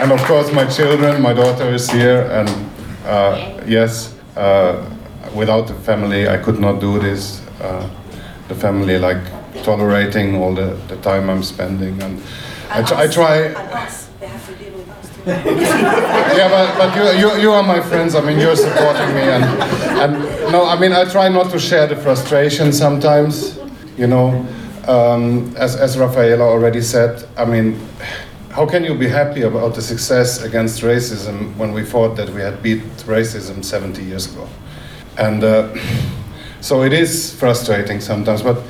And 0.00 0.10
of 0.10 0.20
course 0.24 0.52
my 0.52 0.64
children 0.66 1.22
my 1.22 1.32
daughter 1.32 1.68
is 1.72 1.88
here 1.90 2.22
and 2.32 2.48
uh, 3.06 3.62
yes 3.66 4.14
uh, 4.36 4.88
without 5.34 5.66
the 5.68 5.74
family 5.74 6.28
i 6.28 6.36
could 6.36 6.58
not 6.58 6.80
do 6.80 6.98
this. 6.98 7.40
Uh, 7.60 7.88
the 8.48 8.54
family 8.54 8.98
like 8.98 9.22
tolerating 9.62 10.34
all 10.36 10.54
the, 10.54 10.74
the 10.88 10.96
time 10.96 11.30
i'm 11.30 11.42
spending 11.42 12.00
and 12.02 12.20
I, 12.72 13.04
I 13.04 13.06
try 13.06 13.52
yeah, 15.26 16.48
but, 16.48 16.76
but 16.76 16.96
you, 16.96 17.20
you, 17.20 17.42
you 17.42 17.52
are 17.52 17.62
my 17.62 17.80
friends. 17.80 18.16
I 18.16 18.20
mean, 18.22 18.40
you're 18.40 18.56
supporting 18.56 19.14
me, 19.14 19.20
and, 19.20 19.44
and 20.02 20.12
no, 20.50 20.64
I 20.64 20.76
mean, 20.76 20.92
I 20.92 21.04
try 21.04 21.28
not 21.28 21.52
to 21.52 21.60
share 21.60 21.86
the 21.86 21.94
frustration 21.94 22.72
sometimes. 22.72 23.56
You 23.96 24.08
know, 24.08 24.44
um, 24.88 25.54
as 25.56 25.76
as 25.76 25.96
Raffaella 25.96 26.40
already 26.40 26.80
said. 26.80 27.24
I 27.36 27.44
mean, 27.44 27.78
how 28.50 28.66
can 28.66 28.82
you 28.82 28.96
be 28.96 29.06
happy 29.06 29.42
about 29.42 29.76
the 29.76 29.82
success 29.82 30.42
against 30.42 30.82
racism 30.82 31.54
when 31.56 31.72
we 31.72 31.84
thought 31.84 32.16
that 32.16 32.28
we 32.30 32.40
had 32.40 32.60
beat 32.60 32.82
racism 33.06 33.64
70 33.64 34.02
years 34.02 34.26
ago? 34.32 34.48
And 35.18 35.44
uh, 35.44 35.72
so 36.60 36.82
it 36.82 36.92
is 36.92 37.32
frustrating 37.38 38.00
sometimes, 38.00 38.42
but 38.42 38.60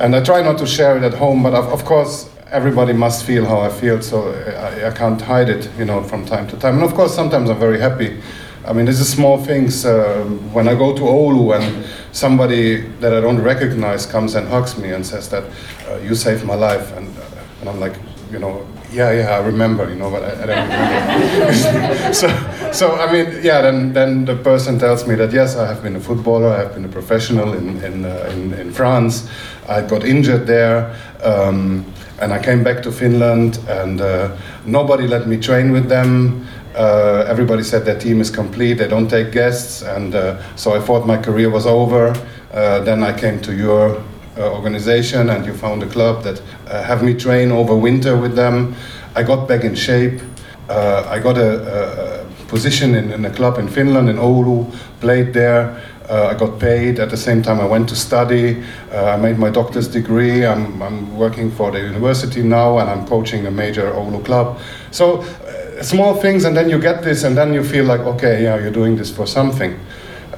and 0.00 0.14
I 0.14 0.22
try 0.22 0.42
not 0.42 0.58
to 0.58 0.66
share 0.66 0.98
it 0.98 1.02
at 1.02 1.14
home. 1.14 1.42
But 1.42 1.54
of, 1.54 1.72
of 1.72 1.86
course, 1.86 2.28
everybody 2.54 2.92
must 2.92 3.24
feel 3.24 3.44
how 3.44 3.60
I 3.60 3.68
feel, 3.68 4.00
so 4.00 4.30
I, 4.30 4.86
I 4.88 4.90
can't 4.92 5.20
hide 5.20 5.48
it, 5.48 5.68
you 5.76 5.84
know, 5.84 6.02
from 6.02 6.24
time 6.24 6.46
to 6.48 6.56
time. 6.56 6.74
And 6.74 6.84
of 6.84 6.94
course, 6.94 7.12
sometimes 7.12 7.50
I'm 7.50 7.58
very 7.58 7.80
happy. 7.80 8.22
I 8.64 8.72
mean, 8.72 8.86
this 8.86 9.00
is 9.00 9.10
small 9.10 9.44
things. 9.44 9.84
Uh, 9.84 10.24
when 10.52 10.68
I 10.68 10.74
go 10.74 10.94
to 10.94 11.02
Oulu 11.02 11.58
and 11.58 11.84
somebody 12.12 12.82
that 13.00 13.12
I 13.12 13.20
don't 13.20 13.42
recognize 13.42 14.06
comes 14.06 14.36
and 14.36 14.48
hugs 14.48 14.78
me 14.78 14.92
and 14.92 15.04
says 15.04 15.28
that 15.30 15.44
uh, 15.88 15.96
you 15.96 16.14
saved 16.14 16.44
my 16.44 16.54
life, 16.54 16.96
and, 16.96 17.08
uh, 17.18 17.22
and 17.60 17.68
I'm 17.68 17.80
like, 17.80 17.96
you 18.30 18.38
know, 18.38 18.64
yeah, 18.92 19.10
yeah, 19.10 19.30
I 19.30 19.44
remember, 19.44 19.90
you 19.90 19.96
know, 19.96 20.08
but 20.08 20.22
I, 20.22 20.42
I 20.42 20.46
don't 20.46 20.68
remember. 20.68 22.14
so, 22.20 22.72
so 22.72 22.94
I 22.94 23.12
mean, 23.12 23.42
yeah, 23.42 23.60
then, 23.62 23.92
then 23.92 24.24
the 24.24 24.36
person 24.36 24.78
tells 24.78 25.08
me 25.08 25.16
that 25.16 25.32
yes, 25.32 25.56
I 25.56 25.66
have 25.66 25.82
been 25.82 25.96
a 25.96 26.00
footballer, 26.00 26.48
I 26.48 26.58
have 26.60 26.74
been 26.74 26.84
a 26.84 26.88
professional 26.88 27.52
in, 27.54 27.82
in, 27.82 28.04
uh, 28.04 28.30
in, 28.32 28.54
in 28.54 28.72
France, 28.72 29.28
I 29.68 29.82
got 29.82 30.04
injured 30.04 30.46
there. 30.46 30.94
Um, 31.22 31.84
and 32.20 32.32
I 32.32 32.38
came 32.42 32.62
back 32.62 32.82
to 32.82 32.92
Finland, 32.92 33.58
and 33.68 34.00
uh, 34.00 34.30
nobody 34.66 35.06
let 35.06 35.26
me 35.26 35.36
train 35.36 35.72
with 35.72 35.88
them. 35.88 36.46
Uh, 36.76 37.24
everybody 37.28 37.62
said 37.62 37.84
their 37.84 37.98
team 37.98 38.20
is 38.20 38.30
complete, 38.30 38.74
they 38.74 38.88
don't 38.88 39.08
take 39.08 39.30
guests, 39.30 39.82
and 39.82 40.14
uh, 40.14 40.36
so 40.56 40.74
I 40.74 40.80
thought 40.80 41.06
my 41.06 41.16
career 41.16 41.50
was 41.50 41.66
over. 41.66 42.14
Uh, 42.52 42.80
then 42.84 43.02
I 43.02 43.12
came 43.12 43.40
to 43.42 43.52
your 43.52 44.02
uh, 44.36 44.52
organization, 44.52 45.30
and 45.30 45.46
you 45.46 45.54
found 45.54 45.82
a 45.82 45.86
club 45.86 46.22
that 46.24 46.42
uh, 46.66 46.82
have 46.82 47.04
me 47.04 47.14
train 47.14 47.52
over 47.52 47.76
winter 47.76 48.16
with 48.16 48.34
them. 48.34 48.74
I 49.14 49.22
got 49.22 49.46
back 49.48 49.64
in 49.64 49.74
shape. 49.74 50.20
I 50.68 51.20
got 51.22 51.36
a, 51.36 51.42
a, 51.42 52.22
a 52.22 52.44
position 52.46 52.94
in, 52.94 53.12
in 53.12 53.24
a 53.24 53.30
club 53.30 53.58
in 53.58 53.68
Finland, 53.68 54.08
in 54.08 54.16
Oulu, 54.16 54.74
played 55.00 55.32
there. 55.32 55.80
Uh, 56.08 56.26
I 56.26 56.34
got 56.34 56.58
paid. 56.58 56.98
At 57.00 57.10
the 57.10 57.16
same 57.16 57.42
time, 57.42 57.60
I 57.60 57.66
went 57.66 57.88
to 57.88 57.96
study. 57.96 58.62
Uh, 58.92 59.04
I 59.06 59.16
made 59.16 59.38
my 59.38 59.50
doctor's 59.50 59.88
degree. 59.88 60.44
I'm, 60.44 60.82
I'm 60.82 61.16
working 61.16 61.50
for 61.50 61.70
the 61.70 61.80
university 61.80 62.42
now, 62.42 62.78
and 62.78 62.90
I'm 62.90 63.06
coaching 63.06 63.46
a 63.46 63.50
major 63.50 63.90
Oulu 63.92 64.24
club. 64.24 64.58
So 64.90 65.22
uh, 65.22 65.82
small 65.82 66.14
things, 66.14 66.44
and 66.44 66.56
then 66.56 66.68
you 66.68 66.78
get 66.78 67.02
this, 67.02 67.24
and 67.24 67.36
then 67.36 67.54
you 67.54 67.64
feel 67.64 67.84
like, 67.84 68.00
okay, 68.00 68.42
yeah, 68.42 68.58
you're 68.58 68.70
doing 68.70 68.96
this 68.96 69.10
for 69.10 69.26
something. 69.26 69.78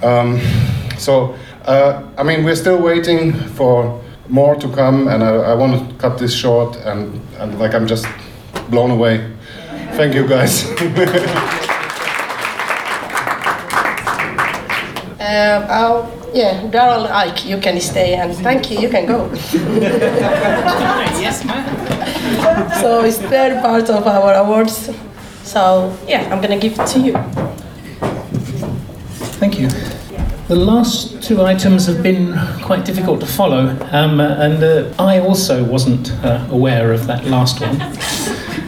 Um, 0.03 0.41
so 0.99 1.35
uh, 1.67 2.03
I 2.17 2.23
mean, 2.23 2.45
we're 2.45 2.57
still 2.57 2.81
waiting 2.81 3.33
for 3.33 4.01
more 4.29 4.55
to 4.55 4.69
come, 4.69 5.09
and 5.09 5.23
I, 5.23 5.35
I 5.35 5.55
want 5.55 5.89
to 5.89 5.95
cut 5.97 6.19
this 6.19 6.35
short, 6.35 6.77
and, 6.77 7.21
and 7.39 7.59
like 7.59 7.75
I'm 7.75 7.87
just 7.87 8.07
blown 8.71 8.91
away. 8.91 9.33
Thank 9.97 10.15
you, 10.15 10.29
guys. 10.29 10.65
Uh, 15.27 15.67
I'll, 15.69 16.31
yeah, 16.33 16.63
Daryl 16.71 17.11
Ike, 17.11 17.47
you 17.47 17.59
can 17.59 17.81
stay 17.81 18.15
and 18.15 18.33
thank 18.33 18.71
you, 18.71 18.79
you 18.79 18.89
can 18.89 19.07
go. 19.07 19.29
yes, 21.19 21.45
ma'am. 21.45 21.65
so 22.81 23.03
it's 23.03 23.19
third 23.19 23.61
part 23.61 23.91
of 23.91 24.07
our 24.07 24.35
awards. 24.35 24.91
So 25.43 25.93
yeah, 26.07 26.33
I'm 26.33 26.41
gonna 26.41 26.61
give 26.61 26.79
it 26.79 26.87
to 26.87 27.01
you. 27.01 27.15
Thank 29.41 29.59
you. 29.59 29.69
The 30.47 30.55
last 30.55 31.21
two 31.25 31.43
items 31.43 31.87
have 31.87 32.05
been 32.05 32.39
quite 32.63 32.85
difficult 32.85 33.19
to 33.19 33.27
follow, 33.27 33.77
um, 33.91 34.21
and 34.21 34.63
uh, 34.63 34.93
I 34.97 35.19
also 35.19 35.65
wasn't 35.65 36.13
uh, 36.23 36.47
aware 36.53 36.93
of 36.93 37.09
that 37.09 37.25
last 37.25 37.61
one. 37.61 37.83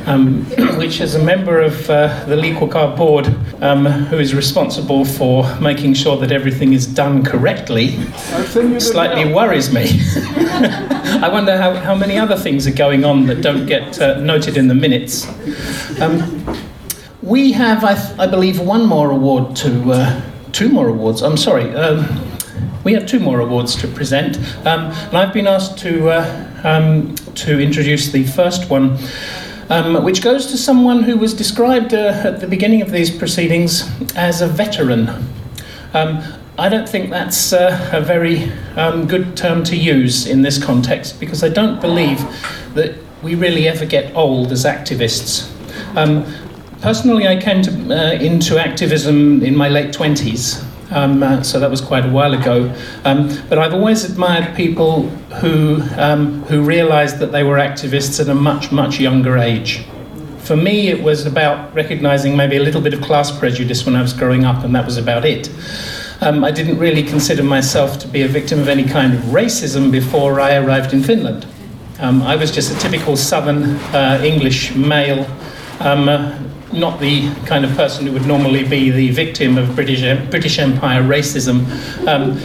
Um, 0.08 0.44
which, 0.76 1.00
as 1.00 1.14
a 1.14 1.22
member 1.22 1.60
of 1.60 1.88
uh, 1.88 2.24
the 2.24 2.34
Liikkukaa 2.34 2.96
board, 2.96 3.26
um, 3.60 3.86
who 3.86 4.18
is 4.18 4.34
responsible 4.34 5.04
for 5.04 5.44
making 5.60 5.94
sure 5.94 6.16
that 6.18 6.30
everything 6.32 6.72
is 6.72 6.86
done 6.86 7.24
correctly, 7.24 7.96
slightly 8.78 9.32
worries 9.32 9.72
me. 9.72 9.86
I 11.20 11.28
wonder 11.32 11.56
how, 11.56 11.74
how 11.74 11.94
many 11.94 12.18
other 12.18 12.36
things 12.36 12.66
are 12.66 12.72
going 12.72 13.04
on 13.04 13.26
that 13.26 13.42
don't 13.42 13.66
get 13.66 14.00
uh, 14.00 14.20
noted 14.20 14.56
in 14.56 14.68
the 14.68 14.74
minutes. 14.74 15.26
Um, 16.00 16.44
we 17.22 17.52
have, 17.52 17.84
I, 17.84 17.94
th- 17.94 18.18
I 18.18 18.26
believe, 18.26 18.60
one 18.60 18.86
more 18.86 19.10
award 19.10 19.56
to, 19.56 19.92
uh, 19.92 20.22
two 20.52 20.68
more 20.68 20.88
awards. 20.88 21.22
I'm 21.22 21.36
sorry. 21.36 21.74
Um, 21.74 22.24
we 22.84 22.92
have 22.94 23.06
two 23.06 23.18
more 23.20 23.40
awards 23.40 23.74
to 23.76 23.88
present, 23.88 24.38
um, 24.64 24.92
and 24.92 25.16
I've 25.16 25.34
been 25.34 25.46
asked 25.46 25.78
to 25.80 26.10
uh, 26.10 26.60
um, 26.64 27.14
to 27.34 27.60
introduce 27.60 28.10
the 28.10 28.24
first 28.24 28.70
one, 28.70 28.98
um, 29.68 30.02
which 30.04 30.22
goes 30.22 30.46
to 30.46 30.56
someone 30.56 31.02
who 31.02 31.16
was 31.16 31.34
described 31.34 31.94
uh, 31.94 32.22
at 32.24 32.40
the 32.40 32.46
beginning 32.46 32.82
of 32.82 32.90
these 32.90 33.10
proceedings 33.10 33.88
as 34.16 34.40
a 34.40 34.46
veteran. 34.46 35.08
Um, 35.94 36.22
I 36.58 36.68
don't 36.68 36.88
think 36.88 37.10
that's 37.10 37.52
uh, 37.52 37.90
a 37.92 38.00
very 38.00 38.50
um, 38.76 39.06
good 39.06 39.36
term 39.36 39.62
to 39.64 39.76
use 39.76 40.26
in 40.26 40.42
this 40.42 40.62
context 40.62 41.20
because 41.20 41.44
I 41.44 41.48
don't 41.48 41.80
believe 41.80 42.18
that 42.74 42.96
we 43.22 43.34
really 43.34 43.68
ever 43.68 43.86
get 43.86 44.14
old 44.16 44.50
as 44.50 44.64
activists. 44.64 45.48
Um, 45.96 46.24
personally, 46.80 47.28
I 47.28 47.40
came 47.40 47.62
to, 47.62 47.70
uh, 47.70 48.12
into 48.14 48.58
activism 48.58 49.42
in 49.42 49.56
my 49.56 49.68
late 49.68 49.94
20s. 49.94 50.64
Um, 50.90 51.22
uh, 51.22 51.42
so 51.42 51.60
that 51.60 51.70
was 51.70 51.80
quite 51.80 52.06
a 52.06 52.08
while 52.08 52.32
ago. 52.32 52.74
Um, 53.04 53.28
but 53.48 53.58
I've 53.58 53.74
always 53.74 54.04
admired 54.04 54.56
people 54.56 55.08
who, 55.40 55.82
um, 55.96 56.42
who 56.44 56.62
realized 56.62 57.18
that 57.18 57.30
they 57.30 57.42
were 57.42 57.56
activists 57.56 58.20
at 58.20 58.28
a 58.28 58.34
much, 58.34 58.72
much 58.72 58.98
younger 58.98 59.36
age. 59.36 59.84
For 60.38 60.56
me, 60.56 60.88
it 60.88 61.02
was 61.02 61.26
about 61.26 61.74
recognizing 61.74 62.34
maybe 62.36 62.56
a 62.56 62.62
little 62.62 62.80
bit 62.80 62.94
of 62.94 63.02
class 63.02 63.36
prejudice 63.36 63.84
when 63.84 63.94
I 63.94 64.00
was 64.00 64.14
growing 64.14 64.44
up, 64.44 64.64
and 64.64 64.74
that 64.74 64.86
was 64.86 64.96
about 64.96 65.26
it. 65.26 65.50
Um, 66.20 66.42
I 66.42 66.50
didn't 66.50 66.78
really 66.78 67.02
consider 67.02 67.42
myself 67.42 67.98
to 68.00 68.08
be 68.08 68.22
a 68.22 68.28
victim 68.28 68.58
of 68.58 68.68
any 68.68 68.84
kind 68.84 69.12
of 69.12 69.20
racism 69.24 69.92
before 69.92 70.40
I 70.40 70.56
arrived 70.56 70.94
in 70.94 71.02
Finland. 71.02 71.46
Um, 72.00 72.22
I 72.22 72.34
was 72.34 72.50
just 72.50 72.74
a 72.74 72.78
typical 72.80 73.16
southern 73.16 73.76
uh, 73.94 74.20
English 74.24 74.74
male, 74.74 75.26
um, 75.80 76.08
uh, 76.08 76.38
not 76.72 77.00
the 77.00 77.32
kind 77.46 77.64
of 77.64 77.74
person 77.76 78.06
who 78.06 78.12
would 78.12 78.26
normally 78.26 78.66
be 78.66 78.90
the 78.90 79.10
victim 79.10 79.58
of 79.58 79.74
British, 79.74 80.00
British 80.30 80.58
Empire 80.58 81.02
racism. 81.02 81.64
Um, 82.06 82.38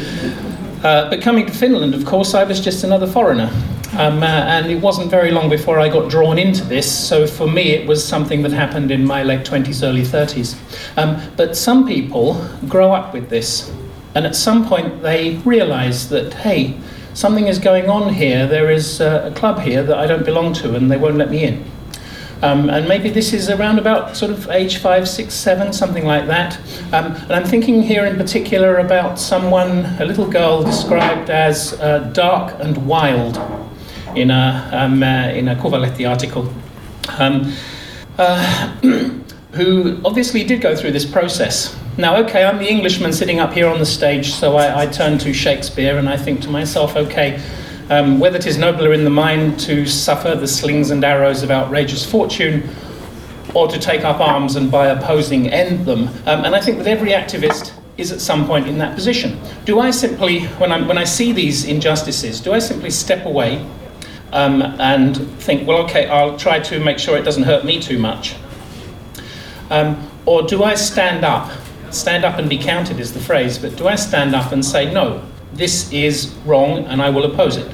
uh, 0.84 1.10
but 1.10 1.22
coming 1.22 1.45
to 1.45 1.54
Finland, 1.54 1.94
of 1.94 2.06
course, 2.06 2.34
I 2.34 2.44
was 2.44 2.60
just 2.60 2.84
another 2.84 3.08
foreigner. 3.08 3.50
Um, 3.94 4.24
uh, 4.24 4.26
and 4.26 4.72
it 4.72 4.82
wasn't 4.82 5.12
very 5.12 5.30
long 5.30 5.52
before 5.52 5.80
I 5.80 5.88
got 5.88 6.10
drawn 6.10 6.40
into 6.40 6.64
this, 6.64 6.91
so 6.91 7.28
for 7.28 7.48
me 7.48 7.74
it 7.74 7.88
was 7.88 8.04
something 8.04 8.41
that 8.41 8.52
happened 8.52 8.90
in 8.90 9.06
my 9.06 9.22
late 9.22 9.45
20s, 9.45 9.88
early 9.88 10.02
30s. 10.02 10.58
Um, 10.98 11.22
but 11.38 11.56
some 11.56 11.88
people 11.88 12.44
grow 12.68 12.91
up 12.91 13.14
with 13.14 13.30
this, 13.30 13.72
and 14.16 14.26
at 14.26 14.36
some 14.36 14.68
point 14.68 15.04
they 15.04 15.36
realize 15.45 16.10
that, 16.10 16.34
hey, 16.34 16.76
something 17.14 17.45
is 17.48 17.60
going 17.60 17.88
on 17.88 18.12
here, 18.12 18.48
there 18.48 18.72
is 18.72 19.00
uh, 19.00 19.30
a 19.32 19.36
club 19.38 19.60
here 19.60 19.84
that 19.84 20.00
I 20.00 20.08
don't 20.08 20.26
belong 20.26 20.54
to, 20.54 20.76
and 20.76 20.90
they 20.90 20.98
won't 20.98 21.18
let 21.18 21.30
me 21.30 21.44
in. 21.44 21.64
Um, 22.44 22.70
and 22.70 22.90
maybe 22.90 23.10
this 23.10 23.32
is 23.32 23.49
around 23.49 23.80
about 23.80 24.18
sort 24.18 24.30
of 24.30 24.49
age 24.49 24.80
five, 24.80 25.07
six, 25.07 25.34
seven, 25.34 25.72
something 25.72 26.06
like 26.06 26.28
that. 26.28 26.57
Um, 26.91 27.14
and 27.15 27.32
I'm 27.32 27.45
thinking 27.45 27.82
here 27.82 28.06
in 28.06 28.18
particular 28.18 28.80
about 28.80 29.18
someone, 29.18 29.86
a 30.02 30.03
little 30.03 30.30
girl 30.30 30.61
described 30.61 31.30
as 31.30 31.80
uh, 31.80 31.99
dark 32.14 32.53
and 32.60 32.86
wild 32.86 33.38
in 34.18 34.30
a, 34.30 34.70
um, 34.74 35.02
uh, 35.02 35.30
in 35.30 35.48
a 35.48 35.56
Kuvalehti 35.56 36.07
article. 36.07 36.53
Um, 37.18 37.53
uh, 38.18 38.76
who 39.53 40.02
obviously 40.03 40.44
did 40.44 40.60
go 40.60 40.76
through 40.76 40.91
this 40.91 41.06
process. 41.06 41.80
Now, 41.98 42.18
okay, 42.26 42.44
I'm 42.44 42.57
the 42.57 42.70
Englishman 42.70 43.14
sitting 43.14 43.40
up 43.40 43.53
here 43.53 43.68
on 43.68 43.80
the 43.80 43.86
stage, 43.86 44.34
so 44.34 44.57
I, 44.57 44.82
I 44.82 44.86
turn 44.88 45.18
to 45.20 45.34
Shakespeare 45.34 45.98
and 45.98 46.10
I 46.10 46.18
think 46.18 46.41
to 46.41 46.49
myself, 46.49 46.98
okay, 46.98 47.41
um, 47.94 48.20
whether 48.20 48.38
it 48.38 48.48
is 48.48 48.57
nobler 48.57 48.91
in 48.91 49.03
the 49.03 49.10
mind 49.10 49.60
to 49.60 49.86
suffer 49.86 50.34
the 50.34 50.48
slings 50.48 50.90
and 50.90 51.03
arrows 51.03 51.44
of 51.44 51.52
outrageous 51.52 52.03
fortune 52.10 52.68
or 53.53 53.68
to 53.68 53.78
take 53.78 54.03
up 54.03 54.20
arms 54.20 54.56
and 54.56 54.72
by 54.72 54.88
opposing 54.88 55.48
end 55.49 55.86
them. 55.86 56.07
Um, 56.26 56.44
and 56.44 56.56
I 56.56 56.60
think 56.60 56.80
that 56.80 56.88
every 56.88 57.11
activist 57.11 57.72
is 57.98 58.11
at 58.11 58.20
some 58.20 58.48
point 58.48 58.68
in 58.68 58.80
that 58.80 58.95
position. 58.95 59.40
Do 59.65 59.80
I 59.80 59.91
simply, 59.91 60.45
when, 60.57 60.72
i 60.72 60.82
when 60.88 60.98
I 60.98 61.03
see 61.03 61.32
these 61.32 61.65
injustices, 61.65 62.41
do 62.41 62.52
I 62.52 62.57
simply 62.57 62.90
step 62.90 63.28
away 63.28 63.64
um, 64.32 64.64
and 64.64 65.15
think, 65.40 65.68
well, 65.68 65.84
okay, 65.84 66.07
I'll 66.07 66.36
try 66.36 66.60
to 66.61 66.80
make 66.80 66.98
sure 66.98 67.15
it 67.15 67.24
doesn't 67.24 67.44
hurt 67.44 67.64
me 67.64 67.80
too 67.80 67.99
much? 67.99 68.36
Um, 69.70 70.10
or 70.26 70.41
do 70.41 70.64
I 70.64 70.74
stand 70.74 71.24
up? 71.24 71.52
Stand 71.91 72.26
up 72.26 72.40
and 72.40 72.49
be 72.49 72.57
counted 72.57 72.99
is 72.99 73.14
the 73.14 73.20
phrase, 73.20 73.60
but 73.60 73.76
do 73.76 73.88
I 73.88 73.94
stand 73.94 74.34
up 74.34 74.52
and 74.52 74.65
say, 74.65 74.91
no, 74.91 75.24
this 75.53 75.94
is 75.94 76.34
wrong 76.45 76.86
and 76.86 76.99
I 76.99 77.11
will 77.11 77.26
oppose 77.26 77.57
it? 77.57 77.72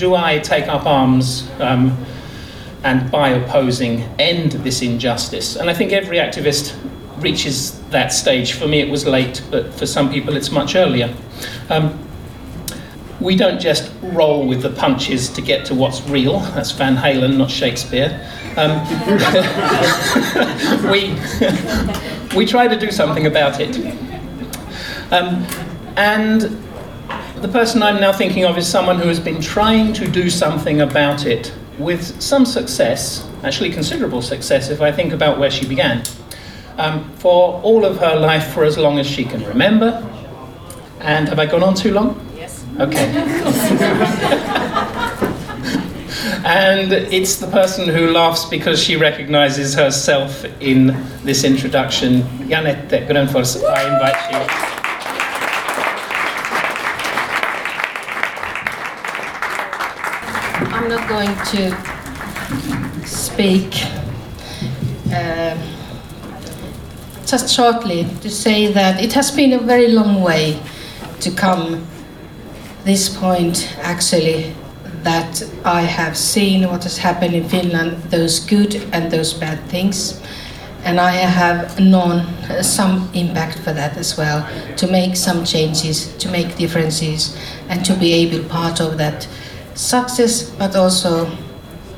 Do 0.00 0.14
I 0.14 0.38
take 0.38 0.66
up 0.66 0.86
arms 0.86 1.46
um, 1.58 1.94
and 2.84 3.10
by 3.10 3.28
opposing 3.28 4.00
end 4.18 4.52
this 4.52 4.80
injustice? 4.80 5.56
And 5.56 5.68
I 5.68 5.74
think 5.74 5.92
every 5.92 6.16
activist 6.16 6.74
reaches 7.18 7.78
that 7.90 8.10
stage. 8.10 8.54
For 8.54 8.66
me, 8.66 8.80
it 8.80 8.88
was 8.88 9.06
late, 9.06 9.42
but 9.50 9.74
for 9.74 9.84
some 9.84 10.10
people, 10.10 10.36
it's 10.36 10.50
much 10.50 10.74
earlier. 10.74 11.14
Um, 11.68 11.98
we 13.20 13.36
don't 13.36 13.60
just 13.60 13.92
roll 14.00 14.48
with 14.48 14.62
the 14.62 14.70
punches 14.70 15.28
to 15.34 15.42
get 15.42 15.66
to 15.66 15.74
what's 15.74 16.00
real. 16.08 16.40
That's 16.54 16.70
Van 16.70 16.96
Halen, 16.96 17.36
not 17.36 17.50
Shakespeare. 17.50 18.26
Um, 18.56 18.80
we, 20.90 21.14
we 22.38 22.46
try 22.46 22.66
to 22.68 22.78
do 22.78 22.90
something 22.90 23.26
about 23.26 23.60
it. 23.60 23.76
Um, 25.12 25.46
and 25.98 26.69
the 27.40 27.48
person 27.48 27.82
I'm 27.82 28.00
now 28.00 28.12
thinking 28.12 28.44
of 28.44 28.58
is 28.58 28.68
someone 28.68 28.98
who 28.98 29.08
has 29.08 29.18
been 29.18 29.40
trying 29.40 29.94
to 29.94 30.06
do 30.06 30.28
something 30.28 30.82
about 30.82 31.24
it 31.24 31.52
with 31.78 32.20
some 32.20 32.44
success, 32.44 33.26
actually 33.42 33.70
considerable 33.70 34.20
success 34.20 34.68
if 34.68 34.82
I 34.82 34.92
think 34.92 35.14
about 35.14 35.38
where 35.38 35.50
she 35.50 35.66
began, 35.66 36.02
um, 36.76 37.10
for 37.16 37.60
all 37.62 37.86
of 37.86 37.96
her 37.98 38.16
life 38.16 38.52
for 38.52 38.64
as 38.64 38.76
long 38.76 38.98
as 38.98 39.06
she 39.06 39.24
can 39.24 39.42
remember. 39.46 40.06
And 41.00 41.28
have 41.28 41.38
I 41.38 41.46
gone 41.46 41.62
on 41.62 41.74
too 41.74 41.92
long? 41.92 42.20
Yes. 42.36 42.62
Okay. 42.78 43.10
and 46.44 46.92
it's 46.92 47.36
the 47.36 47.46
person 47.46 47.88
who 47.88 48.08
laughs 48.08 48.44
because 48.44 48.82
she 48.82 48.96
recognizes 48.96 49.74
herself 49.74 50.44
in 50.60 50.88
this 51.24 51.44
introduction. 51.44 52.22
Janette 52.48 53.08
Grönfors, 53.08 53.64
I 53.64 53.94
invite 53.94 54.74
you. 54.74 54.79
Going 61.10 61.34
to 61.44 61.74
speak. 63.04 63.82
Uh, 65.12 65.58
just 67.26 67.52
shortly 67.52 68.04
to 68.20 68.30
say 68.30 68.72
that 68.72 69.02
it 69.02 69.12
has 69.12 69.32
been 69.32 69.52
a 69.52 69.58
very 69.58 69.88
long 69.88 70.22
way 70.22 70.62
to 71.18 71.30
come 71.32 71.84
this 72.84 73.08
point 73.08 73.76
actually 73.82 74.54
that 75.02 75.42
I 75.64 75.82
have 75.82 76.16
seen 76.16 76.68
what 76.68 76.84
has 76.84 76.98
happened 76.98 77.34
in 77.34 77.48
Finland, 77.48 77.96
those 78.10 78.38
good 78.38 78.76
and 78.92 79.10
those 79.10 79.32
bad 79.34 79.58
things. 79.68 80.20
And 80.84 81.00
I 81.00 81.10
have 81.10 81.80
known 81.80 82.24
some 82.62 83.10
impact 83.14 83.58
for 83.58 83.72
that 83.72 83.96
as 83.96 84.16
well, 84.16 84.48
to 84.76 84.86
make 84.86 85.16
some 85.16 85.44
changes, 85.44 86.16
to 86.18 86.30
make 86.30 86.56
differences, 86.56 87.36
and 87.68 87.84
to 87.84 87.94
be 87.94 88.12
able 88.12 88.48
part 88.48 88.80
of 88.80 88.96
that 88.98 89.26
success, 89.74 90.50
but 90.50 90.76
also 90.76 91.30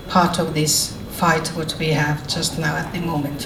part 0.09 0.39
of 0.39 0.55
this 0.55 0.97
fight 1.13 1.49
what 1.49 1.75
we 1.79 1.89
have 1.89 2.27
just 2.27 2.59
now 2.59 2.77
at 2.77 2.93
the 2.93 3.01
moment. 3.01 3.43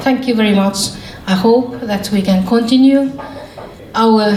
Thank 0.00 0.28
you 0.28 0.34
very 0.34 0.54
much. 0.54 0.90
I 1.26 1.34
hope 1.34 1.80
that 1.80 2.10
we 2.12 2.22
can 2.22 2.46
continue 2.46 3.12
our 3.94 4.36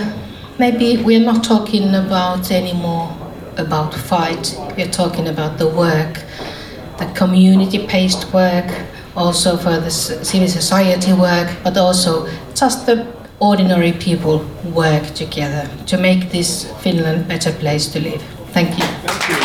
maybe 0.57 0.97
we're 1.03 1.19
not 1.19 1.43
talking 1.43 1.93
about 1.95 2.49
anymore 2.49 3.15
about 3.57 3.93
fight 3.93 4.55
we're 4.77 4.91
talking 4.91 5.27
about 5.27 5.57
the 5.57 5.67
work 5.67 6.23
the 6.97 7.05
community 7.13 7.85
based 7.87 8.33
work 8.33 8.69
also 9.15 9.57
for 9.57 9.79
the 9.79 9.91
civil 9.91 10.47
society 10.47 11.13
work 11.13 11.49
but 11.63 11.77
also 11.77 12.25
just 12.55 12.85
the 12.85 13.05
ordinary 13.39 13.91
people 13.93 14.39
work 14.73 15.05
together 15.13 15.69
to 15.85 15.97
make 15.97 16.29
this 16.31 16.71
finland 16.81 17.27
better 17.27 17.51
place 17.53 17.87
to 17.87 17.99
live 17.99 18.23
thank 18.53 18.77
you, 18.77 18.85
thank 19.05 19.29
you. 19.29 19.35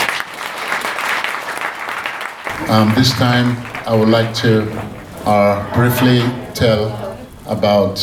Um, 2.72 2.94
this 2.94 3.12
time 3.12 3.56
i 3.86 3.94
would 3.94 4.08
like 4.08 4.32
to 4.34 4.62
uh, 5.26 5.74
briefly 5.74 6.20
tell 6.54 7.16
about 7.46 8.00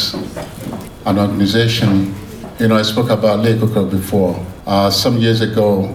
an 1.06 1.18
organization 1.18 2.14
you 2.62 2.68
know, 2.68 2.78
I 2.78 2.84
spoke 2.84 3.10
about 3.10 3.40
Liikkukaa 3.40 3.90
before. 3.90 4.38
Uh, 4.68 4.92
some 4.92 5.18
years 5.18 5.42
ago, 5.42 5.86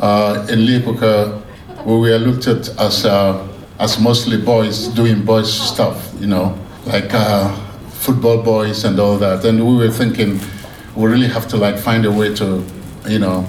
uh, 0.00 0.46
in 0.48 0.60
Liikkukaa, 0.60 1.42
we 1.84 1.98
were 1.98 2.18
looked 2.18 2.46
at 2.46 2.66
as, 2.80 3.04
uh, 3.04 3.46
as 3.78 4.00
mostly 4.00 4.38
boys 4.38 4.88
doing 4.88 5.22
boys 5.22 5.52
stuff, 5.52 6.10
you 6.18 6.26
know, 6.26 6.58
like 6.86 7.12
uh, 7.12 7.54
football 7.90 8.42
boys 8.42 8.84
and 8.84 8.98
all 8.98 9.18
that. 9.18 9.44
And 9.44 9.68
we 9.68 9.76
were 9.76 9.90
thinking, 9.90 10.40
we 10.96 11.10
really 11.10 11.28
have 11.28 11.46
to 11.48 11.58
like 11.58 11.76
find 11.76 12.06
a 12.06 12.10
way 12.10 12.34
to, 12.36 12.64
you 13.06 13.18
know, 13.18 13.46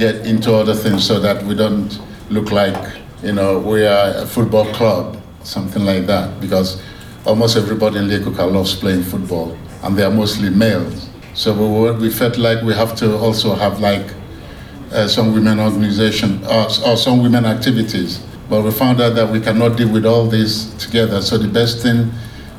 get 0.00 0.26
into 0.26 0.54
other 0.54 0.74
things 0.74 1.06
so 1.06 1.20
that 1.20 1.44
we 1.44 1.54
don't 1.54 2.00
look 2.30 2.50
like, 2.50 2.96
you 3.22 3.32
know, 3.32 3.58
we 3.58 3.86
are 3.86 4.14
a 4.16 4.26
football 4.26 4.64
club, 4.72 5.20
something 5.44 5.84
like 5.84 6.06
that. 6.06 6.40
Because 6.40 6.82
almost 7.26 7.56
everybody 7.56 7.98
in 7.98 8.08
Liikkukaa 8.08 8.50
loves 8.50 8.74
playing 8.74 9.02
football, 9.02 9.56
and 9.82 9.96
they 9.96 10.02
are 10.02 10.10
mostly 10.10 10.48
males. 10.48 11.10
So 11.34 11.52
we, 11.52 11.80
were, 11.80 11.92
we 11.92 12.10
felt 12.10 12.38
like 12.38 12.62
we 12.62 12.74
have 12.74 12.96
to 12.96 13.16
also 13.18 13.54
have 13.54 13.78
like 13.80 14.06
uh, 14.90 15.06
some 15.06 15.34
women 15.34 15.60
organization 15.60 16.42
or, 16.46 16.66
or 16.86 16.96
some 16.96 17.22
women 17.22 17.44
activities. 17.44 18.24
But 18.48 18.62
we 18.62 18.70
found 18.72 19.00
out 19.00 19.14
that 19.14 19.28
we 19.30 19.38
cannot 19.40 19.76
deal 19.76 19.92
with 19.92 20.06
all 20.06 20.26
this 20.26 20.74
together. 20.82 21.20
So 21.22 21.38
the 21.38 21.46
best 21.46 21.82
thing 21.82 22.10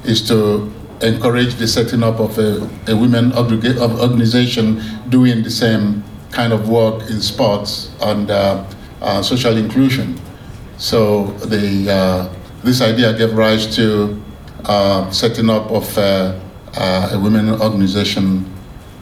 is 0.06 0.26
to 0.30 0.72
encourage 1.02 1.56
the 1.56 1.68
setting 1.68 2.04
up 2.04 2.20
of 2.20 2.38
a, 2.38 2.70
a 2.88 2.96
women 2.96 3.34
organization 3.34 4.80
doing 5.10 5.44
the 5.44 5.50
same 5.50 6.04
kind 6.32 6.54
of 6.54 6.70
work 6.70 7.10
in 7.10 7.22
sports 7.22 7.92
and 8.02 8.32
uh, 8.32 8.66
uh, 9.02 9.22
social 9.22 9.58
inclusion. 9.58 10.20
So 10.78 11.28
the, 11.46 11.92
uh, 11.92 12.34
this 12.64 12.82
idea 12.82 13.14
gave 13.18 13.34
rise 13.34 13.76
to 13.76 14.22
uh, 14.66 15.10
setting 15.12 15.50
up 15.50 15.70
of 15.72 15.98
a 15.98 16.40
women 17.22 17.50
organization 17.50 18.46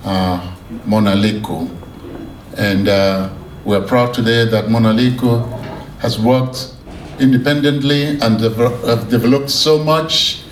uh, 0.04 0.56
Monaliiku. 0.86 1.70
And 2.58 2.88
we're 3.66 3.86
proud 3.86 4.14
today 4.14 4.46
that 4.46 4.66
Monaliiku 4.66 5.46
has 6.00 6.20
worked 6.20 6.74
independently 7.20 8.20
and 8.22 8.40
have 8.40 9.10
developed 9.10 9.50
so 9.50 9.84
much 9.84 10.44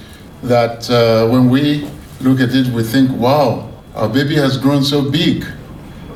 that 0.44 0.90
uh, 0.90 1.28
when 1.30 1.49
we 1.49 1.90
look 2.22 2.40
at 2.40 2.54
it, 2.54 2.68
we 2.68 2.84
think, 2.84 3.12
wow, 3.12 3.72
our 3.95 4.10
baby 4.10 4.36
has 4.36 4.58
grown 4.58 4.84
so 4.84 5.10
big 5.10 5.45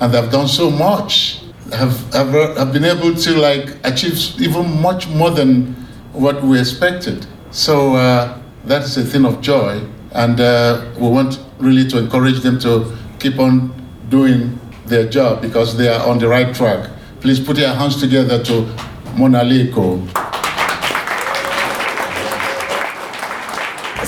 and 0.01 0.11
they've 0.11 0.31
done 0.31 0.47
so 0.47 0.69
much, 0.69 1.41
have, 1.71 2.11
have, 2.11 2.31
have 2.57 2.73
been 2.73 2.83
able 2.83 3.13
to 3.13 3.37
like 3.37 3.77
achieve 3.83 4.17
even 4.41 4.81
much 4.81 5.07
more 5.07 5.29
than 5.29 5.73
what 6.11 6.41
we 6.43 6.59
expected. 6.59 7.25
So 7.51 7.95
uh, 7.95 8.41
that 8.65 8.81
is 8.81 8.97
a 8.97 9.05
thing 9.05 9.25
of 9.25 9.41
joy, 9.41 9.79
and 10.13 10.41
uh, 10.41 10.91
we 10.97 11.07
want 11.07 11.39
really 11.59 11.87
to 11.89 11.99
encourage 11.99 12.41
them 12.41 12.59
to 12.61 12.97
keep 13.19 13.39
on 13.39 13.71
doing 14.09 14.59
their 14.87 15.07
job 15.07 15.41
because 15.41 15.77
they 15.77 15.87
are 15.87 16.05
on 16.07 16.17
the 16.17 16.27
right 16.27 16.53
track. 16.53 16.89
Please 17.21 17.39
put 17.39 17.57
your 17.57 17.69
hands 17.69 17.99
together 18.01 18.43
to 18.43 18.65
Monaliiku. 19.15 20.01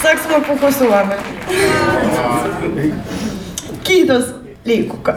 Saanko 0.01 0.27
mä 0.29 0.39
puhua 0.39 0.71
suomea? 0.71 1.23
Kiitos 3.83 4.42
Liikuka. 4.65 5.13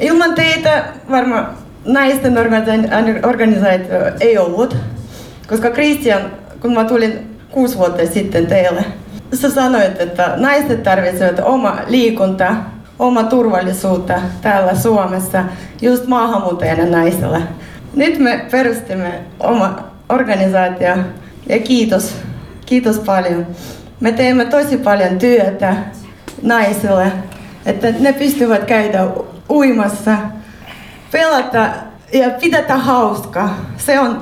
Ilman 0.00 0.34
teitä 0.34 0.84
varmaan 1.10 1.46
naisten 1.84 2.38
organisa- 2.38 3.28
organisaatio 3.28 3.96
ei 4.20 4.38
ollut, 4.38 4.76
koska 5.48 5.70
Christian, 5.70 6.20
kun 6.60 6.74
mä 6.74 6.84
tulin 6.84 7.36
kuusi 7.50 7.78
vuotta 7.78 8.06
sitten 8.06 8.46
teille, 8.46 8.84
sä 9.34 9.50
sanoit, 9.50 10.00
että 10.00 10.32
naiset 10.36 10.82
tarvitsevat 10.82 11.40
oma 11.42 11.76
liikunta, 11.86 12.54
oma 12.98 13.22
turvallisuutta 13.22 14.14
täällä 14.42 14.74
Suomessa, 14.74 15.44
just 15.82 16.06
maahanmuuttajana 16.06 16.86
naisella. 16.86 17.40
Nyt 17.94 18.18
me 18.18 18.46
perustimme 18.50 19.12
oma 19.40 19.78
organisaatio 20.08 20.96
ja 21.48 21.58
kiitos, 21.58 22.14
kiitos 22.66 22.98
paljon. 22.98 23.46
Me 24.00 24.12
teemme 24.12 24.44
tosi 24.44 24.76
paljon 24.76 25.18
työtä 25.18 25.74
naisille, 26.42 27.12
että 27.66 27.90
ne 27.98 28.12
pystyvät 28.12 28.64
käydä 28.64 29.06
uimassa, 29.50 30.16
pelata 31.12 31.66
ja 32.12 32.30
pidetä 32.30 32.76
hauskaa. 32.76 33.56
Se 33.76 34.00
on 34.00 34.20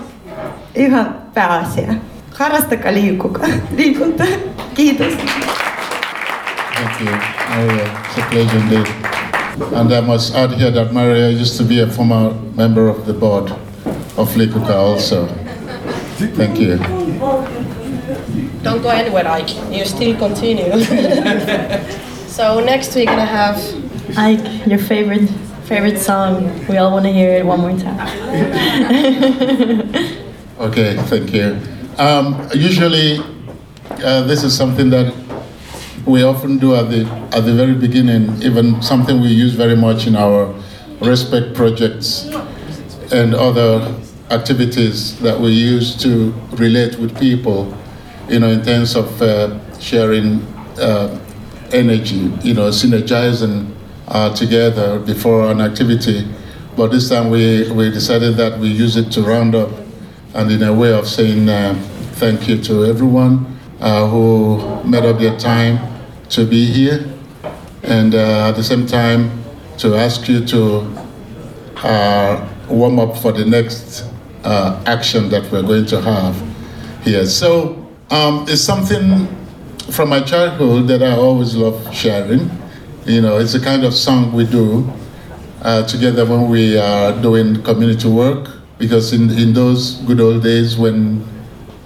ihan 0.74 1.16
pääasia. 1.34 1.94
Harrastakaa 2.34 2.92
liikuka, 2.92 3.46
liikuntaa. 3.76 4.26
Kiitos. 4.74 5.12
Thank 6.74 7.00
you, 7.00 7.16
Maria. 7.48 7.84
It's 7.84 8.18
a 8.18 8.26
pleasure 8.30 8.58
indeed. 8.58 8.86
And 9.74 9.90
I 9.90 10.00
must 10.00 10.34
add 10.36 10.52
here 10.52 10.70
that 10.70 10.92
Maria 10.92 11.30
used 11.30 11.58
to 11.58 11.64
be 11.64 11.82
a 11.82 11.86
former 11.86 12.32
member 12.56 12.88
of 12.88 13.04
the 13.04 13.12
board 13.12 13.50
of 14.16 14.36
Likuka 14.36 14.74
also. 14.74 15.28
Thank 16.36 16.60
you. 16.60 16.78
Don't 18.62 18.82
go 18.82 18.88
anywhere, 18.88 19.26
Ike. 19.26 19.54
You 19.70 19.84
still 19.84 20.16
continue. 20.16 20.70
so 22.38 22.60
next 22.60 22.94
we're 22.94 23.04
gonna 23.04 23.24
have 23.24 23.56
Ike, 24.16 24.64
your 24.64 24.78
favorite 24.78 25.28
favorite 25.66 25.98
song. 25.98 26.64
We 26.68 26.76
all 26.76 26.92
want 26.92 27.04
to 27.04 27.12
hear 27.12 27.32
it 27.32 27.44
one 27.44 27.60
more 27.60 27.76
time. 27.76 27.98
Okay, 30.58 30.96
thank 31.06 31.32
you. 31.32 31.56
Um, 31.98 32.48
usually, 32.52 33.18
uh, 34.02 34.22
this 34.22 34.42
is 34.42 34.56
something 34.56 34.90
that 34.90 35.14
we 36.04 36.24
often 36.24 36.58
do 36.58 36.74
at 36.74 36.90
the 36.90 37.06
at 37.30 37.44
the 37.44 37.54
very 37.54 37.74
beginning. 37.74 38.42
Even 38.42 38.82
something 38.82 39.20
we 39.20 39.28
use 39.28 39.54
very 39.54 39.76
much 39.76 40.08
in 40.08 40.16
our 40.16 40.52
respect 41.00 41.54
projects 41.54 42.26
and 43.12 43.34
other 43.34 43.94
activities 44.30 45.18
that 45.20 45.38
we 45.38 45.50
use 45.50 45.94
to 46.02 46.32
relate 46.58 46.98
with 46.98 47.16
people. 47.18 47.72
You 48.28 48.40
know, 48.40 48.50
in 48.50 48.62
terms 48.64 48.96
of 48.96 49.22
uh, 49.22 49.58
sharing 49.78 50.42
uh, 50.78 51.20
energy. 51.72 52.32
You 52.42 52.54
know, 52.54 52.70
synergizing 52.70 53.74
uh, 54.08 54.34
together 54.34 54.98
before 54.98 55.50
an 55.50 55.60
activity. 55.60 56.26
But 56.76 56.92
this 56.92 57.08
time 57.08 57.30
we, 57.30 57.70
we 57.72 57.90
decided 57.90 58.36
that 58.36 58.58
we 58.58 58.68
use 58.68 58.96
it 58.96 59.10
to 59.12 59.22
round 59.22 59.54
up 59.54 59.70
and 60.34 60.50
in 60.50 60.62
a 60.62 60.72
way 60.72 60.92
of 60.92 61.08
saying 61.08 61.48
uh, 61.48 61.74
thank 62.12 62.48
you 62.48 62.62
to 62.62 62.84
everyone 62.84 63.58
uh, 63.80 64.06
who 64.08 64.82
made 64.84 65.04
up 65.04 65.18
their 65.18 65.36
time 65.38 65.78
to 66.30 66.44
be 66.44 66.66
here, 66.66 67.08
and 67.82 68.14
uh, 68.14 68.48
at 68.48 68.52
the 68.52 68.62
same 68.62 68.86
time 68.86 69.42
to 69.78 69.94
ask 69.94 70.28
you 70.28 70.44
to 70.44 70.80
uh, 71.76 72.48
warm 72.68 72.98
up 72.98 73.16
for 73.16 73.32
the 73.32 73.44
next 73.44 74.04
uh, 74.44 74.82
action 74.86 75.28
that 75.30 75.50
we're 75.50 75.62
going 75.62 75.86
to 75.86 76.00
have 76.00 76.36
here. 77.02 77.24
So 77.24 77.88
um, 78.10 78.44
it's 78.48 78.60
something 78.60 79.26
from 79.90 80.10
my 80.10 80.20
childhood 80.20 80.88
that 80.88 81.02
I 81.02 81.12
always 81.12 81.56
love 81.56 81.94
sharing. 81.94 82.50
You 83.06 83.22
know, 83.22 83.38
it's 83.38 83.54
a 83.54 83.60
kind 83.60 83.84
of 83.84 83.94
song 83.94 84.32
we 84.32 84.44
do 84.46 84.90
uh, 85.62 85.86
together 85.86 86.24
when 86.26 86.48
we 86.48 86.76
are 86.78 87.12
doing 87.20 87.62
community 87.62 88.08
work 88.08 88.48
because 88.78 89.12
in, 89.12 89.30
in 89.30 89.52
those 89.52 89.96
good 90.06 90.20
old 90.20 90.42
days 90.42 90.76
when 90.76 91.20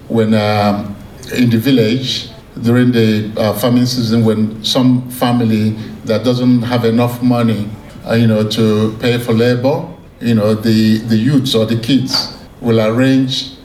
when 0.09 0.33
um, 0.33 0.95
in 1.33 1.49
the 1.49 1.57
village 1.57 2.29
during 2.61 2.91
the 2.91 3.33
uh, 3.37 3.53
farming 3.53 3.85
season 3.85 4.23
when 4.23 4.63
some 4.63 5.09
family 5.09 5.71
that 6.05 6.23
doesn't 6.23 6.61
have 6.61 6.85
enough 6.85 7.21
money 7.23 7.67
uh, 8.07 8.13
you 8.13 8.27
know 8.27 8.47
to 8.47 8.95
pay 8.99 9.17
for 9.17 9.33
labor 9.33 9.87
you 10.19 10.35
know 10.35 10.53
the 10.53 10.99
the 11.07 11.15
youths 11.15 11.55
or 11.55 11.65
the 11.65 11.79
kids 11.79 12.37
will 12.61 12.79
arrange 12.79 13.55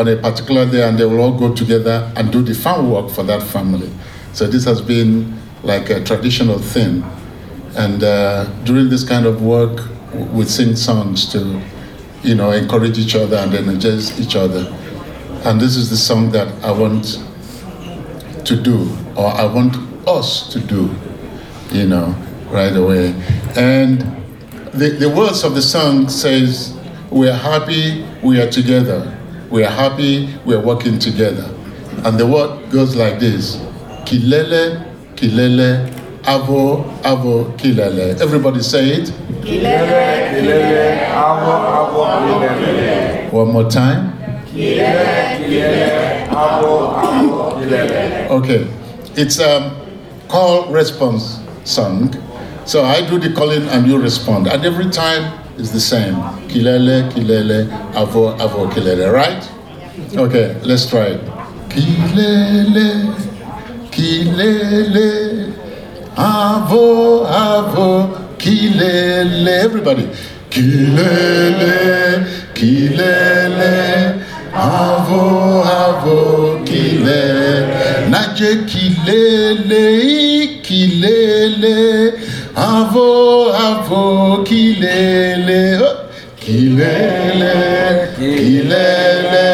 on 0.00 0.08
a 0.08 0.16
particular 0.16 0.64
day 0.64 0.82
and 0.88 0.98
they 0.98 1.04
will 1.04 1.20
all 1.20 1.38
go 1.38 1.54
together 1.54 2.10
and 2.16 2.32
do 2.32 2.40
the 2.42 2.54
farm 2.54 2.90
work 2.90 3.10
for 3.10 3.22
that 3.22 3.42
family. 3.42 3.90
So 4.32 4.46
this 4.46 4.64
has 4.64 4.80
been 4.80 5.38
like 5.62 5.90
a 5.90 6.02
traditional 6.02 6.58
thing. 6.58 7.04
And 7.76 8.02
uh, 8.02 8.46
during 8.64 8.88
this 8.88 9.06
kind 9.06 9.26
of 9.26 9.42
work 9.42 9.88
we 10.32 10.44
sing 10.44 10.74
songs 10.74 11.30
to 11.32 11.62
you 12.22 12.34
know 12.34 12.50
encourage 12.50 12.98
each 12.98 13.14
other 13.14 13.36
and 13.36 13.54
energize 13.54 14.18
each 14.18 14.36
other. 14.36 14.74
And 15.44 15.60
this 15.60 15.76
is 15.76 15.90
the 15.90 15.96
song 15.96 16.32
that 16.32 16.48
i 16.64 16.72
want 16.72 17.18
to 18.44 18.60
do 18.60 18.88
or 19.16 19.28
i 19.28 19.44
want 19.44 19.76
us 20.08 20.50
to 20.52 20.60
do 20.60 20.90
you 21.72 21.86
know 21.86 22.14
right 22.48 22.74
away. 22.74 23.14
And 23.54 24.00
the, 24.72 24.96
the 24.98 25.10
words 25.10 25.44
of 25.44 25.54
the 25.54 25.62
song 25.62 26.08
says 26.08 26.74
we 27.10 27.28
are 27.28 27.36
happy 27.36 28.06
we 28.22 28.40
are 28.40 28.50
together 28.50 29.19
we 29.50 29.64
are 29.64 29.70
happy 29.70 30.28
we 30.44 30.54
are 30.54 30.60
working 30.60 30.98
together 30.98 31.44
and 32.04 32.18
the 32.18 32.26
word 32.26 32.70
goes 32.70 32.94
like 32.96 33.18
this 33.20 33.56
kilele 34.04 34.82
kilele 35.16 35.88
avo 36.24 36.84
avo 37.02 37.44
kilele 37.58 38.20
everybody 38.20 38.60
say 38.62 38.88
it 38.90 39.12
Kilele, 39.40 40.30
kilele, 40.30 41.06
avo, 41.16 41.52
avo, 41.78 42.04
kilele. 42.60 43.32
one 43.32 43.50
more 43.52 43.70
time 43.70 44.12
Kilele, 44.52 45.38
kilele, 45.38 46.26
avo, 46.28 46.92
avo, 46.94 47.52
kilele. 47.58 48.28
Okay, 48.30 48.66
it's 49.16 49.38
a 49.38 49.72
call 50.28 50.70
response 50.72 51.40
song. 51.64 52.12
So 52.66 52.84
I 52.84 53.00
do 53.08 53.18
the 53.18 53.32
calling 53.32 53.62
and 53.68 53.86
you 53.86 53.96
respond. 53.98 54.46
And 54.48 54.64
every 54.64 54.90
time 54.90 55.39
it's 55.60 55.70
the 55.70 55.80
same. 55.80 56.14
Kilele, 56.48 57.10
kilele, 57.12 57.66
avo, 57.94 58.34
avo, 58.38 58.66
kilele, 58.72 59.12
right? 59.12 59.42
Okay, 60.16 60.56
let's 60.64 60.86
try 60.88 61.06
it. 61.14 61.20
Kilele, 61.68 63.14
kilele, 63.90 65.52
avo, 66.16 67.26
avo, 67.26 68.36
kilele. 68.38 69.48
Everybody. 69.64 70.06
Kilele, 70.50 72.26
kilele, 72.54 74.24
avo, 74.52 75.62
avo, 75.62 76.64
kilele. 76.64 78.08
Naje 78.10 78.64
kilele, 78.70 79.86
kilele, 80.62 82.12
avo, 82.60 83.52
avo, 83.66 84.44
kilele. 84.44 85.80
Oh, 85.82 85.96
Kilele, 86.40 87.54
kilele, 88.16 89.48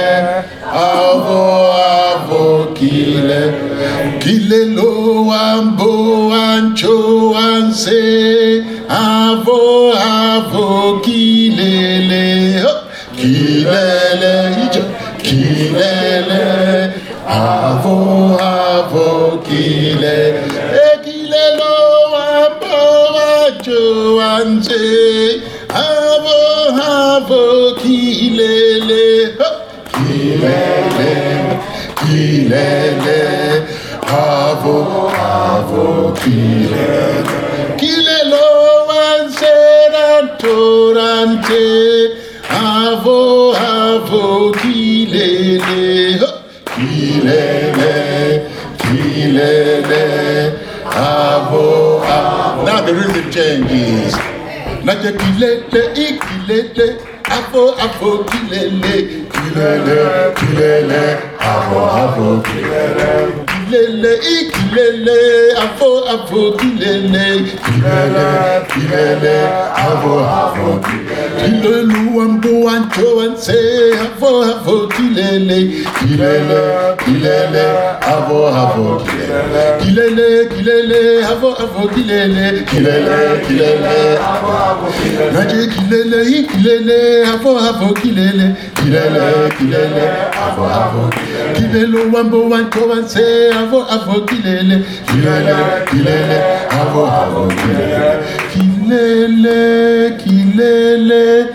avo, 0.73 1.43
avo, 1.75 2.73
kilele. 2.77 4.19
Kilelo, 4.23 5.31
ambo, 5.33 6.33
ancho, 6.33 7.35
anse, 7.35 8.65
avo, 8.89 9.93
avo. 9.93 11.01
Joanche, 24.57 25.43
Avo, 25.69 26.73
Avo, 26.81 27.75
Kilele, 27.77 29.37
Kilele, 29.93 31.61
Kilele, 31.97 33.67
Avo, 34.03 35.11
Avo, 35.11 36.13
Kilele, 36.15 37.77
Kilelo, 37.77 38.89
Anseran, 38.89 40.39
Torante, 40.39 42.17
Avo, 42.49 43.53
Avo, 43.55 44.53
Kilele, 44.55 46.19
Kilele, 46.65 47.95
Kilele, 48.79 50.05
Avo, 50.87 52.01
Avo. 52.01 52.65
Now 52.65 52.81
the 52.81 52.95
rhythm 52.95 53.31
changes. 53.31 54.36
Naja 54.87 55.13
kilele, 55.13 55.83
ikilele, 56.07 56.87
avo, 57.37 57.63
avo, 57.85 58.25
kilele, 58.29 58.95
kilele, 59.33 59.99
kilele, 60.39 61.03
avo, 61.51 61.81
avo, 62.03 62.43
kilele. 62.47 63.11
Kilele, 63.51 64.13
ikilele, 64.35 65.19
avo, 65.65 65.91
avo, 66.15 66.53
kilele, 66.59 67.27
kilele, 67.65 68.27
kilele, 68.71 69.37
avo, 69.87 70.15
avo, 70.43 70.79
kilele. 70.87 71.43
Kilelu, 72.67 72.69
ambo, 72.69 72.71
ancho, 72.71 73.21
anse, 73.21 73.95
avo, 73.95 74.43
avo, 74.43 74.89
kilele, 74.89 75.71
kilele, 75.99 76.97
kilele, 77.05 77.65
avo, 78.03 78.47
avo, 78.47 79.03
kilele. 79.07 79.79
Kilele, 79.81 80.49
kilele, 80.49 81.25
avo, 81.25 81.55
avo, 81.55 81.89
kilele, 81.89 82.65
kilele, 82.67 83.41
kilele, 83.47 84.19
avo, 84.19 84.53
avo, 84.53 84.87
kilele. 84.99 85.33
Naje 85.33 85.67
kilele, 85.69 86.19
ikilele, 86.39 87.25
avo, 87.27 87.59
avo, 87.59 87.95
kilele, 87.95 88.57
kilele, 88.75 89.51
kilele, 89.59 90.05
avo, 90.47 90.65
avo, 90.67 91.11
kilele. 91.11 91.55
Kilelo, 91.55 92.13
wambo, 92.13 92.49
wanko, 92.51 92.81
wanse, 92.89 93.25
avo, 93.55 93.87
avo, 93.91 94.21
kilele, 94.27 94.83
kilele, 95.07 95.57
kilele, 95.91 96.41
avo, 96.81 97.07
avo, 97.07 97.47
kilele. 97.47 98.19
Kilele, 98.53 100.17
kilele, 100.19 101.47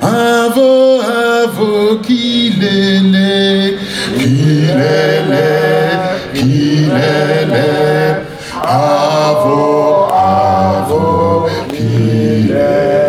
à 0.00 0.48
vos, 0.54 1.00
à 1.00 1.46
vos, 1.46 1.98
qu'il 1.98 2.64
est 2.64 3.00
né, 3.00 3.76
qu'il 4.16 4.70
est 4.70 5.26
né, 5.28 6.34
qu'il 6.34 6.90
est 6.90 7.46
né, 7.46 8.16
à 8.62 9.34
vos, 9.44 10.06
à 10.12 10.86
vos, 10.88 11.46
qu'il 11.68 12.50
est 12.50 12.54
né. 12.54 12.99